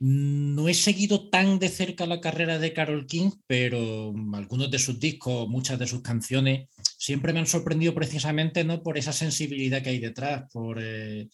no 0.00 0.68
he 0.68 0.74
seguido 0.74 1.28
tan 1.28 1.58
de 1.58 1.68
cerca 1.68 2.06
la 2.06 2.20
carrera 2.20 2.58
de 2.58 2.72
Carol 2.72 3.06
King, 3.06 3.30
pero 3.46 4.14
algunos 4.34 4.70
de 4.70 4.78
sus 4.78 5.00
discos, 5.00 5.48
muchas 5.48 5.78
de 5.78 5.88
sus 5.88 6.02
canciones, 6.02 6.68
siempre 6.96 7.32
me 7.32 7.40
han 7.40 7.46
sorprendido 7.46 7.94
precisamente 7.94 8.62
¿no? 8.62 8.82
por 8.82 8.96
esa 8.96 9.12
sensibilidad 9.12 9.82
que 9.82 9.90
hay 9.90 9.98
detrás, 9.98 10.44
por, 10.52 10.78
eh, 10.80 11.28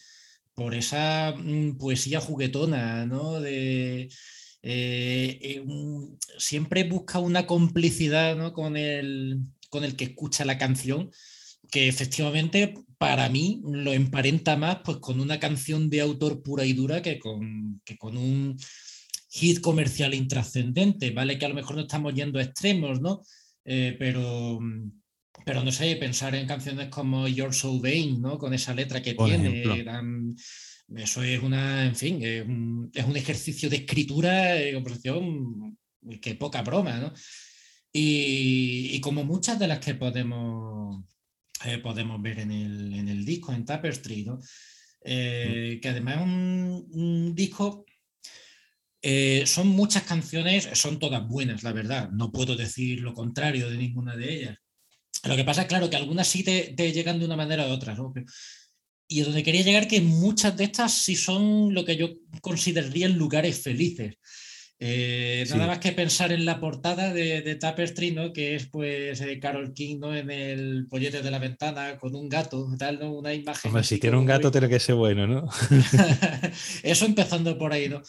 por 0.54 0.74
esa 0.74 1.34
mm, 1.36 1.76
poesía 1.76 2.20
juguetona, 2.20 3.04
¿no? 3.06 3.40
De, 3.40 4.08
siempre 6.38 6.84
busca 6.84 7.18
una 7.18 7.46
complicidad 7.46 8.34
¿no? 8.34 8.54
con, 8.54 8.78
el, 8.78 9.40
con 9.74 9.82
el 9.82 9.96
que 9.96 10.04
escucha 10.04 10.44
la 10.44 10.56
canción, 10.56 11.10
que 11.68 11.88
efectivamente 11.88 12.74
para 12.96 13.28
mí 13.28 13.60
lo 13.64 13.92
emparenta 13.92 14.56
más 14.56 14.78
pues, 14.84 14.98
con 14.98 15.18
una 15.18 15.40
canción 15.40 15.90
de 15.90 16.00
autor 16.00 16.44
pura 16.44 16.64
y 16.64 16.74
dura 16.74 17.02
que 17.02 17.18
con, 17.18 17.82
que 17.84 17.98
con 17.98 18.16
un 18.16 18.56
hit 19.30 19.60
comercial 19.60 20.14
intrascendente, 20.14 21.10
¿vale? 21.10 21.40
Que 21.40 21.46
a 21.46 21.48
lo 21.48 21.56
mejor 21.56 21.74
no 21.74 21.82
estamos 21.82 22.14
yendo 22.14 22.38
a 22.38 22.44
extremos, 22.44 23.00
¿no? 23.00 23.22
Eh, 23.64 23.96
pero, 23.98 24.60
pero 25.44 25.64
no 25.64 25.72
sé, 25.72 25.96
pensar 25.96 26.36
en 26.36 26.46
canciones 26.46 26.88
como 26.88 27.26
You're 27.26 27.52
So 27.52 27.80
Vain, 27.80 28.22
¿no? 28.22 28.38
Con 28.38 28.54
esa 28.54 28.74
letra 28.74 29.02
que 29.02 29.14
tiene. 29.14 29.64
eso 30.96 31.20
es 31.24 31.42
una, 31.42 31.84
en 31.84 31.96
fin, 31.96 32.22
es 32.22 32.46
un, 32.46 32.92
es 32.94 33.04
un 33.04 33.16
ejercicio 33.16 33.68
de 33.68 33.78
escritura 33.78 34.62
y 34.62 34.72
composición 34.72 35.76
que 36.20 36.36
poca 36.36 36.62
broma, 36.62 37.00
¿no? 37.00 37.12
Y, 37.96 39.00
como 39.00 39.22
muchas 39.22 39.56
de 39.56 39.68
las 39.68 39.78
que 39.78 39.94
podemos, 39.94 41.04
eh, 41.64 41.78
podemos 41.78 42.20
ver 42.20 42.40
en 42.40 42.50
el, 42.50 42.92
en 42.92 43.08
el, 43.08 43.24
disco, 43.24 43.52
en 43.52 43.64
Tapestry, 43.64 44.24
¿no? 44.24 44.40
Eh, 45.04 45.78
que 45.80 45.88
además 45.90 46.16
es 46.16 46.22
un, 46.22 47.34
disco 47.36 47.84
eh, 49.00 49.44
son 49.46 49.68
muchas 49.68 50.02
canciones, 50.02 50.68
son 50.72 50.98
todas 50.98 51.28
buenas, 51.28 51.62
la 51.62 51.72
verdad. 51.72 52.10
No 52.10 52.32
puedo 52.32 52.56
decir 52.56 53.00
lo 53.00 53.14
contrario 53.14 53.70
de 53.70 53.76
ninguna 53.76 54.16
de 54.16 54.34
ellas. 54.34 54.58
Lo 55.24 55.36
que 55.36 55.44
pasa 55.44 55.62
es, 55.62 55.68
claro, 55.68 55.88
que 55.88 55.96
algunas 55.96 56.26
sí 56.26 56.42
te, 56.42 56.74
te 56.76 56.90
llegan 56.90 57.20
de 57.20 57.26
una 57.26 57.36
manera 57.36 57.68
u 57.68 57.70
otra. 57.70 57.94
¿no? 57.94 58.12
Y 59.06 59.20
donde 59.20 59.44
quería 59.44 59.62
llegar 59.62 59.86
que 59.86 60.00
muchas 60.00 60.56
de 60.56 60.64
estas 60.64 60.92
sí 60.94 61.14
son 61.14 61.72
lo 61.72 61.84
que 61.84 61.96
yo 61.96 62.08
consideraría 62.40 63.08
lugares 63.08 63.62
felices. 63.62 64.16
Eh, 64.80 65.46
nada 65.50 65.68
más 65.68 65.78
que 65.78 65.92
pensar 65.92 66.32
en 66.32 66.44
la 66.44 66.58
portada 66.58 67.12
de, 67.12 67.42
de 67.42 67.54
Tapestry, 67.54 68.10
¿no? 68.10 68.32
que 68.32 68.56
es 68.56 68.66
pues 68.66 69.20
eh, 69.20 69.38
Carol 69.38 69.72
King 69.72 70.00
¿no? 70.00 70.14
en 70.14 70.30
el 70.30 70.88
pollete 70.88 71.22
de 71.22 71.30
la 71.30 71.38
ventana 71.38 71.96
con 71.96 72.14
un 72.14 72.28
gato, 72.28 72.66
tal, 72.76 72.98
¿no? 72.98 73.12
una 73.12 73.32
imagen. 73.32 73.68
Hombre, 73.68 73.84
si 73.84 73.98
tiene 73.98 74.16
un 74.16 74.26
gato, 74.26 74.50
tiene 74.50 74.68
que 74.68 74.80
ser 74.80 74.96
bueno, 74.96 75.26
¿no? 75.26 75.48
Eso 76.82 77.06
empezando 77.06 77.56
por 77.56 77.72
ahí, 77.72 77.88
¿no? 77.88 78.02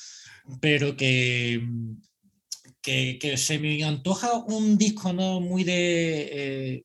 Pero 0.59 0.97
que, 0.97 1.61
que, 2.81 3.37
se 3.37 3.59
me 3.59 3.83
antoja 3.83 4.33
un 4.33 4.77
disco 4.77 5.13
¿no? 5.13 5.39
muy 5.39 5.63
de. 5.63 6.29
Eh, 6.31 6.83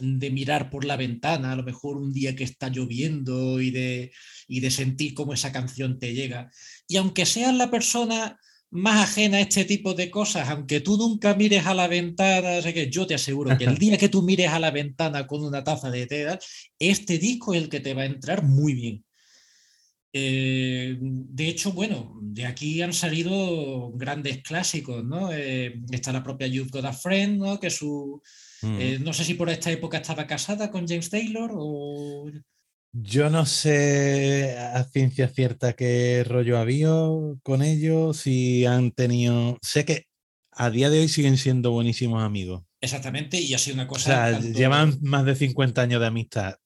de 0.00 0.30
mirar 0.30 0.70
por 0.70 0.86
la 0.86 0.96
ventana, 0.96 1.52
a 1.52 1.56
lo 1.56 1.62
mejor 1.62 1.98
un 1.98 2.14
día 2.14 2.34
que 2.34 2.44
está 2.44 2.70
lloviendo 2.70 3.60
y 3.60 3.70
de, 3.70 4.10
y 4.48 4.60
de 4.60 4.70
sentir 4.70 5.12
cómo 5.12 5.34
esa 5.34 5.52
canción 5.52 5.98
te 5.98 6.14
llega. 6.14 6.50
Y 6.88 6.96
aunque 6.96 7.26
seas 7.26 7.54
la 7.54 7.70
persona 7.70 8.40
más 8.72 9.10
ajena 9.10 9.36
a 9.36 9.40
este 9.40 9.66
tipo 9.66 9.92
de 9.92 10.10
cosas, 10.10 10.48
aunque 10.48 10.80
tú 10.80 10.96
nunca 10.96 11.34
mires 11.34 11.66
a 11.66 11.74
la 11.74 11.88
ventana, 11.88 12.62
sé 12.62 12.72
que 12.72 12.90
yo 12.90 13.06
te 13.06 13.14
aseguro 13.14 13.56
que 13.58 13.64
el 13.64 13.76
día 13.76 13.98
que 13.98 14.08
tú 14.08 14.22
mires 14.22 14.48
a 14.48 14.58
la 14.58 14.70
ventana 14.70 15.26
con 15.26 15.44
una 15.44 15.62
taza 15.62 15.90
de 15.90 16.06
té, 16.06 16.26
este 16.78 17.18
disco 17.18 17.52
es 17.52 17.62
el 17.62 17.68
que 17.68 17.80
te 17.80 17.92
va 17.92 18.02
a 18.02 18.06
entrar 18.06 18.42
muy 18.42 18.72
bien. 18.72 19.04
Eh, 20.14 20.96
de 21.00 21.48
hecho, 21.48 21.72
bueno, 21.72 22.18
de 22.22 22.46
aquí 22.46 22.80
han 22.80 22.94
salido 22.94 23.92
grandes 23.92 24.42
clásicos, 24.42 25.04
¿no? 25.04 25.30
Eh, 25.32 25.80
está 25.90 26.12
la 26.12 26.22
propia 26.22 26.46
You've 26.46 26.70
Got 26.70 26.84
a 26.86 26.92
Friend, 26.92 27.38
¿no? 27.38 27.60
Que 27.60 27.70
su. 27.70 28.22
Mm. 28.62 28.80
eh, 28.80 28.98
no 29.00 29.12
sé 29.12 29.24
si 29.24 29.34
por 29.34 29.50
esta 29.50 29.70
época 29.70 29.98
estaba 29.98 30.26
casada 30.26 30.70
con 30.70 30.86
James 30.88 31.10
Taylor 31.10 31.50
o. 31.54 32.30
Yo 32.94 33.30
no 33.30 33.46
sé 33.46 34.56
a 34.58 34.84
ciencia 34.84 35.28
cierta 35.28 35.72
qué 35.72 36.24
rollo 36.28 36.58
había 36.58 36.90
con 37.42 37.62
ellos, 37.62 38.18
si 38.18 38.66
han 38.66 38.90
tenido. 38.92 39.56
Sé 39.62 39.86
que 39.86 40.06
a 40.50 40.68
día 40.68 40.90
de 40.90 41.00
hoy 41.00 41.08
siguen 41.08 41.38
siendo 41.38 41.70
buenísimos 41.70 42.22
amigos. 42.22 42.64
Exactamente, 42.82 43.40
y 43.40 43.54
ha 43.54 43.58
sido 43.58 43.74
una 43.74 43.84
O 43.84 43.88
cosa. 43.88 44.04
sea, 44.28 44.32
tanto- 44.40 44.58
llevan 44.58 44.98
más 45.00 45.24
de 45.24 45.34
50 45.36 45.80
años 45.82 46.00
de 46.00 46.06
amistad. 46.06 46.56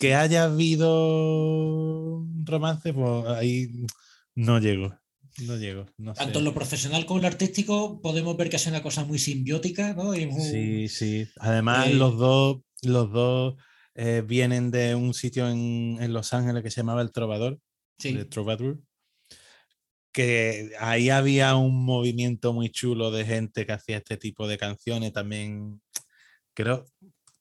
Que 0.00 0.14
haya 0.14 0.44
habido 0.44 2.24
romance, 2.44 2.94
pues 2.94 3.26
ahí 3.28 3.68
no 4.34 4.58
llego. 4.58 4.96
No 5.46 5.56
llego. 5.56 5.86
No 5.98 6.14
Tanto 6.14 6.32
sé. 6.34 6.38
en 6.38 6.44
lo 6.44 6.54
profesional 6.54 7.04
como 7.06 7.18
en 7.18 7.22
lo 7.22 7.28
artístico 7.28 8.00
podemos 8.00 8.36
ver 8.36 8.48
que 8.50 8.56
es 8.56 8.66
una 8.66 8.82
cosa 8.82 9.04
muy 9.04 9.18
simbiótica, 9.18 9.92
¿no? 9.94 10.04
Muy- 10.04 10.30
Sí, 10.30 10.88
sí. 10.88 11.26
Además, 11.38 11.88
Eh, 11.88 11.94
los 11.94 12.16
dos, 12.18 12.58
los 12.82 13.10
dos 13.12 13.54
eh, 13.94 14.22
vienen 14.26 14.70
de 14.70 14.94
un 14.94 15.14
sitio 15.14 15.48
en, 15.48 15.98
en 16.00 16.12
Los 16.12 16.32
Ángeles 16.32 16.62
que 16.62 16.70
se 16.70 16.80
llamaba 16.80 17.02
El 17.02 17.12
Trovador, 17.12 17.58
sí. 17.98 18.14
de 18.14 18.24
Troubadour, 18.24 18.80
que 20.12 20.72
ahí 20.78 21.10
había 21.10 21.56
un 21.56 21.84
movimiento 21.84 22.52
muy 22.52 22.70
chulo 22.70 23.10
de 23.10 23.24
gente 23.24 23.66
que 23.66 23.72
hacía 23.72 23.98
este 23.98 24.16
tipo 24.16 24.46
de 24.46 24.58
canciones. 24.58 25.12
También, 25.12 25.80
creo, 26.54 26.84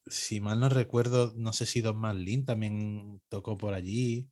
si 0.08 0.40
mal 0.40 0.60
no 0.60 0.70
recuerdo, 0.70 1.34
no 1.36 1.54
sé 1.54 1.66
si 1.66 1.82
Don 1.82 1.98
Marlin 1.98 2.46
también 2.46 3.22
tocó 3.30 3.58
por 3.58 3.74
allí. 3.74 4.28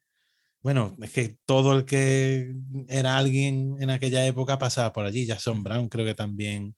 Bueno, 0.62 0.96
es 1.02 1.12
que 1.12 1.38
todo 1.46 1.78
el 1.78 1.86
que 1.86 2.54
era 2.88 3.18
alguien 3.18 3.78
en 3.80 3.90
aquella 3.90 4.26
época 4.26 4.58
pasaba 4.58 4.92
por 4.94 5.06
allí. 5.06 5.28
Jason 5.28 5.64
Brown 5.64 5.90
creo 5.90 6.06
que 6.06 6.16
también 6.16 6.76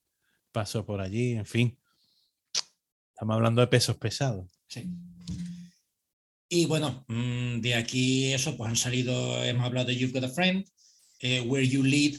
pasó 0.52 0.86
por 0.86 1.02
allí. 1.02 1.34
En 1.34 1.46
fin, 1.46 1.78
estamos 3.10 3.36
hablando 3.36 3.62
de 3.62 3.68
pesos 3.68 3.98
pesados. 3.98 4.52
Sí. 4.68 4.90
Y 6.54 6.66
bueno, 6.66 7.06
mm, 7.08 7.62
de 7.62 7.76
aquí 7.76 8.34
eso, 8.34 8.58
pues 8.58 8.70
han 8.70 8.76
salido, 8.76 9.42
hemos 9.42 9.66
hablado 9.66 9.88
de 9.88 9.96
You've 9.96 10.12
Got 10.12 10.26
a 10.26 10.34
Friend, 10.34 10.66
eh, 11.22 11.40
Where 11.40 11.66
You 11.66 11.82
Lead, 11.82 12.16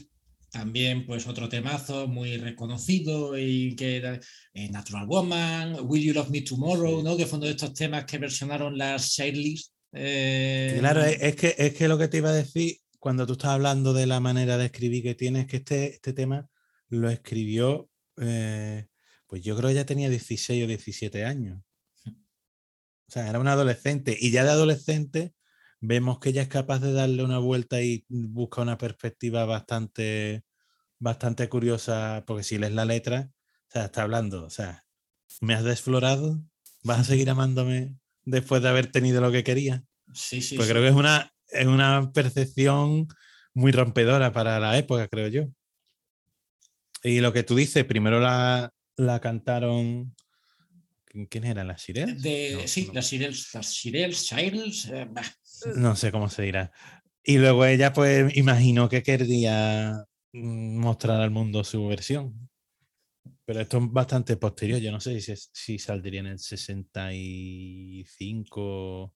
también 0.49 1.05
pues 1.05 1.27
otro 1.27 1.47
temazo 1.49 2.07
muy 2.07 2.37
reconocido 2.37 3.37
y 3.37 3.75
que 3.75 3.97
era 3.97 4.19
eh, 4.55 4.69
Natural 4.69 5.05
Woman, 5.05 5.77
Will 5.83 6.01
You 6.03 6.13
Love 6.15 6.31
Me 6.31 6.41
Tomorrow, 6.41 6.97
Sí. 6.97 7.03
¿no? 7.03 7.15
Que 7.15 7.27
fue 7.27 7.37
uno 7.37 7.45
de 7.45 7.51
estos 7.51 7.75
temas 7.75 8.05
que 8.05 8.17
versionaron 8.17 8.75
las 8.75 9.11
Shirley's. 9.11 9.71
eh, 9.91 10.77
Claro, 10.79 11.03
es, 11.05 11.21
es 11.21 11.35
que, 11.35 11.55
es 11.55 11.73
que 11.75 11.87
lo 11.87 11.99
que 11.99 12.07
te 12.07 12.17
iba 12.17 12.29
a 12.31 12.33
decir 12.33 12.77
cuando 12.97 13.27
tú 13.27 13.33
estás 13.33 13.51
hablando 13.51 13.93
de 13.93 14.07
la 14.07 14.19
manera 14.19 14.57
de 14.57 14.65
escribir 14.65 15.03
que 15.03 15.13
tienes, 15.13 15.45
que 15.45 15.57
este, 15.57 15.93
este 15.93 16.13
tema 16.13 16.47
lo 16.89 17.07
escribió, 17.11 17.87
eh, 18.19 18.87
pues 19.27 19.43
yo 19.43 19.55
creo 19.55 19.69
que 19.69 19.75
ya 19.75 19.85
tenía 19.85 20.09
16 20.09 20.63
o 20.63 20.67
17 20.67 21.23
años. 21.23 21.61
O 23.13 23.19
sea, 23.19 23.29
era 23.29 23.37
un 23.37 23.47
adolescente 23.47 24.17
y 24.19 24.31
ya 24.31 24.43
de 24.43 24.49
adolescente 24.49 25.35
vemos 25.79 26.17
que 26.17 26.29
ella 26.29 26.41
es 26.41 26.47
capaz 26.47 26.79
de 26.79 26.93
darle 26.93 27.23
una 27.23 27.37
vuelta 27.37 27.79
y 27.79 28.05
busca 28.09 28.63
una 28.63 28.79
perspectiva 28.79 29.45
bastante, 29.45 30.43
bastante 30.97 31.47
curiosa, 31.47 32.23
porque 32.25 32.41
si 32.41 32.57
lees 32.57 32.73
la 32.73 32.85
letra, 32.85 33.29
o 33.29 33.71
sea, 33.71 33.85
está 33.85 34.01
hablando, 34.01 34.43
o 34.43 34.49
sea, 34.49 34.83
me 35.41 35.53
has 35.53 35.63
desflorado, 35.63 36.41
vas 36.81 37.01
a 37.01 37.03
seguir 37.03 37.29
amándome 37.29 37.95
después 38.23 38.63
de 38.63 38.69
haber 38.69 38.91
tenido 38.91 39.21
lo 39.21 39.31
que 39.31 39.43
quería. 39.43 39.83
Sí, 40.15 40.41
sí. 40.41 40.55
Pues 40.55 40.67
sí. 40.67 40.73
creo 40.73 40.81
que 40.81 40.89
es 40.89 40.95
una, 40.95 41.31
es 41.49 41.67
una 41.67 42.11
percepción 42.13 43.07
muy 43.53 43.71
rompedora 43.71 44.33
para 44.33 44.59
la 44.59 44.75
época, 44.75 45.07
creo 45.07 45.27
yo. 45.27 45.43
Y 47.03 47.19
lo 47.19 47.31
que 47.31 47.43
tú 47.43 47.53
dices, 47.53 47.85
primero 47.85 48.19
la, 48.19 48.73
la 48.95 49.19
cantaron. 49.19 50.15
¿Quién- 51.13 51.25
¿Quién 51.27 51.43
era? 51.45 51.63
¿La 51.63 51.77
Sirel? 51.77 52.21
De, 52.21 52.57
No, 52.61 52.67
sí, 52.67 52.87
no. 52.87 52.93
las 52.93 53.09
Shirelles, 53.09 53.53
las 53.53 53.71
Shirelles, 53.71 54.21
Shirelles, 54.23 54.85
eh, 54.91 55.07
No 55.77 55.95
sé 55.95 56.11
cómo 56.11 56.27
se 56.29 56.41
dirá. 56.43 56.71
Y 57.23 57.37
luego 57.37 57.63
ella, 57.65 57.93
pues, 57.93 58.35
imaginó 58.35 58.89
que 58.89 59.01
quería 59.03 60.03
mm, 60.33 60.77
mostrar 60.79 61.21
al 61.21 61.31
mundo 61.31 61.63
su 61.63 61.87
versión. 61.87 62.49
Pero 63.45 63.61
esto 63.61 63.77
es 63.77 63.83
bastante 63.91 64.35
posterior. 64.37 64.79
Yo 64.79 64.91
no 64.91 64.99
sé 64.99 65.19
si, 65.21 65.33
si 65.51 65.77
saldría 65.79 66.19
en 66.21 66.27
el 66.27 66.39
65. 66.39 69.13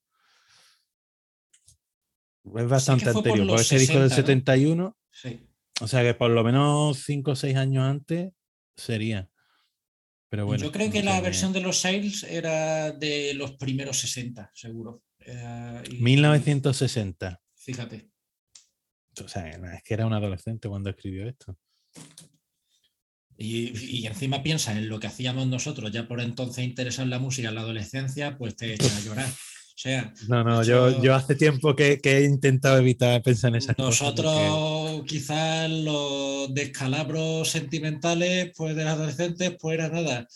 Es 2.55 2.67
bastante 2.67 3.05
por 3.05 3.17
anterior. 3.17 3.47
Porque 3.47 3.61
este 3.63 3.79
disco 3.79 3.99
del 3.99 4.09
60, 4.09 4.21
¿no? 4.21 4.27
71. 4.27 4.97
sí. 5.11 5.39
O 5.79 5.87
sea 5.87 6.01
que 6.01 6.15
por 6.15 6.31
lo 6.31 6.43
menos 6.43 7.03
5 7.05 7.31
o 7.31 7.35
6 7.35 7.55
años 7.55 7.83
antes 7.83 8.31
sería. 8.75 9.29
Pero 10.29 10.45
bueno. 10.45 10.63
Yo 10.63 10.71
creo 10.71 10.91
que 10.91 11.03
la 11.03 11.21
versión 11.21 11.53
de 11.53 11.61
los 11.61 11.77
Shirelles 11.77 12.23
era 12.23 12.91
de 12.91 13.33
los 13.33 13.51
primeros 13.53 13.97
60, 13.99 14.51
seguro. 14.53 15.03
Eh, 15.19 15.83
y- 15.89 15.95
1960. 16.01 17.41
Fíjate. 17.55 18.09
O 19.23 19.27
sea, 19.27 19.49
es 19.49 19.83
que 19.83 19.93
era 19.93 20.05
un 20.05 20.13
adolescente 20.13 20.67
cuando 20.69 20.89
escribió 20.89 21.27
esto. 21.27 21.57
Y, 23.37 23.99
y 24.01 24.07
encima 24.07 24.41
piensa 24.41 24.71
en 24.77 24.89
lo 24.89 24.99
que 24.99 25.07
hacíamos 25.07 25.47
nosotros, 25.47 25.91
ya 25.91 26.07
por 26.07 26.21
entonces 26.21 26.65
interesar 26.65 27.03
en 27.03 27.11
la 27.11 27.19
música 27.19 27.49
en 27.49 27.55
la 27.55 27.61
adolescencia, 27.61 28.37
pues 28.37 28.55
te 28.55 28.73
echas 28.73 28.95
a 28.97 29.01
llorar. 29.01 29.29
Sea, 29.79 30.11
No, 30.27 30.43
no, 30.43 30.63
yo, 30.63 31.03
yo 31.03 31.13
hace 31.13 31.35
tiempo 31.35 31.75
que, 31.75 31.99
que 32.01 32.17
he 32.17 32.23
intentado 32.25 32.79
evitar 32.79 33.21
pensar 33.21 33.49
en 33.51 33.57
esas 33.57 33.75
cosas. 33.75 33.99
porque- 34.11 34.23
nosotros 34.23 35.05
quizás 35.05 35.69
los 35.69 36.51
descalabros 36.51 37.47
sentimentales 37.51 38.51
pues 38.57 38.75
de 38.75 38.83
los 38.83 38.93
adolescentes 38.93 39.55
pues 39.61 39.75
era 39.77 39.89
nada. 39.89 40.27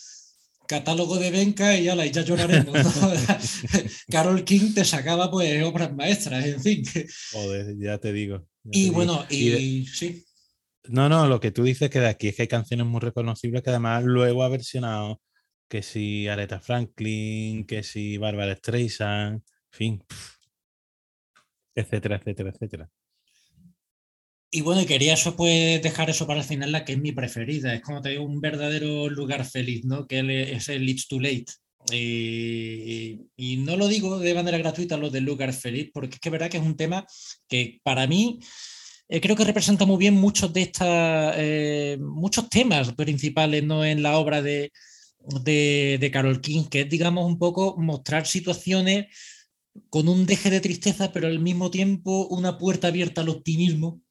Catálogo 0.67 1.17
de 1.17 1.31
Benca 1.31 1.75
y 1.75 1.89
ala, 1.89 2.05
y 2.05 2.11
ya 2.11 2.21
lloraremos. 2.21 2.77
Carol 4.11 4.43
King 4.43 4.73
te 4.75 4.85
sacaba 4.85 5.29
pues 5.31 5.63
obras 5.63 5.91
maestras, 5.93 6.45
en 6.45 6.61
fin. 6.61 6.83
Joder, 7.31 7.75
ya 7.79 7.97
te 7.97 8.13
digo. 8.13 8.45
ya 8.63 8.71
te 8.71 8.77
Y 8.77 8.81
digo. 8.83 8.93
bueno, 8.93 9.25
y, 9.27 9.49
de- 9.49 9.85
sí, 9.91 10.23
No, 10.87 11.09
no, 11.09 11.27
lo 11.27 11.39
que 11.39 11.49
tú 11.51 11.63
dices 11.63 11.89
que 11.89 11.99
de 11.99 12.07
aquí 12.09 12.27
es 12.27 12.35
que 12.35 12.43
hay 12.43 12.47
canciones 12.47 12.85
muy 12.85 12.99
reconocibles 12.99 13.63
que 13.63 13.71
además 13.71 14.03
luego 14.03 14.43
ha 14.43 14.49
versionado 14.49 15.19
que 15.71 15.81
si 15.83 16.27
Aretha 16.27 16.59
Franklin, 16.59 17.65
que 17.65 17.81
si 17.81 18.17
Barbara 18.17 18.57
Streisand, 18.57 19.35
en 19.35 19.41
fin, 19.71 20.03
etcétera, 21.73 22.17
etcétera, 22.17 22.49
etcétera. 22.49 22.89
Y 24.51 24.59
bueno, 24.59 24.81
y 24.81 24.85
quería 24.85 25.13
eso, 25.13 25.37
pues, 25.37 25.81
dejar 25.81 26.09
eso 26.09 26.27
para 26.27 26.41
el 26.41 26.45
final, 26.45 26.73
la 26.73 26.83
que 26.83 26.91
es 26.91 26.99
mi 26.99 27.13
preferida. 27.13 27.73
Es 27.73 27.81
como 27.81 28.01
te 28.01 28.09
digo, 28.09 28.25
un 28.25 28.41
verdadero 28.41 29.07
lugar 29.09 29.45
feliz, 29.45 29.85
¿no? 29.85 30.07
Que 30.07 30.51
es 30.51 30.67
el 30.67 30.89
It's 30.89 31.07
Too 31.07 31.21
Late. 31.21 31.45
Y, 31.93 33.21
y 33.37 33.55
no 33.55 33.77
lo 33.77 33.87
digo 33.87 34.19
de 34.19 34.33
manera 34.33 34.57
gratuita 34.57 34.97
lo 34.97 35.09
del 35.09 35.23
lugar 35.23 35.53
feliz, 35.53 35.89
porque 35.93 36.15
es 36.15 36.19
que 36.19 36.27
es 36.27 36.33
verdad 36.33 36.49
que 36.49 36.57
es 36.57 36.63
un 36.63 36.75
tema 36.75 37.07
que 37.47 37.79
para 37.81 38.07
mí 38.07 38.41
eh, 39.07 39.21
creo 39.21 39.37
que 39.37 39.45
representa 39.45 39.85
muy 39.85 39.97
bien 39.97 40.15
muchos 40.15 40.51
de 40.51 40.63
estas, 40.63 41.35
eh, 41.37 41.97
muchos 42.01 42.49
temas 42.49 42.91
principales, 42.91 43.63
¿no? 43.63 43.85
En 43.85 44.03
la 44.03 44.17
obra 44.17 44.41
de, 44.41 44.69
de, 45.43 45.97
de 45.99 46.11
Carol 46.11 46.41
King, 46.41 46.65
que 46.65 46.81
es, 46.81 46.89
digamos, 46.89 47.25
un 47.25 47.37
poco 47.37 47.75
mostrar 47.77 48.27
situaciones 48.27 49.07
con 49.89 50.07
un 50.07 50.25
deje 50.25 50.49
de 50.49 50.61
tristeza, 50.61 51.11
pero 51.11 51.27
al 51.27 51.39
mismo 51.39 51.71
tiempo 51.71 52.27
una 52.27 52.57
puerta 52.57 52.87
abierta 52.87 53.21
al 53.21 53.29
optimismo 53.29 54.01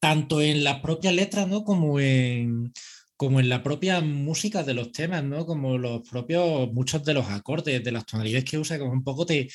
tanto 0.00 0.40
en 0.40 0.64
las 0.64 0.80
propias 0.80 1.14
letras, 1.14 1.46
¿no? 1.46 1.62
Como 1.64 2.00
en, 2.00 2.72
como 3.16 3.38
en 3.38 3.50
la 3.50 3.62
propia 3.62 4.00
música 4.00 4.62
de 4.62 4.74
los 4.74 4.92
temas, 4.92 5.22
¿no? 5.22 5.44
Como 5.46 5.76
los 5.78 6.08
propios, 6.08 6.72
muchos 6.72 7.04
de 7.04 7.14
los 7.14 7.26
acordes, 7.28 7.84
de 7.84 7.92
las 7.92 8.06
tonalidades 8.06 8.44
que 8.44 8.58
usa, 8.58 8.78
como 8.78 8.92
un 8.92 9.04
poco 9.04 9.26
te, 9.26 9.48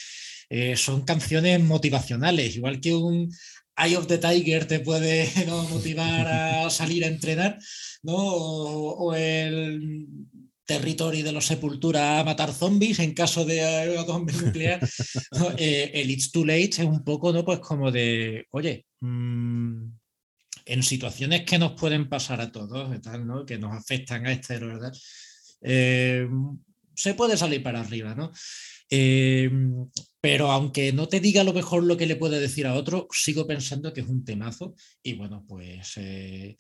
eh, 0.50 0.76
son 0.76 1.04
canciones 1.04 1.62
motivacionales, 1.64 2.56
igual 2.56 2.80
que 2.80 2.94
un 2.94 3.30
Eye 3.78 3.98
of 3.98 4.08
the 4.08 4.18
Tiger 4.18 4.66
te 4.66 4.80
puede 4.80 5.30
¿no? 5.48 5.64
motivar 5.64 6.28
a 6.28 6.70
salir 6.70 7.04
a 7.04 7.08
entrenar, 7.08 7.60
¿no? 8.04 8.16
O, 8.16 9.08
o 9.08 9.16
el 9.16 10.06
Territory 10.66 11.22
de 11.22 11.32
los 11.32 11.46
Sepultura 11.46 12.20
a 12.20 12.24
matar 12.24 12.52
zombies 12.52 13.00
en 13.00 13.14
caso 13.14 13.46
de 13.46 14.04
bomba 14.08 14.34
nuclear. 14.34 14.80
¿no? 15.32 15.52
Eh, 15.58 15.92
el 15.94 16.10
It's 16.10 16.32
Too 16.32 16.46
Late 16.46 16.64
es 16.64 16.80
un 16.80 17.04
poco, 17.04 17.32
¿no? 17.32 17.46
Pues 17.46 17.60
como 17.60 17.92
de, 17.92 18.46
oye, 18.52 18.86
mmm, 19.02 19.84
en 20.66 20.84
situaciones 20.84 21.44
que 21.44 21.60
nos 21.60 21.74
pueden 21.74 22.10
pasar 22.10 22.42
a 22.42 22.52
todos, 22.52 23.02
tal, 23.02 23.28
¿no? 23.28 23.46
que 23.46 23.58
nos 23.58 23.74
afectan 23.74 24.26
a 24.26 24.32
este, 24.32 24.58
¿verdad? 24.58 24.92
Eh, 25.62 26.28
se 26.96 27.14
puede 27.14 27.38
salir 27.38 27.62
para 27.62 27.82
arriba, 27.82 28.16
¿no? 28.16 28.32
Eh, 28.90 29.50
pero 30.22 30.52
aunque 30.52 30.92
no 30.92 31.08
te 31.08 31.20
diga 31.20 31.44
lo 31.44 31.54
mejor 31.54 31.84
lo 31.84 31.98
que 31.98 32.08
le 32.08 32.16
puede 32.16 32.40
decir 32.40 32.66
a 32.68 32.74
otro, 32.74 33.08
sigo 33.12 33.46
pensando 33.46 33.94
que 33.94 34.02
es 34.02 34.08
un 34.08 34.26
temazo. 34.26 34.76
Y 35.04 35.14
bueno, 35.14 35.46
pues 35.48 35.94
eh, 35.98 36.58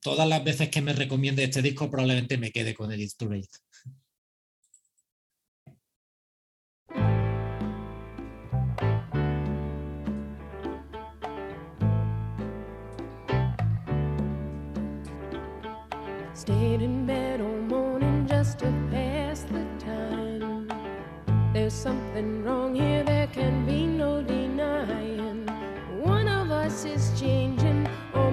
todas 0.00 0.28
las 0.28 0.42
veces 0.42 0.68
que 0.70 0.80
me 0.80 0.92
recomiende 0.92 1.44
este 1.44 1.62
disco, 1.62 1.90
probablemente 1.90 2.38
me 2.38 2.50
quede 2.50 2.74
con 2.74 2.92
el 2.92 3.00
Late. 3.00 3.48
To 18.52 18.66
time. 18.66 18.91
There's 21.62 21.74
something 21.74 22.42
wrong 22.42 22.74
here, 22.74 23.04
there 23.04 23.28
can 23.28 23.64
be 23.64 23.86
no 23.86 24.20
denying. 24.20 25.46
One 26.02 26.26
of 26.26 26.50
us 26.50 26.84
is 26.84 27.12
changing, 27.20 27.86
or 28.14 28.32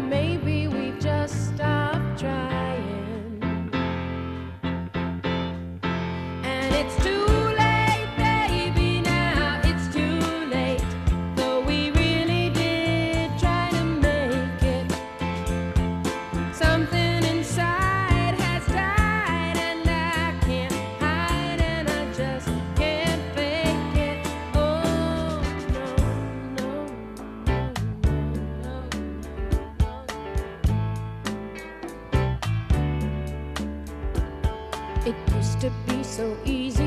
so 36.20 36.36
easy 36.44 36.79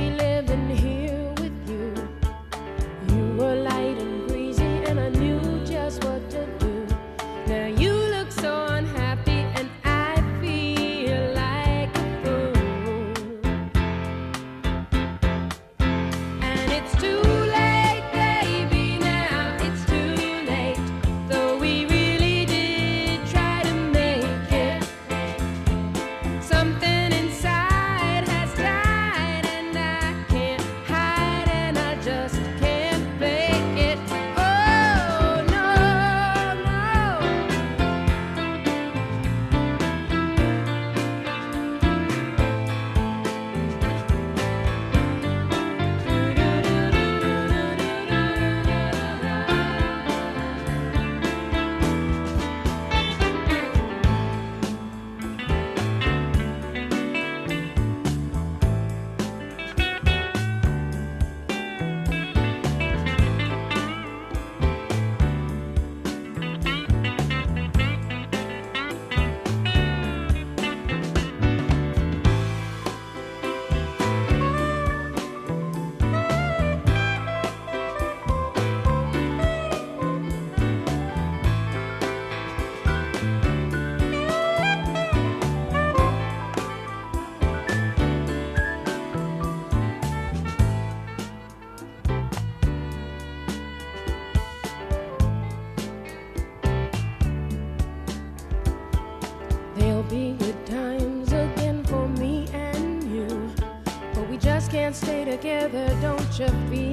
together, 105.42 105.88
don't 106.00 106.38
you 106.38 106.46
feel 106.70 106.91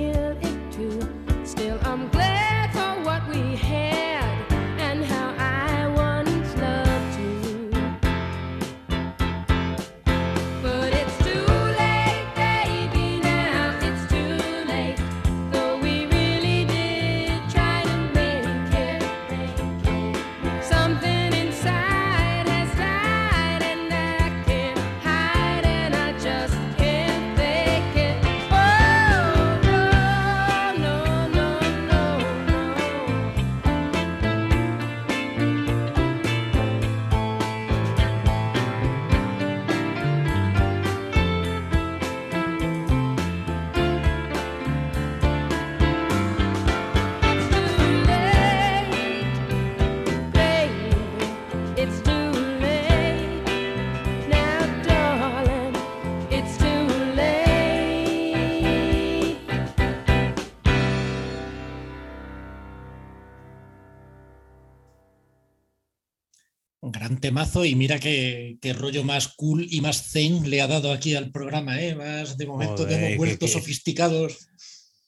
temazo 67.40 67.64
y 67.66 67.76
mira 67.76 68.00
qué, 68.00 68.58
qué 68.62 68.74
rollo 68.74 69.04
más 69.04 69.30
cool 69.30 69.66
y 69.70 69.80
más 69.82 70.12
zen 70.12 70.50
le 70.50 70.62
ha 70.62 70.68
dado 70.68 70.92
aquí 70.92 71.16
al 71.16 71.32
programa, 71.32 71.82
¿eh? 71.82 71.96
Más 71.96 72.38
de 72.38 72.46
momento 72.46 72.84
Joder, 72.84 72.98
hemos 73.00 73.10
que- 73.12 73.18
vuelto 73.18 73.46
que- 73.46 73.52
sofisticados. 73.52 74.50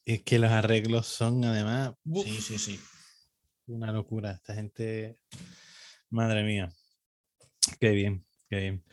Es 0.06 0.22
que 0.22 0.38
los 0.38 0.50
arreglos 0.50 1.06
son 1.06 1.44
además 1.44 1.92
uf, 2.04 2.24
Sí, 2.26 2.40
sí, 2.40 2.58
sí. 2.58 2.80
una 3.66 3.92
locura. 3.92 4.32
Esta 4.32 4.54
gente, 4.54 5.18
madre 6.10 6.42
mía. 6.42 6.72
Qué 7.78 7.90
bien, 7.90 8.24
qué 8.48 8.56
bien. 8.60 8.84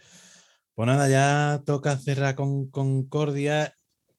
Pues 0.76 0.88
nada, 0.88 1.10
ya 1.10 1.64
toca 1.66 1.98
cerrar 1.98 2.36
con 2.36 2.70
Concordia. 2.70 3.74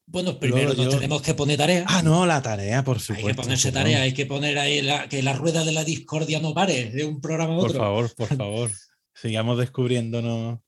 Bueno, 0.07 0.41
primero 0.41 0.75
nos 0.75 0.89
tenemos 0.89 1.23
que 1.23 1.35
poner 1.35 1.57
tarea. 1.59 1.85
Ah, 1.87 2.03
no, 2.03 2.27
la 2.27 2.43
tarea, 2.43 2.83
por 2.83 2.97
hay 2.97 3.03
supuesto. 3.03 3.29
que 3.29 3.35
ponerse 3.35 3.71
tarea, 3.71 4.03
hay 4.03 4.13
que 4.13 4.27
poner 4.27 4.59
ahí 4.59 4.83
la- 4.83 5.09
que 5.09 5.23
la 5.23 5.35
rueda 5.35 5.65
de 5.65 5.71
la 5.73 5.85
discordia 5.85 6.41
no 6.41 6.53
pare 6.53 6.91
de 6.91 7.05
un 7.05 7.21
programa 7.21 7.55
a 7.55 7.59
Por 7.61 7.69
otro. 7.71 7.81
favor, 7.81 8.15
por 8.17 8.29
favor. 8.45 8.71
Sigamos 9.21 9.59
descubriéndonos 9.59 10.61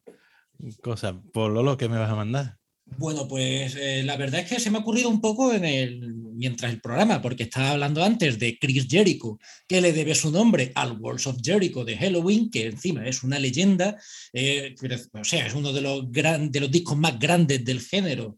cosas. 0.83 1.15
Por 1.33 1.53
Lolo, 1.53 1.77
¿qué 1.77 1.89
me 1.89 1.97
vas 1.97 2.11
a 2.11 2.17
mandar? 2.17 2.59
Bueno, 2.99 3.27
pues 3.27 3.75
eh, 3.77 4.03
la 4.03 4.17
verdad 4.17 4.41
es 4.41 4.49
que 4.49 4.61
se 4.61 4.71
me 4.71 4.77
ha 4.77 4.81
ocurrido 4.83 5.09
un 5.09 5.23
poco 5.23 5.55
en 5.55 5.65
el, 5.65 6.15
mientras 6.35 6.71
el 6.71 6.81
programa, 6.81 7.23
porque 7.23 7.45
estaba 7.45 7.71
hablando 7.71 8.05
antes 8.05 8.39
de 8.39 8.59
Chris 8.59 8.87
Jericho, 8.89 9.39
que 9.67 9.81
le 9.81 9.95
debe 9.95 10.15
su 10.15 10.31
nombre 10.31 10.73
al 10.75 10.99
Walls 11.01 11.27
of 11.27 11.39
Jericho 11.43 11.85
de 11.85 11.97
Halloween, 11.97 12.51
que 12.51 12.67
encima 12.67 13.07
es 13.07 13.23
una 13.23 13.39
leyenda, 13.39 13.97
eh, 14.35 14.75
o 15.15 15.25
sea, 15.25 15.47
es 15.47 15.55
uno 15.55 15.73
de 15.73 15.81
los, 15.81 16.11
gran, 16.11 16.51
de 16.51 16.61
los 16.61 16.71
discos 16.71 16.99
más 16.99 17.19
grandes 17.19 17.65
del 17.65 17.81
género, 17.81 18.37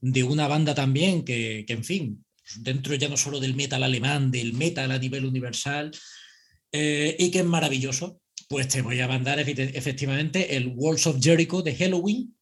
de 0.00 0.22
una 0.22 0.46
banda 0.46 0.74
también 0.74 1.24
que, 1.24 1.64
que, 1.66 1.72
en 1.72 1.84
fin, 1.84 2.24
dentro 2.58 2.94
ya 2.96 3.08
no 3.08 3.16
solo 3.16 3.40
del 3.40 3.54
metal 3.54 3.82
alemán, 3.82 4.30
del 4.30 4.52
metal 4.52 4.90
a 4.90 4.98
nivel 4.98 5.24
universal, 5.24 5.90
eh, 6.70 7.16
y 7.18 7.30
que 7.30 7.38
es 7.38 7.44
maravilloso. 7.44 8.20
Pues 8.48 8.68
te 8.68 8.82
voy 8.82 9.00
a 9.00 9.08
mandar 9.08 9.38
efectivamente 9.40 10.56
el 10.56 10.72
Walls 10.74 11.06
of 11.06 11.18
Jericho 11.20 11.62
de 11.62 11.74
Halloween, 11.74 12.34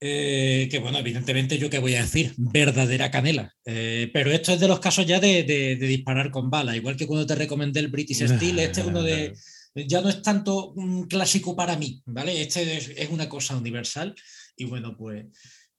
eh, 0.00 0.68
que 0.70 0.78
bueno, 0.78 0.98
evidentemente 0.98 1.58
yo 1.58 1.68
qué 1.68 1.80
voy 1.80 1.94
a 1.96 2.02
decir, 2.02 2.32
verdadera 2.36 3.10
canela. 3.10 3.54
Eh, 3.64 4.10
pero 4.12 4.30
esto 4.30 4.52
es 4.52 4.60
de 4.60 4.68
los 4.68 4.78
casos 4.78 5.06
ya 5.06 5.18
de, 5.18 5.42
de, 5.42 5.76
de, 5.76 5.86
disparar 5.86 6.30
con 6.30 6.50
bala, 6.50 6.76
igual 6.76 6.96
que 6.96 7.06
cuando 7.06 7.26
te 7.26 7.34
recomendé 7.34 7.80
el 7.80 7.88
British 7.88 8.26
Steel, 8.26 8.60
este 8.60 8.80
es 8.82 8.86
uno 8.86 9.02
de, 9.02 9.34
ya 9.74 10.00
no 10.00 10.08
es 10.08 10.22
tanto 10.22 10.70
un 10.72 11.08
clásico 11.08 11.56
para 11.56 11.76
mí, 11.76 12.00
¿vale? 12.06 12.40
Este 12.40 12.76
es, 12.76 12.88
es, 12.96 13.10
una 13.10 13.28
cosa 13.28 13.56
universal 13.56 14.14
y 14.56 14.66
bueno, 14.66 14.96
pues, 14.96 15.26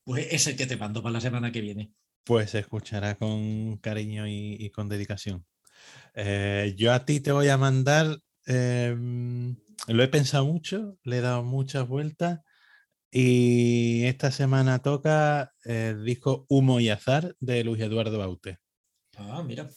pues 0.04 0.26
es 0.30 0.46
el 0.46 0.56
que 0.56 0.66
te 0.66 0.76
mando 0.76 1.02
para 1.02 1.14
la 1.14 1.20
semana 1.20 1.50
que 1.50 1.62
viene. 1.62 1.92
Pues 2.24 2.50
se 2.50 2.58
escuchará 2.58 3.14
con 3.16 3.78
cariño 3.78 4.26
y, 4.26 4.56
y 4.58 4.70
con 4.70 4.88
dedicación. 4.88 5.46
Eh, 6.14 6.74
yo 6.76 6.92
a 6.92 7.04
ti 7.04 7.20
te 7.20 7.32
voy 7.32 7.48
a 7.48 7.56
mandar, 7.56 8.18
em, 8.46 9.56
lo 9.86 10.02
he 10.02 10.08
pensado 10.08 10.46
mucho, 10.46 10.98
le 11.04 11.18
he 11.18 11.20
dado 11.20 11.42
muchas 11.42 11.86
vueltas 11.86 12.40
y 13.10 14.04
esta 14.04 14.30
semana 14.30 14.80
toca 14.80 15.52
el 15.64 16.04
disco 16.04 16.46
Humo 16.48 16.80
y 16.80 16.90
Azar 16.90 17.34
de 17.40 17.64
Luis 17.64 17.80
Eduardo 17.80 18.18
Baute. 18.18 18.58
Ah, 19.16 19.42
mira. 19.42 19.68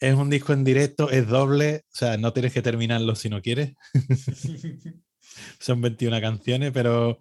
Es 0.00 0.14
un 0.14 0.30
disco 0.30 0.52
en 0.52 0.64
directo, 0.64 1.10
es 1.10 1.26
doble, 1.26 1.84
o 1.86 1.96
sea, 1.96 2.16
no 2.18 2.32
tienes 2.32 2.52
que 2.52 2.62
terminarlo 2.62 3.16
si 3.16 3.28
no 3.28 3.42
quieres. 3.42 3.74
Son 5.58 5.80
21 5.80 6.20
canciones, 6.20 6.70
pero 6.72 7.18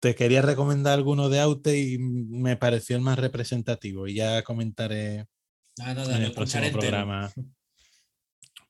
te 0.00 0.14
quería 0.14 0.42
recomendar 0.42 0.94
alguno 0.94 1.28
de 1.28 1.40
Aute 1.40 1.78
y 1.78 1.98
me 1.98 2.56
pareció 2.56 2.96
el 2.96 3.02
más 3.02 3.18
representativo 3.18 4.06
y 4.08 4.14
ya 4.14 4.42
comentaré 4.42 5.26
ah, 5.80 5.94
no, 5.94 6.04
en 6.10 6.22
el 6.22 6.32
próximo 6.32 6.70
programa 6.72 7.32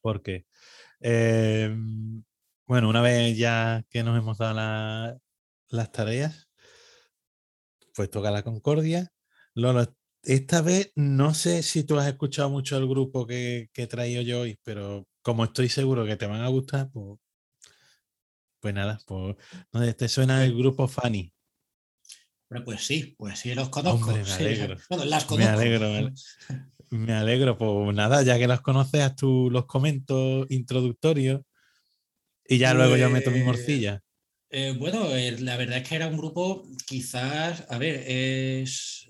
por 0.00 0.22
qué. 0.22 0.46
Eh, 1.00 1.74
bueno, 2.66 2.88
una 2.88 3.02
vez 3.02 3.36
ya 3.36 3.84
que 3.90 4.02
nos 4.02 4.18
hemos 4.18 4.38
dado 4.38 4.54
la, 4.54 5.18
las 5.68 5.92
tareas, 5.92 6.48
pues 7.94 8.10
toca 8.10 8.30
la 8.30 8.42
Concordia. 8.42 9.12
Lolo, 9.54 9.86
esta 10.22 10.62
vez 10.62 10.92
no 10.94 11.34
sé 11.34 11.62
si 11.62 11.84
tú 11.84 11.98
has 11.98 12.06
escuchado 12.06 12.50
mucho 12.50 12.76
el 12.76 12.88
grupo 12.88 13.26
que, 13.26 13.70
que 13.72 13.82
he 13.82 13.86
traído 13.86 14.22
yo 14.22 14.40
hoy, 14.40 14.58
pero 14.62 15.06
como 15.22 15.44
estoy 15.44 15.68
seguro 15.68 16.04
que 16.04 16.16
te 16.16 16.26
van 16.26 16.42
a 16.42 16.48
gustar, 16.48 16.90
pues, 16.90 17.18
pues 18.60 18.74
nada, 18.74 19.00
pues 19.06 19.36
¿no? 19.72 19.94
te 19.94 20.08
suena 20.08 20.44
el 20.44 20.56
grupo 20.56 20.86
Fanny. 20.86 21.32
Bueno, 22.48 22.64
pues 22.64 22.84
sí, 22.84 23.14
pues 23.16 23.38
sí, 23.38 23.54
los 23.54 23.68
conozco. 23.68 24.10
Hombre, 24.10 24.24
me 24.24 24.32
alegro. 24.32 24.76
Sí. 24.76 24.84
Bueno, 24.90 25.04
las 25.04 25.24
conozco. 25.24 25.52
Me 25.52 25.62
alegro, 25.62 25.88
me, 25.88 26.12
me 26.90 27.12
alegro. 27.12 27.56
Pues 27.56 27.94
nada, 27.94 28.22
ya 28.22 28.38
que 28.38 28.46
los 28.46 28.60
conoces, 28.60 29.16
tú 29.16 29.48
los 29.50 29.66
comentos 29.66 30.46
introductorios 30.50 31.42
y 32.46 32.58
ya 32.58 32.74
luego 32.74 32.96
yo 32.96 33.08
meto 33.10 33.30
mi 33.30 33.42
morcilla. 33.42 34.02
Eh, 34.50 34.74
bueno, 34.76 35.14
eh, 35.14 35.38
la 35.38 35.56
verdad 35.56 35.78
es 35.78 35.88
que 35.88 35.94
era 35.94 36.08
un 36.08 36.16
grupo, 36.16 36.64
quizás, 36.86 37.64
a 37.70 37.78
ver, 37.78 38.04
es. 38.08 39.06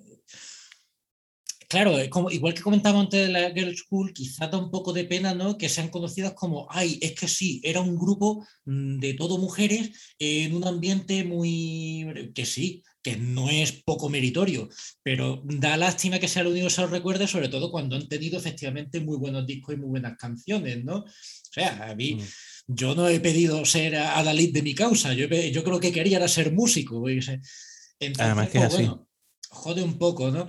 Claro, 1.66 1.94
como, 2.10 2.30
igual 2.30 2.52
que 2.52 2.62
comentaba 2.62 2.98
antes 3.00 3.26
de 3.26 3.32
la 3.32 3.50
Girl 3.52 3.74
School, 3.76 4.12
quizás 4.12 4.50
da 4.50 4.58
un 4.58 4.70
poco 4.70 4.92
de 4.92 5.04
pena, 5.04 5.34
¿no? 5.34 5.56
Que 5.56 5.68
sean 5.68 5.88
conocidas 5.88 6.34
como, 6.34 6.66
ay, 6.68 6.98
es 7.00 7.12
que 7.12 7.28
sí, 7.28 7.60
era 7.64 7.80
un 7.80 7.96
grupo 7.96 8.44
mm, 8.64 8.98
de 8.98 9.14
todo 9.14 9.38
mujeres 9.38 10.14
en 10.18 10.54
un 10.54 10.66
ambiente 10.66 11.24
muy. 11.24 12.32
que 12.34 12.44
sí, 12.44 12.82
que 13.02 13.16
no 13.16 13.48
es 13.48 13.72
poco 13.72 14.08
meritorio, 14.08 14.68
pero 15.02 15.42
da 15.44 15.76
lástima 15.76 16.18
que 16.18 16.28
sea 16.28 16.42
lo 16.42 16.50
único 16.50 16.66
que 16.66 16.74
se 16.74 16.82
los 16.82 16.90
recuerde, 16.90 17.26
sobre 17.26 17.48
todo 17.48 17.70
cuando 17.70 17.96
han 17.96 18.08
tenido 18.08 18.38
efectivamente 18.38 19.00
muy 19.00 19.16
buenos 19.16 19.46
discos 19.46 19.74
y 19.74 19.78
muy 19.78 19.88
buenas 19.88 20.16
canciones, 20.18 20.84
¿no? 20.84 20.98
O 20.98 21.52
sea, 21.52 21.90
a 21.90 21.94
mí. 21.94 22.16
Mm 22.16 22.22
yo 22.72 22.94
no 22.94 23.08
he 23.08 23.18
pedido 23.20 23.64
ser 23.64 23.96
Adalid 23.96 24.52
de 24.52 24.62
mi 24.62 24.74
causa, 24.74 25.12
yo, 25.12 25.26
yo 25.26 25.64
creo 25.64 25.80
que 25.80 25.92
quería 25.92 26.18
era 26.18 26.28
ser 26.28 26.52
músico. 26.52 27.08
Entonces, 27.08 27.40
Además 28.18 28.48
que 28.48 28.58
pues, 28.58 28.72
bueno, 28.72 29.08
jode 29.48 29.82
un 29.82 29.98
poco, 29.98 30.30
¿no? 30.30 30.46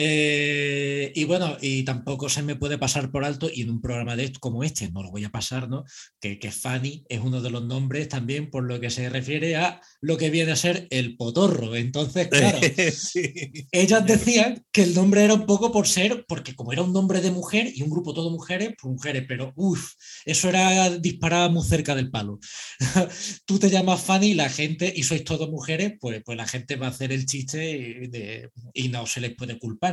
Eh, 0.00 1.10
y 1.12 1.24
bueno, 1.24 1.56
y 1.60 1.82
tampoco 1.82 2.28
se 2.28 2.44
me 2.44 2.54
puede 2.54 2.78
pasar 2.78 3.10
por 3.10 3.24
alto, 3.24 3.50
y 3.52 3.62
en 3.62 3.70
un 3.70 3.80
programa 3.80 4.14
de 4.14 4.26
esto, 4.26 4.38
como 4.38 4.62
este, 4.62 4.88
no 4.92 5.02
lo 5.02 5.10
voy 5.10 5.24
a 5.24 5.30
pasar, 5.30 5.68
¿no? 5.68 5.84
Que, 6.20 6.38
que 6.38 6.52
Fanny 6.52 7.04
es 7.08 7.20
uno 7.20 7.42
de 7.42 7.50
los 7.50 7.64
nombres 7.64 8.08
también 8.08 8.48
por 8.48 8.62
lo 8.62 8.78
que 8.78 8.90
se 8.90 9.08
refiere 9.08 9.56
a 9.56 9.80
lo 10.00 10.16
que 10.16 10.30
viene 10.30 10.52
a 10.52 10.56
ser 10.56 10.86
el 10.90 11.16
potorro. 11.16 11.74
Entonces, 11.74 12.28
claro, 12.30 12.60
sí. 12.92 13.32
ellas 13.72 14.06
decían 14.06 14.64
que 14.70 14.84
el 14.84 14.94
nombre 14.94 15.24
era 15.24 15.34
un 15.34 15.46
poco 15.46 15.72
por 15.72 15.88
ser, 15.88 16.24
porque 16.28 16.54
como 16.54 16.72
era 16.72 16.82
un 16.82 16.92
nombre 16.92 17.20
de 17.20 17.32
mujer 17.32 17.72
y 17.74 17.82
un 17.82 17.90
grupo 17.90 18.14
todo 18.14 18.30
mujeres, 18.30 18.74
pues 18.80 18.92
mujeres, 18.92 19.24
pero 19.26 19.52
uff, 19.56 19.94
eso 20.24 20.48
era 20.48 20.90
disparar 20.90 21.50
muy 21.50 21.66
cerca 21.66 21.96
del 21.96 22.12
palo. 22.12 22.38
Tú 23.46 23.58
te 23.58 23.68
llamas 23.68 24.00
Fanny 24.00 24.28
y 24.28 24.34
la 24.34 24.48
gente, 24.48 24.92
y 24.94 25.02
sois 25.02 25.24
todos 25.24 25.50
mujeres, 25.50 25.94
pues, 26.00 26.22
pues 26.24 26.36
la 26.38 26.46
gente 26.46 26.76
va 26.76 26.86
a 26.86 26.90
hacer 26.90 27.10
el 27.10 27.26
chiste 27.26 27.58
de, 27.58 28.50
y 28.72 28.90
no 28.90 29.04
se 29.04 29.20
les 29.20 29.34
puede 29.34 29.58
culpar 29.58 29.87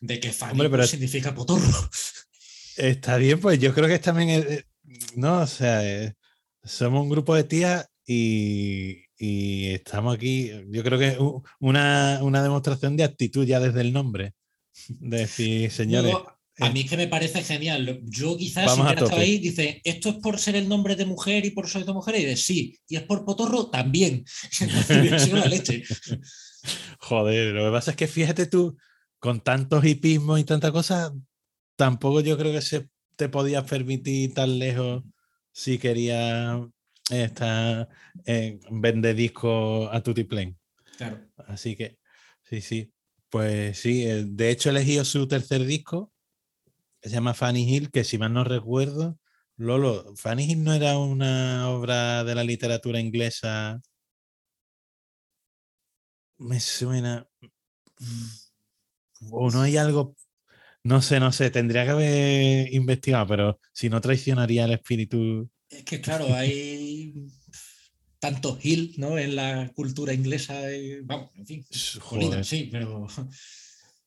de 0.00 0.20
que 0.20 0.32
Fanny 0.32 0.52
Hombre, 0.52 0.70
pero- 0.70 0.86
significa 0.86 1.34
potorro. 1.34 1.90
Está 2.76 3.16
bien, 3.16 3.40
pues 3.40 3.58
yo 3.58 3.74
creo 3.74 3.88
que 3.88 3.98
también, 3.98 4.30
eh, 4.30 4.46
eh, 4.48 4.64
no, 5.16 5.40
o 5.40 5.46
sea, 5.46 5.86
eh, 5.86 6.14
somos 6.64 7.02
un 7.02 7.10
grupo 7.10 7.34
de 7.34 7.44
tías 7.44 7.86
y, 8.06 9.04
y 9.18 9.66
estamos 9.70 10.14
aquí, 10.14 10.50
yo 10.68 10.82
creo 10.82 10.98
que 10.98 11.08
es 11.08 11.18
una, 11.58 12.20
una 12.22 12.42
demostración 12.42 12.96
de 12.96 13.04
actitud 13.04 13.44
ya 13.46 13.60
desde 13.60 13.82
el 13.82 13.92
nombre. 13.92 14.32
De 14.88 15.18
decir, 15.18 15.70
señores, 15.70 16.12
Luego, 16.12 16.32
a 16.58 16.70
mí 16.70 16.80
es 16.80 16.90
que 16.90 16.96
me 16.96 17.06
parece 17.08 17.42
genial. 17.42 18.00
Yo 18.04 18.36
quizás 18.36 18.64
Vamos 18.66 18.76
si 18.76 18.80
a 18.80 18.84
hubiera 18.84 18.92
estado 19.02 19.10
tope. 19.10 19.22
ahí, 19.22 19.38
dice, 19.38 19.80
¿esto 19.84 20.08
es 20.10 20.14
por 20.16 20.38
ser 20.38 20.56
el 20.56 20.68
nombre 20.68 20.96
de 20.96 21.04
mujer 21.04 21.44
y 21.44 21.50
por 21.50 21.68
ser 21.68 21.84
de 21.84 21.92
mujer? 21.92 22.14
Y 22.16 22.24
dice, 22.24 22.36
sí. 22.36 22.78
¿Y 22.88 22.96
es 22.96 23.02
por 23.02 23.24
potorro? 23.26 23.66
También. 23.66 24.24
Entonces, 24.60 24.98
hubiera 25.00 25.18
sido 25.18 25.36
la 25.38 25.46
leche. 25.46 25.82
joder, 26.98 27.54
lo 27.54 27.66
que 27.66 27.70
pasa 27.72 27.90
es 27.92 27.96
que 27.96 28.06
fíjate 28.06 28.46
tú, 28.46 28.76
con 29.20 29.40
tantos 29.40 29.84
hipismos 29.84 30.40
y 30.40 30.44
tanta 30.44 30.72
cosa, 30.72 31.14
tampoco 31.76 32.20
yo 32.22 32.36
creo 32.36 32.52
que 32.52 32.62
se 32.62 32.90
te 33.16 33.28
podías 33.28 33.64
permitir 33.64 34.34
tan 34.34 34.58
lejos 34.58 35.04
si 35.52 35.78
querías 35.78 36.58
estar 37.10 37.88
en 38.24 38.60
vender 38.70 39.14
discos 39.14 39.88
a 39.92 40.02
Tutiplén. 40.02 40.58
Claro. 40.96 41.20
Así 41.46 41.76
que, 41.76 41.98
sí, 42.42 42.60
sí. 42.60 42.92
Pues 43.28 43.78
sí, 43.78 44.04
eh, 44.06 44.24
de 44.26 44.50
hecho 44.50 44.70
he 44.70 44.72
elegido 44.72 45.04
su 45.04 45.28
tercer 45.28 45.64
disco, 45.64 46.12
que 47.00 47.08
se 47.08 47.14
llama 47.14 47.34
Fanny 47.34 47.62
Hill, 47.62 47.90
que 47.90 48.04
si 48.04 48.18
mal 48.18 48.32
no 48.32 48.42
recuerdo, 48.42 49.18
Lolo, 49.56 50.14
Fanny 50.16 50.50
Hill 50.50 50.64
no 50.64 50.72
era 50.72 50.98
una 50.98 51.68
obra 51.68 52.24
de 52.24 52.34
la 52.34 52.42
literatura 52.42 52.98
inglesa. 52.98 53.80
Me 56.38 56.58
suena. 56.58 57.28
O 59.30 59.50
no 59.50 59.62
hay 59.62 59.76
algo. 59.76 60.14
No 60.82 61.02
sé, 61.02 61.20
no 61.20 61.30
sé, 61.30 61.50
tendría 61.50 61.84
que 61.84 61.90
haber 61.90 62.72
investigado, 62.74 63.26
pero 63.26 63.60
si 63.72 63.90
no 63.90 64.00
traicionaría 64.00 64.64
el 64.64 64.72
espíritu. 64.72 65.50
Es 65.68 65.84
que, 65.84 66.00
claro, 66.00 66.34
hay 66.34 67.12
tanto 68.18 68.58
Hill 68.62 68.94
¿no? 68.96 69.18
en 69.18 69.36
la 69.36 69.70
cultura 69.74 70.12
inglesa. 70.14 70.58
vamos, 71.04 71.30
en 71.36 71.46
fin. 71.46 71.66
Colina, 72.08 72.30
Joder. 72.30 72.44
sí, 72.46 72.68
pero. 72.72 73.06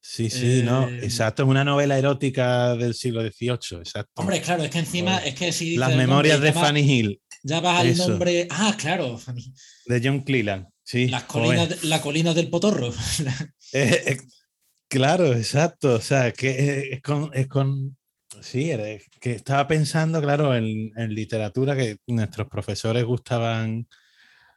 Sí, 0.06 0.30
sí, 0.30 0.62
no, 0.66 0.90
Eh, 0.90 1.00
exacto, 1.04 1.44
es 1.44 1.50
una 1.50 1.64
novela 1.64 1.98
erótica 1.98 2.76
del 2.76 2.94
siglo 2.94 3.22
XVIII, 3.22 3.80
exacto. 3.80 4.12
Hombre, 4.16 4.42
claro, 4.42 4.64
es 4.64 4.70
que 4.70 4.80
encima, 4.80 5.14
Joder. 5.18 5.28
es 5.30 5.36
que 5.36 5.52
si. 5.54 5.78
Las 5.78 5.96
memorias 5.96 6.36
nombre, 6.38 6.52
de 6.52 6.56
va- 6.60 6.62
Fanny 6.66 6.82
Hill, 6.82 7.22
Ya 7.44 7.60
vas 7.62 7.80
al 7.80 7.88
Eso. 7.88 8.10
nombre. 8.10 8.48
Ah, 8.50 8.76
claro, 8.78 9.18
Fanny. 9.18 9.54
de 9.86 10.02
John 10.04 10.22
Cleland. 10.22 10.66
Sí, 10.84 11.08
Las 11.08 11.24
colinas, 11.24 11.84
la 11.86 12.02
colina 12.02 12.34
del 12.34 12.50
potorro. 12.50 12.92
Eh, 13.76 14.04
eh, 14.08 14.18
claro, 14.94 15.34
exacto. 15.34 15.96
O 15.96 16.02
sea, 16.02 16.32
que 16.32 16.50
eh, 16.52 16.94
es 16.96 17.02
con, 17.02 17.30
es 17.34 17.48
con- 17.48 17.98
Sí, 18.42 18.72
que 19.22 19.32
estaba 19.34 19.68
pensando, 19.68 20.20
claro, 20.22 20.56
en, 20.56 20.92
en 20.98 21.14
literatura 21.14 21.76
que 21.78 21.98
nuestros 22.08 22.48
profesores 22.50 23.04
gustaban 23.06 23.88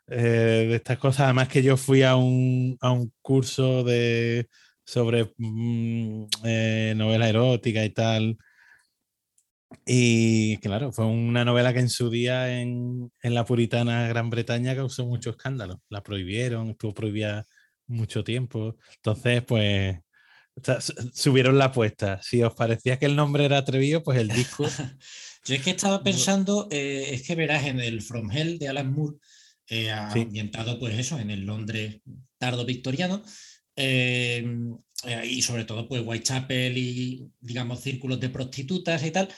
eh, 0.09 0.67
de 0.71 0.77
estas 0.77 0.99
cosas. 0.99 1.23
Además 1.27 1.49
que 1.49 1.63
yo 1.63 1.77
fui 1.77 2.03
a 2.03 2.17
un, 2.17 2.77
a 2.81 2.93
un 2.93 3.13
curso 3.23 3.85
de 3.85 4.49
sobre 4.85 5.33
mm, 5.39 6.25
eh, 6.45 6.95
novela 6.97 7.29
erótica 7.29 7.85
y 7.85 7.91
tal. 7.91 8.39
Y 9.85 10.59
claro, 10.59 10.93
fue 10.93 11.07
una 11.07 11.45
novela 11.45 11.73
que 11.73 11.81
en 11.81 11.89
su 11.91 12.09
día 12.11 12.61
en, 12.61 13.11
en 13.23 13.35
la 13.35 13.45
puritana 13.45 14.07
Gran 14.09 14.31
Bretaña 14.31 14.75
causó 14.77 15.07
mucho 15.07 15.31
escándalo. 15.31 15.83
La 15.89 16.03
prohibieron, 16.03 16.71
estuvo 16.71 16.95
prohibida 16.95 17.47
mucho 17.87 18.23
tiempo. 18.25 18.77
Entonces, 18.97 19.43
pues 19.45 19.99
subieron 21.13 21.59
la 21.59 21.67
apuesta. 21.67 22.21
Si 22.23 22.43
os 22.43 22.55
parecía 22.55 22.99
que 22.99 23.07
el 23.07 23.17
nombre 23.17 23.45
era 23.45 23.59
atrevido, 23.59 24.03
pues 24.03 24.19
el 24.19 24.29
disco. 24.29 24.67
Yo 25.45 25.55
es 25.55 25.63
que 25.63 25.71
estaba 25.71 26.03
pensando, 26.03 26.67
eh, 26.73 27.11
es 27.13 27.23
que 27.23 27.37
verás 27.37 27.65
en 27.67 27.81
el 27.81 28.03
From 28.03 28.31
Hell 28.33 28.59
de 28.59 28.69
Alan 28.69 28.93
Moore, 28.93 29.19
eh, 29.69 29.93
Sí. 30.13 30.21
ambientado 30.21 30.79
pues 30.79 30.99
eso, 30.99 31.19
en 31.19 31.31
el 31.31 31.43
Londres 31.47 32.01
tardo 32.39 32.65
victoriano, 32.65 33.23
eh, 33.77 34.45
eh, 35.05 35.27
y 35.27 35.43
sobre 35.43 35.65
todo 35.65 35.89
pues 35.89 36.03
Whitechapel 36.05 36.77
y 36.77 37.31
digamos 37.41 37.81
círculos 37.81 38.19
de 38.21 38.31
prostitutas 38.31 39.05
y 39.05 39.11
tal, 39.11 39.29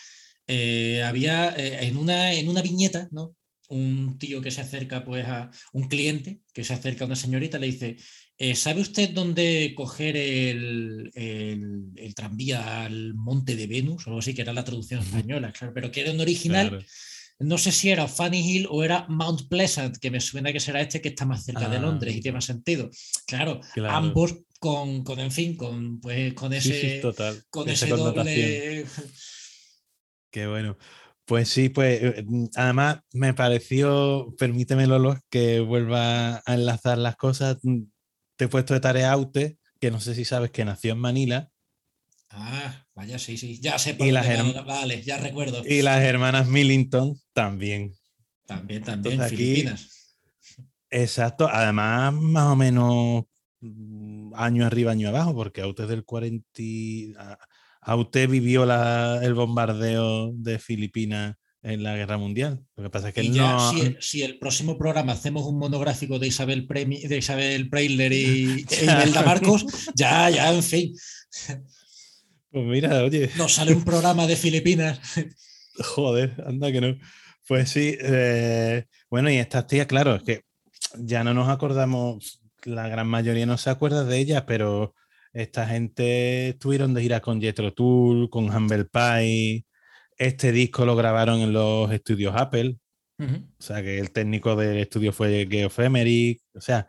había 1.05 1.55
en, 1.57 1.97
una, 1.99 2.33
en 2.33 2.49
una 2.49 2.63
viñeta, 2.63 3.09
¿no? 3.11 3.37
Un 3.69 4.17
tío 4.19 4.41
que 4.41 4.51
se 4.51 4.63
acerca 4.63 5.05
pues 5.05 5.27
a 5.27 5.51
un 5.75 5.89
cliente 5.89 6.41
que 6.55 6.65
se 6.65 6.73
acerca 6.73 7.05
a 7.05 7.07
una 7.07 7.17
señorita 7.17 7.59
le 7.59 7.67
dice, 7.67 7.97
eh, 8.39 8.55
¿sabe 8.55 8.81
usted 8.81 9.11
dónde 9.11 9.73
coger 9.77 10.17
el, 10.17 11.11
el- 11.15 11.91
el 11.97 12.15
tranvía 12.15 12.85
al 12.85 13.15
Monte 13.15 13.57
de 13.57 13.67
Venus? 13.67 14.07
O 14.07 14.11
algo 14.11 14.21
así, 14.21 14.35
que 14.35 14.43
era 14.43 14.53
la 14.53 14.65
traducción 14.65 15.01
española, 15.01 15.53
claro, 15.53 15.73
pero 15.75 15.91
que 15.91 16.03
era 16.03 16.11
en 16.13 16.21
original, 16.21 16.69
Claro. 16.69 16.85
no 17.41 17.59
sé 17.59 17.73
si 17.73 17.91
era 17.91 18.07
Funny 18.09 18.39
Hill 18.41 18.67
o 18.71 18.83
era 18.85 19.07
Mount 19.09 19.49
Pleasant, 19.49 19.97
que 19.99 20.11
me 20.11 20.21
suena 20.21 20.53
que 20.53 20.61
será 20.61 20.81
este 20.81 21.01
que 21.01 21.09
está 21.11 21.25
más 21.27 21.45
cerca 21.45 21.69
de 21.69 21.77
Ah, 21.77 21.81
Londres 21.81 22.15
y 22.17 22.21
tiene 22.21 22.37
más 22.37 22.45
sentido. 22.47 22.91
Claro, 23.27 23.61
Claro. 23.75 23.95
ambos 23.97 24.35
con, 24.61 25.05
con, 25.05 25.19
en 25.21 25.31
fin, 25.31 25.57
con, 25.57 26.01
pues, 26.01 26.35
con 26.35 26.53
ese, 26.53 26.97
sí, 26.97 27.01
total. 27.01 27.43
con 27.51 27.69
ese 27.69 27.89
doble... 27.89 28.85
Qué 30.31 30.47
bueno. 30.47 30.77
Pues 31.25 31.49
sí, 31.49 31.69
pues 31.69 32.03
eh, 32.03 32.25
mm, 32.27 32.47
además 32.55 33.01
me 33.13 33.35
pareció, 33.35 34.35
permíteme 34.39 34.87
Lolo, 34.87 35.19
que 35.31 35.61
vuelva 35.61 36.43
a 36.45 36.55
enlazar 36.55 36.99
las 36.99 37.17
cosas. 37.17 37.59
Te 38.39 38.45
he 38.45 38.49
puesto 38.49 38.73
de 38.73 38.81
tarea 38.81 39.11
Aute, 39.13 39.59
que 39.81 39.91
no 39.91 39.99
sé 40.01 40.15
si 40.15 40.25
sabes 40.25 40.51
que 40.53 40.65
nació 40.65 40.93
en 40.93 40.99
Manila, 41.01 41.51
Ah, 42.31 42.87
vaya, 42.95 43.19
sí, 43.19 43.39
sí, 43.39 43.59
ya 43.59 43.79
sé 43.79 43.95
por 43.95 44.07
Y 44.07 44.11
las 44.13 44.27
dónde 44.27 44.53
herm- 44.53 44.57
va, 44.59 44.81
Vale, 44.81 45.03
ya 45.03 45.17
recuerdo. 45.17 45.63
y 45.67 45.81
las 45.83 46.03
hermanas 46.03 46.47
Millington 46.47 47.19
también. 47.33 47.95
También, 48.47 48.83
también, 48.85 49.15
Entonces 49.15 49.33
aquí- 49.33 49.37
Filipinas. 49.37 50.19
Exacto, 50.91 51.49
además 51.51 52.13
más 52.15 52.45
o 52.53 52.57
menos 52.57 53.25
mm, 53.61 54.35
año 54.37 54.65
arriba, 54.67 54.93
año 54.93 55.09
abajo, 55.09 55.35
porque 55.35 55.63
Aute 55.63 55.87
del 55.87 56.05
40... 56.05 56.47
y- 56.63 57.13
a- 57.19 57.39
Aute 57.81 58.27
vivió 58.29 58.65
la- 58.67 59.19
el 59.23 59.35
bombardeo 59.35 60.31
de 60.35 60.59
Filipinas 60.59 61.35
en 61.69 61.83
la 61.83 61.97
Guerra 61.97 62.19
Mundial. 62.19 62.65
Lo 62.77 62.85
que 62.85 62.91
pasa 62.91 63.09
es 63.09 63.15
que 63.15 63.23
Y 63.23 63.33
ya, 63.33 63.53
no... 63.53 63.71
si, 63.71 63.81
el, 63.81 63.97
si 64.01 64.23
el 64.23 64.39
próximo 64.39 64.77
programa 64.79 65.13
hacemos 65.13 65.45
un 65.45 65.59
monográfico 65.59 66.19
de 66.19 66.29
Isabel, 66.29 66.67
Premi- 66.67 67.07
de 67.07 67.19
Isabel 67.19 67.69
Preisler 67.69 68.13
y 68.13 68.65
e 68.71 68.85
Imelda 68.85 69.23
Marcos, 69.23 69.65
ya, 69.95 70.31
ya, 70.31 70.53
en 70.55 70.63
fin, 70.63 70.95
Pues 72.51 72.65
mira, 72.65 73.03
oye, 73.05 73.31
nos 73.37 73.55
sale 73.55 73.75
un 73.75 73.85
programa 73.85 74.27
de 74.27 74.37
Filipinas. 74.37 74.99
joder, 75.95 76.43
anda 76.47 76.73
que 76.73 76.81
no. 76.81 76.97
Pues 77.47 77.71
sí, 77.71 77.97
eh, 78.01 78.85
bueno, 79.11 79.31
y 79.31 79.37
estas 79.37 79.67
tías, 79.67 79.87
claro, 79.87 80.17
es 80.17 80.23
que 80.23 80.43
ya 80.99 81.25
no 81.25 81.35
nos 81.35 81.49
acordamos, 81.49 82.43
la 82.65 82.89
gran 82.89 83.07
mayoría 83.09 83.47
no 83.47 83.57
se 83.59 83.71
acuerda 83.71 84.05
de 84.05 84.19
ellas, 84.19 84.45
pero 84.47 84.95
esta 85.33 85.67
gente 85.67 86.49
estuvieron 86.51 86.95
de 86.95 87.03
gira 87.03 87.21
con 87.21 87.41
Jethro 87.41 87.73
Tull, 87.73 88.29
con 88.31 88.55
Humble 88.55 88.87
Pie. 88.87 89.65
Este 90.19 90.51
disco 90.53 90.85
lo 90.85 90.97
grabaron 90.97 91.41
en 91.41 91.53
los 91.53 91.91
estudios 91.93 92.35
Apple, 92.37 92.77
o 93.59 93.63
sea 93.63 93.83
que 93.83 93.99
el 93.99 94.11
técnico 94.13 94.55
del 94.57 94.79
estudio 94.79 95.13
fue 95.13 95.47
Geoff 95.51 95.79
Emerick. 95.79 96.41
O 96.55 96.61
sea, 96.61 96.87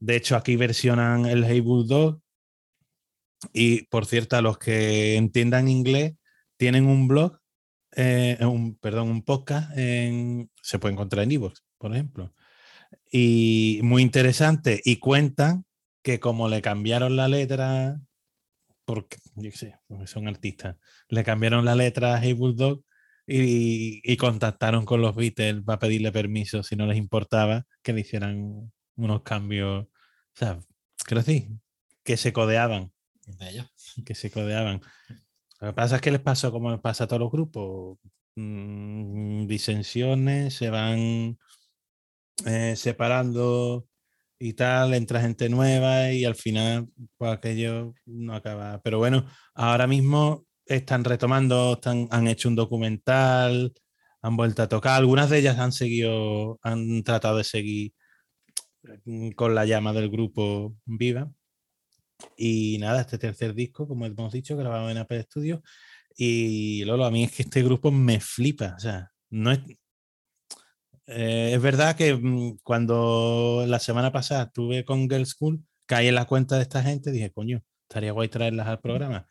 de 0.00 0.16
hecho 0.16 0.36
aquí 0.36 0.56
versionan 0.56 1.26
el 1.26 1.44
Hey 1.44 1.60
Bulldog. 1.60 2.20
Y 3.52 3.82
por 3.88 4.06
cierto, 4.06 4.36
a 4.36 4.42
los 4.42 4.56
que 4.58 5.16
entiendan 5.16 5.68
inglés, 5.68 6.14
tienen 6.56 6.86
un 6.86 7.06
blog, 7.08 7.38
eh, 7.96 8.38
un, 8.40 8.76
perdón, 8.78 9.08
un 9.10 9.22
podcast, 9.22 9.76
en- 9.76 10.50
se 10.62 10.78
puede 10.78 10.94
encontrar 10.94 11.24
en 11.24 11.32
iVoox, 11.32 11.60
por 11.78 11.92
ejemplo. 11.92 12.32
Y 13.12 13.80
muy 13.82 14.02
interesante. 14.02 14.80
Y 14.84 14.96
cuentan 14.96 15.64
que 16.02 16.20
como 16.20 16.48
le 16.48 16.62
cambiaron 16.62 17.16
la 17.16 17.28
letra, 17.28 18.00
porque, 18.84 19.18
yo 19.36 19.50
sé, 19.52 19.76
porque 19.86 20.06
son 20.06 20.28
artistas, 20.28 20.76
le 21.08 21.24
cambiaron 21.24 21.64
la 21.64 21.74
letra 21.74 22.14
a 22.14 22.22
Hey 22.22 22.32
Bulldog 22.32 22.82
y, 23.26 24.00
y 24.04 24.16
contactaron 24.16 24.84
con 24.84 25.00
los 25.00 25.16
Beatles 25.16 25.62
para 25.64 25.78
pedirle 25.78 26.12
permiso 26.12 26.62
si 26.62 26.76
no 26.76 26.86
les 26.86 26.98
importaba 26.98 27.64
que 27.82 27.92
le 27.92 28.00
hicieran 28.02 28.72
unos 28.96 29.22
cambios, 29.22 29.84
o 29.84 29.88
sea, 30.34 30.60
creo 31.04 31.22
sí, 31.22 31.48
que 32.02 32.16
se 32.16 32.32
codeaban, 32.32 32.92
que 34.04 34.14
se 34.14 34.30
codeaban. 34.30 34.80
Lo 35.60 35.68
que 35.68 35.74
pasa 35.74 35.96
es 35.96 36.02
que 36.02 36.10
les 36.10 36.20
pasó 36.20 36.52
como 36.52 36.70
les 36.70 36.80
pasa 36.80 37.04
a 37.04 37.06
todos 37.06 37.20
los 37.20 37.32
grupos, 37.32 37.98
mm, 38.36 39.46
disensiones, 39.46 40.54
se 40.54 40.70
van 40.70 41.38
eh, 42.46 42.76
separando 42.76 43.86
y 44.38 44.54
tal, 44.54 44.94
entra 44.94 45.20
gente 45.20 45.48
nueva 45.48 46.12
y 46.12 46.24
al 46.24 46.34
final 46.34 46.88
pues 47.16 47.32
aquello 47.32 47.94
no 48.06 48.34
acaba. 48.34 48.80
Pero 48.82 48.98
bueno, 48.98 49.26
ahora 49.54 49.86
mismo 49.86 50.46
están 50.66 51.04
retomando, 51.04 51.74
están, 51.74 52.08
han 52.10 52.28
hecho 52.28 52.48
un 52.48 52.56
documental, 52.56 53.72
han 54.22 54.36
vuelto 54.36 54.62
a 54.62 54.68
tocar. 54.68 54.98
Algunas 54.98 55.30
de 55.30 55.38
ellas 55.38 55.58
han 55.58 55.72
seguido, 55.72 56.58
han 56.62 57.02
tratado 57.04 57.38
de 57.38 57.44
seguir 57.44 57.92
mm, 59.04 59.30
con 59.32 59.54
la 59.54 59.66
llama 59.66 59.92
del 59.92 60.10
grupo 60.10 60.76
viva. 60.84 61.30
Y 62.36 62.78
nada, 62.78 63.02
este 63.02 63.18
tercer 63.18 63.54
disco, 63.54 63.86
como 63.88 64.06
hemos 64.06 64.32
dicho, 64.32 64.56
grabado 64.56 64.90
en 64.90 64.98
Apple 64.98 65.22
Studios. 65.24 65.60
Y 66.16 66.84
Lolo, 66.84 67.04
a 67.04 67.10
mí 67.10 67.24
es 67.24 67.32
que 67.32 67.42
este 67.42 67.62
grupo 67.62 67.90
me 67.90 68.20
flipa. 68.20 68.74
O 68.76 68.80
sea, 68.80 69.10
no 69.30 69.52
es. 69.52 69.60
Eh, 71.06 71.52
es 71.54 71.60
verdad 71.60 71.96
que 71.96 72.14
mm, 72.14 72.58
cuando 72.62 73.64
la 73.66 73.78
semana 73.78 74.12
pasada 74.12 74.44
estuve 74.44 74.84
con 74.84 75.08
Girl 75.08 75.26
School, 75.26 75.64
caí 75.86 76.08
en 76.08 76.14
la 76.14 76.26
cuenta 76.26 76.56
de 76.56 76.62
esta 76.62 76.82
gente, 76.82 77.10
dije, 77.10 77.30
coño, 77.30 77.62
estaría 77.88 78.12
guay 78.12 78.28
traerlas 78.28 78.66
al 78.68 78.80
programa. 78.80 79.26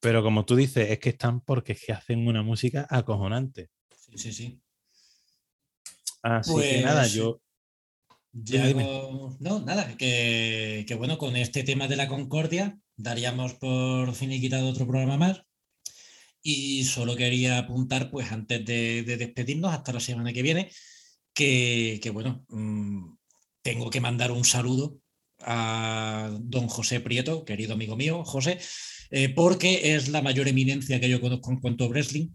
Pero 0.00 0.22
como 0.22 0.44
tú 0.44 0.56
dices, 0.56 0.90
es 0.90 0.98
que 0.98 1.10
están 1.10 1.40
porque 1.40 1.72
es 1.72 1.84
que 1.84 1.92
hacen 1.92 2.26
una 2.26 2.42
música 2.42 2.86
acojonante. 2.88 3.70
Sí, 3.96 4.18
sí, 4.18 4.32
sí. 4.32 4.62
Así 6.22 6.54
que 6.54 6.82
nada, 6.82 7.02
Pues, 7.02 7.12
yo. 7.12 7.40
No, 9.40 9.60
nada, 9.64 9.96
que, 9.96 10.84
que 10.86 10.94
bueno, 10.94 11.18
con 11.18 11.36
este 11.36 11.64
tema 11.64 11.88
de 11.88 11.96
la 11.96 12.08
concordia 12.08 12.78
daríamos 12.96 13.54
por 13.54 14.14
finiquitado 14.14 14.68
otro 14.68 14.86
programa 14.86 15.16
más. 15.16 15.42
Y 16.42 16.84
solo 16.84 17.16
quería 17.16 17.58
apuntar, 17.58 18.10
pues 18.10 18.32
antes 18.32 18.64
de, 18.64 19.02
de 19.02 19.16
despedirnos 19.16 19.72
hasta 19.72 19.92
la 19.92 20.00
semana 20.00 20.32
que 20.32 20.42
viene, 20.42 20.70
que, 21.38 22.10
bueno, 22.12 22.44
mm, 22.48 23.16
tengo 23.62 23.90
que 23.90 24.00
mandar 24.00 24.32
un 24.32 24.44
saludo 24.44 24.98
a 25.40 26.30
don 26.40 26.66
José 26.68 27.00
Prieto, 27.00 27.44
querido 27.44 27.74
amigo 27.74 27.96
mío, 27.96 28.24
José, 28.24 28.58
eh, 29.10 29.28
porque 29.28 29.94
es 29.94 30.08
la 30.08 30.20
mayor 30.20 30.48
eminencia 30.48 31.00
que 31.00 31.08
yo 31.08 31.20
conozco 31.20 31.52
en 31.52 31.60
cuanto 31.60 31.84
a 31.84 31.88
wrestling 31.88 32.30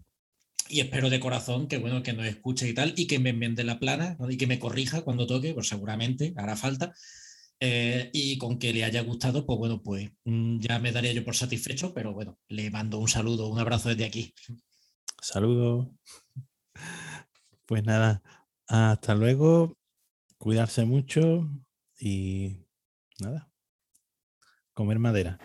y 0.70 0.80
espero 0.80 1.10
de 1.10 1.20
corazón 1.20 1.68
que 1.68 1.76
bueno 1.76 2.02
que 2.02 2.14
nos 2.14 2.26
escuche 2.26 2.66
y 2.66 2.72
tal 2.72 2.94
y 2.96 3.06
que 3.06 3.18
me 3.18 3.30
enmiende 3.30 3.64
la 3.64 3.78
plana 3.78 4.16
y 4.30 4.38
que 4.38 4.46
me 4.46 4.58
corrija 4.58 5.02
cuando 5.02 5.26
toque 5.26 5.52
pues 5.52 5.68
seguramente 5.68 6.32
hará 6.36 6.56
falta 6.56 6.94
Eh, 7.66 8.10
y 8.12 8.36
con 8.36 8.58
que 8.58 8.74
le 8.74 8.84
haya 8.84 9.00
gustado 9.02 9.46
pues 9.46 9.58
bueno 9.58 9.82
pues 9.82 10.10
mm, 10.24 10.58
ya 10.58 10.78
me 10.78 10.92
daría 10.92 11.12
yo 11.12 11.24
por 11.24 11.34
satisfecho 11.34 11.94
pero 11.94 12.12
bueno 12.12 12.38
le 12.48 12.70
mando 12.70 12.98
un 12.98 13.08
saludo 13.08 13.48
un 13.48 13.58
abrazo 13.58 13.88
desde 13.88 14.04
aquí 14.04 14.34
Saludos. 15.24 15.88
Pues 17.64 17.82
nada, 17.82 18.22
hasta 18.68 19.14
luego. 19.14 19.78
Cuidarse 20.36 20.84
mucho 20.84 21.48
y 21.98 22.66
nada. 23.18 23.50
Comer 24.74 24.98
madera. 24.98 25.38